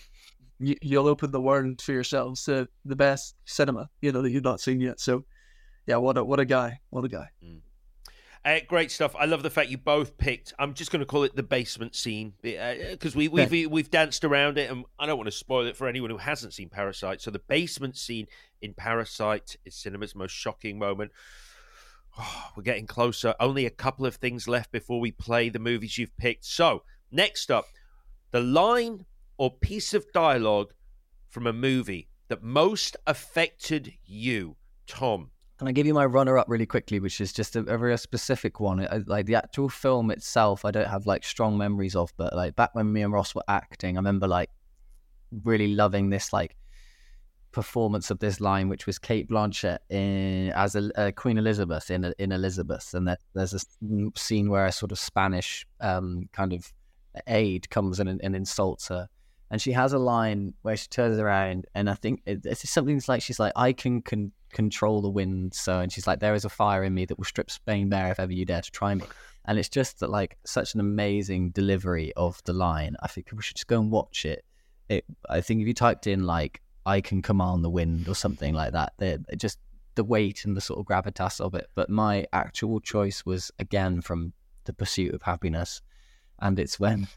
you, 0.59 0.77
you'll 0.83 1.09
open 1.09 1.33
the 1.33 1.41
world 1.41 1.81
for 1.81 1.93
yourselves 1.93 2.45
to 2.45 2.69
the 2.85 2.97
best 2.97 3.35
cinema, 3.45 3.89
you 4.01 4.13
know, 4.13 4.23
that 4.23 4.31
you've 4.31 4.45
not 4.45 4.61
seen 4.61 4.81
yet. 4.81 5.01
So, 5.01 5.25
yeah, 5.87 5.97
what 5.97 6.17
a 6.19 6.25
what 6.25 6.41
a 6.41 6.45
guy, 6.45 6.81
what 6.91 7.05
a 7.05 7.09
guy. 7.09 7.29
Uh, 8.43 8.61
great 8.67 8.91
stuff. 8.91 9.15
I 9.19 9.27
love 9.27 9.43
the 9.43 9.51
fact 9.51 9.69
you 9.69 9.77
both 9.77 10.17
picked. 10.17 10.55
I'm 10.59 10.73
just 10.73 10.91
going 10.91 11.01
to 11.01 11.07
call 11.07 11.25
it 11.25 11.37
the 11.37 11.43
basement 11.43 11.95
scene 11.95 12.33
because 12.41 13.15
we, 13.15 13.29
we've 13.29 13.71
we've 13.71 13.91
danced 13.91 14.25
around 14.25 14.57
it, 14.57 14.71
and 14.71 14.87
I 14.99 15.05
don't 15.05 15.19
want 15.19 15.27
to 15.27 15.37
spoil 15.37 15.67
it 15.67 15.77
for 15.77 15.87
anyone 15.87 16.09
who 16.09 16.17
hasn't 16.17 16.55
seen 16.55 16.71
Parasite. 16.71 17.21
So 17.21 17.31
the 17.31 17.41
basement 17.41 17.99
scene 17.99 18.29
in 18.63 18.73
Parasite 18.73 19.57
is 19.67 19.75
cinema's 19.75 20.15
most 20.15 20.33
shocking 20.33 20.79
moment. 20.79 21.13
Oh, 22.19 22.51
we're 22.57 22.63
getting 22.63 22.87
closer. 22.87 23.35
Only 23.39 23.67
a 23.67 23.71
couple 23.71 24.07
of 24.07 24.17
things 24.17 24.49
left 24.49 24.73
before 24.73 25.01
we 25.01 25.13
play 25.13 25.51
the 25.51 25.59
movies 25.59 25.99
you've 25.99 26.17
picked. 26.17 26.47
So 26.47 26.83
next 27.13 27.51
up, 27.51 27.67
the 28.31 28.41
line 28.41 29.05
or 29.37 29.51
piece 29.51 29.93
of 29.93 30.11
dialogue 30.13 30.73
from 31.29 31.47
a 31.47 31.53
movie 31.53 32.09
that 32.29 32.43
most 32.43 32.97
affected 33.07 33.93
you, 34.05 34.57
Tom. 34.87 35.31
Can 35.61 35.69
I 35.69 35.73
give 35.73 35.87
you 35.87 35.93
my 35.93 36.07
runner-up 36.07 36.49
really 36.49 36.65
quickly, 36.65 37.01
which 37.01 37.21
is 37.21 37.35
just 37.35 37.55
a, 37.55 37.59
a 37.59 37.77
very 37.77 37.99
specific 37.99 38.61
one? 38.61 38.81
I, 38.81 39.03
like 39.05 39.27
the 39.27 39.35
actual 39.35 39.69
film 39.69 40.11
itself, 40.11 40.65
I 40.65 40.71
don't 40.71 40.89
have 40.89 41.05
like 41.05 41.23
strong 41.23 41.59
memories 41.59 41.95
of, 41.95 42.15
but 42.17 42.35
like 42.35 42.57
back 42.57 42.75
when 42.75 42.91
me 42.91 43.03
and 43.03 43.13
Ross 43.13 43.35
were 43.35 43.45
acting, 43.47 43.99
I 43.99 43.99
remember 43.99 44.27
like 44.27 44.49
really 45.45 45.75
loving 45.75 46.09
this 46.09 46.33
like 46.33 46.57
performance 47.53 48.11
of 48.11 48.21
this 48.21 48.41
line, 48.41 48.71
which 48.71 48.87
was 48.87 48.99
Cate 48.99 49.29
Blanchett 49.29 49.81
in 49.91 50.51
as 50.53 50.77
a, 50.77 50.99
uh, 50.99 51.11
Queen 51.11 51.37
Elizabeth 51.37 51.91
in 51.91 52.11
in 52.19 52.33
Elizabeth, 52.33 52.95
and 52.95 53.07
there, 53.07 53.19
there's 53.35 53.53
a 53.53 53.61
scene 54.17 54.49
where 54.49 54.65
a 54.65 54.73
sort 54.73 54.93
of 54.93 54.99
Spanish 54.99 55.67
um, 55.83 56.27
kind 56.33 56.55
of 56.55 56.73
aide 57.27 57.69
comes 57.69 58.01
in 58.01 58.09
and, 58.09 58.19
and 58.25 58.35
insults 58.35 58.89
her, 58.89 59.11
and 59.51 59.61
she 59.61 59.73
has 59.73 59.93
a 59.93 59.99
line 59.99 60.55
where 60.63 60.77
she 60.77 60.89
turns 60.89 61.19
around, 61.19 61.67
and 61.75 61.91
I 61.91 61.95
think 61.95 62.23
it, 62.27 62.45
it's 62.45 62.69
something 62.71 63.01
like 63.09 63.23
she's 63.23 63.41
like, 63.41 63.53
"I 63.57 63.73
can 63.73 64.03
con- 64.03 64.33
control 64.53 65.03
the 65.03 65.11
wind," 65.11 65.55
so, 65.55 65.81
and 65.81 65.93
she's 65.93 66.07
like, 66.07 66.21
"There 66.21 66.35
is 66.35 66.45
a 66.45 66.49
fire 66.49 66.85
in 66.85 66.95
me 66.95 67.05
that 67.07 67.19
will 67.19 67.25
strip 67.25 67.51
Spain 67.51 67.89
bare 67.89 68.13
if 68.13 68.21
ever 68.21 68.33
you 68.33 68.45
dare 68.45 68.63
to 68.63 68.71
try 68.71 68.95
me." 68.95 69.05
And 69.47 69.59
it's 69.59 69.69
just 69.69 70.01
that, 70.01 70.11
like 70.11 70.39
such 70.45 70.75
an 70.75 70.81
amazing 70.81 71.51
delivery 71.51 72.13
of 72.17 72.41
the 72.45 72.53
line. 72.53 72.97
I 73.03 73.09
think 73.09 73.27
people 73.27 73.41
should 73.41 73.57
just 73.57 73.67
go 73.67 73.81
and 73.81 73.91
watch 73.91 74.25
it. 74.25 74.45
It, 74.89 75.05
I 75.29 75.41
think 75.41 75.61
if 75.61 75.67
you 75.67 75.75
typed 75.75 76.07
in 76.07 76.25
like 76.25 76.61
I 76.87 77.01
can 77.01 77.23
command 77.23 77.65
the 77.65 77.71
wind 77.71 78.09
or 78.09 78.15
something 78.15 78.55
like 78.55 78.73
that. 78.73 78.95
They're 78.99 79.19
just 79.37 79.59
the 79.95 80.05
weight 80.05 80.45
and 80.45 80.57
the 80.57 80.61
sort 80.61 80.81
of 80.81 80.87
gravitas 80.87 81.41
of 81.41 81.55
it. 81.55 81.69
But 81.75 81.91
my 81.91 82.27
actual 82.33 82.81
choice 82.81 83.25
was 83.27 83.51
again 83.59 84.01
from 84.01 84.33
The 84.65 84.73
Pursuit 84.73 85.15
of 85.15 85.23
Happyness, 85.23 85.83
and 86.39 86.59
it's 86.59 86.81
when 86.81 87.09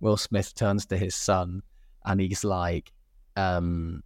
Will 0.00 0.16
Smith 0.16 0.54
turns 0.54 0.86
to 0.86 0.96
his 0.96 1.14
son 1.14 1.62
and 2.04 2.20
he's 2.20 2.44
like, 2.44 2.92
um, 3.36 4.02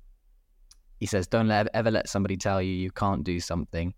he 1.00 1.06
says, 1.06 1.26
"Don't 1.26 1.48
let, 1.48 1.68
ever 1.74 1.90
let 1.90 2.08
somebody 2.08 2.36
tell 2.36 2.60
you 2.60 2.72
you 2.72 2.90
can't 2.90 3.24
do 3.24 3.40
something. 3.40 3.94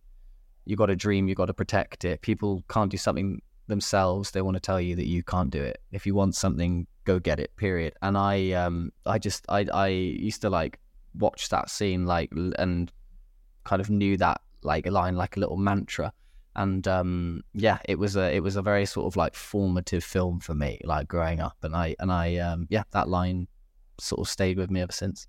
You 0.64 0.76
got 0.76 0.90
a 0.90 0.96
dream, 0.96 1.28
you 1.28 1.34
got 1.34 1.46
to 1.46 1.54
protect 1.54 2.04
it. 2.04 2.20
People 2.20 2.64
can't 2.68 2.90
do 2.90 2.96
something 2.96 3.40
themselves. 3.66 4.30
They 4.30 4.42
want 4.42 4.56
to 4.56 4.60
tell 4.60 4.80
you 4.80 4.96
that 4.96 5.06
you 5.06 5.22
can't 5.22 5.50
do 5.50 5.62
it. 5.62 5.78
If 5.92 6.06
you 6.06 6.14
want 6.14 6.34
something, 6.34 6.86
go 7.04 7.18
get 7.18 7.40
it. 7.40 7.54
Period." 7.56 7.94
And 8.02 8.16
I, 8.18 8.52
um, 8.52 8.92
I 9.06 9.18
just, 9.18 9.46
I, 9.48 9.66
I 9.72 9.88
used 9.88 10.42
to 10.42 10.50
like 10.50 10.78
watch 11.14 11.48
that 11.48 11.70
scene 11.70 12.06
like 12.06 12.30
and 12.58 12.92
kind 13.64 13.80
of 13.80 13.90
knew 13.90 14.16
that 14.16 14.40
like 14.62 14.86
a 14.86 14.90
line 14.90 15.16
like 15.16 15.36
a 15.36 15.40
little 15.40 15.56
mantra 15.56 16.12
and 16.62 16.86
um 16.88 17.42
yeah 17.54 17.78
it 17.92 17.98
was 17.98 18.16
a 18.16 18.26
it 18.36 18.42
was 18.42 18.56
a 18.56 18.62
very 18.62 18.86
sort 18.86 19.06
of 19.06 19.16
like 19.16 19.34
formative 19.34 20.04
film 20.04 20.40
for 20.40 20.54
me 20.54 20.80
like 20.84 21.06
growing 21.08 21.40
up 21.40 21.56
and 21.62 21.74
i 21.74 21.94
and 21.98 22.10
i 22.12 22.36
um 22.36 22.66
yeah 22.70 22.82
that 22.92 23.08
line 23.08 23.46
sort 23.98 24.20
of 24.20 24.28
stayed 24.28 24.56
with 24.58 24.70
me 24.70 24.80
ever 24.80 24.92
since 24.92 25.26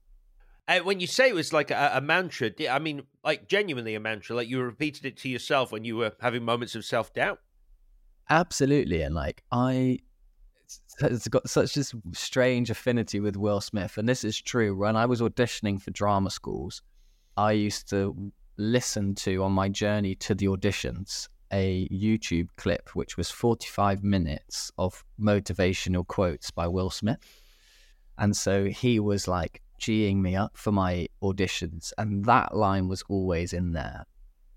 Uh, 0.67 0.79
when 0.89 0.99
you 0.99 1.07
say 1.07 1.27
it 1.27 1.36
was 1.36 1.51
like 1.51 1.71
a, 1.71 1.91
a 1.95 2.01
mantra, 2.01 2.49
I 2.69 2.79
mean, 2.79 3.01
like 3.29 3.49
genuinely 3.49 3.95
a 3.95 3.99
mantra, 3.99 4.36
like 4.38 4.47
you 4.47 4.61
repeated 4.61 5.03
it 5.05 5.17
to 5.21 5.27
yourself 5.27 5.71
when 5.73 5.84
you 5.84 5.97
were 5.97 6.13
having 6.21 6.43
moments 6.45 6.75
of 6.75 6.86
self 6.86 7.11
doubt. 7.13 7.39
absolutely 8.29 9.01
and 9.01 9.15
like 9.15 9.43
i 9.51 9.99
it's- 10.63 11.11
it's 11.11 11.27
got 11.27 11.49
such 11.49 11.73
this 11.73 11.93
strange 12.13 12.69
affinity 12.69 13.19
with 13.19 13.36
will 13.36 13.59
smith 13.61 13.97
and 13.97 14.07
this 14.07 14.23
is 14.23 14.39
true 14.41 14.75
when 14.75 14.95
i 14.95 15.05
was 15.05 15.19
auditioning 15.21 15.82
for 15.82 15.91
drama 15.91 16.29
schools 16.29 16.82
i 17.36 17.51
used 17.51 17.89
to 17.89 18.32
listen 18.58 19.16
to 19.16 19.43
on 19.43 19.52
my 19.52 19.70
journey 19.70 20.16
to 20.16 20.36
the 20.36 20.45
auditions 20.45 21.28
a 21.54 21.88
youtube 21.89 22.47
clip 22.58 22.89
which 22.93 23.18
was 23.18 23.30
45 23.30 24.04
minutes 24.04 24.72
of 24.78 25.04
motivational 25.20 26.06
quotes 26.06 26.52
by 26.52 26.68
will 26.68 26.89
smith 26.89 27.41
and 28.18 28.36
so 28.36 28.66
he 28.66 28.99
was 28.99 29.28
like 29.28 29.62
geeing 29.80 30.18
me 30.18 30.36
up 30.36 30.56
for 30.56 30.72
my 30.72 31.08
auditions 31.24 31.91
and 31.97 32.24
that 32.26 32.56
line 32.56 32.88
was 32.88 33.04
always 33.10 33.52
in 33.52 33.72
there 33.72 34.06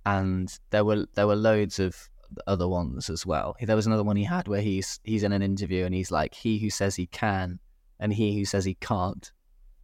and 0.07 0.59
there 0.71 0.85
were 0.85 1.07
there 1.15 1.27
were 1.27 1.37
loads 1.37 1.79
of 1.79 2.09
other 2.47 2.69
ones 2.69 3.11
as 3.11 3.25
well. 3.25 3.57
There 3.61 3.77
was 3.77 3.87
another 3.87 4.03
one 4.03 4.17
he 4.17 4.25
had 4.25 4.49
where 4.49 4.61
he's 4.61 5.01
he's 5.05 5.23
in 5.23 5.33
an 5.33 5.43
interview 5.43 5.85
and 5.85 5.95
he's 5.95 6.11
like, 6.11 6.35
"He 6.35 6.59
who 6.59 6.71
says 6.71 6.97
he 6.97 7.07
can 7.07 7.59
and 7.99 8.13
he 8.13 8.37
who 8.37 8.45
says 8.45 8.65
he 8.65 8.75
can't 8.75 9.33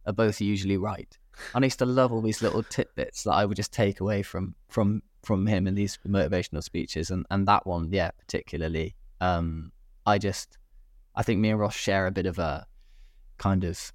are 0.05 0.13
both 0.13 0.41
usually 0.41 0.77
right." 0.77 1.17
And 1.53 1.63
I 1.63 1.67
used 1.67 1.79
to 1.79 1.85
love 1.85 2.11
all 2.11 2.21
these 2.21 2.41
little 2.41 2.63
tidbits 2.63 3.23
that 3.23 3.33
I 3.33 3.45
would 3.45 3.57
just 3.57 3.73
take 3.73 3.99
away 3.99 4.21
from 4.23 4.55
from 4.67 5.03
from 5.23 5.45
him 5.45 5.67
in 5.67 5.75
these 5.75 5.99
motivational 6.07 6.63
speeches, 6.63 7.11
and 7.11 7.25
and 7.29 7.47
that 7.47 7.65
one, 7.65 7.89
yeah, 7.91 8.11
particularly. 8.11 8.95
Um, 9.19 9.71
I 10.05 10.17
just, 10.17 10.57
I 11.15 11.23
think 11.23 11.39
me 11.39 11.49
and 11.51 11.59
Ross 11.59 11.75
share 11.75 12.07
a 12.07 12.11
bit 12.11 12.25
of 12.25 12.39
a 12.39 12.65
kind 13.37 13.63
of 13.63 13.93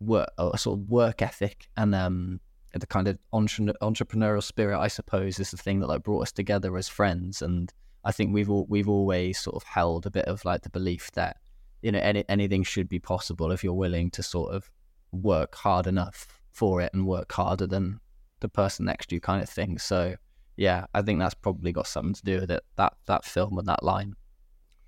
work, 0.00 0.30
a 0.38 0.58
sort 0.58 0.78
of 0.78 0.90
work 0.90 1.22
ethic, 1.22 1.68
and 1.76 1.94
um, 1.94 2.40
the 2.74 2.86
kind 2.86 3.08
of 3.08 3.18
entre- 3.32 3.74
entrepreneurial 3.80 4.42
spirit, 4.42 4.78
I 4.78 4.88
suppose, 4.88 5.38
is 5.38 5.50
the 5.50 5.56
thing 5.56 5.80
that 5.80 5.88
like 5.88 6.02
brought 6.02 6.22
us 6.22 6.32
together 6.32 6.76
as 6.76 6.88
friends. 6.88 7.40
And 7.40 7.72
I 8.04 8.12
think 8.12 8.32
we've 8.32 8.50
all, 8.50 8.66
we've 8.68 8.88
always 8.88 9.38
sort 9.38 9.56
of 9.56 9.62
held 9.64 10.06
a 10.06 10.10
bit 10.10 10.26
of 10.26 10.44
like 10.44 10.62
the 10.62 10.70
belief 10.70 11.10
that 11.12 11.38
you 11.82 11.92
know 11.92 12.00
any, 12.00 12.24
anything 12.28 12.62
should 12.62 12.88
be 12.88 12.98
possible 12.98 13.52
if 13.52 13.62
you're 13.62 13.72
willing 13.72 14.10
to 14.10 14.22
sort 14.22 14.52
of 14.52 14.70
work 15.12 15.54
hard 15.54 15.86
enough 15.86 16.37
for 16.50 16.80
it 16.80 16.92
and 16.92 17.06
work 17.06 17.32
harder 17.32 17.66
than 17.66 18.00
the 18.40 18.48
person 18.48 18.86
next 18.86 19.08
to 19.08 19.16
you, 19.16 19.20
kind 19.20 19.42
of 19.42 19.48
thing. 19.48 19.78
So 19.78 20.16
yeah, 20.56 20.86
I 20.92 21.02
think 21.02 21.20
that's 21.20 21.34
probably 21.34 21.70
got 21.70 21.86
something 21.86 22.14
to 22.14 22.24
do 22.24 22.40
with 22.40 22.50
it. 22.50 22.64
That 22.76 22.94
that 23.06 23.24
film 23.24 23.58
and 23.58 23.68
that 23.68 23.82
line. 23.82 24.14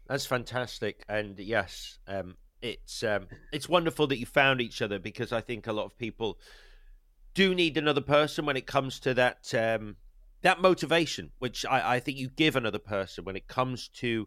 That's 0.08 0.26
fantastic. 0.26 1.04
And 1.08 1.38
yes, 1.38 2.00
um, 2.08 2.36
it's 2.60 3.04
um, 3.04 3.28
it's 3.52 3.68
wonderful 3.68 4.08
that 4.08 4.18
you 4.18 4.26
found 4.26 4.60
each 4.60 4.82
other 4.82 4.98
because 4.98 5.32
I 5.32 5.40
think 5.40 5.68
a 5.68 5.72
lot 5.72 5.84
of 5.84 5.96
people 5.96 6.40
do 7.34 7.54
need 7.54 7.76
another 7.76 8.00
person 8.00 8.44
when 8.44 8.56
it 8.56 8.66
comes 8.66 8.98
to 9.00 9.14
that 9.14 9.54
um, 9.54 9.94
that 10.42 10.60
motivation, 10.60 11.30
which 11.38 11.64
I, 11.64 11.96
I 11.96 12.00
think 12.00 12.18
you 12.18 12.28
give 12.28 12.56
another 12.56 12.80
person 12.80 13.24
when 13.24 13.36
it 13.36 13.46
comes 13.46 13.86
to 13.98 14.26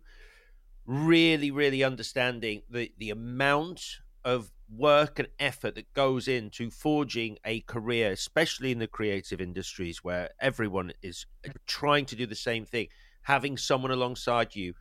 really, 0.86 1.52
really 1.52 1.84
understanding 1.84 2.62
the 2.70 2.90
the 2.98 3.10
amount 3.10 3.84
of 4.24 4.50
work 4.70 5.20
and 5.20 5.28
effort 5.40 5.76
that 5.76 5.94
goes 5.94 6.28
into 6.28 6.70
forging 6.70 7.38
a 7.46 7.62
career, 7.62 8.12
especially 8.12 8.72
in 8.72 8.80
the 8.80 8.88
creative 8.88 9.40
industries 9.40 10.04
where 10.04 10.30
everyone 10.40 10.92
is 11.02 11.26
trying 11.68 12.06
to 12.06 12.16
do 12.16 12.26
the 12.26 12.36
same 12.36 12.66
thing. 12.66 12.88
Having 13.24 13.58
someone 13.58 13.92
alongside 13.92 14.56
you 14.56 14.74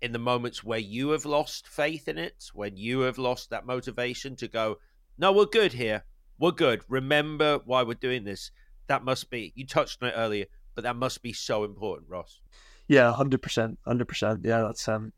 in 0.00 0.12
the 0.12 0.18
moments 0.18 0.62
where 0.62 0.78
you 0.78 1.10
have 1.10 1.24
lost 1.24 1.66
faith 1.66 2.08
in 2.08 2.18
it, 2.18 2.50
when 2.52 2.76
you 2.76 3.00
have 3.00 3.18
lost 3.18 3.50
that 3.50 3.66
motivation 3.66 4.36
to 4.36 4.48
go, 4.48 4.76
no, 5.18 5.32
we're 5.32 5.46
good 5.46 5.72
here. 5.72 6.04
We're 6.38 6.52
good. 6.52 6.82
Remember 6.88 7.58
why 7.64 7.82
we're 7.82 7.94
doing 7.94 8.24
this. 8.24 8.50
That 8.86 9.04
must 9.04 9.30
be, 9.30 9.52
you 9.56 9.66
touched 9.66 10.02
on 10.02 10.10
it 10.10 10.14
earlier, 10.16 10.46
but 10.74 10.84
that 10.84 10.96
must 10.96 11.22
be 11.22 11.32
so 11.32 11.64
important, 11.64 12.08
Ross. 12.08 12.40
Yeah, 12.86 13.12
hundred 13.12 13.42
percent, 13.42 13.78
hundred 13.84 14.08
percent. 14.08 14.40
Yeah, 14.44 14.62
that's 14.62 14.88
um. 14.88 15.12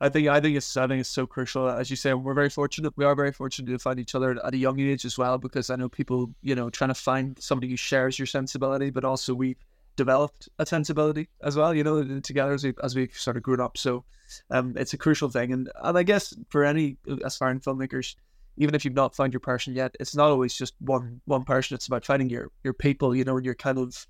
I 0.00 0.08
think 0.08 0.28
I 0.28 0.40
think 0.40 0.56
it's 0.56 0.76
I 0.76 0.86
think 0.86 1.00
it's 1.00 1.08
so 1.08 1.26
crucial. 1.26 1.68
As 1.68 1.90
you 1.90 1.96
say, 1.96 2.12
we're 2.14 2.34
very 2.34 2.50
fortunate. 2.50 2.92
We 2.96 3.04
are 3.04 3.14
very 3.14 3.32
fortunate 3.32 3.70
to 3.70 3.78
find 3.78 3.98
each 3.98 4.14
other 4.14 4.38
at 4.44 4.54
a 4.54 4.56
young 4.56 4.78
age 4.80 5.04
as 5.04 5.16
well, 5.16 5.38
because 5.38 5.70
I 5.70 5.76
know 5.76 5.88
people, 5.88 6.30
you 6.42 6.54
know, 6.54 6.70
trying 6.70 6.88
to 6.88 6.94
find 6.94 7.38
somebody 7.40 7.70
who 7.70 7.76
shares 7.76 8.18
your 8.18 8.26
sensibility, 8.26 8.90
but 8.90 9.04
also 9.04 9.34
we 9.34 9.56
developed 9.96 10.48
a 10.58 10.66
sensibility 10.66 11.28
as 11.42 11.56
well, 11.56 11.72
you 11.72 11.84
know, 11.84 12.20
together 12.20 12.52
as 12.52 12.64
we 12.64 12.74
as 12.82 12.94
we've 12.94 13.16
sort 13.16 13.36
of 13.36 13.42
grown 13.42 13.60
up. 13.60 13.78
So 13.78 14.04
um, 14.50 14.74
it's 14.76 14.94
a 14.94 14.98
crucial 14.98 15.30
thing. 15.30 15.52
And 15.52 15.70
and 15.82 15.96
I 15.96 16.02
guess 16.02 16.34
for 16.48 16.64
any 16.64 16.96
aspiring 17.22 17.60
filmmakers, 17.60 18.16
even 18.56 18.74
if 18.74 18.84
you've 18.84 18.94
not 18.94 19.14
found 19.14 19.32
your 19.32 19.40
person 19.40 19.74
yet, 19.74 19.96
it's 20.00 20.14
not 20.14 20.30
always 20.30 20.54
just 20.54 20.74
one 20.80 21.20
one 21.26 21.44
person. 21.44 21.74
It's 21.74 21.86
about 21.86 22.04
finding 22.04 22.30
your 22.30 22.50
your 22.64 22.74
people, 22.74 23.14
you 23.14 23.24
know, 23.24 23.36
and 23.36 23.44
you're 23.44 23.54
kind 23.54 23.78
of 23.78 24.06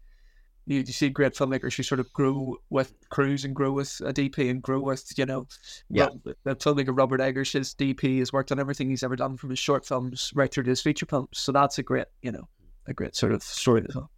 you, 0.66 0.78
you 0.78 0.92
see 0.92 1.10
great 1.10 1.34
filmmakers 1.34 1.76
who 1.76 1.82
sort 1.82 2.00
of 2.00 2.12
grow 2.12 2.56
with 2.70 2.94
crews 3.10 3.44
and 3.44 3.54
grow 3.54 3.72
with 3.72 4.00
uh, 4.02 4.08
a 4.08 4.12
DP 4.12 4.50
and 4.50 4.62
grow 4.62 4.80
with, 4.80 5.12
you 5.16 5.26
know, 5.26 5.46
yeah. 5.90 6.08
the 6.24 6.50
uh, 6.50 6.54
filmmaker 6.54 6.96
Robert 6.96 7.20
Eggers, 7.20 7.52
his 7.52 7.74
DP 7.74 8.18
has 8.18 8.32
worked 8.32 8.50
on 8.50 8.58
everything 8.58 8.88
he's 8.88 9.02
ever 9.02 9.16
done 9.16 9.36
from 9.36 9.50
his 9.50 9.58
short 9.58 9.86
films 9.86 10.32
right 10.34 10.52
through 10.52 10.64
to 10.64 10.70
his 10.70 10.80
feature 10.80 11.06
films. 11.06 11.28
So 11.32 11.52
that's 11.52 11.78
a 11.78 11.82
great, 11.82 12.06
you 12.22 12.32
know, 12.32 12.48
a 12.86 12.94
great 12.94 13.14
sort 13.14 13.32
of 13.32 13.42
story 13.42 13.84
as 13.88 13.94
well. 13.94 14.10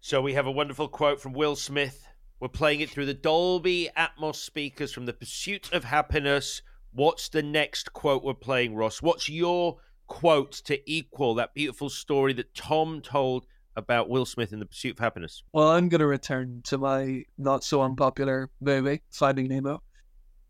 So 0.00 0.22
we 0.22 0.32
have 0.34 0.46
a 0.46 0.50
wonderful 0.50 0.88
quote 0.88 1.20
from 1.20 1.34
Will 1.34 1.56
Smith. 1.56 2.06
We're 2.40 2.48
playing 2.48 2.80
it 2.80 2.88
through 2.88 3.06
the 3.06 3.14
Dolby 3.14 3.90
Atmos 3.96 4.36
speakers 4.36 4.92
from 4.92 5.04
The 5.04 5.12
Pursuit 5.12 5.70
of 5.74 5.84
Happyness. 5.84 6.62
What's 6.92 7.28
the 7.28 7.42
next 7.42 7.92
quote 7.92 8.24
we're 8.24 8.32
playing, 8.32 8.74
Ross? 8.74 9.02
What's 9.02 9.28
your 9.28 9.76
quote 10.06 10.52
to 10.52 10.90
equal 10.90 11.34
that 11.34 11.54
beautiful 11.54 11.90
story 11.90 12.32
that 12.32 12.54
Tom 12.54 13.02
told 13.02 13.46
about 13.76 14.08
Will 14.08 14.26
Smith 14.26 14.52
in 14.52 14.58
The 14.58 14.66
Pursuit 14.66 14.98
of 14.98 15.14
Happyness? 15.14 15.42
Well, 15.52 15.68
I'm 15.68 15.88
going 15.88 16.00
to 16.00 16.06
return 16.06 16.60
to 16.64 16.78
my 16.78 17.24
not 17.38 17.64
so 17.64 17.82
unpopular 17.82 18.50
movie, 18.60 19.02
Finding 19.10 19.48
Nemo, 19.48 19.82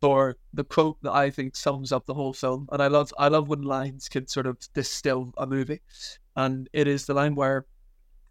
for 0.00 0.36
the 0.54 0.64
quote 0.64 0.96
that 1.02 1.12
I 1.12 1.30
think 1.30 1.56
sums 1.56 1.92
up 1.92 2.06
the 2.06 2.14
whole 2.14 2.32
film. 2.32 2.68
And 2.72 2.82
I 2.82 2.88
love, 2.88 3.12
I 3.18 3.28
love 3.28 3.48
when 3.48 3.62
lines 3.62 4.08
can 4.08 4.26
sort 4.26 4.46
of 4.46 4.58
distill 4.74 5.32
a 5.36 5.46
movie, 5.46 5.80
and 6.36 6.68
it 6.72 6.88
is 6.88 7.06
the 7.06 7.14
line 7.14 7.34
where 7.34 7.66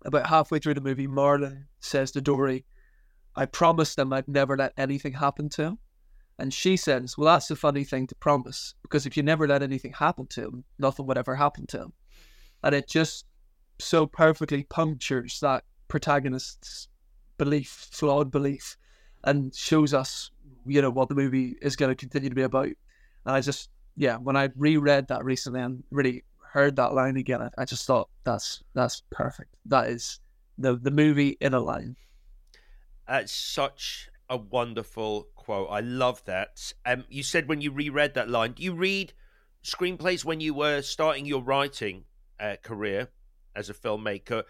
about 0.06 0.28
halfway 0.28 0.60
through 0.60 0.76
the 0.76 0.82
movie, 0.82 1.08
Marlin 1.08 1.68
says 1.82 2.12
to 2.12 2.22
Dory, 2.22 2.66
I 3.36 3.46
promised 3.46 3.96
them 3.96 4.14
I'd 4.14 4.28
never 4.28 4.58
let 4.58 4.74
anything 4.78 5.14
happen 5.14 5.50
to 5.50 5.64
him. 5.64 5.78
And 6.40 6.54
she 6.54 6.78
says, 6.78 7.18
Well, 7.18 7.34
that's 7.34 7.52
a 7.52 7.56
funny 7.56 7.84
thing 7.84 8.08
to 8.08 8.16
promise, 8.16 8.74
because 8.82 9.06
if 9.06 9.18
you 9.18 9.24
never 9.24 9.48
let 9.48 9.62
anything 9.62 9.94
happen 9.94 10.28
to 10.28 10.46
him, 10.46 10.64
nothing 10.78 11.06
would 11.06 11.18
ever 11.18 11.36
happen 11.36 11.68
to 11.68 11.78
him. 11.80 11.94
And 12.64 12.74
it 12.74 12.88
just 12.88 13.26
so 13.80 14.06
perfectly 14.06 14.64
punctures 14.64 15.40
that 15.42 15.64
protagonist's 15.88 16.88
belief, 17.38 17.88
flawed 17.92 18.32
belief, 18.32 18.78
and 19.24 19.54
shows 19.56 19.94
us, 19.94 20.32
you 20.66 20.82
know, 20.82 20.90
what 20.90 21.10
the 21.10 21.16
movie 21.16 21.56
is 21.62 21.76
going 21.76 21.90
to 21.90 21.96
continue 21.96 22.30
to 22.30 22.36
be 22.36 22.44
about. 22.44 22.68
And 22.68 22.76
I 23.36 23.42
just, 23.42 23.70
yeah, 23.96 24.18
when 24.18 24.38
I 24.38 24.50
reread 24.56 25.08
that 25.08 25.24
recently 25.24 25.62
and 25.62 25.84
really 25.92 26.24
heard 26.42 26.76
that 26.76 26.94
line 26.94 27.18
again, 27.18 27.42
I, 27.42 27.50
I 27.58 27.66
just 27.66 27.86
thought 27.86 28.10
that's 28.24 28.64
that's 28.74 29.04
perfect. 29.10 29.56
That 29.66 29.88
is 29.90 30.20
the 30.58 30.76
the 30.76 30.92
movie 30.92 31.38
in 31.42 31.54
a 31.54 31.60
line. 31.60 31.96
That's 33.08 33.32
such 33.32 34.10
a 34.30 34.38
wonderful 34.38 35.28
quote. 35.36 35.70
I 35.72 35.80
love 35.80 36.24
that. 36.26 36.74
Um, 36.86 37.06
you 37.10 37.24
said 37.24 37.48
when 37.48 37.62
you 37.62 37.72
reread 37.72 38.14
that 38.14 38.30
line, 38.30 38.54
do 38.54 38.64
you 38.64 38.74
read 38.74 39.14
screenplays 39.64 40.24
when 40.24 40.40
you 40.40 40.54
were 40.54 40.82
starting 40.82 41.26
your 41.26 41.42
writing 41.42 42.06
uh, 42.40 42.56
career 42.62 43.10
as 43.56 43.70
a 43.70 43.74
filmmaker? 43.74 44.44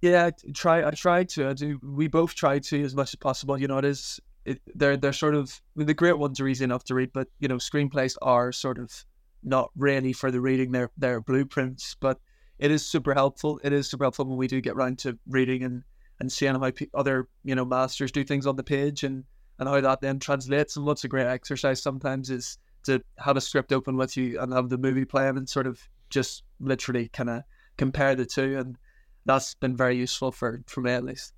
Yeah, 0.00 0.26
I 0.26 0.52
try. 0.52 0.86
I 0.86 0.90
tried 0.92 1.28
to. 1.30 1.48
I 1.48 1.52
do. 1.52 1.78
We 1.82 2.08
both 2.08 2.34
try 2.34 2.58
to 2.58 2.82
as 2.82 2.94
much 2.94 3.10
as 3.10 3.16
possible. 3.16 3.60
You 3.60 3.68
know, 3.68 3.78
it 3.78 3.84
is. 3.84 4.20
It, 4.46 4.60
they're 4.74 4.96
they're 4.96 5.12
sort 5.12 5.34
of 5.34 5.60
I 5.76 5.80
mean, 5.80 5.86
the 5.86 5.94
great 5.94 6.18
ones 6.18 6.40
are 6.40 6.48
easy 6.48 6.64
enough 6.64 6.84
to 6.84 6.94
read, 6.94 7.12
but 7.12 7.28
you 7.38 7.48
know, 7.48 7.56
screenplays 7.56 8.16
are 8.22 8.52
sort 8.52 8.78
of 8.78 9.04
not 9.42 9.70
really 9.76 10.12
for 10.12 10.30
the 10.30 10.40
reading 10.40 10.72
They're 10.72 10.90
they're 10.96 11.20
blueprints, 11.20 11.96
but 12.00 12.18
it 12.58 12.70
is 12.70 12.86
super 12.86 13.14
helpful. 13.14 13.60
It 13.62 13.72
is 13.72 13.90
super 13.90 14.04
helpful 14.04 14.24
when 14.24 14.38
we 14.38 14.46
do 14.46 14.60
get 14.60 14.76
round 14.76 14.98
to 15.00 15.18
reading 15.28 15.62
and 15.62 15.82
and 16.20 16.30
seeing 16.30 16.54
how 16.54 16.70
other 16.94 17.28
you 17.44 17.54
know 17.54 17.64
masters 17.64 18.12
do 18.12 18.24
things 18.24 18.46
on 18.46 18.56
the 18.56 18.62
page 18.62 19.04
and 19.04 19.24
and 19.58 19.68
how 19.68 19.80
that 19.80 20.00
then 20.00 20.18
translates. 20.18 20.76
And 20.76 20.86
what's 20.86 21.04
a 21.04 21.08
great 21.08 21.26
exercise 21.26 21.82
sometimes 21.82 22.30
is 22.30 22.58
to 22.84 23.02
have 23.18 23.36
a 23.36 23.40
script 23.40 23.72
open 23.72 23.96
with 23.96 24.16
you 24.16 24.40
and 24.40 24.52
have 24.52 24.70
the 24.70 24.78
movie 24.78 25.04
playing 25.04 25.36
and 25.36 25.48
sort 25.48 25.66
of 25.66 25.80
just 26.08 26.44
literally 26.60 27.08
kind 27.08 27.28
of 27.28 27.42
compare 27.80 28.14
the 28.14 28.26
two, 28.26 28.58
and 28.58 28.76
that's 29.24 29.54
been 29.54 29.74
very 29.74 29.96
useful 29.96 30.30
for 30.30 30.60
for 30.66 30.82
me 30.82 30.92
at 30.92 31.02
least. 31.02 31.32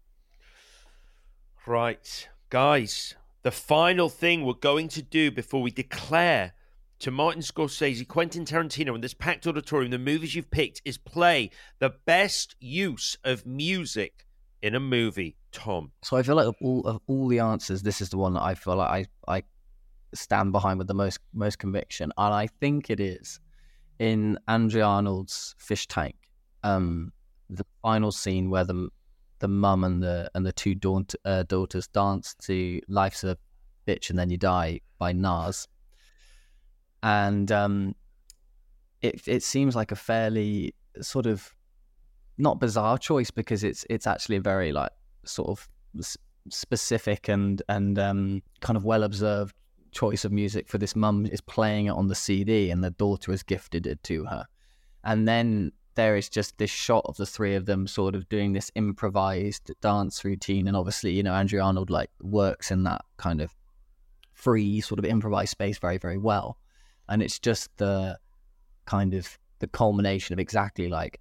Right, 1.66 2.28
guys. 2.50 3.14
The 3.44 3.52
final 3.52 4.08
thing 4.08 4.44
we're 4.44 4.54
going 4.54 4.88
to 4.88 5.02
do 5.02 5.30
before 5.30 5.62
we 5.62 5.70
declare 5.70 6.52
to 6.98 7.10
Martin 7.10 7.42
Scorsese, 7.42 8.06
Quentin 8.06 8.44
Tarantino, 8.44 8.94
and 8.94 9.02
this 9.02 9.14
packed 9.14 9.46
auditorium, 9.46 9.90
the 9.90 9.98
movies 9.98 10.34
you've 10.34 10.50
picked 10.50 10.82
is 10.84 10.98
play 10.98 11.50
the 11.78 11.94
best 12.06 12.54
use 12.60 13.16
of 13.24 13.46
music 13.46 14.26
in 14.62 14.74
a 14.74 14.80
movie. 14.80 15.36
Tom. 15.52 15.92
So 16.02 16.16
I 16.16 16.22
feel 16.22 16.34
like 16.34 16.46
of 16.46 16.56
all 16.60 16.80
of 16.82 17.00
all 17.06 17.28
the 17.28 17.38
answers, 17.38 17.82
this 17.82 18.00
is 18.00 18.08
the 18.08 18.18
one 18.18 18.34
that 18.34 18.42
I 18.42 18.54
feel 18.56 18.76
like 18.76 19.06
I 19.28 19.36
I 19.36 19.42
stand 20.12 20.50
behind 20.50 20.78
with 20.78 20.88
the 20.88 20.94
most 20.94 21.20
most 21.32 21.60
conviction, 21.60 22.10
and 22.16 22.34
I 22.34 22.48
think 22.48 22.90
it 22.90 22.98
is 22.98 23.38
in 24.00 24.38
Andrea 24.48 24.84
Arnold's 24.84 25.54
Fish 25.58 25.86
Tank. 25.86 26.16
Um, 26.64 27.12
the 27.50 27.66
final 27.82 28.12
scene 28.12 28.50
where 28.50 28.64
the 28.64 28.88
the 29.40 29.48
mum 29.48 29.84
and 29.84 30.02
the 30.02 30.30
and 30.34 30.46
the 30.46 30.52
two 30.52 30.74
daunt, 30.74 31.14
uh, 31.24 31.42
daughters 31.42 31.88
dance 31.88 32.34
to 32.42 32.80
"Life's 32.88 33.24
a 33.24 33.36
Bitch 33.86 34.10
and 34.10 34.18
Then 34.18 34.30
You 34.30 34.38
Die" 34.38 34.80
by 34.98 35.12
Nas. 35.12 35.68
And 37.02 37.50
um, 37.50 37.94
it 39.00 39.26
it 39.26 39.42
seems 39.42 39.74
like 39.74 39.92
a 39.92 39.96
fairly 39.96 40.74
sort 41.00 41.26
of 41.26 41.54
not 42.38 42.60
bizarre 42.60 42.98
choice 42.98 43.30
because 43.30 43.64
it's 43.64 43.84
it's 43.90 44.06
actually 44.06 44.36
a 44.36 44.40
very 44.40 44.72
like 44.72 44.90
sort 45.24 45.48
of 45.48 45.68
specific 46.48 47.28
and 47.28 47.62
and 47.68 47.98
um, 47.98 48.42
kind 48.60 48.76
of 48.76 48.84
well 48.84 49.02
observed 49.02 49.54
choice 49.90 50.24
of 50.24 50.32
music 50.32 50.68
for 50.68 50.78
this 50.78 50.96
mum 50.96 51.26
is 51.26 51.40
playing 51.40 51.86
it 51.86 51.90
on 51.90 52.08
the 52.08 52.14
CD 52.14 52.70
and 52.70 52.82
the 52.82 52.90
daughter 52.92 53.30
has 53.30 53.42
gifted 53.42 53.86
it 53.86 54.02
to 54.04 54.24
her. 54.24 54.46
And 55.04 55.28
then 55.28 55.72
there 55.94 56.16
is 56.16 56.28
just 56.28 56.58
this 56.58 56.70
shot 56.70 57.04
of 57.06 57.16
the 57.16 57.26
three 57.26 57.54
of 57.54 57.66
them 57.66 57.86
sort 57.86 58.14
of 58.14 58.28
doing 58.28 58.52
this 58.52 58.70
improvised 58.74 59.70
dance 59.80 60.24
routine 60.24 60.66
and 60.66 60.76
obviously 60.76 61.12
you 61.12 61.22
know 61.22 61.34
Andrea 61.34 61.62
Arnold 61.62 61.90
like 61.90 62.10
works 62.20 62.70
in 62.70 62.84
that 62.84 63.04
kind 63.16 63.40
of 63.40 63.54
free 64.32 64.80
sort 64.80 64.98
of 64.98 65.04
improvised 65.04 65.50
space 65.50 65.78
very 65.78 65.98
very 65.98 66.18
well. 66.18 66.58
And 67.08 67.22
it's 67.22 67.38
just 67.38 67.70
the 67.76 68.18
kind 68.86 69.14
of 69.14 69.38
the 69.58 69.66
culmination 69.66 70.32
of 70.32 70.38
exactly 70.38 70.88
like 70.88 71.20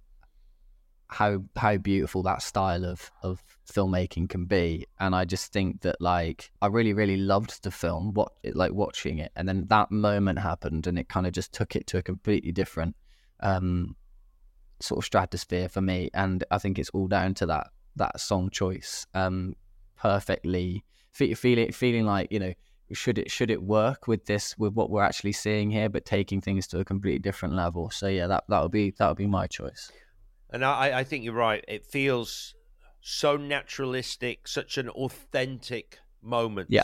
how 1.08 1.44
how 1.56 1.76
beautiful 1.76 2.22
that 2.22 2.42
style 2.42 2.84
of 2.84 3.10
of 3.22 3.42
filmmaking 3.70 4.28
can 4.28 4.46
be. 4.46 4.86
And 4.98 5.14
i 5.14 5.24
just 5.24 5.52
think 5.52 5.82
that 5.82 6.00
like 6.00 6.50
i 6.60 6.66
really 6.66 6.92
really 6.92 7.16
loved 7.16 7.62
the 7.62 7.70
film 7.70 8.12
what 8.14 8.32
like 8.54 8.72
watching 8.72 9.18
it. 9.18 9.32
And 9.36 9.48
then 9.48 9.66
that 9.68 9.90
moment 9.90 10.38
happened 10.38 10.86
and 10.86 10.98
it 10.98 11.08
kind 11.08 11.26
of 11.26 11.32
just 11.32 11.52
took 11.52 11.76
it 11.76 11.86
to 11.88 11.98
a 11.98 12.02
completely 12.02 12.52
different 12.52 12.96
um 13.40 13.96
sort 14.82 14.98
of 14.98 15.04
stratosphere 15.04 15.68
for 15.68 15.80
me 15.80 16.10
and 16.14 16.44
i 16.50 16.58
think 16.58 16.78
it's 16.78 16.90
all 16.90 17.06
down 17.06 17.34
to 17.34 17.46
that 17.46 17.68
that 17.96 18.18
song 18.20 18.50
choice 18.50 19.06
um 19.14 19.54
perfectly 19.96 20.84
feeling 21.12 21.70
feeling 21.70 22.04
like 22.04 22.30
you 22.30 22.38
know 22.38 22.52
should 22.94 23.18
it 23.18 23.30
should 23.30 23.50
it 23.50 23.62
work 23.62 24.06
with 24.06 24.26
this 24.26 24.56
with 24.58 24.74
what 24.74 24.90
we're 24.90 25.02
actually 25.02 25.32
seeing 25.32 25.70
here, 25.70 25.88
but 25.88 26.04
taking 26.04 26.40
things 26.40 26.66
to 26.68 26.80
a 26.80 26.84
completely 26.84 27.18
different 27.18 27.54
level. 27.54 27.90
So 27.90 28.08
yeah, 28.08 28.26
that 28.26 28.44
that 28.48 28.62
would 28.62 28.70
be 28.70 28.92
that 28.98 29.08
would 29.08 29.16
be 29.16 29.26
my 29.26 29.46
choice. 29.46 29.90
And 30.50 30.64
I, 30.64 30.98
I 31.00 31.04
think 31.04 31.24
you're 31.24 31.34
right. 31.34 31.64
It 31.66 31.86
feels 31.86 32.54
so 33.00 33.36
naturalistic, 33.36 34.46
such 34.46 34.76
an 34.78 34.88
authentic 34.90 35.98
moment. 36.20 36.68
Yeah. 36.70 36.82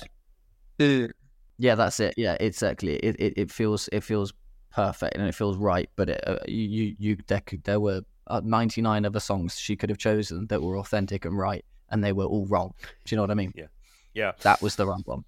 Yeah, 1.59 1.75
that's 1.75 2.01
it. 2.01 2.15
Yeah, 2.17 2.37
exactly. 2.41 2.97
It 2.97 3.17
it, 3.19 3.35
it 3.37 3.51
feels 3.51 3.89
it 3.93 4.03
feels 4.03 4.33
perfect 4.79 5.17
and 5.17 5.27
it 5.27 5.35
feels 5.35 5.57
right. 5.57 5.91
But 5.97 6.09
it, 6.11 6.21
uh, 6.27 6.39
you 6.47 6.65
you 6.77 6.97
you 6.99 7.17
there, 7.27 7.41
could, 7.41 7.65
there 7.65 7.81
were 7.81 8.03
uh, 8.29 8.41
ninety 8.45 8.81
nine 8.81 9.05
other 9.05 9.21
songs 9.21 9.59
she 9.59 9.75
could 9.77 9.91
have 9.91 9.99
chosen 9.99 10.47
that 10.47 10.63
were 10.63 10.79
authentic 10.79 11.25
and 11.25 11.37
right, 11.37 11.65
and 11.91 12.03
they 12.05 12.13
were 12.13 12.27
all 12.27 12.47
wrong. 12.47 12.75
Do 13.05 13.15
you 13.15 13.17
know 13.17 13.23
what 13.23 13.31
I 13.31 13.35
mean? 13.35 13.53
Yeah. 13.57 13.67
Yeah. 14.15 14.33
That 14.43 14.63
was 14.63 14.77
the 14.77 14.87
wrong 14.87 15.03
one. 15.05 15.25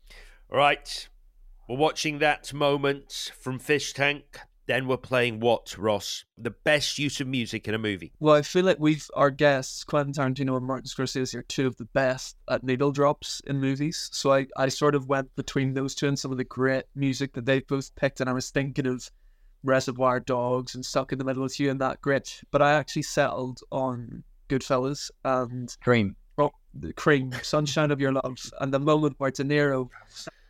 Right. 0.48 1.08
We're 1.68 1.76
watching 1.76 2.18
that 2.20 2.52
moment 2.52 3.32
from 3.40 3.58
Fish 3.58 3.92
Tank. 3.92 4.40
Then 4.66 4.86
we're 4.86 4.98
playing 4.98 5.40
what, 5.40 5.76
Ross? 5.76 6.24
The 6.38 6.50
best 6.50 6.98
use 6.98 7.20
of 7.20 7.26
music 7.26 7.66
in 7.66 7.74
a 7.74 7.78
movie. 7.78 8.12
Well, 8.20 8.36
I 8.36 8.42
feel 8.42 8.64
like 8.64 8.78
we've 8.78 9.08
our 9.14 9.30
guests, 9.30 9.82
Quentin 9.82 10.12
Tarantino 10.12 10.56
and 10.56 10.66
Martin 10.66 10.86
Scorsese, 10.86 11.34
are 11.34 11.42
two 11.42 11.66
of 11.66 11.76
the 11.76 11.86
best 11.86 12.36
at 12.48 12.62
needle 12.62 12.92
drops 12.92 13.42
in 13.48 13.60
movies. 13.60 14.08
So 14.12 14.32
I, 14.32 14.46
I 14.56 14.68
sort 14.68 14.94
of 14.94 15.08
went 15.08 15.34
between 15.34 15.74
those 15.74 15.96
two 15.96 16.06
and 16.06 16.16
some 16.16 16.30
of 16.30 16.38
the 16.38 16.44
great 16.44 16.84
music 16.94 17.32
that 17.32 17.46
they've 17.46 17.66
both 17.66 17.92
picked, 17.96 18.20
and 18.20 18.30
I 18.30 18.32
was 18.32 18.50
thinking 18.50 18.86
of 18.86 19.10
Reservoir 19.62 20.20
Dogs 20.20 20.74
and 20.74 20.84
Stuck 20.84 21.12
in 21.12 21.18
the 21.18 21.24
Middle 21.24 21.42
with 21.42 21.60
You 21.60 21.70
and 21.70 21.80
that 21.80 22.00
great. 22.00 22.42
But 22.50 22.62
I 22.62 22.72
actually 22.72 23.02
settled 23.02 23.60
on 23.70 24.24
Goodfellas 24.48 25.10
and 25.24 25.74
Cream. 25.82 26.16
Oh, 26.38 26.52
the 26.74 26.92
Cream, 26.92 27.32
Sunshine 27.42 27.90
of 27.90 28.00
Your 28.00 28.12
Love, 28.12 28.38
and 28.60 28.72
the 28.72 28.78
moment 28.78 29.16
where 29.18 29.30
De 29.30 29.44
Niro, 29.44 29.88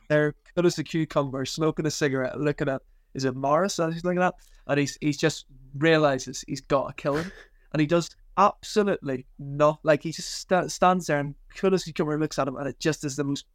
there, 0.09 0.35
cool 0.55 0.67
as 0.67 0.79
a 0.79 0.85
cucumber, 0.85 1.45
smoking 1.45 1.87
a 1.87 1.91
cigarette, 1.91 2.39
looking 2.39 2.69
at 2.69 2.83
is 3.15 3.25
it 3.25 3.35
Morris 3.35 3.77
that 3.77 3.93
he's 3.93 4.05
looking 4.05 4.23
at? 4.23 4.35
And 4.67 4.79
he's 4.79 4.97
he's 5.01 5.17
just 5.17 5.47
realizes 5.77 6.45
he's 6.47 6.61
got 6.61 6.89
to 6.89 7.03
kill 7.03 7.17
him, 7.17 7.33
and 7.73 7.81
he 7.81 7.87
does 7.87 8.11
absolutely 8.37 9.27
not. 9.39 9.81
Like 9.83 10.03
he 10.03 10.13
just 10.13 10.49
st- 10.49 10.71
stands 10.71 11.07
there 11.07 11.19
and 11.19 11.35
cool 11.57 11.75
as 11.75 11.83
a 11.83 11.87
cucumber 11.87 12.19
looks 12.19 12.39
at 12.39 12.49
him, 12.49 12.57
and 12.57 12.69
it 12.69 12.79
just 12.79 13.05
is 13.05 13.17
the 13.17 13.25
most. 13.25 13.47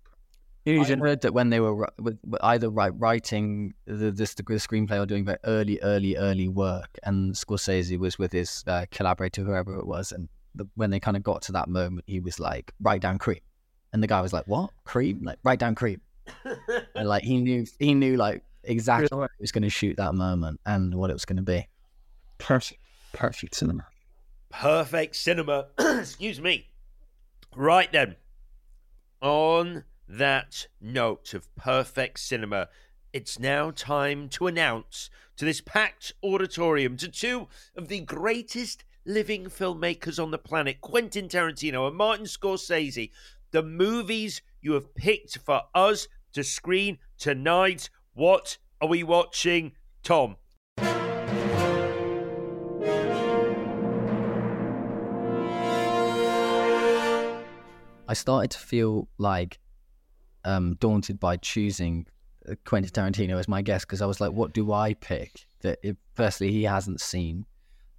I 0.67 0.95
heard 0.95 1.21
that 1.21 1.33
when 1.33 1.49
they 1.51 1.59
were 1.59 1.87
either 2.41 2.69
writing 2.69 3.73
the, 3.85 4.11
this, 4.11 4.33
the 4.33 4.43
screenplay 4.43 4.99
or 4.99 5.05
doing 5.05 5.23
very 5.23 5.37
early, 5.43 5.79
early, 5.81 6.17
early 6.17 6.47
work, 6.47 6.97
and 7.03 7.33
Scorsese 7.35 7.99
was 7.99 8.17
with 8.17 8.31
his 8.31 8.63
uh, 8.65 8.85
collaborator, 8.89 9.43
whoever 9.43 9.77
it 9.77 9.85
was, 9.85 10.11
and 10.11 10.27
the, 10.55 10.67
when 10.75 10.89
they 10.89 10.99
kind 10.99 11.15
of 11.15 11.23
got 11.23 11.43
to 11.43 11.51
that 11.51 11.67
moment, 11.67 12.05
he 12.07 12.19
was 12.19 12.39
like, 12.39 12.73
"Write 12.81 13.01
down 13.01 13.19
cream," 13.19 13.41
and 13.93 14.01
the 14.01 14.07
guy 14.07 14.21
was 14.21 14.33
like, 14.33 14.47
"What 14.47 14.71
cream? 14.85 15.21
Like 15.23 15.37
write 15.43 15.59
down 15.59 15.75
cream." 15.75 16.01
and 16.95 17.07
like 17.07 17.23
he 17.23 17.37
knew, 17.37 17.65
he 17.77 17.93
knew 17.93 18.17
like 18.17 18.43
exactly 18.63 19.07
really? 19.11 19.29
he 19.37 19.43
was 19.43 19.51
going 19.51 19.61
to 19.61 19.69
shoot 19.69 19.97
that 19.97 20.15
moment 20.15 20.59
and 20.65 20.95
what 20.95 21.11
it 21.11 21.13
was 21.13 21.25
going 21.25 21.37
to 21.37 21.43
be. 21.43 21.67
Perfect, 22.39 22.81
perfect 23.13 23.53
cinema. 23.53 23.85
Perfect 24.49 25.15
cinema. 25.15 25.67
Excuse 25.77 26.41
me. 26.41 26.69
Right 27.55 27.91
then, 27.91 28.15
on 29.21 29.83
that 30.07 30.67
note 30.79 31.33
of 31.33 31.53
perfect 31.55 32.19
cinema, 32.19 32.69
it's 33.13 33.39
now 33.39 33.71
time 33.71 34.29
to 34.29 34.47
announce 34.47 35.09
to 35.37 35.45
this 35.45 35.61
packed 35.61 36.13
auditorium 36.23 36.97
to 36.97 37.07
two 37.07 37.47
of 37.75 37.87
the 37.87 38.01
greatest 38.01 38.83
living 39.05 39.45
filmmakers 39.45 40.21
on 40.21 40.31
the 40.31 40.37
planet, 40.37 40.81
Quentin 40.81 41.27
Tarantino 41.27 41.87
and 41.87 41.95
Martin 41.95 42.25
Scorsese, 42.25 43.11
the 43.51 43.63
movies 43.63 44.41
you 44.61 44.73
have 44.73 44.95
picked 44.95 45.37
for 45.37 45.61
us 45.73 46.07
to 46.33 46.43
screen 46.43 46.97
tonight. 47.17 47.89
What 48.13 48.57
are 48.81 48.87
we 48.87 49.03
watching, 49.03 49.73
Tom? 50.03 50.37
I 58.07 58.13
started 58.13 58.51
to 58.51 58.59
feel 58.59 59.07
like 59.17 59.59
um, 60.45 60.75
daunted 60.79 61.19
by 61.19 61.37
choosing 61.37 62.05
uh, 62.49 62.55
Quentin 62.65 62.91
Tarantino 62.91 63.37
as 63.37 63.47
my 63.47 63.61
guest 63.61 63.87
because 63.87 64.01
I 64.01 64.05
was 64.05 64.21
like, 64.21 64.31
what 64.31 64.53
do 64.53 64.71
I 64.71 64.93
pick 64.93 65.45
that, 65.61 65.79
it, 65.83 65.97
firstly, 66.13 66.51
he 66.51 66.63
hasn't 66.63 67.01
seen 67.01 67.45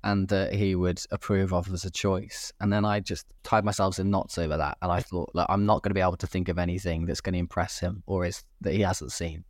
and 0.05 0.29
that 0.29 0.55
he 0.55 0.77
would 0.77 1.03
approve 1.11 1.53
of 1.53 1.73
as 1.73 1.85
a 1.85 1.91
choice. 1.91 2.53
And 2.61 2.73
then 2.73 2.85
I 2.85 3.01
just 3.01 3.27
tied 3.43 3.65
myself 3.65 3.99
in 3.99 4.09
knots 4.09 4.39
over 4.39 4.57
that. 4.57 4.79
And 4.81 4.93
I 4.93 5.01
thought, 5.01 5.31
like, 5.35 5.47
I'm 5.49 5.67
not 5.67 5.83
going 5.83 5.91
to 5.91 5.95
be 5.95 6.01
able 6.01 6.17
to 6.19 6.29
think 6.29 6.49
of 6.49 6.59
anything 6.59 7.07
that's 7.07 7.21
going 7.21 7.33
to 7.33 7.41
impress 7.41 7.81
him 7.81 8.05
or 8.07 8.25
is 8.25 8.45
that 8.61 8.73
he 8.73 8.83
hasn't 8.83 9.11
seen. 9.11 9.45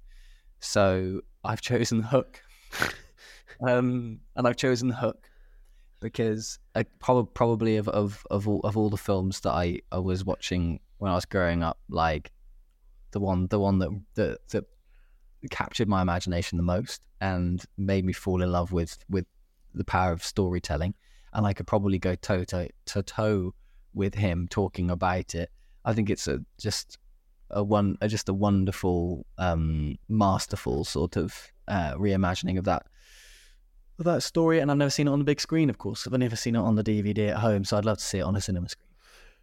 So 0.60 1.20
I've 1.44 1.60
chosen 1.60 2.00
Hook. 2.00 2.40
um, 3.68 4.20
and 4.34 4.48
I've 4.48 4.56
chosen 4.56 4.88
Hook 4.88 5.28
because 6.00 6.58
I 6.74 6.84
probably 7.00 7.76
of, 7.76 7.88
of, 7.88 8.26
of, 8.30 8.48
all, 8.48 8.60
of 8.60 8.78
all 8.78 8.88
the 8.88 8.96
films 8.96 9.40
that 9.40 9.52
I, 9.52 9.80
I 9.92 9.98
was 9.98 10.24
watching 10.24 10.80
when 10.98 11.12
I 11.12 11.14
was 11.14 11.26
growing 11.26 11.62
up, 11.62 11.78
like 11.90 12.32
the 13.16 13.20
one 13.20 13.46
the 13.46 13.58
one 13.58 13.78
that, 13.78 13.90
that 14.14 14.48
that 14.50 14.64
captured 15.50 15.88
my 15.88 16.02
imagination 16.02 16.58
the 16.58 16.62
most 16.62 17.00
and 17.22 17.64
made 17.78 18.04
me 18.04 18.12
fall 18.12 18.42
in 18.42 18.52
love 18.52 18.72
with 18.72 18.98
with 19.08 19.24
the 19.74 19.84
power 19.84 20.12
of 20.12 20.22
storytelling, 20.22 20.94
and 21.32 21.46
I 21.46 21.54
could 21.54 21.66
probably 21.66 21.98
go 21.98 22.14
toe 22.14 22.44
to 22.44 22.68
to 22.92 23.02
toe 23.02 23.54
with 23.94 24.14
him 24.14 24.48
talking 24.48 24.90
about 24.90 25.34
it. 25.34 25.50
I 25.86 25.94
think 25.94 26.10
it's 26.10 26.28
a 26.28 26.40
just 26.58 26.98
a 27.50 27.64
one 27.64 27.96
a, 28.02 28.08
just 28.08 28.28
a 28.28 28.34
wonderful, 28.34 29.24
um, 29.38 29.96
masterful 30.10 30.84
sort 30.84 31.16
of 31.16 31.34
uh, 31.68 31.94
reimagining 31.94 32.58
of 32.58 32.64
that 32.64 32.84
of 33.98 34.04
that 34.04 34.22
story. 34.22 34.58
And 34.58 34.70
I've 34.70 34.76
never 34.76 34.90
seen 34.90 35.08
it 35.08 35.10
on 35.10 35.20
the 35.20 35.24
big 35.24 35.40
screen, 35.40 35.70
of 35.70 35.78
course. 35.78 36.06
I've 36.06 36.18
never 36.18 36.36
seen 36.36 36.54
it 36.54 36.58
on 36.60 36.74
the 36.74 36.84
DVD 36.84 37.30
at 37.30 37.38
home, 37.38 37.64
so 37.64 37.78
I'd 37.78 37.86
love 37.86 37.96
to 37.96 38.04
see 38.04 38.18
it 38.18 38.24
on 38.24 38.36
a 38.36 38.42
cinema 38.42 38.68
screen. 38.68 38.85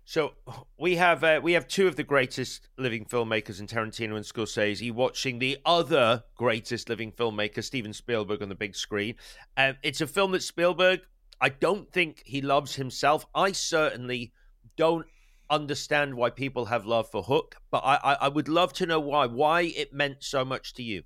So 0.06 0.34
we 0.78 0.98
have 0.98 1.24
uh, 1.24 1.40
we 1.42 1.54
have 1.54 1.68
two 1.68 1.88
of 1.88 1.96
the 1.96 2.04
greatest 2.04 2.68
living 2.78 3.06
filmmakers 3.06 3.60
in 3.60 3.68
Tarantino 3.68 4.16
and 4.16 4.26
Scorsese 4.26 4.92
watching 4.92 5.40
the 5.40 5.58
other 5.66 6.24
greatest 6.36 6.90
living 6.90 7.12
filmmaker 7.12 7.64
Steven 7.64 7.94
Spielberg 7.94 8.42
on 8.42 8.50
the 8.50 8.56
big 8.56 8.76
screen. 8.76 9.16
Um, 9.56 9.78
it's 9.82 10.02
a 10.02 10.08
film 10.08 10.32
that 10.32 10.44
Spielberg 10.44 11.02
I 11.40 11.50
don't 11.50 11.92
think 11.92 12.24
he 12.26 12.42
loves 12.42 12.76
himself. 12.76 13.26
I 13.36 13.52
certainly 13.52 14.32
don't 14.78 15.06
understand 15.50 16.16
why 16.16 16.30
people 16.30 16.66
have 16.66 16.86
love 16.86 17.10
for 17.12 17.22
Hook, 17.22 17.58
but 17.70 17.80
I, 17.84 17.96
I, 17.96 18.14
I 18.22 18.28
would 18.30 18.48
love 18.48 18.72
to 18.74 18.86
know 18.86 19.00
why. 19.00 19.26
Why 19.26 19.62
it 19.64 19.94
meant 19.94 20.24
so 20.24 20.46
much 20.46 20.74
to 20.76 20.84
you. 20.84 21.04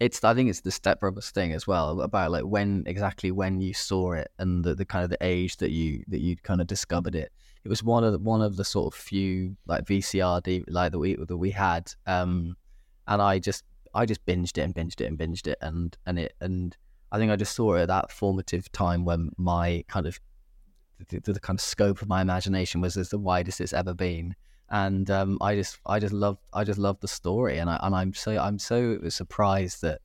It's 0.00 0.22
I 0.24 0.34
think 0.34 0.48
it's 0.48 0.60
the 0.60 0.70
Step 0.70 1.00
Brothers 1.00 1.30
thing 1.30 1.52
as 1.52 1.66
well 1.66 2.00
about 2.00 2.30
like 2.30 2.44
when 2.44 2.82
exactly 2.86 3.30
when 3.30 3.60
you 3.60 3.74
saw 3.74 4.12
it 4.12 4.30
and 4.38 4.64
the, 4.64 4.74
the 4.74 4.84
kind 4.84 5.04
of 5.04 5.10
the 5.10 5.18
age 5.20 5.56
that 5.58 5.70
you 5.70 6.02
that 6.08 6.20
you 6.20 6.36
kind 6.36 6.60
of 6.60 6.66
discovered 6.66 7.14
it 7.14 7.32
it 7.64 7.68
was 7.68 7.82
one 7.82 8.04
of 8.04 8.12
the, 8.12 8.18
one 8.18 8.42
of 8.42 8.56
the 8.56 8.64
sort 8.64 8.92
of 8.92 8.98
few 8.98 9.56
like 9.66 9.84
VCR 9.84 10.64
like 10.68 10.92
that 10.92 10.98
we 10.98 11.16
that 11.16 11.36
we 11.36 11.50
had, 11.50 11.92
um, 12.06 12.56
and 13.06 13.22
I 13.22 13.38
just 13.38 13.64
I 13.94 14.06
just 14.06 14.24
binged 14.26 14.58
it 14.58 14.62
and 14.62 14.74
binged 14.74 15.00
it 15.00 15.06
and 15.06 15.18
binged 15.18 15.46
it 15.46 15.58
and 15.60 15.96
and 16.06 16.18
it 16.18 16.34
and 16.40 16.76
I 17.12 17.18
think 17.18 17.30
I 17.30 17.36
just 17.36 17.54
saw 17.54 17.74
it 17.74 17.82
at 17.82 17.88
that 17.88 18.10
formative 18.10 18.72
time 18.72 19.04
when 19.04 19.30
my 19.36 19.84
kind 19.86 20.06
of 20.06 20.18
the, 21.08 21.20
the 21.20 21.40
kind 21.40 21.58
of 21.58 21.62
scope 21.62 22.00
of 22.00 22.08
my 22.08 22.22
imagination 22.22 22.80
was 22.80 22.96
as 22.96 23.10
the 23.10 23.18
widest 23.18 23.60
it's 23.60 23.72
ever 23.72 23.94
been. 23.94 24.34
And 24.70 25.10
um, 25.10 25.38
I 25.42 25.54
just 25.54 25.78
I 25.84 25.98
just 25.98 26.14
love 26.14 26.38
I 26.54 26.64
just 26.64 26.78
love 26.78 26.98
the 27.00 27.08
story 27.08 27.58
and 27.58 27.68
I 27.68 27.78
and 27.82 27.94
I'm 27.94 28.14
so 28.14 28.38
I'm 28.38 28.58
so 28.58 28.98
surprised 29.08 29.82
that 29.82 30.00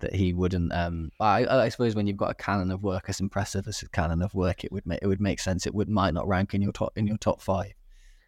that 0.00 0.14
he 0.14 0.32
wouldn't. 0.32 0.72
Um, 0.72 1.10
I, 1.20 1.46
I 1.46 1.68
suppose 1.68 1.94
when 1.94 2.06
you've 2.06 2.16
got 2.16 2.30
a 2.30 2.34
canon 2.34 2.70
of 2.70 2.82
work 2.82 3.04
as 3.08 3.20
impressive 3.20 3.66
as 3.66 3.80
his 3.80 3.88
canon 3.88 4.22
of 4.22 4.34
work, 4.34 4.64
it 4.64 4.72
would 4.72 4.86
make 4.86 5.00
it 5.02 5.06
would 5.06 5.20
make 5.20 5.40
sense. 5.40 5.66
It 5.66 5.74
would 5.74 5.88
might 5.88 6.14
not 6.14 6.28
rank 6.28 6.54
in 6.54 6.62
your 6.62 6.72
top 6.72 6.92
in 6.96 7.06
your 7.06 7.18
top 7.18 7.40
five, 7.40 7.72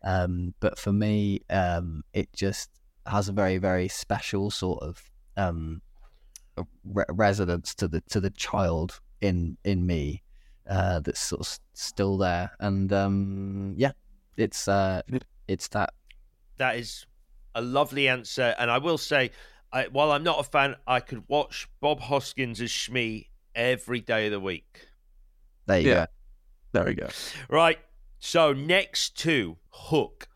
um, 0.02 0.54
but 0.60 0.78
for 0.78 0.92
me, 0.92 1.40
um, 1.50 2.02
it 2.12 2.32
just 2.32 2.70
has 3.06 3.28
a 3.28 3.32
very 3.32 3.58
very 3.58 3.88
special 3.88 4.50
sort 4.50 4.82
of 4.82 5.10
um, 5.36 5.82
re- 6.84 7.04
resonance 7.10 7.74
to 7.76 7.88
the 7.88 8.00
to 8.02 8.20
the 8.20 8.30
child 8.30 9.00
in 9.20 9.56
in 9.64 9.86
me 9.86 10.22
uh, 10.68 11.00
that's 11.00 11.20
sort 11.20 11.40
of 11.40 11.58
still 11.74 12.16
there, 12.18 12.50
and 12.60 12.92
um, 12.92 13.74
yeah, 13.76 13.92
it's 14.36 14.68
uh, 14.68 15.02
it's 15.46 15.68
that. 15.68 15.94
That 16.58 16.76
is 16.76 17.06
a 17.54 17.62
lovely 17.62 18.08
answer, 18.08 18.54
and 18.58 18.70
I 18.70 18.78
will 18.78 18.98
say 18.98 19.30
I, 19.72 19.86
while 19.86 20.12
I'm 20.12 20.22
not 20.22 20.40
a 20.40 20.44
fan, 20.44 20.76
I 20.86 21.00
could 21.00 21.24
watch 21.28 21.68
Bob 21.80 22.00
Hoskins 22.00 22.60
as 22.60 22.72
Smee 22.72 23.28
every 23.54 24.00
day 24.00 24.26
of 24.26 24.32
the 24.32 24.40
week. 24.40 24.88
There 25.66 25.80
you 25.80 25.88
yeah. 25.88 26.06
go. 26.06 26.06
There 26.72 26.84
we 26.84 26.94
go. 26.94 27.08
Right. 27.48 27.78
So 28.18 28.52
next 28.52 29.16
to 29.18 29.58
Hook, 29.70 30.28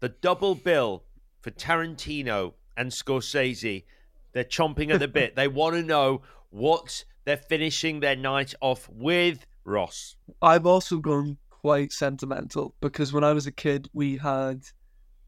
the 0.00 0.08
double 0.08 0.54
bill 0.54 1.04
for 1.40 1.50
Tarantino 1.50 2.54
and 2.76 2.90
Scorsese. 2.90 3.84
They're 4.32 4.44
chomping 4.44 4.92
at 4.92 5.00
the 5.00 5.08
bit. 5.08 5.36
They 5.36 5.48
want 5.48 5.76
to 5.76 5.82
know 5.82 6.22
what 6.50 7.04
they're 7.24 7.36
finishing 7.36 8.00
their 8.00 8.16
night 8.16 8.54
off 8.60 8.88
with. 8.90 9.46
Ross. 9.64 10.16
I've 10.42 10.66
also 10.66 10.98
gone 10.98 11.38
quite 11.48 11.92
sentimental 11.92 12.74
because 12.80 13.12
when 13.12 13.24
I 13.24 13.32
was 13.32 13.46
a 13.46 13.52
kid, 13.52 13.88
we 13.94 14.18
had 14.18 14.62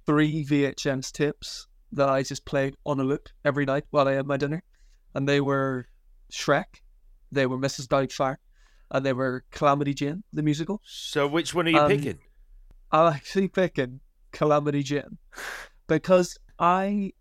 three 0.05 0.45
VHS 0.45 1.11
tips 1.13 1.67
that 1.93 2.09
I 2.09 2.23
just 2.23 2.45
played 2.45 2.77
on 2.85 3.01
a 3.01 3.05
loop 3.05 3.29
every 3.45 3.65
night 3.65 3.85
while 3.91 4.09
I 4.09 4.13
had 4.13 4.27
my 4.27 4.37
dinner. 4.37 4.63
And 5.15 5.29
they 5.29 5.41
were 5.41 5.87
Shrek, 6.33 6.83
they 7.33 7.47
were 7.47 7.59
Mrs. 7.59 7.87
Doubtfire, 7.87 8.37
and 8.91 9.05
they 9.05 9.13
were 9.13 9.45
Calamity 9.51 9.95
Jane, 9.95 10.23
the 10.33 10.43
musical. 10.43 10.81
So 10.85 11.27
which 11.27 11.55
one 11.55 11.67
are 11.67 11.71
you 11.71 11.79
um, 11.79 11.89
picking? 11.89 12.19
I'm 12.93 13.13
actually 13.13 13.49
picking 13.49 14.01
Calamity 14.33 14.83
Jane 14.83 15.19
because 15.87 16.39
I 16.59 17.13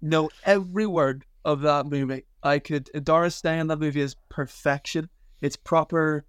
know 0.00 0.30
every 0.44 0.86
word 0.86 1.24
of 1.44 1.60
that 1.62 1.86
movie. 1.86 2.24
I 2.42 2.58
could. 2.58 2.90
Doris 3.04 3.40
Day 3.40 3.58
in 3.58 3.68
that 3.68 3.78
movie 3.78 4.00
is 4.00 4.16
perfection. 4.28 5.08
It's 5.40 5.56
proper 5.56 6.26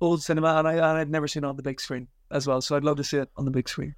old 0.00 0.22
cinema, 0.22 0.56
and 0.56 0.68
I 0.68 0.74
and 0.74 0.82
I'd 0.82 1.10
never 1.10 1.28
seen 1.28 1.44
it 1.44 1.46
on 1.46 1.56
the 1.56 1.62
big 1.62 1.80
screen 1.80 2.08
as 2.30 2.46
well. 2.46 2.60
So 2.60 2.76
I'd 2.76 2.84
love 2.84 2.96
to 2.98 3.04
see 3.04 3.18
it 3.18 3.30
on 3.36 3.44
the 3.44 3.50
big 3.50 3.68
screen. 3.68 3.94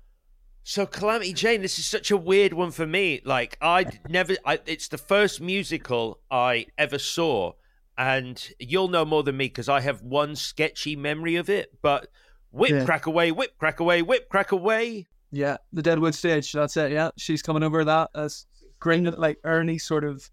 So 0.65 0.87
Calamity 0.87 1.33
Jane, 1.33 1.61
this 1.61 1.79
is 1.79 1.87
such 1.87 2.11
a 2.11 2.17
weird 2.17 2.53
one 2.53 2.71
for 2.71 2.87
me. 2.87 3.21
Like 3.25 3.59
I 3.61 3.87
never, 4.09 4.35
I, 4.45 4.61
it's 4.67 4.89
the 4.89 4.99
first 4.99 5.41
musical 5.41 6.21
I 6.31 6.67
ever 6.79 6.99
saw, 6.99 7.53
and 7.99 8.43
you'll 8.59 8.89
know 8.89 9.05
more 9.05 9.23
than 9.23 9.37
me 9.37 9.47
because 9.47 9.69
I 9.69 9.81
have 9.81 10.03
one 10.03 10.37
sketchy 10.37 10.95
memory 10.95 11.37
of 11.37 11.51
it. 11.51 11.73
But 11.83 12.09
whip 12.53 12.71
Yeah. 12.71 12.85
crack 12.85 13.07
away, 13.07 13.33
whip 13.33 13.59
crack 13.59 13.81
away, 13.81 14.03
whip 14.03 14.29
crack 14.29 14.53
away. 14.53 15.09
Yeah, 15.33 15.57
the 15.73 15.83
Deadwood 15.83 16.15
stage. 16.15 16.53
That's 16.53 16.77
it. 16.77 16.93
Yeah, 16.93 17.11
she's 17.17 17.43
coming 17.43 17.63
over 17.63 17.85
that 17.85 18.11
as 18.15 18.47
great, 18.79 19.03
like 19.19 19.39
Ernie 19.45 19.79
sort 19.79 20.05
of 20.05 20.31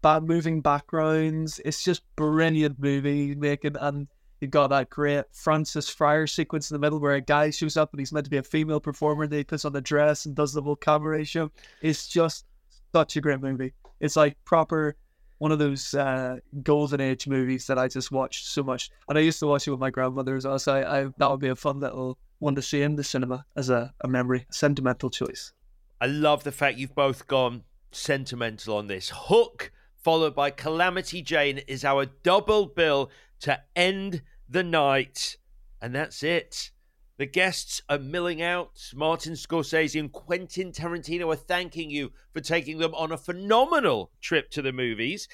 bad 0.00 0.22
moving 0.22 0.60
backgrounds. 0.62 1.60
It's 1.64 1.82
just 1.82 2.02
brilliant 2.16 2.78
movie 2.78 3.34
making, 3.34 3.76
and 3.78 4.08
you 4.40 4.48
got 4.48 4.68
that 4.68 4.90
great 4.90 5.24
Francis 5.32 5.88
Fryer 5.88 6.26
sequence 6.26 6.70
in 6.70 6.74
the 6.74 6.78
middle 6.78 7.00
where 7.00 7.14
a 7.14 7.20
guy 7.20 7.50
shows 7.50 7.76
up 7.76 7.92
and 7.92 8.00
he's 8.00 8.12
meant 8.12 8.24
to 8.24 8.30
be 8.30 8.36
a 8.36 8.42
female 8.42 8.80
performer. 8.80 9.24
And 9.24 9.32
he 9.32 9.44
puts 9.44 9.64
on 9.64 9.72
the 9.72 9.80
dress 9.80 10.26
and 10.26 10.34
does 10.34 10.52
the 10.52 10.62
whole 10.62 10.76
cabaret 10.76 11.24
show. 11.24 11.50
It's 11.82 12.08
just 12.08 12.46
such 12.94 13.16
a 13.16 13.20
great 13.20 13.40
movie. 13.40 13.74
It's 14.00 14.16
like 14.16 14.36
proper 14.44 14.96
one 15.38 15.52
of 15.52 15.58
those 15.58 15.94
uh, 15.94 16.36
golden 16.62 17.00
age 17.00 17.26
movies 17.26 17.66
that 17.66 17.78
I 17.78 17.88
just 17.88 18.10
watched 18.10 18.46
so 18.46 18.62
much. 18.62 18.90
And 19.08 19.16
I 19.16 19.20
used 19.20 19.38
to 19.40 19.46
watch 19.46 19.66
it 19.66 19.70
with 19.70 19.80
my 19.80 19.90
grandmother 19.90 20.36
as 20.36 20.44
well. 20.44 20.58
So 20.58 20.74
I, 20.74 21.00
I, 21.00 21.08
that 21.18 21.30
would 21.30 21.40
be 21.40 21.48
a 21.48 21.56
fun 21.56 21.80
little 21.80 22.18
one 22.38 22.54
to 22.54 22.62
see 22.62 22.82
in 22.82 22.96
the 22.96 23.04
cinema 23.04 23.44
as 23.56 23.70
a, 23.70 23.92
a 24.02 24.08
memory, 24.08 24.46
a 24.48 24.52
sentimental 24.52 25.10
choice. 25.10 25.52
I 26.00 26.06
love 26.06 26.44
the 26.44 26.52
fact 26.52 26.78
you've 26.78 26.94
both 26.94 27.26
gone 27.26 27.64
sentimental 27.90 28.76
on 28.76 28.86
this. 28.86 29.10
Hook, 29.14 29.72
followed 29.96 30.34
by 30.34 30.50
Calamity 30.50 31.22
Jane, 31.22 31.58
is 31.66 31.84
our 31.84 32.06
double 32.06 32.66
bill 32.66 33.10
to 33.40 33.60
end 33.76 34.22
the 34.48 34.62
night. 34.62 35.36
And 35.80 35.94
that's 35.94 36.22
it. 36.22 36.70
The 37.18 37.26
guests 37.26 37.82
are 37.88 37.98
milling 37.98 38.40
out. 38.42 38.92
Martin 38.94 39.32
Scorsese 39.32 39.98
and 39.98 40.12
Quentin 40.12 40.70
Tarantino 40.70 41.32
are 41.32 41.36
thanking 41.36 41.90
you 41.90 42.12
for 42.32 42.40
taking 42.40 42.78
them 42.78 42.94
on 42.94 43.10
a 43.10 43.16
phenomenal 43.16 44.12
trip 44.20 44.50
to 44.52 44.62
the 44.62 44.72
movies. 44.72 45.26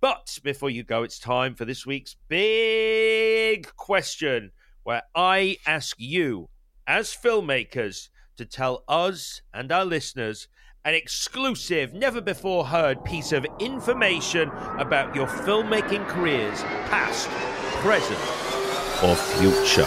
But 0.00 0.38
before 0.42 0.70
you 0.70 0.82
go, 0.82 1.02
it's 1.02 1.18
time 1.18 1.54
for 1.54 1.64
this 1.64 1.84
week's 1.84 2.16
big 2.28 3.74
question 3.76 4.52
where 4.82 5.02
I 5.14 5.58
ask 5.66 5.96
you, 5.98 6.48
as 6.86 7.14
filmmakers, 7.14 8.08
to 8.36 8.46
tell 8.46 8.84
us 8.88 9.42
and 9.52 9.72
our 9.72 9.84
listeners 9.84 10.48
an 10.86 10.94
exclusive, 10.94 11.92
never 11.94 12.20
before 12.20 12.64
heard 12.64 13.04
piece 13.04 13.32
of 13.32 13.44
information 13.58 14.48
about 14.78 15.16
your 15.16 15.26
filmmaking 15.26 16.06
careers, 16.06 16.62
past, 16.88 17.28
present, 17.82 18.20
or 19.02 19.16
future. 19.16 19.84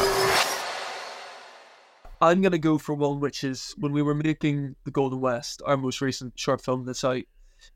I'm 2.20 2.42
going 2.42 2.52
to 2.52 2.58
go 2.58 2.78
for 2.78 2.96
one 2.96 3.22
which 3.22 3.46
is 3.46 3.74
when 3.78 3.94
we 3.94 4.02
were 4.02 4.14
making 4.14 4.76
The 4.84 4.92
Golden 4.92 5.22
West, 5.22 5.62
our 5.66 5.78
most 5.78 6.02
recent 6.02 6.38
short 6.38 6.60
film 6.60 6.84
that's 6.84 7.06
out. 7.06 7.24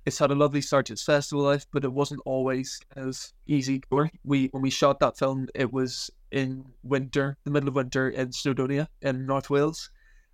It's 0.05 0.19
had 0.19 0.31
a 0.31 0.35
lovely 0.35 0.59
start 0.59 0.87
to 0.87 0.93
its 0.93 1.03
festival 1.03 1.45
life, 1.45 1.65
but 1.71 1.85
it 1.85 1.93
wasn't 1.93 2.21
always 2.25 2.81
as 2.97 3.31
easy. 3.47 3.83
We 4.25 4.47
when 4.47 4.61
we 4.61 4.69
shot 4.69 4.99
that 4.99 5.17
film, 5.17 5.47
it 5.55 5.71
was 5.71 6.11
in 6.29 6.65
winter, 6.83 7.37
the 7.45 7.51
middle 7.51 7.69
of 7.69 7.75
winter 7.75 8.09
in 8.09 8.31
Snowdonia 8.31 8.89
in 9.01 9.25
North 9.25 9.49
Wales, 9.49 9.91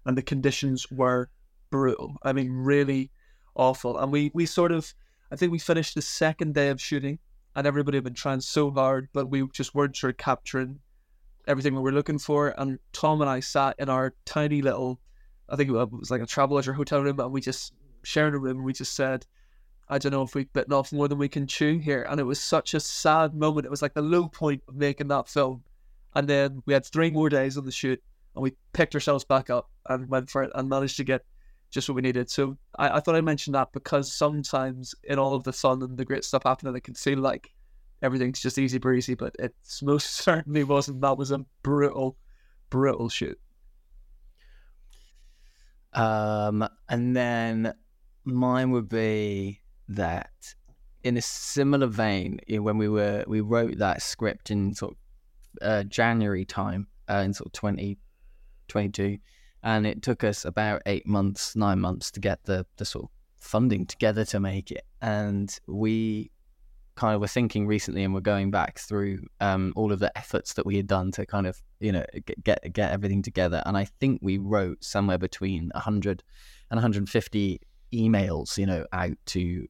and 0.08 0.18
the 0.18 0.24
conditions 0.24 0.92
were 0.92 1.30
brutal. 1.70 2.18
I 2.24 2.34
mean, 2.34 2.52
really 2.52 3.12
awful. 3.56 3.98
And 3.98 4.12
we 4.12 4.32
we 4.34 4.46
sort 4.46 4.72
of, 4.72 4.94
I 5.32 5.36
think 5.36 5.52
we 5.52 5.60
finished 5.60 5.96
the 5.96 6.02
second 6.02 6.54
day 6.54 6.70
of 6.70 6.82
shooting, 6.82 7.20
and 7.56 7.68
everybody 7.68 7.98
had 7.98 8.04
been 8.04 8.14
trying 8.14 8.42
so 8.42 8.72
hard, 8.72 9.10
but 9.14 9.30
we 9.30 9.48
just 9.54 9.76
weren't 9.76 9.96
sure 9.96 10.14
capturing 10.14 10.80
everything 11.48 11.74
we 11.74 11.82
were 11.82 11.92
looking 11.92 12.20
for. 12.20 12.54
And 12.58 12.80
Tom 12.94 13.22
and 13.22 13.30
I 13.30 13.40
sat 13.40 13.76
in 13.80 13.90
our 13.90 14.14
tiny 14.26 14.62
little, 14.62 15.00
I 15.50 15.56
think 15.56 15.70
it 15.70 15.74
was 15.74 16.12
like 16.12 16.22
a 16.22 16.28
traveler 16.28 16.74
hotel 16.74 17.02
room, 17.02 17.20
and 17.20 17.32
we 17.32 17.42
just 17.42 17.74
shared 18.04 18.36
a 18.36 18.38
room. 18.38 18.58
And 18.58 18.66
we 18.66 18.74
just 18.74 18.96
said, 18.96 19.26
I 19.90 19.98
don't 19.98 20.12
know 20.12 20.22
if 20.22 20.36
we've 20.36 20.54
bitten 20.54 20.74
off 20.74 20.94
more 20.94 21.08
than 21.08 21.18
we 21.18 21.28
can 21.28 21.48
chew 21.48 21.80
here. 21.80 22.06
And 22.08 22.20
it 22.20 22.24
was 22.24 22.40
such 22.40 22.76
a 22.76 22.80
sad 22.80 23.34
moment. 23.34 23.66
It 23.66 23.72
was 23.72 23.82
like 23.82 23.96
the 23.96 24.02
low 24.02 24.28
point 24.28 24.62
of 24.68 24.76
making 24.76 25.08
that 25.08 25.28
film. 25.28 25.64
And 26.14 26.28
then 26.28 26.62
we 26.66 26.74
had 26.74 26.86
three 26.86 27.10
more 27.10 27.30
days 27.30 27.58
on 27.58 27.66
the 27.66 27.72
shoot, 27.72 28.02
and 28.36 28.44
we 28.44 28.54
picked 28.74 28.94
ourselves 28.94 29.26
back 29.26 29.50
up 29.50 29.70
and 29.88 30.08
went 30.08 30.30
for 30.30 30.44
it 30.44 30.52
and 30.54 30.70
managed 30.70 30.98
to 30.98 31.04
get 31.04 31.26
just 31.70 31.88
what 31.90 31.96
we 31.96 32.02
needed. 32.02 32.30
So 32.30 32.58
I, 32.78 32.98
I 32.98 33.00
thought 33.00 33.16
I 33.16 33.22
mentioned 33.22 33.56
that 33.56 33.72
because 33.74 34.12
sometimes 34.12 34.96
in 35.04 35.20
all 35.20 35.34
of 35.36 35.44
the 35.44 35.54
fun 35.54 35.82
and 35.84 35.98
the 35.98 36.06
great 36.06 36.24
stuff 36.24 36.44
happening, 36.46 36.76
it 36.76 36.84
can 36.84 36.96
seem 36.96 37.20
like 37.20 37.52
everything's 38.02 38.40
just 38.40 38.58
easy 38.58 38.78
breezy, 38.78 39.16
but 39.16 39.36
it 39.40 39.54
most 39.82 40.16
certainly 40.16 40.64
wasn't. 40.64 41.02
That 41.02 41.18
was 41.18 41.32
a 41.32 41.46
brutal, 41.64 42.18
brutal 42.70 43.10
shoot. 43.10 43.40
Um, 45.94 46.68
and 46.88 47.16
then 47.16 47.74
mine 48.24 48.72
would 48.72 48.90
be 48.90 49.62
that 49.88 50.32
in 51.04 51.18
a 51.18 51.22
similar 51.22 51.88
vein, 51.88 52.40
when 52.48 52.78
we 52.78 52.90
were 52.90 53.24
we 53.28 53.42
wrote 53.42 53.78
that 53.78 54.02
script 54.02 54.52
in 54.52 54.74
sort 54.74 54.92
of 54.92 54.98
uh, 55.62 55.84
January 55.84 56.46
time 56.46 56.88
uh, 57.10 57.24
in 57.26 57.34
sort 57.34 57.48
of 57.48 57.54
2022, 57.54 59.18
and 59.64 59.86
it 59.86 60.02
took 60.02 60.24
us 60.24 60.46
about 60.46 60.82
eight 60.86 61.08
months, 61.08 61.56
nine 61.56 61.80
months 61.80 62.12
to 62.12 62.20
get 62.20 62.44
the 62.44 62.66
the 62.78 62.86
sort 62.86 63.06
of 63.06 63.10
funding 63.38 63.86
together 63.86 64.26
to 64.26 64.40
make 64.40 64.72
it, 64.72 64.86
and 65.02 65.60
we 65.68 66.32
kind 66.96 67.16
of 67.16 67.22
were 67.22 67.28
thinking 67.28 67.66
recently, 67.66 68.04
and 68.04 68.14
we're 68.14 68.20
going 68.20 68.52
back 68.52 68.78
through 68.80 69.26
um, 69.40 69.72
all 69.76 69.92
of 69.92 70.00
the 70.00 70.16
efforts 70.18 70.54
that 70.54 70.66
we 70.66 70.76
had 70.76 70.88
done 70.88 71.12
to 71.14 71.26
kind 71.26 71.48
of 71.48 71.62
you 71.80 71.92
know 71.92 72.06
get 72.44 72.74
get, 72.74 72.92
everything 72.92 73.22
together, 73.22 73.62
and 73.66 73.78
I 73.78 73.86
think 73.86 74.20
we 74.22 74.38
wrote 74.38 74.84
somewhere 74.84 75.18
between 75.18 75.72
100 75.74 76.24
and 76.72 76.78
150 76.78 77.62
emails, 77.94 78.58
you 78.58 78.66
know, 78.66 78.86
out 78.94 79.18
to 79.26 79.68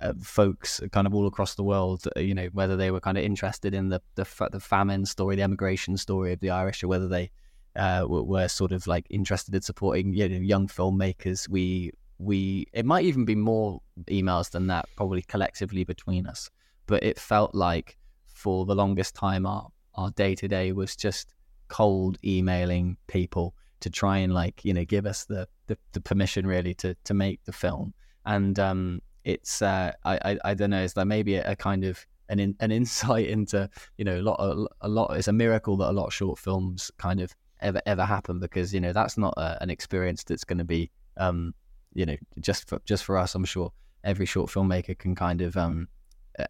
uh, 0.00 0.12
folks 0.20 0.80
kind 0.90 1.06
of 1.06 1.14
all 1.14 1.26
across 1.26 1.54
the 1.54 1.62
world, 1.62 2.06
uh, 2.16 2.20
you 2.20 2.34
know, 2.34 2.48
whether 2.52 2.76
they 2.76 2.90
were 2.90 3.00
kind 3.00 3.16
of 3.16 3.24
interested 3.24 3.74
in 3.74 3.88
the 3.88 4.00
the, 4.16 4.26
the 4.50 4.60
famine 4.60 5.06
story, 5.06 5.36
the 5.36 5.42
emigration 5.42 5.96
story 5.96 6.32
of 6.32 6.40
the 6.40 6.50
Irish, 6.50 6.82
or 6.82 6.88
whether 6.88 7.08
they 7.08 7.30
uh, 7.76 8.04
were, 8.08 8.48
sort 8.48 8.72
of 8.72 8.86
like 8.86 9.06
interested 9.10 9.54
in 9.54 9.62
supporting 9.62 10.12
you 10.12 10.28
know, 10.28 10.36
young 10.36 10.68
filmmakers. 10.68 11.48
We 11.48 11.92
we 12.18 12.66
it 12.72 12.86
might 12.86 13.04
even 13.04 13.24
be 13.24 13.34
more 13.34 13.80
emails 14.06 14.50
than 14.50 14.66
that, 14.68 14.88
probably 14.96 15.22
collectively 15.22 15.84
between 15.84 16.26
us. 16.26 16.50
But 16.86 17.02
it 17.02 17.18
felt 17.18 17.54
like 17.54 17.96
for 18.26 18.64
the 18.66 18.74
longest 18.74 19.14
time, 19.14 19.46
our 19.46 19.68
our 19.94 20.10
day 20.10 20.34
to 20.34 20.48
day 20.48 20.72
was 20.72 20.96
just 20.96 21.34
cold 21.68 22.18
emailing 22.24 22.96
people 23.06 23.54
to 23.80 23.90
try 23.90 24.18
and 24.18 24.32
like 24.32 24.64
you 24.64 24.72
know 24.72 24.84
give 24.84 25.06
us 25.06 25.24
the 25.24 25.48
the, 25.66 25.76
the 25.92 26.00
permission 26.00 26.46
really 26.46 26.74
to 26.74 26.94
to 27.04 27.14
make 27.14 27.42
the 27.44 27.52
film 27.52 27.92
and 28.26 28.58
um 28.58 29.00
it's 29.24 29.62
uh 29.62 29.90
I 30.04 30.18
I, 30.24 30.38
I 30.44 30.54
don't 30.54 30.70
know 30.70 30.82
it's 30.82 30.96
like 30.96 31.06
maybe 31.06 31.36
a, 31.36 31.52
a 31.52 31.56
kind 31.56 31.84
of 31.84 32.06
an 32.28 32.38
in, 32.38 32.56
an 32.60 32.70
insight 32.80 33.26
into 33.26 33.68
you 33.96 34.04
know 34.04 34.20
a 34.20 34.22
lot 34.22 34.36
a, 34.38 34.66
a 34.82 34.88
lot 34.88 35.16
it's 35.16 35.28
a 35.28 35.32
miracle 35.32 35.76
that 35.78 35.90
a 35.90 35.92
lot 35.92 36.06
of 36.06 36.14
short 36.14 36.38
films 36.38 36.90
kind 36.98 37.20
of 37.20 37.34
ever 37.62 37.80
ever 37.86 38.04
happen 38.04 38.38
because 38.38 38.72
you 38.74 38.80
know 38.80 38.92
that's 38.92 39.16
not 39.16 39.34
a, 39.36 39.62
an 39.62 39.70
experience 39.70 40.24
that's 40.24 40.44
going 40.44 40.58
to 40.58 40.64
be 40.64 40.90
um 41.16 41.54
you 41.94 42.06
know 42.06 42.16
just 42.40 42.68
for 42.68 42.80
just 42.84 43.04
for 43.04 43.16
us 43.16 43.34
I'm 43.34 43.44
sure. 43.44 43.72
Every 44.04 44.26
short 44.26 44.50
filmmaker 44.50 44.98
can 44.98 45.14
kind 45.14 45.40
of 45.40 45.56
um 45.56 45.88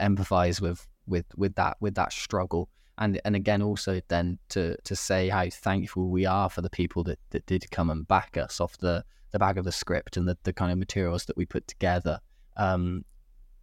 empathize 0.00 0.60
with 0.60 0.86
with 1.06 1.26
with 1.36 1.54
that 1.56 1.76
with 1.80 1.94
that 1.96 2.12
struggle. 2.12 2.68
And 2.98 3.20
and 3.24 3.36
again 3.36 3.62
also 3.62 4.00
then 4.08 4.38
to 4.50 4.76
to 4.84 4.96
say 4.96 5.28
how 5.28 5.48
thankful 5.50 6.08
we 6.08 6.26
are 6.26 6.48
for 6.48 6.62
the 6.62 6.70
people 6.70 7.04
that, 7.04 7.18
that 7.30 7.46
did 7.46 7.70
come 7.70 7.90
and 7.90 8.06
back 8.06 8.36
us 8.36 8.60
off 8.60 8.78
the 8.78 9.04
the 9.32 9.38
back 9.38 9.56
of 9.56 9.64
the 9.64 9.72
script 9.72 10.16
and 10.16 10.28
the, 10.28 10.36
the 10.42 10.52
kind 10.52 10.70
of 10.70 10.78
materials 10.78 11.24
that 11.26 11.36
we 11.36 11.46
put 11.46 11.66
together. 11.66 12.20
Um 12.56 13.04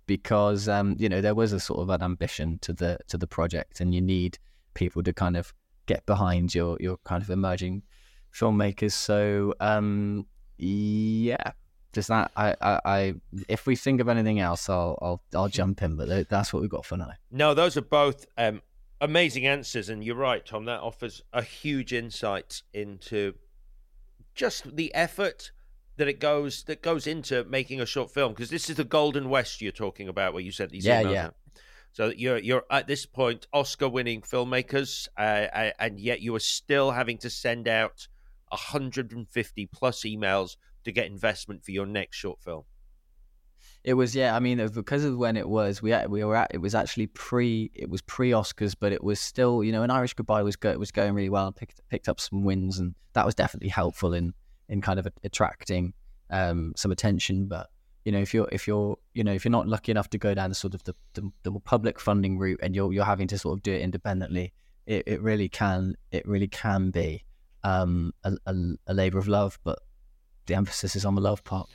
because 0.06 0.68
um 0.68 0.96
you 0.98 1.08
know 1.08 1.22
there 1.22 1.36
was 1.36 1.54
a 1.54 1.60
sort 1.60 1.80
of 1.80 1.90
an 1.90 2.02
ambition 2.02 2.58
to 2.62 2.74
the 2.74 2.98
to 3.08 3.18
the 3.18 3.28
project 3.28 3.80
and 3.80 3.94
you 3.94 4.02
need 4.02 4.40
people 4.74 5.04
to 5.04 5.14
kind 5.14 5.38
of 5.38 5.54
get 5.90 6.06
behind 6.06 6.53
your 6.53 6.78
your 6.80 6.98
kind 7.03 7.22
of 7.24 7.30
emerging 7.30 7.82
filmmakers 8.32 8.91
so 8.91 9.53
um 9.60 10.26
yeah 10.57 11.52
just 11.94 12.10
that 12.10 12.30
I, 12.36 12.56
I, 12.61 12.80
I 12.86 13.14
if 13.48 13.66
we 13.66 13.76
think 13.76 13.99
of 13.99 14.07
anything 14.07 14.40
else 14.40 14.70
i'll 14.70 14.98
i'll, 15.02 15.22
I'll 15.34 15.49
jump 15.49 15.82
in 15.82 15.95
but 15.95 16.30
that's 16.30 16.53
what 16.53 16.61
we've 16.61 16.70
got 16.70 16.86
for 16.86 16.98
now 16.98 17.14
No, 17.32 17.53
those 17.56 17.76
are 17.76 17.82
both 17.82 18.28
um, 18.38 18.61
amazing 19.02 19.48
answers, 19.48 19.90
and 19.90 20.03
you're 20.03 20.16
right, 20.16 20.45
Tom. 20.45 20.66
That 20.66 20.82
offers 20.82 21.22
a 21.34 21.41
huge 21.41 21.94
insight 21.94 22.61
into 22.74 23.34
just 24.36 24.76
the 24.76 24.94
effort 24.94 25.52
that 25.98 26.07
it 26.07 26.20
goes 26.20 26.64
that 26.64 26.82
goes 26.82 27.07
into 27.07 27.44
making 27.45 27.82
a 27.82 27.86
short 27.86 28.11
film. 28.11 28.34
Because 28.34 28.49
this 28.49 28.70
is 28.70 28.78
the 28.78 28.84
Golden 28.84 29.30
West 29.30 29.61
you're 29.61 29.72
talking 29.72 30.07
about, 30.07 30.34
where 30.34 30.44
you 30.44 30.52
said 30.52 30.70
these 30.70 30.86
Yeah, 30.86 31.02
yeah. 31.02 31.30
So 31.91 32.11
you're 32.16 32.38
you're 32.38 32.64
at 32.72 32.88
this 32.88 33.06
point 33.06 33.48
Oscar-winning 33.53 34.22
filmmakers, 34.22 35.07
uh, 35.18 35.48
uh, 35.53 35.72
and 35.80 35.99
yet 35.99 36.22
you 36.22 36.36
are 36.36 36.40
still 36.40 36.91
having 36.91 37.18
to 37.20 37.30
send 37.30 37.68
out 37.68 38.07
150 38.49 39.66
plus 39.68 40.02
emails 40.02 40.56
to 40.84 40.91
get 40.91 41.07
investment 41.07 41.64
for 41.64 41.72
your 41.72 41.86
next 41.86 42.18
short 42.18 42.41
film. 42.41 42.64
It 43.84 43.94
was 43.94 44.14
yeah. 44.14 44.36
I 44.36 44.40
mean, 44.40 44.66
because 44.68 45.03
of 45.06 45.18
when 45.18 45.38
it 45.38 45.48
was, 45.48 45.82
we 45.82 45.95
we 46.07 46.24
were 46.24 46.36
at. 46.36 46.52
It 46.53 46.57
was 46.57 46.76
actually 46.76 47.07
pre. 47.07 47.72
It 47.74 47.90
was 47.90 48.02
pre 48.02 48.32
Oscars, 48.32 48.76
but 48.78 48.91
it 48.91 49.03
was 49.03 49.20
still 49.20 49.64
you 49.64 49.72
know 49.72 49.84
an 49.84 49.91
Irish 49.91 50.14
Goodbye 50.14 50.44
was 50.44 50.57
go, 50.57 50.78
was 50.78 50.91
going 50.91 51.14
really 51.14 51.30
well. 51.30 51.52
Picked 51.52 51.82
picked 51.90 52.10
up 52.10 52.20
some 52.20 52.44
wins, 52.44 52.78
and 52.78 52.94
that 53.14 53.26
was 53.26 53.36
definitely 53.36 53.70
helpful 53.70 54.14
in 54.14 54.34
in 54.68 54.82
kind 54.82 54.99
of 54.99 55.07
attracting 55.24 55.94
um, 56.30 56.74
some 56.76 56.91
attention. 56.91 57.48
But 57.48 57.70
you 58.06 58.12
know, 58.12 58.20
if 58.20 58.34
you're 58.34 58.48
if 58.52 58.68
you're 58.68 58.98
you 59.14 59.24
know 59.24 59.34
if 59.34 59.44
you're 59.44 59.52
not 59.52 59.68
lucky 59.68 59.92
enough 59.92 60.10
to 60.12 60.18
go 60.18 60.34
down 60.34 60.50
the 60.50 60.56
sort 60.56 60.74
of 60.74 60.84
the, 60.84 60.96
the, 61.14 61.30
the 61.44 61.52
public 61.60 62.00
funding 62.00 62.38
route, 62.38 62.60
and 62.64 62.76
you're 62.76 62.92
you're 62.94 63.06
having 63.06 63.28
to 63.28 63.38
sort 63.38 63.58
of 63.58 63.64
do 63.64 63.74
it 63.74 63.82
independently, 63.82 64.54
it, 64.86 65.04
it 65.08 65.22
really 65.22 65.50
can 65.50 65.96
it 66.12 66.28
really 66.28 66.48
can 66.48 66.92
be 66.92 67.24
um, 67.64 68.14
a, 68.24 68.34
a, 68.46 68.56
a 68.88 68.94
labor 68.94 69.18
of 69.18 69.28
love. 69.28 69.60
But 69.64 69.80
the 70.46 70.56
emphasis 70.56 70.96
is 70.96 71.06
on 71.06 71.16
the 71.16 71.22
love 71.22 71.44
part. 71.44 71.70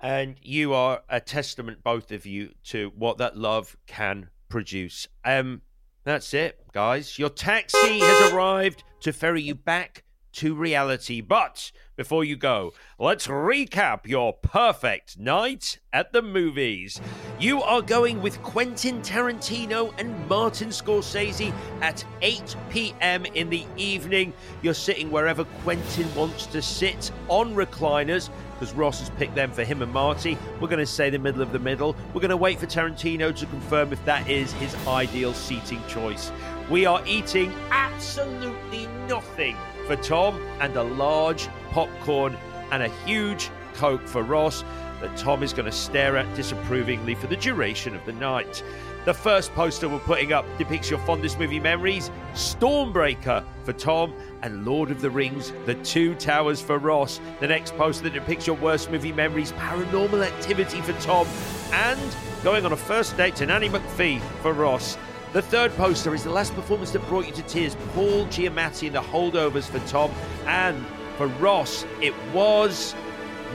And 0.00 0.36
you 0.40 0.72
are 0.72 1.02
a 1.10 1.20
testament, 1.20 1.84
both 1.84 2.10
of 2.10 2.24
you, 2.24 2.54
to 2.64 2.90
what 2.96 3.18
that 3.18 3.36
love 3.36 3.76
can 3.86 4.30
produce. 4.48 5.06
Um, 5.24 5.60
that's 6.04 6.32
it, 6.32 6.58
guys. 6.72 7.18
Your 7.18 7.28
taxi 7.28 7.98
has 7.98 8.32
arrived 8.32 8.82
to 9.00 9.12
ferry 9.12 9.42
you 9.42 9.54
back 9.54 10.04
to 10.34 10.54
reality. 10.54 11.20
But 11.20 11.72
before 11.96 12.24
you 12.24 12.34
go, 12.34 12.72
let's 12.98 13.26
recap 13.26 14.06
your 14.06 14.32
perfect 14.32 15.18
night 15.18 15.78
at 15.92 16.12
the 16.12 16.22
movies. 16.22 17.00
You 17.38 17.62
are 17.62 17.82
going 17.82 18.22
with 18.22 18.42
Quentin 18.42 19.02
Tarantino 19.02 19.92
and 19.98 20.28
Martin 20.28 20.70
Scorsese 20.70 21.52
at 21.82 22.04
8 22.22 22.56
p.m. 22.70 23.26
in 23.26 23.50
the 23.50 23.66
evening. 23.76 24.32
You're 24.62 24.72
sitting 24.72 25.10
wherever 25.10 25.44
Quentin 25.62 26.14
wants 26.14 26.46
to 26.46 26.62
sit 26.62 27.10
on 27.28 27.54
recliners 27.54 28.30
because 28.52 28.74
Ross 28.74 29.00
has 29.00 29.10
picked 29.10 29.34
them 29.34 29.52
for 29.52 29.64
him 29.64 29.82
and 29.82 29.92
Marty. 29.92 30.36
We're 30.60 30.68
going 30.68 30.78
to 30.78 30.86
say 30.86 31.10
the 31.10 31.18
middle 31.18 31.42
of 31.42 31.52
the 31.52 31.58
middle. 31.58 31.96
We're 32.14 32.20
going 32.20 32.30
to 32.30 32.36
wait 32.36 32.60
for 32.60 32.66
Tarantino 32.66 33.34
to 33.36 33.46
confirm 33.46 33.92
if 33.92 34.04
that 34.04 34.28
is 34.28 34.52
his 34.52 34.74
ideal 34.86 35.32
seating 35.32 35.82
choice. 35.88 36.30
We 36.70 36.86
are 36.86 37.02
eating 37.06 37.52
absolutely 37.70 38.86
nothing 39.08 39.56
for 39.90 39.96
Tom 39.96 40.40
and 40.60 40.76
a 40.76 40.84
large 40.84 41.48
popcorn 41.72 42.36
and 42.70 42.80
a 42.80 42.88
huge 43.04 43.50
Coke 43.74 44.06
for 44.06 44.22
Ross 44.22 44.62
that 45.00 45.16
Tom 45.16 45.42
is 45.42 45.52
going 45.52 45.66
to 45.66 45.72
stare 45.72 46.16
at 46.16 46.32
disapprovingly 46.36 47.16
for 47.16 47.26
the 47.26 47.34
duration 47.34 47.96
of 47.96 48.06
the 48.06 48.12
night. 48.12 48.62
The 49.04 49.12
first 49.12 49.52
poster 49.52 49.88
we're 49.88 49.98
putting 49.98 50.32
up 50.32 50.46
depicts 50.58 50.90
your 50.90 51.00
fondest 51.00 51.40
movie 51.40 51.58
memories 51.58 52.12
Stormbreaker 52.34 53.44
for 53.64 53.72
Tom 53.72 54.14
and 54.42 54.64
Lord 54.64 54.92
of 54.92 55.00
the 55.00 55.10
Rings 55.10 55.52
The 55.66 55.74
Two 55.74 56.14
Towers 56.14 56.60
for 56.60 56.78
Ross. 56.78 57.20
The 57.40 57.48
next 57.48 57.76
poster 57.76 58.10
depicts 58.10 58.46
your 58.46 58.54
worst 58.58 58.92
movie 58.92 59.12
memories 59.12 59.50
Paranormal 59.54 60.24
Activity 60.24 60.82
for 60.82 60.92
Tom 61.00 61.26
and 61.72 62.16
Going 62.44 62.64
on 62.64 62.72
a 62.72 62.76
First 62.76 63.16
Date 63.16 63.34
to 63.36 63.44
Nanny 63.46 63.68
McPhee 63.68 64.20
for 64.40 64.52
Ross. 64.52 64.96
The 65.32 65.42
third 65.42 65.72
poster 65.76 66.12
is 66.12 66.24
the 66.24 66.30
last 66.30 66.52
performance 66.54 66.90
that 66.90 67.06
brought 67.06 67.24
you 67.24 67.32
to 67.34 67.42
tears 67.42 67.76
Paul 67.94 68.26
Giamatti 68.26 68.88
in 68.88 68.92
The 68.92 69.00
Holdovers 69.00 69.68
for 69.68 69.78
Tom, 69.88 70.10
and 70.44 70.84
for 71.16 71.28
Ross, 71.28 71.86
it 72.00 72.12
was 72.34 72.96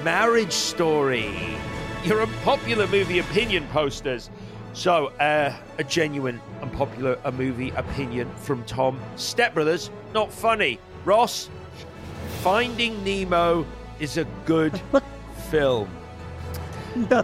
Marriage 0.02 0.53
Story. 0.53 1.34
Your 2.06 2.22
unpopular 2.22 2.88
movie 2.88 3.19
opinion 3.19 3.68
posters. 3.73 4.30
So, 4.72 5.07
uh, 5.19 5.53
a 5.77 5.84
genuine 5.84 6.39
unpopular 6.61 7.19
a 7.26 7.31
movie 7.34 7.72
opinion 7.72 8.34
from 8.35 8.64
Tom. 8.64 8.97
Step 9.18 9.53
Brothers, 9.53 9.91
not 10.14 10.31
funny. 10.31 10.80
Ross, 11.03 11.49
Finding 12.41 13.03
Nemo 13.03 13.65
is 13.99 14.18
a 14.18 14.26
good 14.45 14.80
film. 15.49 15.89
No. 17.10 17.24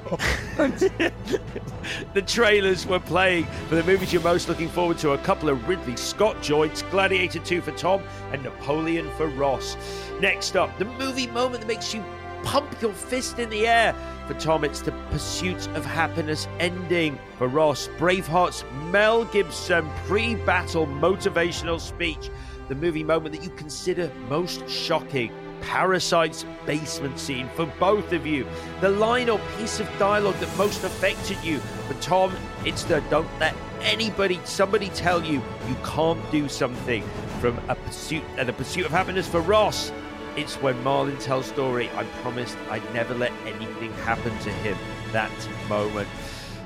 the 2.13 2.21
trailers 2.27 2.85
were 2.85 2.99
playing 2.99 3.45
for 3.69 3.75
the 3.75 3.83
movies 3.83 4.11
you're 4.11 4.21
most 4.21 4.49
looking 4.49 4.67
forward 4.67 4.97
to. 4.97 5.11
A 5.11 5.17
couple 5.19 5.47
of 5.47 5.65
Ridley 5.67 5.95
Scott 5.95 6.41
joints, 6.41 6.81
Gladiator 6.83 7.39
2 7.39 7.61
for 7.61 7.71
Tom 7.71 8.03
and 8.33 8.43
Napoleon 8.43 9.09
for 9.11 9.27
Ross. 9.27 9.77
Next 10.19 10.57
up, 10.57 10.77
the 10.77 10.85
movie 10.85 11.27
moment 11.27 11.61
that 11.61 11.67
makes 11.67 11.93
you 11.93 12.03
pump 12.43 12.81
your 12.81 12.91
fist 12.91 13.39
in 13.39 13.49
the 13.49 13.65
air. 13.65 13.95
For 14.27 14.33
Tom, 14.33 14.65
it's 14.65 14.81
the 14.81 14.91
Pursuit 15.09 15.67
of 15.69 15.85
Happyness 15.85 16.47
ending. 16.59 17.17
For 17.37 17.47
Ross, 17.47 17.87
Braveheart's 17.97 18.65
Mel 18.91 19.23
Gibson 19.25 19.89
pre 20.05 20.35
battle 20.35 20.85
motivational 20.85 21.79
speech. 21.79 22.29
The 22.67 22.75
movie 22.75 23.03
moment 23.03 23.35
that 23.35 23.43
you 23.43 23.51
consider 23.51 24.11
most 24.27 24.67
shocking. 24.69 25.31
Parasite's 25.61 26.45
basement 26.65 27.17
scene 27.19 27.49
for 27.55 27.65
both 27.79 28.11
of 28.13 28.25
you. 28.25 28.45
The 28.81 28.89
line 28.89 29.29
or 29.29 29.39
piece 29.57 29.79
of 29.79 29.87
dialogue 29.97 30.35
that 30.35 30.57
most 30.57 30.83
affected 30.83 31.37
you. 31.43 31.59
For 31.87 31.93
Tom, 32.01 32.35
it's 32.65 32.83
the 32.83 33.01
don't 33.09 33.27
let 33.39 33.55
anybody, 33.81 34.39
somebody 34.43 34.89
tell 34.89 35.23
you 35.23 35.41
you 35.67 35.75
can't 35.83 36.19
do 36.31 36.49
something. 36.49 37.03
From 37.39 37.57
a 37.69 37.75
pursuit, 37.75 38.23
uh, 38.37 38.43
the 38.43 38.53
pursuit 38.53 38.85
of 38.85 38.91
happiness 38.91 39.27
for 39.27 39.41
Ross. 39.41 39.91
It's 40.35 40.55
when 40.55 40.81
Marlin 40.83 41.17
tells 41.17 41.51
Dory. 41.51 41.89
I 41.95 42.05
promised 42.21 42.57
I'd 42.69 42.93
never 42.93 43.13
let 43.13 43.31
anything 43.45 43.91
happen 44.05 44.37
to 44.39 44.49
him. 44.49 44.77
That 45.11 45.31
moment. 45.67 46.07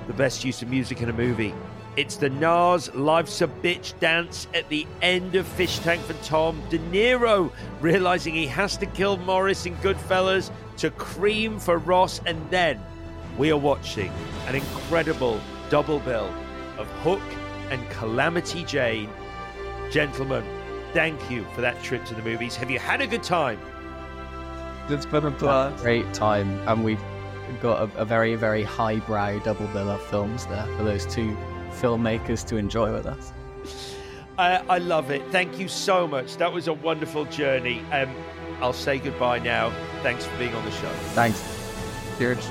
The 0.07 0.13
best 0.13 0.45
use 0.45 0.61
of 0.61 0.69
music 0.69 1.01
in 1.01 1.09
a 1.09 1.13
movie. 1.13 1.53
It's 1.97 2.17
the 2.17 2.29
Nas 2.29 2.93
Life's 2.93 3.41
a 3.41 3.47
Bitch 3.47 3.97
dance 4.01 4.47
at 4.53 4.67
the 4.67 4.85
end 5.01 5.35
of 5.35 5.47
Fish 5.47 5.79
Tank 5.79 6.01
for 6.01 6.13
Tom. 6.25 6.61
De 6.69 6.77
Niro 6.77 7.49
realizing 7.79 8.33
he 8.33 8.47
has 8.47 8.75
to 8.77 8.85
kill 8.85 9.15
Morris 9.15 9.65
in 9.65 9.77
Goodfellas 9.77 10.51
to 10.77 10.89
Cream 10.91 11.57
for 11.57 11.77
Ross. 11.77 12.19
And 12.25 12.49
then 12.49 12.81
we 13.37 13.49
are 13.49 13.57
watching 13.57 14.11
an 14.47 14.55
incredible 14.55 15.39
double 15.69 15.99
bill 15.99 16.29
of 16.77 16.85
Hook 17.01 17.21
and 17.69 17.89
Calamity 17.91 18.65
Jane. 18.65 19.09
Gentlemen, 19.89 20.43
thank 20.91 21.31
you 21.31 21.45
for 21.55 21.61
that 21.61 21.81
trip 21.81 22.03
to 22.07 22.13
the 22.13 22.23
movies. 22.23 22.57
Have 22.57 22.69
you 22.69 22.77
had 22.79 22.99
a 22.99 23.07
good 23.07 23.23
time? 23.23 23.59
It's 24.89 25.05
been 25.05 25.25
a 25.25 25.31
blast. 25.31 25.81
Great 25.81 26.13
time. 26.13 26.59
And 26.67 26.83
we've 26.83 26.99
got 27.61 27.89
a, 27.89 28.01
a 28.01 28.03
very, 28.03 28.35
very 28.35 28.63
highbrow 28.63 29.39
double 29.39 29.67
bill 29.67 29.89
of 29.89 30.01
films 30.07 30.45
there 30.47 30.65
for 30.75 30.83
those 30.83 31.05
two 31.05 31.37
filmmakers 31.75 32.45
to 32.47 32.57
enjoy 32.57 32.91
with 32.93 33.05
us. 33.05 33.31
I, 34.37 34.57
I 34.67 34.77
love 34.79 35.11
it. 35.11 35.21
Thank 35.31 35.59
you 35.59 35.67
so 35.67 36.07
much. 36.07 36.37
That 36.37 36.51
was 36.51 36.67
a 36.67 36.73
wonderful 36.73 37.25
journey. 37.25 37.81
Um, 37.91 38.13
I'll 38.61 38.73
say 38.73 38.97
goodbye 38.97 39.39
now. 39.39 39.71
Thanks 40.01 40.25
for 40.25 40.37
being 40.37 40.53
on 40.53 40.65
the 40.65 40.71
show. 40.71 40.89
Thanks. 41.13 41.41
Cheers. 42.17 42.49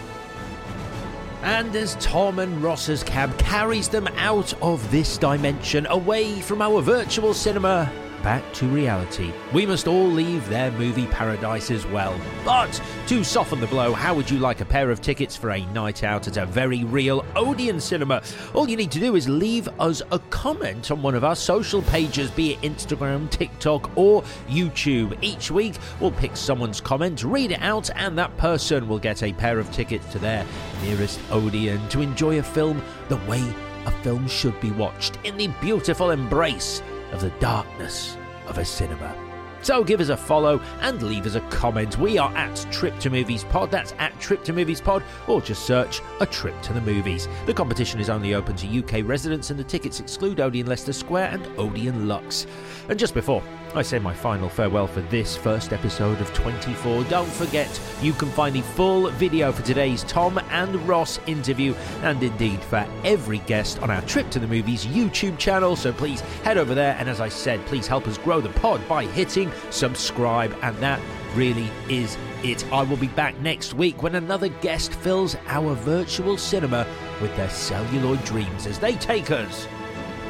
And 1.42 1.76
as 1.76 1.94
Tom 1.96 2.38
and 2.38 2.62
Ross's 2.62 3.02
cab 3.02 3.36
carries 3.38 3.88
them 3.88 4.08
out 4.16 4.54
of 4.62 4.90
this 4.90 5.18
dimension, 5.18 5.86
away 5.88 6.40
from 6.40 6.62
our 6.62 6.80
virtual 6.80 7.34
cinema, 7.34 7.92
back 8.24 8.42
to 8.54 8.66
reality. 8.66 9.30
We 9.52 9.66
must 9.66 9.86
all 9.86 10.06
leave 10.06 10.48
their 10.48 10.72
movie 10.72 11.06
paradise 11.08 11.70
as 11.70 11.86
well. 11.88 12.18
But 12.42 12.82
to 13.08 13.22
soften 13.22 13.60
the 13.60 13.66
blow, 13.66 13.92
how 13.92 14.14
would 14.14 14.30
you 14.30 14.38
like 14.38 14.62
a 14.62 14.64
pair 14.64 14.90
of 14.90 15.02
tickets 15.02 15.36
for 15.36 15.50
a 15.50 15.66
night 15.66 16.02
out 16.02 16.26
at 16.26 16.38
a 16.38 16.46
very 16.46 16.84
real 16.84 17.22
Odeon 17.36 17.78
cinema? 17.78 18.22
All 18.54 18.66
you 18.66 18.78
need 18.78 18.90
to 18.92 18.98
do 18.98 19.14
is 19.14 19.28
leave 19.28 19.68
us 19.78 20.00
a 20.10 20.18
comment 20.30 20.90
on 20.90 21.02
one 21.02 21.14
of 21.14 21.22
our 21.22 21.36
social 21.36 21.82
pages, 21.82 22.30
be 22.30 22.54
it 22.54 22.62
Instagram, 22.62 23.28
TikTok, 23.28 23.90
or 23.94 24.22
YouTube. 24.48 25.18
Each 25.20 25.50
week, 25.50 25.74
we'll 26.00 26.10
pick 26.10 26.34
someone's 26.34 26.80
comment, 26.80 27.24
read 27.24 27.52
it 27.52 27.60
out, 27.60 27.90
and 27.94 28.16
that 28.16 28.34
person 28.38 28.88
will 28.88 28.98
get 28.98 29.22
a 29.22 29.34
pair 29.34 29.58
of 29.58 29.70
tickets 29.70 30.10
to 30.12 30.18
their 30.18 30.46
nearest 30.82 31.20
Odeon 31.30 31.86
to 31.90 32.00
enjoy 32.00 32.38
a 32.38 32.42
film 32.42 32.82
the 33.10 33.16
way 33.28 33.44
a 33.84 33.90
film 34.02 34.26
should 34.26 34.58
be 34.62 34.70
watched 34.70 35.18
in 35.24 35.36
the 35.36 35.48
beautiful 35.60 36.10
embrace 36.10 36.80
of 37.14 37.22
the 37.22 37.30
darkness 37.40 38.18
of 38.46 38.58
a 38.58 38.64
cinema. 38.64 39.16
So 39.62 39.82
give 39.82 40.00
us 40.00 40.10
a 40.10 40.16
follow 40.16 40.60
and 40.82 41.00
leave 41.00 41.24
us 41.24 41.36
a 41.36 41.40
comment. 41.40 41.96
We 41.96 42.18
are 42.18 42.30
at 42.36 42.54
Trip 42.70 42.98
to 42.98 43.08
Movies 43.08 43.44
Pod. 43.44 43.70
That's 43.70 43.94
at 43.98 44.20
Trip 44.20 44.44
to 44.44 44.52
Movies 44.52 44.82
Pod, 44.82 45.02
or 45.26 45.40
just 45.40 45.64
search 45.64 46.02
a 46.20 46.26
trip 46.26 46.60
to 46.60 46.74
the 46.74 46.82
movies. 46.82 47.28
The 47.46 47.54
competition 47.54 47.98
is 47.98 48.10
only 48.10 48.34
open 48.34 48.56
to 48.56 48.78
UK 48.80 49.08
residents, 49.08 49.48
and 49.48 49.58
the 49.58 49.64
tickets 49.64 50.00
exclude 50.00 50.38
Odeon 50.38 50.66
Leicester 50.66 50.92
Square 50.92 51.30
and 51.30 51.46
Odeon 51.58 52.06
Luxe. 52.06 52.46
And 52.90 52.98
just 52.98 53.14
before 53.14 53.42
I 53.76 53.82
say 53.82 53.98
my 53.98 54.14
final 54.14 54.48
farewell 54.48 54.86
for 54.86 55.00
this 55.00 55.36
first 55.36 55.72
episode 55.72 56.20
of 56.20 56.32
24. 56.32 57.02
Don't 57.04 57.28
forget, 57.28 57.80
you 58.00 58.12
can 58.12 58.30
find 58.30 58.54
the 58.54 58.60
full 58.62 59.10
video 59.10 59.50
for 59.50 59.62
today's 59.62 60.04
Tom 60.04 60.38
and 60.50 60.76
Ross 60.86 61.18
interview, 61.26 61.74
and 62.02 62.22
indeed 62.22 62.62
for 62.62 62.86
every 63.02 63.38
guest 63.38 63.82
on 63.82 63.90
our 63.90 64.00
Trip 64.02 64.30
to 64.30 64.38
the 64.38 64.46
Movies 64.46 64.86
YouTube 64.86 65.38
channel. 65.38 65.74
So 65.74 65.92
please 65.92 66.20
head 66.44 66.56
over 66.56 66.72
there, 66.72 66.94
and 67.00 67.08
as 67.08 67.20
I 67.20 67.28
said, 67.28 67.66
please 67.66 67.88
help 67.88 68.06
us 68.06 68.16
grow 68.16 68.40
the 68.40 68.50
pod 68.50 68.86
by 68.86 69.06
hitting 69.06 69.50
subscribe, 69.70 70.56
and 70.62 70.76
that 70.76 71.00
really 71.34 71.68
is 71.88 72.16
it. 72.44 72.64
I 72.72 72.84
will 72.84 72.96
be 72.96 73.08
back 73.08 73.36
next 73.40 73.74
week 73.74 74.04
when 74.04 74.14
another 74.14 74.48
guest 74.48 74.94
fills 74.94 75.34
our 75.48 75.74
virtual 75.74 76.38
cinema 76.38 76.86
with 77.20 77.34
their 77.36 77.50
celluloid 77.50 78.24
dreams 78.24 78.66
as 78.66 78.78
they 78.78 78.94
take 78.94 79.32
us 79.32 79.66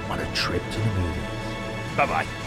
on 0.08 0.18
a 0.18 0.34
trip 0.34 0.62
to 0.70 0.78
the 0.78 0.94
movies. 0.94 1.22
Bye 1.94 2.06
bye. 2.06 2.43